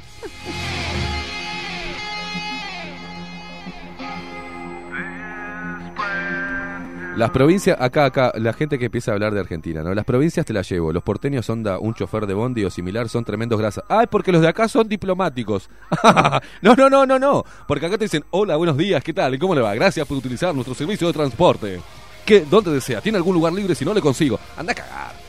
Las 7.17 7.31
provincias, 7.31 7.81
acá, 7.81 8.07
acá, 8.07 8.33
la 8.35 8.53
gente 8.53 8.77
que 8.77 8.87
empieza 8.87 9.13
a 9.13 9.15
hablar 9.15 9.33
de 9.35 9.39
Argentina, 9.39 9.85
¿no? 9.85 9.95
Las 9.95 10.05
provincias 10.05 10.45
te 10.45 10.53
las 10.53 10.69
llevo, 10.69 10.93
los 10.93 11.05
porteños 11.05 11.49
onda 11.49 11.79
un 11.79 11.95
chofer 11.95 12.27
de 12.27 12.35
bondi 12.35 12.65
o 12.65 12.71
similar 12.71 13.09
son 13.09 13.25
tremendos 13.25 13.57
grasas. 13.57 13.85
Ay, 13.89 14.07
porque 14.11 14.33
los 14.33 14.43
de 14.43 14.49
acá 14.49 14.67
son 14.67 14.89
diplomáticos. 14.89 15.71
no, 16.63 16.75
no, 16.75 16.91
no, 16.91 17.07
no, 17.07 17.17
no. 17.21 17.45
Porque 17.69 17.87
acá 17.87 17.99
te 17.99 18.07
dicen, 18.07 18.25
hola, 18.31 18.57
buenos 18.57 18.77
días, 18.77 19.05
¿qué 19.05 19.13
tal? 19.13 19.33
¿Y 19.33 19.39
cómo 19.39 19.55
le 19.55 19.61
va? 19.61 19.73
Gracias 19.77 20.05
por 20.09 20.17
utilizar 20.17 20.53
nuestro 20.53 20.75
servicio 20.75 21.07
de 21.07 21.13
transporte. 21.13 21.81
¿Qué? 22.27 22.45
¿Dónde 22.51 22.73
desea? 22.73 23.01
¿Tiene 23.01 23.19
algún 23.19 23.35
lugar 23.35 23.53
libre? 23.53 23.77
Si 23.77 23.85
no, 23.85 23.95
le 23.95 24.01
consigo. 24.01 24.41
Anda 24.57 24.73
a 24.73 24.75
cagar. 24.75 25.24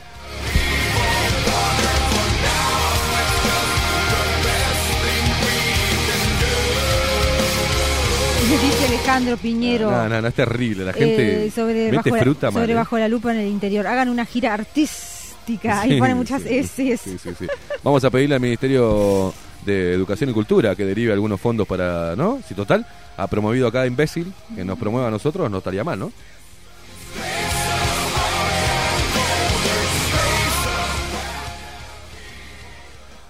Dice 8.62 8.86
Alejandro 8.86 9.36
Piñero. 9.36 9.90
No, 9.90 10.08
no, 10.08 10.22
no, 10.22 10.28
es 10.28 10.34
terrible. 10.34 10.84
La 10.84 10.92
gente 10.92 11.46
eh, 11.46 11.50
sobre, 11.50 11.90
mete 11.90 11.96
bajo, 12.10 12.16
la- 12.16 12.22
fruta 12.22 12.52
sobre 12.52 12.72
¿eh? 12.72 12.74
bajo 12.76 12.98
la 12.98 13.08
lupa 13.08 13.32
en 13.32 13.40
el 13.40 13.48
interior. 13.48 13.86
Hagan 13.86 14.08
una 14.08 14.24
gira 14.24 14.54
artística 14.54 15.82
Sí, 15.82 15.92
y 15.94 15.98
ponen 15.98 16.16
muchas 16.16 16.42
sí, 16.42 16.58
S. 16.58 16.96
sí, 16.98 17.18
sí, 17.18 17.30
sí. 17.38 17.46
Vamos 17.82 18.04
a 18.04 18.10
pedirle 18.10 18.34
al 18.36 18.40
Ministerio 18.40 19.32
de 19.64 19.92
Educación 19.94 20.30
y 20.30 20.32
Cultura 20.32 20.74
que 20.76 20.84
derive 20.84 21.12
algunos 21.12 21.40
fondos 21.40 21.66
para, 21.66 22.14
¿no? 22.16 22.40
Si 22.46 22.54
total, 22.54 22.86
ha 23.16 23.26
promovido 23.26 23.66
a 23.68 23.72
cada 23.72 23.86
imbécil 23.86 24.32
que 24.54 24.64
nos 24.64 24.78
promueva 24.78 25.08
a 25.08 25.10
nosotros, 25.10 25.50
no 25.50 25.58
estaría 25.58 25.82
mal, 25.84 25.98
¿no? 25.98 26.12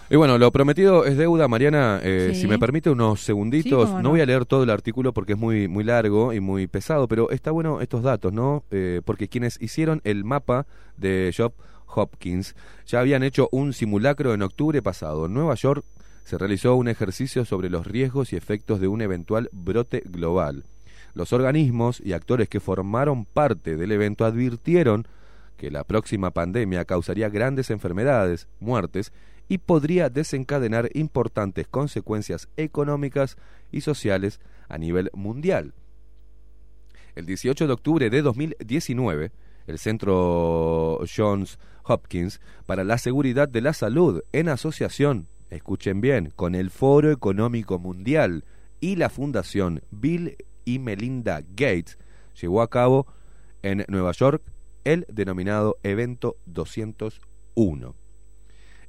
Y 0.09 0.17
bueno, 0.17 0.39
lo 0.39 0.53
prometido 0.53 1.05
es 1.05 1.17
deuda, 1.17 1.49
Mariana. 1.49 1.99
eh, 2.03 2.31
Sí. 2.33 2.43
Si 2.43 2.47
me 2.47 2.59
permite 2.59 2.91
unos 2.91 3.21
segunditos, 3.23 3.87
Sí, 3.87 3.87
cómo 3.87 3.97
no 3.99 4.03
no. 4.03 4.11
voy 4.11 4.21
a 4.21 4.27
leer 4.27 4.47
todo 4.47 4.63
el 4.63 4.71
artículo 4.71 5.13
porque 5.13 5.33
es 5.33 5.39
muy, 5.39 5.67
muy 5.67 5.83
largo 5.83 6.33
y 6.33 6.39
muy 6.41 6.69
pesado, 6.69 7.09
pero 7.09 7.31
está 7.31 7.51
bueno 7.51 7.81
estos 7.81 8.03
datos, 8.03 8.33
¿no? 8.33 8.63
Eh, 8.71 9.01
porque 9.05 9.29
quienes 9.29 9.61
hicieron 9.61 10.01
el 10.05 10.25
mapa 10.25 10.67
de 10.97 11.35
Job 11.37 11.53
Hopkins 11.89 12.55
ya 12.87 13.01
habían 13.01 13.23
hecho 13.25 13.49
un 13.51 13.73
simulacro 13.73 14.33
en 14.33 14.43
octubre 14.43 14.81
pasado. 14.81 15.27
En 15.27 15.35
Nueva 15.35 15.55
York 15.57 15.85
se 16.25 16.39
realizó 16.39 16.77
un 16.77 16.87
ejercicio 16.89 17.45
sobre 17.45 17.69
los 17.69 17.87
riesgos 17.87 18.33
y 18.33 18.37
efectos 18.37 18.81
de 18.81 18.87
un 18.89 19.01
eventual 19.03 19.49
brote 19.53 20.03
global. 20.07 20.65
Los 21.15 21.33
organismos 21.33 22.01
y 22.05 22.13
actores 22.13 22.49
que 22.49 22.61
formaron 22.61 23.25
parte 23.25 23.77
del 23.77 23.91
evento 23.91 24.25
advirtieron 24.25 25.07
que 25.57 25.71
la 25.71 25.83
próxima 25.85 26.31
pandemia 26.33 26.85
causaría 26.85 27.29
grandes 27.31 27.71
enfermedades, 27.71 28.47
muertes 28.61 29.13
y 29.49 29.59
podría 29.59 30.09
desencadenar 30.09 30.91
importantes 30.95 31.69
consecuencias 31.69 32.49
económicas 32.57 33.37
y 33.71 33.81
sociales 33.81 34.41
a 34.69 34.79
nivel 34.79 35.11
mundial. 35.15 35.75
El 37.15 37.27
18 37.27 37.67
de 37.67 37.73
octubre 37.73 38.11
de 38.11 38.23
2019, 38.23 39.33
el 39.67 39.79
Centro 39.79 41.01
Johns 41.15 41.59
Hopkins 41.85 42.41
para 42.67 42.85
la 42.85 42.99
Seguridad 42.99 43.49
de 43.49 43.61
la 43.61 43.73
Salud, 43.73 44.23
en 44.33 44.49
asociación, 44.49 45.29
escuchen 45.51 46.01
bien, 46.01 46.33
con 46.37 46.55
el 46.55 46.71
Foro 46.71 47.11
Económico 47.11 47.79
Mundial 47.79 48.45
y 48.81 48.97
la 48.97 49.09
Fundación 49.09 49.83
Bill 49.91 50.37
y 50.65 50.79
Melinda 50.79 51.41
Gates, 51.41 51.99
llevó 52.41 52.61
a 52.61 52.69
cabo 52.69 53.07
en 53.63 53.85
Nueva 53.89 54.13
York 54.13 54.43
el 54.85 55.07
denominado 55.09 55.79
Evento 55.83 56.37
201. 56.47 58.06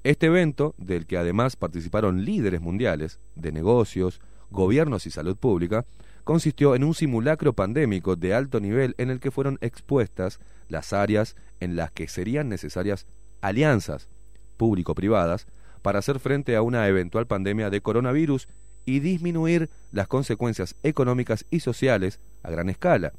Este 0.03 0.27
evento, 0.27 0.73
del 0.77 1.05
que 1.05 1.17
además 1.17 1.55
participaron 1.55 2.23
líderes 2.23 2.61
mundiales 2.61 3.19
de 3.35 3.51
negocios, 3.51 4.21
gobiernos 4.49 5.05
y 5.05 5.11
salud 5.11 5.35
pública, 5.35 5.85
consistió 6.23 6.75
en 6.75 6.83
un 6.83 6.93
simulacro 6.93 7.53
pandémico 7.53 8.15
de 8.15 8.33
alto 8.33 8.59
nivel 8.59 8.95
en 8.97 9.09
el 9.09 9.19
que 9.19 9.31
fueron 9.31 9.57
expuestas 9.61 10.39
las 10.67 10.93
áreas 10.93 11.35
en 11.59 11.75
las 11.75 11.91
que 11.91 12.07
serían 12.07 12.49
necesarias 12.49 13.05
alianzas 13.41 14.09
público-privadas 14.57 15.47
para 15.81 15.99
hacer 15.99 16.19
frente 16.19 16.55
a 16.55 16.61
una 16.61 16.87
eventual 16.87 17.27
pandemia 17.27 17.69
de 17.69 17.81
coronavirus 17.81 18.47
y 18.85 18.99
disminuir 18.99 19.69
las 19.91 20.07
consecuencias 20.07 20.75
económicas 20.83 21.45
y 21.49 21.59
sociales 21.59 22.19
a 22.43 22.51
gran 22.51 22.69
escala. 22.69 23.13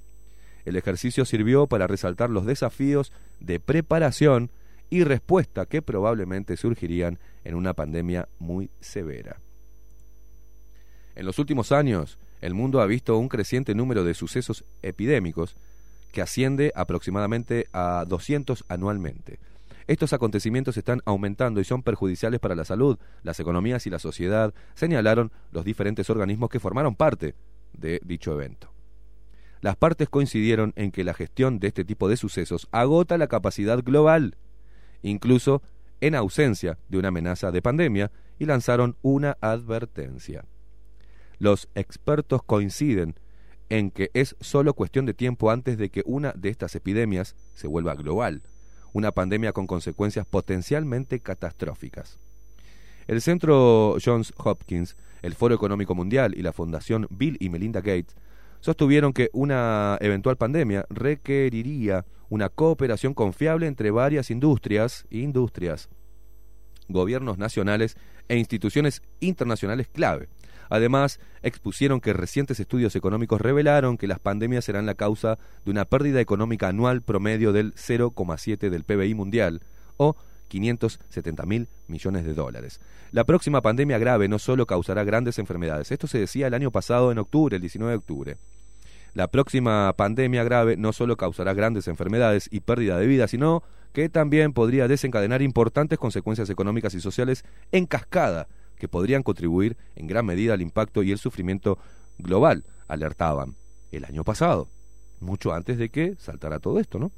El 0.64 0.76
ejercicio 0.76 1.24
sirvió 1.24 1.66
para 1.66 1.86
resaltar 1.86 2.30
los 2.30 2.44
desafíos 2.44 3.12
de 3.40 3.60
preparación 3.60 4.50
y 4.90 5.04
respuesta 5.04 5.66
que 5.66 5.82
probablemente 5.82 6.56
surgirían 6.56 7.18
en 7.44 7.54
una 7.54 7.74
pandemia 7.74 8.28
muy 8.38 8.70
severa. 8.80 9.40
En 11.14 11.26
los 11.26 11.38
últimos 11.38 11.72
años, 11.72 12.18
el 12.40 12.54
mundo 12.54 12.80
ha 12.80 12.86
visto 12.86 13.18
un 13.18 13.28
creciente 13.28 13.74
número 13.74 14.04
de 14.04 14.14
sucesos 14.14 14.64
epidémicos 14.82 15.56
que 16.12 16.22
asciende 16.22 16.72
aproximadamente 16.74 17.66
a 17.72 18.04
200 18.06 18.64
anualmente. 18.68 19.38
Estos 19.88 20.12
acontecimientos 20.12 20.76
están 20.76 21.00
aumentando 21.06 21.60
y 21.60 21.64
son 21.64 21.82
perjudiciales 21.82 22.40
para 22.40 22.54
la 22.54 22.64
salud, 22.64 22.98
las 23.22 23.40
economías 23.40 23.86
y 23.86 23.90
la 23.90 23.98
sociedad, 23.98 24.54
señalaron 24.74 25.32
los 25.50 25.64
diferentes 25.64 26.10
organismos 26.10 26.50
que 26.50 26.60
formaron 26.60 26.94
parte 26.94 27.34
de 27.72 28.00
dicho 28.04 28.32
evento. 28.32 28.70
Las 29.60 29.76
partes 29.76 30.08
coincidieron 30.08 30.72
en 30.76 30.92
que 30.92 31.04
la 31.04 31.14
gestión 31.14 31.58
de 31.58 31.68
este 31.68 31.84
tipo 31.84 32.08
de 32.08 32.16
sucesos 32.16 32.68
agota 32.70 33.18
la 33.18 33.26
capacidad 33.26 33.82
global, 33.82 34.36
incluso 35.02 35.62
en 36.00 36.14
ausencia 36.14 36.78
de 36.88 36.98
una 36.98 37.08
amenaza 37.08 37.50
de 37.50 37.62
pandemia, 37.62 38.10
y 38.38 38.46
lanzaron 38.46 38.96
una 39.02 39.36
advertencia. 39.40 40.44
Los 41.38 41.68
expertos 41.74 42.42
coinciden 42.42 43.16
en 43.68 43.90
que 43.90 44.10
es 44.14 44.36
solo 44.40 44.74
cuestión 44.74 45.06
de 45.06 45.14
tiempo 45.14 45.50
antes 45.50 45.76
de 45.76 45.90
que 45.90 46.02
una 46.06 46.32
de 46.32 46.48
estas 46.48 46.74
epidemias 46.74 47.36
se 47.54 47.66
vuelva 47.66 47.94
global, 47.94 48.42
una 48.92 49.12
pandemia 49.12 49.52
con 49.52 49.66
consecuencias 49.66 50.26
potencialmente 50.26 51.20
catastróficas. 51.20 52.18
El 53.06 53.20
Centro 53.20 53.96
Johns 54.04 54.32
Hopkins, 54.36 54.96
el 55.22 55.34
Foro 55.34 55.54
Económico 55.54 55.94
Mundial 55.94 56.34
y 56.36 56.42
la 56.42 56.52
Fundación 56.52 57.06
Bill 57.10 57.36
y 57.40 57.48
Melinda 57.50 57.80
Gates 57.80 58.16
sostuvieron 58.60 59.12
que 59.12 59.30
una 59.32 59.98
eventual 60.00 60.36
pandemia 60.36 60.84
requeriría 60.90 62.04
una 62.28 62.48
cooperación 62.48 63.14
confiable 63.14 63.66
entre 63.66 63.90
varias 63.90 64.30
industrias, 64.30 65.06
industrias, 65.10 65.88
gobiernos 66.88 67.38
nacionales 67.38 67.96
e 68.28 68.36
instituciones 68.36 69.02
internacionales 69.20 69.88
clave. 69.88 70.28
Además, 70.70 71.18
expusieron 71.42 72.00
que 72.00 72.12
recientes 72.12 72.60
estudios 72.60 72.94
económicos 72.94 73.40
revelaron 73.40 73.96
que 73.96 74.06
las 74.06 74.18
pandemias 74.18 74.64
serán 74.64 74.86
la 74.86 74.94
causa 74.94 75.38
de 75.64 75.70
una 75.70 75.86
pérdida 75.86 76.20
económica 76.20 76.68
anual 76.68 77.02
promedio 77.02 77.52
del 77.52 77.74
0,7 77.74 78.68
del 78.68 78.84
PBI 78.84 79.14
mundial, 79.14 79.62
o 79.96 80.16
570 80.48 81.46
mil 81.46 81.68
millones 81.86 82.24
de 82.24 82.34
dólares. 82.34 82.80
La 83.12 83.24
próxima 83.24 83.62
pandemia 83.62 83.98
grave 83.98 84.28
no 84.28 84.38
solo 84.38 84.66
causará 84.66 85.04
grandes 85.04 85.38
enfermedades, 85.38 85.90
esto 85.90 86.06
se 86.06 86.18
decía 86.18 86.46
el 86.46 86.54
año 86.54 86.70
pasado 86.70 87.12
en 87.12 87.18
octubre, 87.18 87.56
el 87.56 87.62
19 87.62 87.92
de 87.92 87.98
octubre. 87.98 88.36
La 89.14 89.28
próxima 89.28 89.92
pandemia 89.96 90.44
grave 90.44 90.76
no 90.76 90.92
solo 90.92 91.16
causará 91.16 91.54
grandes 91.54 91.88
enfermedades 91.88 92.48
y 92.50 92.60
pérdida 92.60 92.98
de 92.98 93.06
vida, 93.06 93.26
sino 93.28 93.62
que 93.92 94.08
también 94.08 94.52
podría 94.52 94.88
desencadenar 94.88 95.42
importantes 95.42 95.98
consecuencias 95.98 96.50
económicas 96.50 96.94
y 96.94 97.00
sociales 97.00 97.44
en 97.72 97.86
cascada 97.86 98.48
que 98.76 98.88
podrían 98.88 99.22
contribuir 99.22 99.76
en 99.96 100.06
gran 100.06 100.24
medida 100.24 100.54
al 100.54 100.62
impacto 100.62 101.02
y 101.02 101.10
el 101.10 101.18
sufrimiento 101.18 101.78
global, 102.18 102.64
alertaban 102.86 103.56
el 103.90 104.04
año 104.04 104.24
pasado, 104.24 104.68
mucho 105.20 105.52
antes 105.52 105.78
de 105.78 105.88
que 105.88 106.14
saltara 106.18 106.58
todo 106.58 106.78
esto, 106.78 106.98
¿no? 106.98 107.10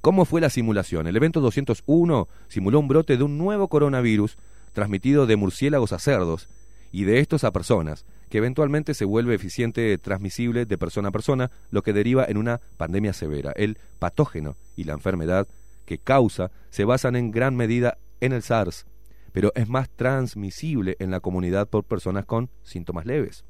¿Cómo 0.00 0.26
fue 0.26 0.42
la 0.42 0.50
simulación? 0.50 1.06
El 1.06 1.16
evento 1.16 1.40
201 1.40 2.28
simuló 2.48 2.78
un 2.78 2.88
brote 2.88 3.16
de 3.16 3.24
un 3.24 3.38
nuevo 3.38 3.68
coronavirus 3.68 4.36
transmitido 4.74 5.26
de 5.26 5.36
murciélagos 5.36 5.94
a 5.94 5.98
cerdos 5.98 6.48
y 6.92 7.04
de 7.04 7.20
estos 7.20 7.42
a 7.42 7.52
personas, 7.52 8.04
que 8.34 8.38
eventualmente 8.38 8.94
se 8.94 9.04
vuelve 9.04 9.36
eficiente 9.36 9.96
transmisible 9.96 10.66
de 10.66 10.76
persona 10.76 11.10
a 11.10 11.12
persona, 11.12 11.52
lo 11.70 11.82
que 11.84 11.92
deriva 11.92 12.24
en 12.24 12.36
una 12.36 12.60
pandemia 12.76 13.12
severa. 13.12 13.52
El 13.54 13.78
patógeno 14.00 14.56
y 14.74 14.82
la 14.82 14.92
enfermedad 14.92 15.46
que 15.84 15.98
causa 15.98 16.50
se 16.70 16.84
basan 16.84 17.14
en 17.14 17.30
gran 17.30 17.54
medida 17.54 17.96
en 18.20 18.32
el 18.32 18.42
SARS, 18.42 18.86
pero 19.30 19.52
es 19.54 19.68
más 19.68 19.88
transmisible 19.88 20.96
en 20.98 21.12
la 21.12 21.20
comunidad 21.20 21.68
por 21.68 21.84
personas 21.84 22.26
con 22.26 22.50
síntomas 22.64 23.06
leves. 23.06 23.44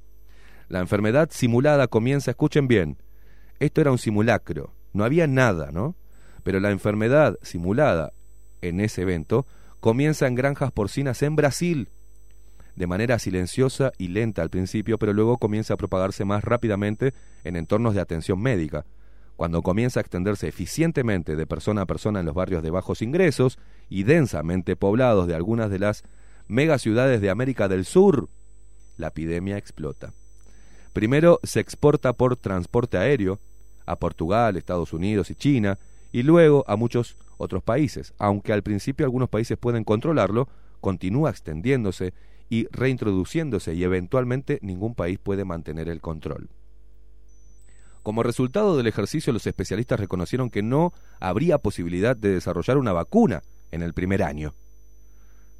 La 0.68 0.80
enfermedad 0.80 1.30
simulada 1.32 1.88
comienza, 1.88 2.32
escuchen 2.32 2.68
bien, 2.68 2.98
esto 3.60 3.80
era 3.80 3.90
un 3.90 3.96
simulacro, 3.96 4.74
no 4.92 5.04
había 5.04 5.26
nada, 5.26 5.70
¿no? 5.72 5.96
Pero 6.42 6.60
la 6.60 6.70
enfermedad 6.70 7.38
simulada 7.40 8.12
en 8.60 8.80
ese 8.80 9.00
evento 9.00 9.46
comienza 9.80 10.26
en 10.26 10.34
granjas 10.34 10.72
porcinas 10.72 11.22
en 11.22 11.36
Brasil, 11.36 11.88
de 12.76 12.86
manera 12.86 13.18
silenciosa 13.18 13.92
y 13.98 14.08
lenta 14.08 14.42
al 14.42 14.50
principio, 14.50 14.98
pero 14.98 15.12
luego 15.12 15.38
comienza 15.38 15.74
a 15.74 15.76
propagarse 15.76 16.24
más 16.24 16.44
rápidamente 16.44 17.14
en 17.44 17.56
entornos 17.56 17.94
de 17.94 18.00
atención 18.00 18.40
médica. 18.40 18.84
Cuando 19.36 19.62
comienza 19.62 20.00
a 20.00 20.02
extenderse 20.02 20.48
eficientemente 20.48 21.36
de 21.36 21.46
persona 21.46 21.82
a 21.82 21.86
persona 21.86 22.20
en 22.20 22.26
los 22.26 22.34
barrios 22.34 22.62
de 22.62 22.70
bajos 22.70 23.02
ingresos 23.02 23.58
y 23.88 24.04
densamente 24.04 24.76
poblados 24.76 25.26
de 25.26 25.34
algunas 25.34 25.70
de 25.70 25.80
las 25.80 26.04
megaciudades 26.46 27.20
de 27.20 27.30
América 27.30 27.68
del 27.68 27.84
Sur, 27.84 28.28
la 28.96 29.08
epidemia 29.08 29.56
explota. 29.56 30.12
Primero 30.92 31.40
se 31.42 31.58
exporta 31.58 32.12
por 32.12 32.36
transporte 32.36 32.96
aéreo 32.96 33.40
a 33.86 33.96
Portugal, 33.96 34.56
Estados 34.56 34.92
Unidos 34.92 35.30
y 35.30 35.34
China, 35.34 35.78
y 36.12 36.22
luego 36.22 36.64
a 36.68 36.76
muchos 36.76 37.16
otros 37.38 37.62
países. 37.64 38.14
Aunque 38.18 38.52
al 38.52 38.62
principio 38.62 39.04
algunos 39.04 39.28
países 39.28 39.58
pueden 39.58 39.82
controlarlo, 39.82 40.48
continúa 40.80 41.30
extendiéndose 41.30 42.14
y 42.54 42.68
reintroduciéndose 42.70 43.74
y 43.74 43.82
eventualmente 43.82 44.60
ningún 44.62 44.94
país 44.94 45.18
puede 45.18 45.44
mantener 45.44 45.88
el 45.88 46.00
control. 46.00 46.50
Como 48.04 48.22
resultado 48.22 48.76
del 48.76 48.86
ejercicio, 48.86 49.32
los 49.32 49.44
especialistas 49.48 49.98
reconocieron 49.98 50.50
que 50.50 50.62
no 50.62 50.92
habría 51.18 51.58
posibilidad 51.58 52.16
de 52.16 52.28
desarrollar 52.28 52.78
una 52.78 52.92
vacuna 52.92 53.42
en 53.72 53.82
el 53.82 53.92
primer 53.92 54.22
año. 54.22 54.54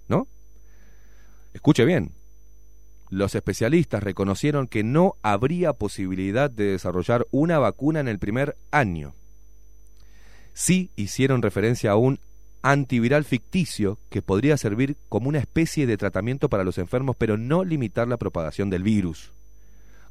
¿No? 0.06 0.28
Escuche 1.52 1.84
bien. 1.84 2.12
Los 3.10 3.34
especialistas 3.34 4.00
reconocieron 4.00 4.68
que 4.68 4.84
no 4.84 5.16
habría 5.22 5.72
posibilidad 5.72 6.48
de 6.48 6.66
desarrollar 6.66 7.26
una 7.32 7.58
vacuna 7.58 7.98
en 7.98 8.06
el 8.06 8.20
primer 8.20 8.56
año. 8.70 9.16
Sí 10.52 10.92
hicieron 10.94 11.42
referencia 11.42 11.90
a 11.90 11.96
un 11.96 12.20
antiviral 12.64 13.24
ficticio 13.24 13.98
que 14.08 14.22
podría 14.22 14.56
servir 14.56 14.96
como 15.10 15.28
una 15.28 15.38
especie 15.38 15.86
de 15.86 15.98
tratamiento 15.98 16.48
para 16.48 16.64
los 16.64 16.78
enfermos, 16.78 17.14
pero 17.14 17.36
no 17.36 17.62
limitar 17.62 18.08
la 18.08 18.16
propagación 18.16 18.70
del 18.70 18.82
virus. 18.82 19.34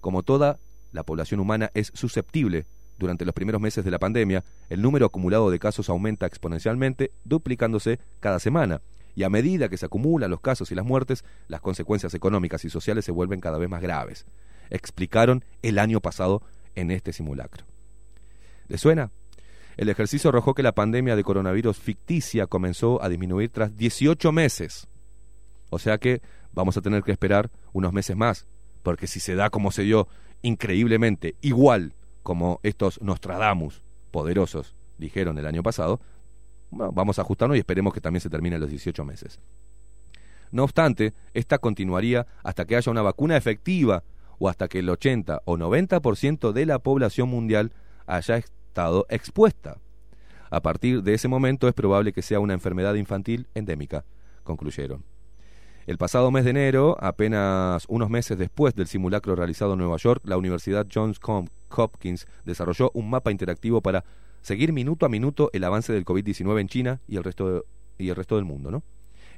Como 0.02 0.22
toda 0.22 0.60
la 0.92 1.02
población 1.02 1.40
humana 1.40 1.72
es 1.74 1.92
susceptible 1.96 2.68
durante 3.00 3.26
los 3.26 3.34
primeros 3.34 3.60
meses 3.60 3.84
de 3.84 3.90
la 3.90 3.98
pandemia, 3.98 4.44
el 4.70 4.84
número 4.84 5.08
acumulado 5.08 5.50
de 5.50 5.58
casos 5.58 5.90
aumenta 5.90 6.28
exponencialmente, 6.28 7.12
duplicándose 7.26 8.00
cada 8.20 8.38
semana. 8.38 8.82
Y 9.16 9.24
a 9.24 9.32
medida 9.32 9.68
que 9.68 9.78
se 9.78 9.88
acumulan 9.88 10.30
los 10.30 10.40
casos 10.40 10.72
y 10.72 10.76
las 10.76 10.86
muertes, 10.86 11.26
las 11.48 11.60
consecuencias 11.60 12.14
económicas 12.14 12.64
y 12.66 12.70
sociales 12.70 13.04
se 13.04 13.12
vuelven 13.12 13.42
cada 13.42 13.58
vez 13.58 13.68
más 13.68 13.82
graves. 13.82 14.28
Explicaron 14.70 15.44
el 15.64 15.80
año 15.80 16.02
pasado 16.02 16.44
en 16.76 16.92
este 16.92 17.14
simulacro. 17.14 17.66
¿Le 18.68 18.78
suena? 18.78 19.10
El 19.78 19.90
ejercicio 19.90 20.30
arrojó 20.30 20.54
que 20.54 20.64
la 20.64 20.74
pandemia 20.74 21.16
de 21.16 21.24
coronavirus 21.24 21.78
ficticia 21.78 22.48
comenzó 22.48 23.02
a 23.02 23.10
disminuir 23.10 23.50
tras 23.50 23.76
18 23.76 24.32
meses. 24.32 24.88
O 25.70 25.80
sea 25.80 25.98
que 25.98 26.22
vamos 26.52 26.78
a 26.78 26.82
tener 26.82 27.04
que 27.04 27.12
esperar 27.12 27.50
unos 27.72 27.94
meses 27.94 28.16
más, 28.16 28.48
porque 28.84 29.08
si 29.08 29.20
se 29.20 29.36
da 29.36 29.50
como 29.50 29.72
se 29.72 29.84
dio 29.84 30.08
increíblemente 30.42 31.36
igual 31.42 31.94
como 32.22 32.60
estos 32.64 33.02
Nostradamus 33.02 33.84
poderosos 34.12 34.76
dijeron 34.98 35.38
el 35.38 35.46
año 35.46 35.64
pasado, 35.64 36.00
vamos 36.72 37.20
a 37.20 37.24
ajustarnos 37.24 37.58
y 37.58 37.60
esperemos 37.60 37.94
que 37.94 38.02
también 38.02 38.22
se 38.22 38.30
termine 38.30 38.60
los 38.60 38.70
18 38.70 39.04
meses. 39.06 39.40
No 40.52 40.64
obstante, 40.64 41.14
esta 41.34 41.58
continuaría 41.58 42.28
hasta 42.44 42.66
que 42.66 42.76
haya 42.76 42.92
una 42.92 43.02
vacuna 43.02 43.38
efectiva 43.38 44.04
o 44.38 44.50
hasta 44.50 44.68
que 44.68 44.80
el 44.80 44.90
80 44.90 45.42
o 45.46 45.58
90% 45.58 46.52
de 46.52 46.66
la 46.66 46.80
población 46.80 47.30
mundial 47.30 47.74
haya 48.06 48.38
estado 48.74 49.06
expuesta. 49.10 49.78
A 50.50 50.62
partir 50.62 51.04
de 51.04 51.14
ese 51.14 51.28
momento 51.28 51.68
es 51.68 51.76
probable 51.76 52.12
que 52.12 52.24
sea 52.24 52.40
una 52.40 52.56
enfermedad 52.56 52.96
infantil 52.96 53.48
endémica, 53.54 54.04
concluyeron. 54.44 55.04
El 55.86 56.00
pasado 56.00 56.32
mes 56.32 56.44
de 56.44 56.52
enero, 56.52 56.98
apenas 57.00 57.86
unos 57.88 58.10
meses 58.10 58.36
después 58.38 58.74
del 58.74 58.88
simulacro 58.88 59.36
realizado 59.36 59.74
en 59.74 59.80
Nueva 59.80 59.98
York, 59.98 60.22
la 60.26 60.38
Universidad 60.38 60.88
Johns 60.92 61.20
Hopkins 61.70 62.26
desarrolló 62.46 62.90
un 62.96 63.12
mapa 63.12 63.32
interactivo 63.32 63.82
para 63.82 64.06
seguir 64.42 64.74
minuto 64.74 65.06
a 65.06 65.10
minuto 65.10 65.52
el 65.54 65.64
avance 65.66 65.94
del 65.94 66.06
COVID-19 66.06 66.62
en 66.62 66.68
China 66.68 67.02
y 67.08 67.18
el 67.18 67.24
resto, 67.24 67.54
de- 67.54 67.64
y 68.00 68.10
el 68.10 68.16
resto 68.16 68.38
del 68.38 68.46
mundo, 68.46 68.72
¿no? 68.72 68.82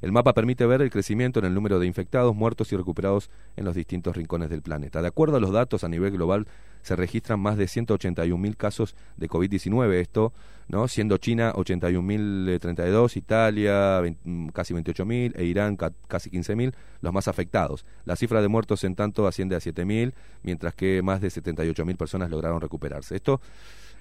El 0.02 0.12
mapa 0.12 0.34
permite 0.34 0.66
ver 0.66 0.82
el 0.82 0.90
crecimiento 0.90 1.38
en 1.40 1.46
el 1.46 1.54
número 1.54 1.78
de 1.78 1.86
infectados, 1.86 2.34
muertos 2.34 2.72
y 2.72 2.76
recuperados 2.76 3.30
en 3.56 3.64
los 3.64 3.74
distintos 3.74 4.16
rincones 4.16 4.50
del 4.50 4.62
planeta. 4.62 5.00
De 5.02 5.08
acuerdo 5.08 5.36
a 5.36 5.40
los 5.40 5.52
datos 5.52 5.84
a 5.84 5.88
nivel 5.88 6.12
global, 6.12 6.46
se 6.82 6.94
registran 6.96 7.40
más 7.40 7.56
de 7.56 7.64
181.000 7.64 8.56
casos 8.56 8.94
de 9.16 9.28
COVID-19, 9.28 9.92
esto, 9.94 10.32
¿no? 10.68 10.86
Siendo 10.86 11.16
China 11.18 11.52
81.032, 11.54 13.16
Italia 13.16 14.00
20, 14.00 14.20
mm, 14.28 14.48
casi 14.48 14.74
28.000 14.74 15.32
e 15.36 15.44
Irán 15.44 15.76
ca- 15.76 15.92
casi 16.08 16.30
15.000 16.30 16.74
los 17.00 17.12
más 17.12 17.28
afectados. 17.28 17.84
La 18.04 18.16
cifra 18.16 18.40
de 18.42 18.48
muertos 18.48 18.84
en 18.84 18.94
tanto 18.94 19.26
asciende 19.26 19.56
a 19.56 19.60
7.000, 19.60 20.12
mientras 20.42 20.74
que 20.74 21.02
más 21.02 21.20
de 21.20 21.28
78.000 21.30 21.96
personas 21.96 22.30
lograron 22.30 22.60
recuperarse. 22.60 23.16
Esto 23.16 23.40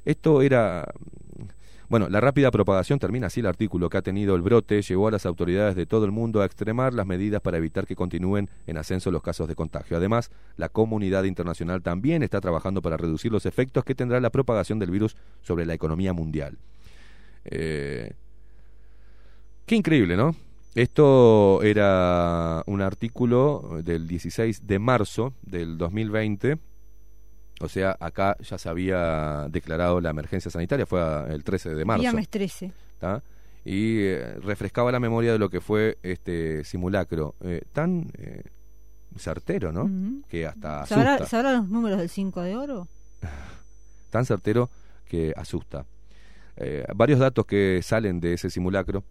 esto 0.06 0.44
era 0.44 0.86
bueno, 1.90 2.10
la 2.10 2.20
rápida 2.22 2.52
propagación, 2.52 3.00
termina 3.00 3.28
así 3.28 3.42
el 3.42 3.46
artículo, 3.46 3.90
que 3.90 3.98
ha 3.98 4.02
tenido 4.02 4.36
el 4.36 4.42
brote, 4.42 4.82
llevó 4.82 5.08
a 5.08 5.12
las 5.12 5.26
autoridades 5.26 5.76
de 5.76 5.86
todo 5.86 6.06
el 6.06 6.12
mundo 6.12 6.42
a 6.42 6.46
extremar 6.46 6.94
las 6.94 7.06
medidas 7.06 7.42
para 7.42 7.58
evitar 7.58 7.86
que 7.86 7.96
continúen 7.96 8.50
en 8.68 8.78
ascenso 8.78 9.12
los 9.12 9.22
casos 9.22 9.48
de 9.48 9.56
contagio. 9.56 9.98
Además, 9.98 10.32
la 10.58 10.70
comunidad 10.70 11.24
internacional 11.26 11.82
también 11.82 12.24
está 12.24 12.42
trabajando 12.42 12.82
para 12.82 12.98
reducir 12.98 13.32
los 13.32 13.46
efectos 13.46 13.84
que 13.84 13.96
tendrá 13.96 14.20
la 14.20 14.30
propagación 14.30 14.80
del 14.80 14.92
virus 14.92 15.16
sobre 15.42 15.66
la 15.66 15.74
economía 15.74 16.14
mundial. 16.14 16.58
Eh, 17.46 18.14
qué 19.66 19.76
increíble, 19.76 20.18
¿no? 20.18 20.36
Esto 20.76 21.62
era 21.64 22.62
un 22.66 22.82
artículo 22.82 23.80
del 23.82 24.10
16 24.10 24.68
de 24.68 24.80
marzo 24.80 25.34
del 25.42 25.78
2020. 25.78 26.58
O 27.62 27.70
sea, 27.70 27.96
acá 28.00 28.36
ya 28.42 28.58
se 28.58 28.68
había 28.70 29.48
declarado 29.50 30.02
la 30.02 30.10
emergencia 30.10 30.52
sanitaria, 30.52 30.86
fue 30.86 31.02
a- 31.02 31.28
el 31.30 31.44
13 31.44 31.74
de 31.76 31.86
marzo. 31.86 32.02
Viernes 32.02 32.28
13. 32.30 32.72
¿tá? 33.00 33.24
Y 33.64 34.00
eh, 34.02 34.36
refrescaba 34.42 34.92
la 34.92 35.00
memoria 35.00 35.32
de 35.32 35.40
lo 35.40 35.50
que 35.50 35.62
fue 35.62 35.98
este 36.04 36.64
simulacro. 36.66 37.34
Eh, 37.42 37.62
tan 37.74 38.12
eh, 38.18 38.44
certero, 39.18 39.72
¿no? 39.72 39.90
Que 40.28 40.46
hasta. 40.46 40.86
¿Sabrá, 40.86 41.26
¿Sabrá 41.26 41.54
los 41.54 41.70
números 41.70 41.98
del 41.98 42.10
5 42.10 42.42
de 42.42 42.56
oro? 42.56 42.88
Tan 44.12 44.26
certero 44.26 44.70
que 45.06 45.34
asusta. 45.36 45.86
Eh, 46.58 46.86
varios 46.96 47.20
datos 47.20 47.46
que 47.46 47.82
salen 47.84 48.20
de 48.20 48.34
ese 48.34 48.50
simulacro, 48.50 49.04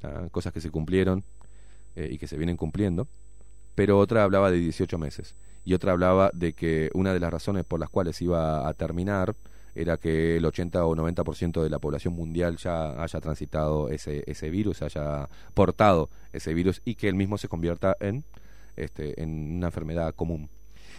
¿tá? 0.00 0.28
cosas 0.30 0.52
que 0.52 0.60
se 0.60 0.70
cumplieron 0.70 1.22
eh, 1.96 2.08
y 2.12 2.18
que 2.18 2.26
se 2.26 2.36
vienen 2.38 2.56
cumpliendo, 2.56 3.08
pero 3.78 3.96
otra 3.96 4.24
hablaba 4.24 4.50
de 4.50 4.58
18 4.58 4.98
meses 4.98 5.36
y 5.64 5.72
otra 5.72 5.92
hablaba 5.92 6.32
de 6.34 6.52
que 6.52 6.90
una 6.94 7.14
de 7.14 7.20
las 7.20 7.32
razones 7.32 7.64
por 7.64 7.78
las 7.78 7.88
cuales 7.88 8.20
iba 8.20 8.68
a 8.68 8.74
terminar 8.74 9.36
era 9.72 9.98
que 9.98 10.38
el 10.38 10.44
80 10.44 10.84
o 10.84 10.96
90% 10.96 11.62
de 11.62 11.70
la 11.70 11.78
población 11.78 12.12
mundial 12.12 12.56
ya 12.56 13.00
haya 13.00 13.20
transitado 13.20 13.88
ese, 13.88 14.24
ese 14.26 14.50
virus, 14.50 14.82
haya 14.82 15.28
portado 15.54 16.10
ese 16.32 16.54
virus 16.54 16.82
y 16.84 16.96
que 16.96 17.08
el 17.08 17.14
mismo 17.14 17.38
se 17.38 17.46
convierta 17.46 17.96
en, 18.00 18.24
este, 18.74 19.22
en 19.22 19.58
una 19.58 19.68
enfermedad 19.68 20.12
común. 20.12 20.50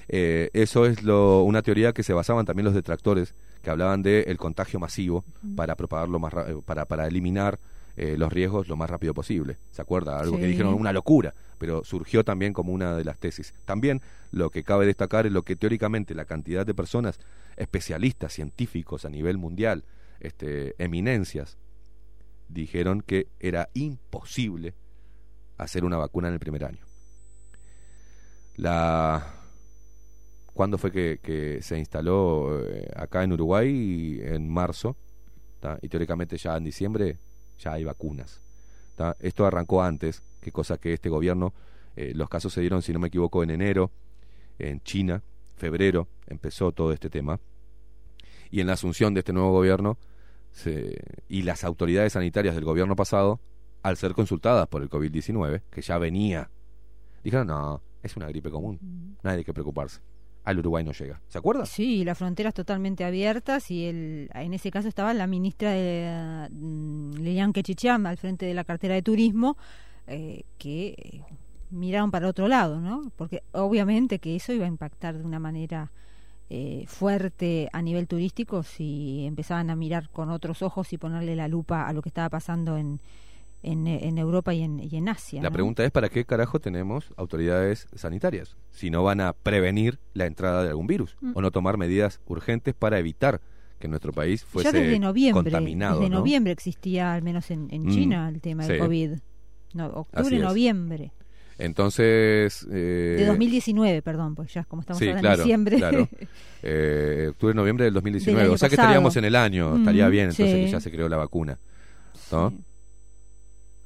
Eh, 0.08 0.50
eso 0.54 0.86
es 0.86 1.04
lo, 1.04 1.44
una 1.44 1.62
teoría 1.64 1.92
que 1.92 2.04
se 2.04 2.14
basaban 2.14 2.46
también 2.46 2.64
los 2.64 2.74
detractores, 2.74 3.36
que 3.62 3.72
hablaban 3.72 4.04
del 4.04 4.38
contagio 4.38 4.80
masivo 4.80 5.26
para 5.58 5.76
propagarlo 5.76 6.18
más 6.18 6.34
eh, 6.48 6.62
para, 6.66 6.86
para 6.86 7.08
eliminar 7.08 7.60
eh, 8.02 8.16
los 8.18 8.32
riesgos 8.32 8.70
lo 8.70 8.78
más 8.78 8.90
rápido 8.90 9.14
posible. 9.14 9.58
¿Se 9.72 9.82
acuerda? 9.82 10.22
Algo 10.22 10.38
que 10.38 10.46
dijeron 10.46 10.74
una 10.74 10.94
locura, 10.94 11.36
pero 11.58 11.84
surgió 11.84 12.24
también 12.24 12.54
como 12.54 12.72
una 12.72 12.96
de 12.96 13.04
las 13.04 13.20
tesis. 13.20 13.54
También 13.66 14.02
lo 14.32 14.52
que 14.52 14.64
cabe 14.64 14.86
destacar 14.86 15.26
es 15.26 15.34
lo 15.34 15.44
que 15.44 15.58
teóricamente 15.58 16.16
la 16.16 16.24
cantidad 16.24 16.66
de 16.66 16.74
personas, 16.74 17.20
especialistas, 17.58 18.32
científicos 18.32 19.04
a 19.04 19.10
nivel 19.10 19.38
mundial, 19.38 19.84
este, 20.22 20.82
eminencias, 20.82 21.58
dijeron 22.48 23.02
que 23.02 23.28
era 23.42 23.68
imposible 23.74 24.76
hacer 25.58 25.84
una 25.84 25.98
vacuna 25.98 26.30
en 26.30 26.36
el 26.36 26.40
primer 26.40 26.64
año. 26.64 26.86
La 28.56 29.34
¿Cuándo 30.54 30.78
fue 30.78 30.94
que, 30.94 31.20
que 31.22 31.62
se 31.62 31.78
instaló 31.78 32.66
eh, 32.66 32.90
acá 32.96 33.24
en 33.24 33.34
Uruguay? 33.34 34.22
En 34.24 34.48
marzo. 34.48 34.96
¿tá? 35.60 35.78
Y 35.82 35.90
teóricamente 35.90 36.38
ya 36.38 36.56
en 36.56 36.64
diciembre 36.64 37.18
ya 37.60 37.74
hay 37.74 37.84
vacunas. 37.84 38.42
¿tá? 38.96 39.16
Esto 39.20 39.46
arrancó 39.46 39.82
antes, 39.84 40.22
que 40.42 40.52
cosa 40.52 40.78
que 40.78 40.94
este 40.94 41.10
gobierno, 41.10 41.54
eh, 41.96 42.14
los 42.16 42.30
casos 42.30 42.54
se 42.54 42.62
dieron, 42.62 42.82
si 42.82 42.92
no 42.94 43.00
me 43.00 43.08
equivoco, 43.08 43.44
en 43.44 43.52
enero, 43.52 43.92
en 44.58 44.82
China, 44.82 45.22
febrero, 45.56 46.08
empezó 46.28 46.72
todo 46.72 46.92
este 46.94 47.10
tema. 47.10 47.40
Y 48.52 48.62
en 48.62 48.68
la 48.68 48.74
asunción 48.74 49.14
de 49.14 49.20
este 49.20 49.34
nuevo 49.34 49.52
gobierno 49.52 49.98
se- 50.52 51.00
y 51.28 51.44
las 51.44 51.64
autoridades 51.64 52.14
sanitarias 52.14 52.56
del 52.56 52.66
gobierno 52.66 52.96
pasado, 52.96 53.40
al 53.84 53.96
ser 53.98 54.14
consultadas 54.14 54.68
por 54.68 54.82
el 54.82 54.90
COVID-19, 54.90 55.62
que 55.70 55.82
ya 55.82 55.98
venía, 55.98 56.50
dijeron, 57.24 57.48
no, 57.48 57.82
es 58.04 58.16
una 58.18 58.28
gripe 58.28 58.50
común, 58.50 59.18
nadie 59.24 59.40
hay 59.40 59.44
que 59.44 59.54
preocuparse. 59.54 60.00
Al 60.44 60.60
Uruguay 60.60 60.84
no 60.84 60.92
llega. 60.94 61.22
¿Se 61.28 61.38
acuerda? 61.38 61.66
Sí, 61.66 62.04
las 62.04 62.18
fronteras 62.18 62.54
totalmente 62.54 63.04
abiertas 63.04 63.70
y 63.72 63.86
el, 63.86 64.30
en 64.34 64.54
ese 64.54 64.72
caso 64.72 64.88
estaba 64.88 65.14
la 65.14 65.28
ministra 65.28 65.72
de 65.72 66.50
mm, 66.52 67.14
Lilian 67.18 67.54
al 68.06 68.18
frente 68.18 68.46
de 68.46 68.54
la 68.54 68.64
cartera 68.64 68.96
de 68.96 69.02
turismo 69.02 69.58
eh, 70.08 70.44
que 70.58 71.24
miraron 71.70 72.10
para 72.10 72.28
otro 72.28 72.48
lado, 72.48 72.80
¿no? 72.80 73.12
Porque 73.16 73.44
obviamente 73.52 74.20
que 74.20 74.36
eso 74.36 74.54
iba 74.54 74.66
a 74.66 74.70
impactar 74.70 75.18
de 75.18 75.24
una 75.24 75.40
manera 75.40 75.92
eh, 76.50 76.86
fuerte 76.88 77.70
a 77.74 77.82
nivel 77.82 78.08
turístico 78.08 78.64
si 78.64 79.26
empezaban 79.28 79.70
a 79.70 79.76
mirar 79.76 80.10
con 80.10 80.30
otros 80.30 80.64
ojos 80.64 80.92
y 80.94 80.98
ponerle 80.98 81.36
la 81.36 81.48
lupa 81.48 81.88
a 81.88 81.94
lo 81.94 82.02
que 82.02 82.10
estaba 82.10 82.30
pasando 82.30 82.76
en, 82.78 83.00
en, 83.64 83.88
en 83.88 84.18
Europa 84.18 84.54
y 84.54 84.62
en, 84.64 84.80
y 84.80 84.96
en 84.96 85.10
Asia. 85.10 85.42
La 85.42 85.50
¿no? 85.50 85.54
pregunta 85.54 85.84
es, 85.84 85.92
¿para 85.92 86.10
qué 86.10 86.24
carajo 86.26 86.60
tenemos 86.60 87.12
autoridades 87.18 87.88
sanitarias? 87.96 88.56
Si 88.72 88.90
no 88.90 89.04
van 89.04 89.20
a 89.22 89.34
prevenir 89.34 90.00
la 90.14 90.26
entrada 90.26 90.64
de 90.64 90.70
algún 90.70 90.88
virus 90.88 91.18
Mm. 91.22 91.32
o 91.36 91.42
no 91.42 91.52
tomar 91.52 91.78
medidas 91.78 92.22
urgentes 92.28 92.74
para 92.74 93.00
evitar 93.00 93.42
que 93.80 93.88
nuestro 93.88 94.12
país 94.14 94.44
fuese 94.44 94.72
ya 94.72 94.78
desde 94.78 95.00
noviembre, 95.00 95.44
contaminado. 95.52 96.00
desde 96.00 96.10
¿no? 96.10 96.20
noviembre 96.20 96.52
existía, 96.54 97.14
al 97.14 97.22
menos 97.22 97.50
en, 97.52 97.68
en 97.72 97.84
Mm, 97.86 97.90
China, 97.92 98.30
el 98.30 98.42
tema 98.42 98.66
del 98.66 98.76
sí. 98.78 98.82
COVID. 98.82 99.12
No, 99.74 99.86
octubre, 99.88 100.40
noviembre. 100.40 101.12
Entonces... 101.58 102.66
eh, 102.72 103.16
De 103.20 103.26
2019, 103.26 104.02
perdón, 104.02 104.36
pues 104.36 104.54
ya 104.54 104.64
como 104.64 104.82
estamos 104.82 105.00
sí, 105.00 105.08
ahora 105.10 105.20
claro, 105.20 105.36
en 105.42 105.44
diciembre. 105.46 105.78
claro. 105.78 106.08
Eh, 106.62 107.28
octubre, 107.30 107.54
noviembre 107.54 107.86
del 107.86 107.94
2019. 107.94 108.44
Del 108.44 108.52
o 108.52 108.58
sea 108.58 108.68
que 108.68 108.76
estaríamos 108.76 109.16
en 109.16 109.24
el 109.24 109.36
año, 109.38 109.78
estaría 109.78 110.10
bien 110.10 110.26
entonces 110.26 110.54
sí. 110.56 110.66
que 110.66 110.68
ya 110.70 110.82
se 110.82 110.92
creó 110.92 111.08
la 111.08 111.16
vacuna. 111.16 111.58
¿No? 112.34 112.54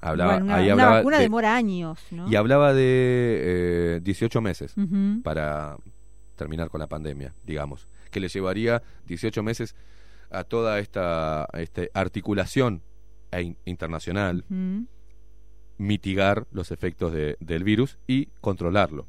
Hablaba, 0.05 0.33
Bueno, 0.33 0.45
una, 0.45 0.55
ahí 0.55 0.63
una 0.65 0.73
hablaba 0.73 0.95
vacuna 0.97 1.17
de- 1.17 1.23
demora 1.23 1.55
años, 1.55 1.99
¿no? 2.11 2.29
Y 2.29 2.35
hablaba 2.35 2.73
de 2.73 3.95
eh, 3.97 3.99
18 4.03 4.41
meses 4.41 4.75
Ujú. 4.77 5.21
para 5.23 5.77
terminar 6.35 6.69
con 6.69 6.79
la 6.81 6.87
pandemia, 6.87 7.33
digamos. 7.45 7.87
Que 8.11 8.19
le 8.19 8.27
llevaría 8.27 8.81
18 9.07 9.41
meses 9.43 9.75
a 10.29 10.43
toda 10.43 10.79
esta 10.79 11.47
este, 11.53 11.89
articulación 11.93 12.81
e 13.31 13.41
in- 13.43 13.57
internacional 13.65 14.43
Ujú. 14.49 14.87
mitigar 15.77 16.47
los 16.51 16.71
efectos 16.71 17.13
de- 17.13 17.37
del 17.39 17.63
virus 17.63 17.97
y 18.07 18.27
controlarlo. 18.41 19.07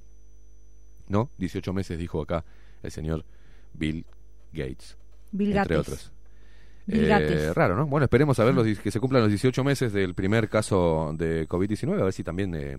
¿No? 1.08 1.28
18 1.38 1.72
meses 1.72 1.98
dijo 1.98 2.22
acá 2.22 2.44
el 2.82 2.90
señor 2.90 3.24
Bill 3.74 4.06
Gates. 4.52 4.96
Bill 5.32 5.56
entre 5.56 5.76
Gates. 5.76 5.78
otros. 5.92 6.12
Eh, 6.86 7.52
raro, 7.54 7.76
¿no? 7.76 7.86
Bueno, 7.86 8.04
esperemos 8.04 8.38
a 8.38 8.44
ver 8.44 8.54
los, 8.54 8.78
que 8.78 8.90
se 8.90 9.00
cumplan 9.00 9.22
los 9.22 9.30
18 9.30 9.64
meses 9.64 9.92
del 9.92 10.14
primer 10.14 10.48
caso 10.48 11.14
de 11.16 11.48
COVID-19, 11.48 12.00
a 12.00 12.04
ver 12.04 12.12
si 12.12 12.22
también 12.22 12.54
eh, 12.54 12.78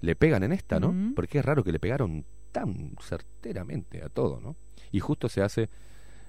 le 0.00 0.16
pegan 0.16 0.42
en 0.42 0.52
esta, 0.52 0.80
¿no? 0.80 1.12
Porque 1.14 1.38
es 1.38 1.44
raro 1.44 1.62
que 1.62 1.72
le 1.72 1.78
pegaron 1.78 2.24
tan 2.50 2.94
certeramente 3.00 4.02
a 4.02 4.08
todo, 4.08 4.40
¿no? 4.40 4.56
Y 4.90 5.00
justo 5.00 5.28
se 5.28 5.42
hace 5.42 5.68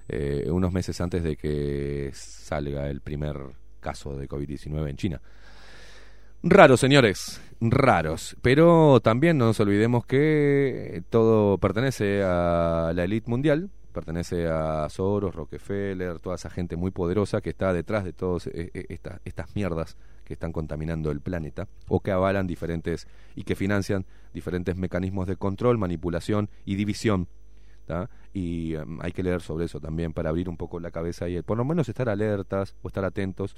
eh, 0.08 0.48
unos 0.50 0.72
meses 0.72 1.00
antes 1.00 1.22
de 1.22 1.36
que 1.36 2.10
salga 2.12 2.88
el 2.88 3.00
primer 3.00 3.36
caso 3.80 4.16
de 4.16 4.28
COVID-19 4.28 4.90
en 4.90 4.96
China. 4.96 5.20
Raros, 6.42 6.80
señores, 6.80 7.40
raros. 7.58 8.36
Pero 8.42 9.00
también 9.00 9.38
no 9.38 9.46
nos 9.46 9.60
olvidemos 9.60 10.04
que 10.04 11.02
todo 11.08 11.56
pertenece 11.56 12.22
a 12.22 12.92
la 12.94 13.04
élite 13.04 13.30
mundial, 13.30 13.70
pertenece 13.94 14.46
a 14.48 14.86
Soros, 14.90 15.34
Rockefeller, 15.34 16.18
toda 16.18 16.36
esa 16.36 16.50
gente 16.50 16.76
muy 16.76 16.90
poderosa 16.90 17.40
que 17.40 17.48
está 17.50 17.72
detrás 17.72 18.04
de 18.04 18.12
todas 18.12 18.46
estas, 18.48 19.20
estas 19.24 19.56
mierdas 19.56 19.96
que 20.24 20.34
están 20.34 20.52
contaminando 20.52 21.10
el 21.10 21.20
planeta 21.22 21.66
o 21.88 22.00
que 22.00 22.10
avalan 22.10 22.46
diferentes 22.46 23.06
y 23.34 23.44
que 23.44 23.54
financian 23.54 24.04
diferentes 24.34 24.76
mecanismos 24.76 25.26
de 25.26 25.36
control, 25.36 25.78
manipulación 25.78 26.50
y 26.66 26.74
división. 26.74 27.28
Y 28.32 28.74
em, 28.74 28.98
hay 29.02 29.12
que 29.12 29.22
leer 29.22 29.40
sobre 29.40 29.66
eso 29.66 29.80
también 29.80 30.12
para 30.12 30.30
abrir 30.30 30.48
un 30.48 30.56
poco 30.56 30.80
la 30.80 30.90
cabeza 30.90 31.28
y 31.28 31.40
por 31.42 31.56
lo 31.58 31.64
menos 31.64 31.88
estar 31.88 32.08
alertas 32.08 32.74
o 32.82 32.88
estar 32.88 33.04
atentos 33.04 33.54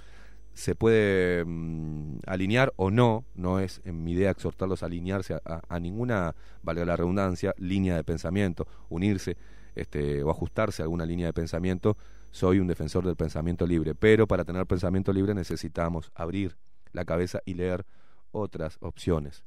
se 0.53 0.75
puede 0.75 1.45
mm, 1.45 2.21
alinear 2.27 2.73
o 2.77 2.91
no, 2.91 3.25
no 3.35 3.61
es 3.61 3.81
en 3.85 4.03
mi 4.03 4.13
idea 4.13 4.31
exhortarlos 4.31 4.83
a 4.83 4.87
alinearse 4.87 5.35
a, 5.35 5.41
a- 5.45 5.63
a 5.69 5.79
ninguna, 5.81 6.35
valga 6.63 6.85
la 6.85 6.97
redundancia, 6.97 7.55
línea 7.59 7.95
de 7.95 8.05
pensamiento, 8.05 8.67
unirse 8.89 9.37
este, 9.77 10.25
o 10.25 10.31
ajustarse 10.31 10.83
a 10.83 10.85
alguna 10.85 11.07
línea 11.07 11.27
de 11.27 11.33
pensamiento. 11.33 11.97
Soy 12.33 12.59
un 12.59 12.67
defensor 12.67 13.05
del 13.07 13.15
pensamiento 13.15 13.67
libre, 13.67 13.95
pero 13.95 14.27
para 14.27 14.45
tener 14.45 14.67
pensamiento 14.67 15.13
libre 15.13 15.35
necesitamos 15.35 16.11
abrir 16.15 16.57
la 16.93 17.05
cabeza 17.05 17.41
y 17.45 17.55
leer 17.55 17.87
otras 18.33 18.79
opciones 18.81 19.45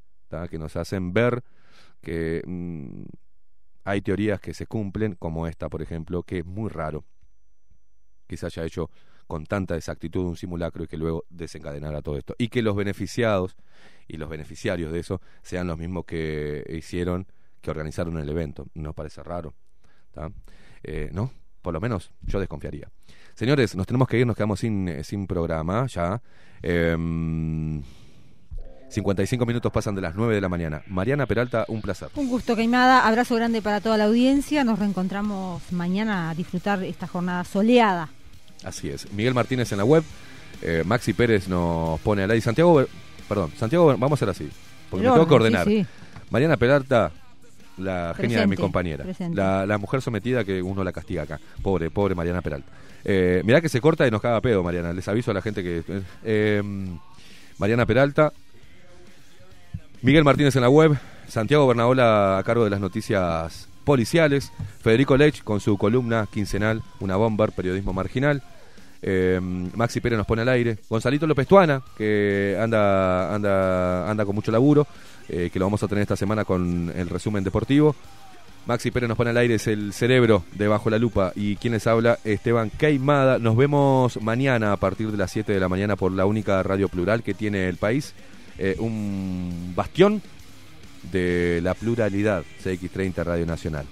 que 0.48 0.58
nos 0.58 0.76
hacen 0.76 1.12
ver 1.12 1.42
que 2.00 2.42
mm, 2.46 3.02
hay 3.84 4.00
teorías 4.00 4.40
que 4.40 4.54
se 4.54 4.66
cumplen, 4.66 5.16
como 5.16 5.46
esta, 5.46 5.68
por 5.68 5.82
ejemplo, 5.82 6.22
que 6.22 6.38
es 6.38 6.46
muy 6.46 6.68
raro 6.68 7.04
que 8.26 8.36
se 8.36 8.46
haya 8.46 8.64
hecho 8.64 8.90
con 9.26 9.44
tanta 9.44 9.76
exactitud 9.76 10.24
un 10.24 10.36
simulacro 10.36 10.84
y 10.84 10.86
que 10.86 10.96
luego 10.96 11.24
desencadenara 11.30 12.00
todo 12.00 12.16
esto. 12.16 12.34
Y 12.38 12.48
que 12.48 12.62
los 12.62 12.76
beneficiados 12.76 13.56
y 14.06 14.18
los 14.18 14.28
beneficiarios 14.28 14.92
de 14.92 15.00
eso 15.00 15.20
sean 15.42 15.66
los 15.66 15.78
mismos 15.78 16.04
que 16.04 16.64
hicieron, 16.68 17.26
que 17.60 17.70
organizaron 17.70 18.18
el 18.18 18.28
evento. 18.28 18.66
Nos 18.74 18.94
parece 18.94 19.22
raro. 19.22 19.54
Eh, 20.82 21.10
¿No? 21.12 21.30
Por 21.62 21.74
lo 21.74 21.80
menos 21.80 22.10
yo 22.22 22.40
desconfiaría. 22.40 22.88
Señores, 23.34 23.74
nos 23.76 23.86
tenemos 23.86 24.08
que 24.08 24.18
ir, 24.18 24.26
nos 24.26 24.36
quedamos 24.36 24.60
sin, 24.60 24.88
eh, 24.88 25.04
sin 25.04 25.26
programa 25.26 25.86
ya. 25.86 26.20
Em, 26.62 27.82
55 28.88 29.46
minutos 29.46 29.70
pasan 29.70 29.94
de 29.94 30.00
las 30.00 30.14
9 30.16 30.34
de 30.34 30.40
la 30.40 30.48
mañana. 30.48 30.82
Mariana 30.88 31.26
Peralta, 31.26 31.64
un 31.68 31.80
placer. 31.80 32.08
Un 32.16 32.28
gusto, 32.28 32.56
Queimada. 32.56 33.06
Abrazo 33.06 33.36
grande 33.36 33.62
para 33.62 33.80
toda 33.80 33.96
la 33.96 34.06
audiencia. 34.06 34.64
Nos 34.64 34.78
reencontramos 34.80 35.62
mañana 35.72 36.30
a 36.30 36.34
disfrutar 36.34 36.82
esta 36.82 37.06
jornada 37.06 37.44
soleada. 37.44 38.08
Así 38.64 38.90
es. 38.90 39.10
Miguel 39.12 39.32
Martínez 39.34 39.70
en 39.72 39.78
la 39.78 39.84
web. 39.84 40.02
eh, 40.62 40.82
Maxi 40.84 41.12
Pérez 41.12 41.48
nos 41.48 42.00
pone 42.00 42.22
al 42.24 42.30
aire. 42.32 42.40
Santiago, 42.42 42.84
perdón, 43.28 43.52
Santiago, 43.56 43.86
vamos 43.96 44.10
a 44.12 44.14
hacer 44.14 44.28
así. 44.30 44.50
Porque 44.90 45.06
me 45.06 45.12
tengo 45.12 45.26
que 45.28 45.34
orden, 45.34 45.54
ordenar. 45.54 45.66
sí, 45.66 45.84
sí. 45.84 46.24
Mariana 46.30 46.56
Peralta, 46.56 47.12
la 47.80 48.14
genia 48.16 48.40
de 48.40 48.46
mi 48.46 48.56
compañera. 48.56 49.04
La, 49.32 49.66
la 49.66 49.78
mujer 49.78 50.02
sometida 50.02 50.44
que 50.44 50.62
uno 50.62 50.84
la 50.84 50.92
castiga 50.92 51.22
acá. 51.22 51.38
Pobre, 51.62 51.90
pobre 51.90 52.14
Mariana 52.14 52.42
Peralta. 52.42 52.70
Eh, 53.04 53.42
mirá 53.44 53.60
que 53.60 53.68
se 53.68 53.80
corta 53.80 54.06
y 54.06 54.10
nos 54.10 54.20
caga 54.20 54.40
pedo, 54.40 54.62
Mariana. 54.62 54.92
Les 54.92 55.06
aviso 55.08 55.30
a 55.30 55.34
la 55.34 55.42
gente 55.42 55.62
que. 55.62 55.82
eh, 56.24 56.62
Mariana 57.58 57.86
Peralta. 57.86 58.32
Miguel 60.02 60.24
Martínez 60.24 60.54
en 60.56 60.62
la 60.62 60.68
web. 60.70 60.96
Santiago 61.28 61.66
Bernaola 61.66 62.38
a 62.38 62.42
cargo 62.42 62.64
de 62.64 62.70
las 62.70 62.80
noticias 62.80 63.68
policiales. 63.84 64.52
Federico 64.82 65.16
Lech 65.16 65.42
con 65.44 65.60
su 65.60 65.76
columna 65.78 66.26
quincenal, 66.32 66.82
Una 67.00 67.16
Bomber, 67.16 67.52
Periodismo 67.52 67.92
Marginal. 67.92 68.42
Eh, 69.02 69.38
Maxi 69.74 70.00
Pérez 70.00 70.18
nos 70.18 70.26
pone 70.26 70.42
al 70.42 70.48
aire. 70.48 70.78
Gonzalito 70.88 71.26
López 71.26 71.46
Tuana, 71.46 71.80
que 71.96 72.56
anda, 72.60 73.34
anda, 73.34 74.10
anda 74.10 74.24
con 74.26 74.34
mucho 74.34 74.50
laburo, 74.52 74.86
eh, 75.30 75.50
que 75.50 75.58
lo 75.58 75.66
vamos 75.66 75.82
a 75.82 75.88
tener 75.88 76.02
esta 76.02 76.16
semana 76.16 76.44
con 76.44 76.92
el 76.94 77.08
resumen 77.08 77.44
deportivo. 77.44 77.94
Maxi 78.66 78.90
Pérez 78.90 79.08
nos 79.08 79.16
pone 79.16 79.30
al 79.30 79.36
aire, 79.36 79.54
es 79.54 79.66
el 79.66 79.92
cerebro 79.92 80.44
de 80.52 80.68
Bajo 80.68 80.90
la 80.90 80.98
Lupa. 80.98 81.32
Y 81.34 81.56
quien 81.56 81.72
les 81.72 81.86
habla, 81.86 82.18
Esteban 82.24 82.70
Queimada. 82.70 83.38
Nos 83.38 83.56
vemos 83.56 84.20
mañana 84.20 84.72
a 84.72 84.76
partir 84.76 85.10
de 85.10 85.16
las 85.16 85.30
7 85.30 85.52
de 85.52 85.60
la 85.60 85.68
mañana 85.68 85.96
por 85.96 86.12
la 86.12 86.26
única 86.26 86.62
radio 86.62 86.88
plural 86.88 87.22
que 87.22 87.34
tiene 87.34 87.68
el 87.68 87.76
país. 87.76 88.14
Eh, 88.58 88.76
un 88.78 89.72
bastión 89.74 90.20
de 91.10 91.60
la 91.62 91.74
pluralidad, 91.74 92.44
CX30 92.62 93.24
Radio 93.24 93.46
Nacional. 93.46 93.86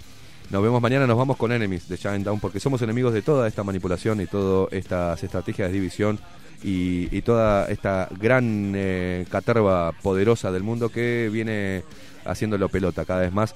Nos 0.50 0.62
vemos 0.62 0.81
mañana, 0.81 1.07
nos 1.07 1.17
vamos 1.17 1.36
con 1.36 1.52
Enemies 1.52 1.89
de 1.89 1.97
Shine 1.97 2.25
Down, 2.25 2.41
porque 2.41 2.60
somos 2.60 2.81
enemigos 2.83 3.12
de 3.12 3.23
toda 3.23 3.49
esta 3.49 3.62
manipulación 3.62 4.20
y 4.20 4.26
todas 4.26 4.73
estas 4.73 5.23
estrategias 5.23 5.68
de 5.68 5.75
división 5.75 6.18
y, 6.62 7.22
toda 7.22 7.66
esta 7.66 8.08
gran 8.18 8.72
eh, 8.74 9.26
caterva 9.30 9.92
poderosa 9.92 10.50
del 10.50 10.62
mundo 10.62 10.88
que 10.88 11.28
viene 11.32 11.84
haciéndolo 12.24 12.68
pelota 12.68 13.04
cada 13.04 13.20
vez 13.20 13.32
más 13.32 13.54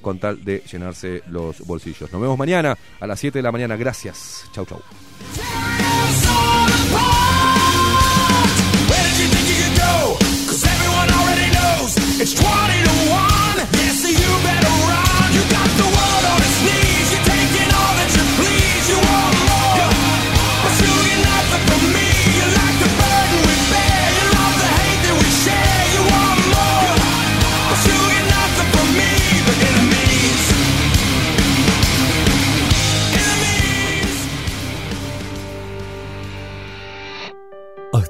con 0.00 0.18
tal 0.18 0.44
de 0.44 0.62
llenarse 0.70 1.22
los 1.28 1.60
bolsillos. 1.60 2.12
Nos 2.12 2.20
vemos 2.20 2.36
mañana 2.38 2.76
a 3.00 3.06
las 3.06 3.20
7 3.20 3.38
de 3.38 3.42
la 3.42 3.52
mañana. 3.52 3.76
Gracias. 3.76 4.44
Chau, 4.52 4.66
chau. 4.66 4.80
Where 8.88 9.04
did 9.04 9.18
you 9.20 9.28
think 9.28 9.48
you 9.48 9.56
could 9.62 9.76
go? 9.78 10.18
Cause 10.48 10.64
everyone 10.66 11.10
already 11.10 11.48
knows 11.54 11.96
it's 12.20 12.34
20 12.34 12.82
to 12.82 12.94
1. 13.10 13.56
Yes, 13.72 14.02
so 14.02 14.08
you 14.08 14.42
better 14.42 14.61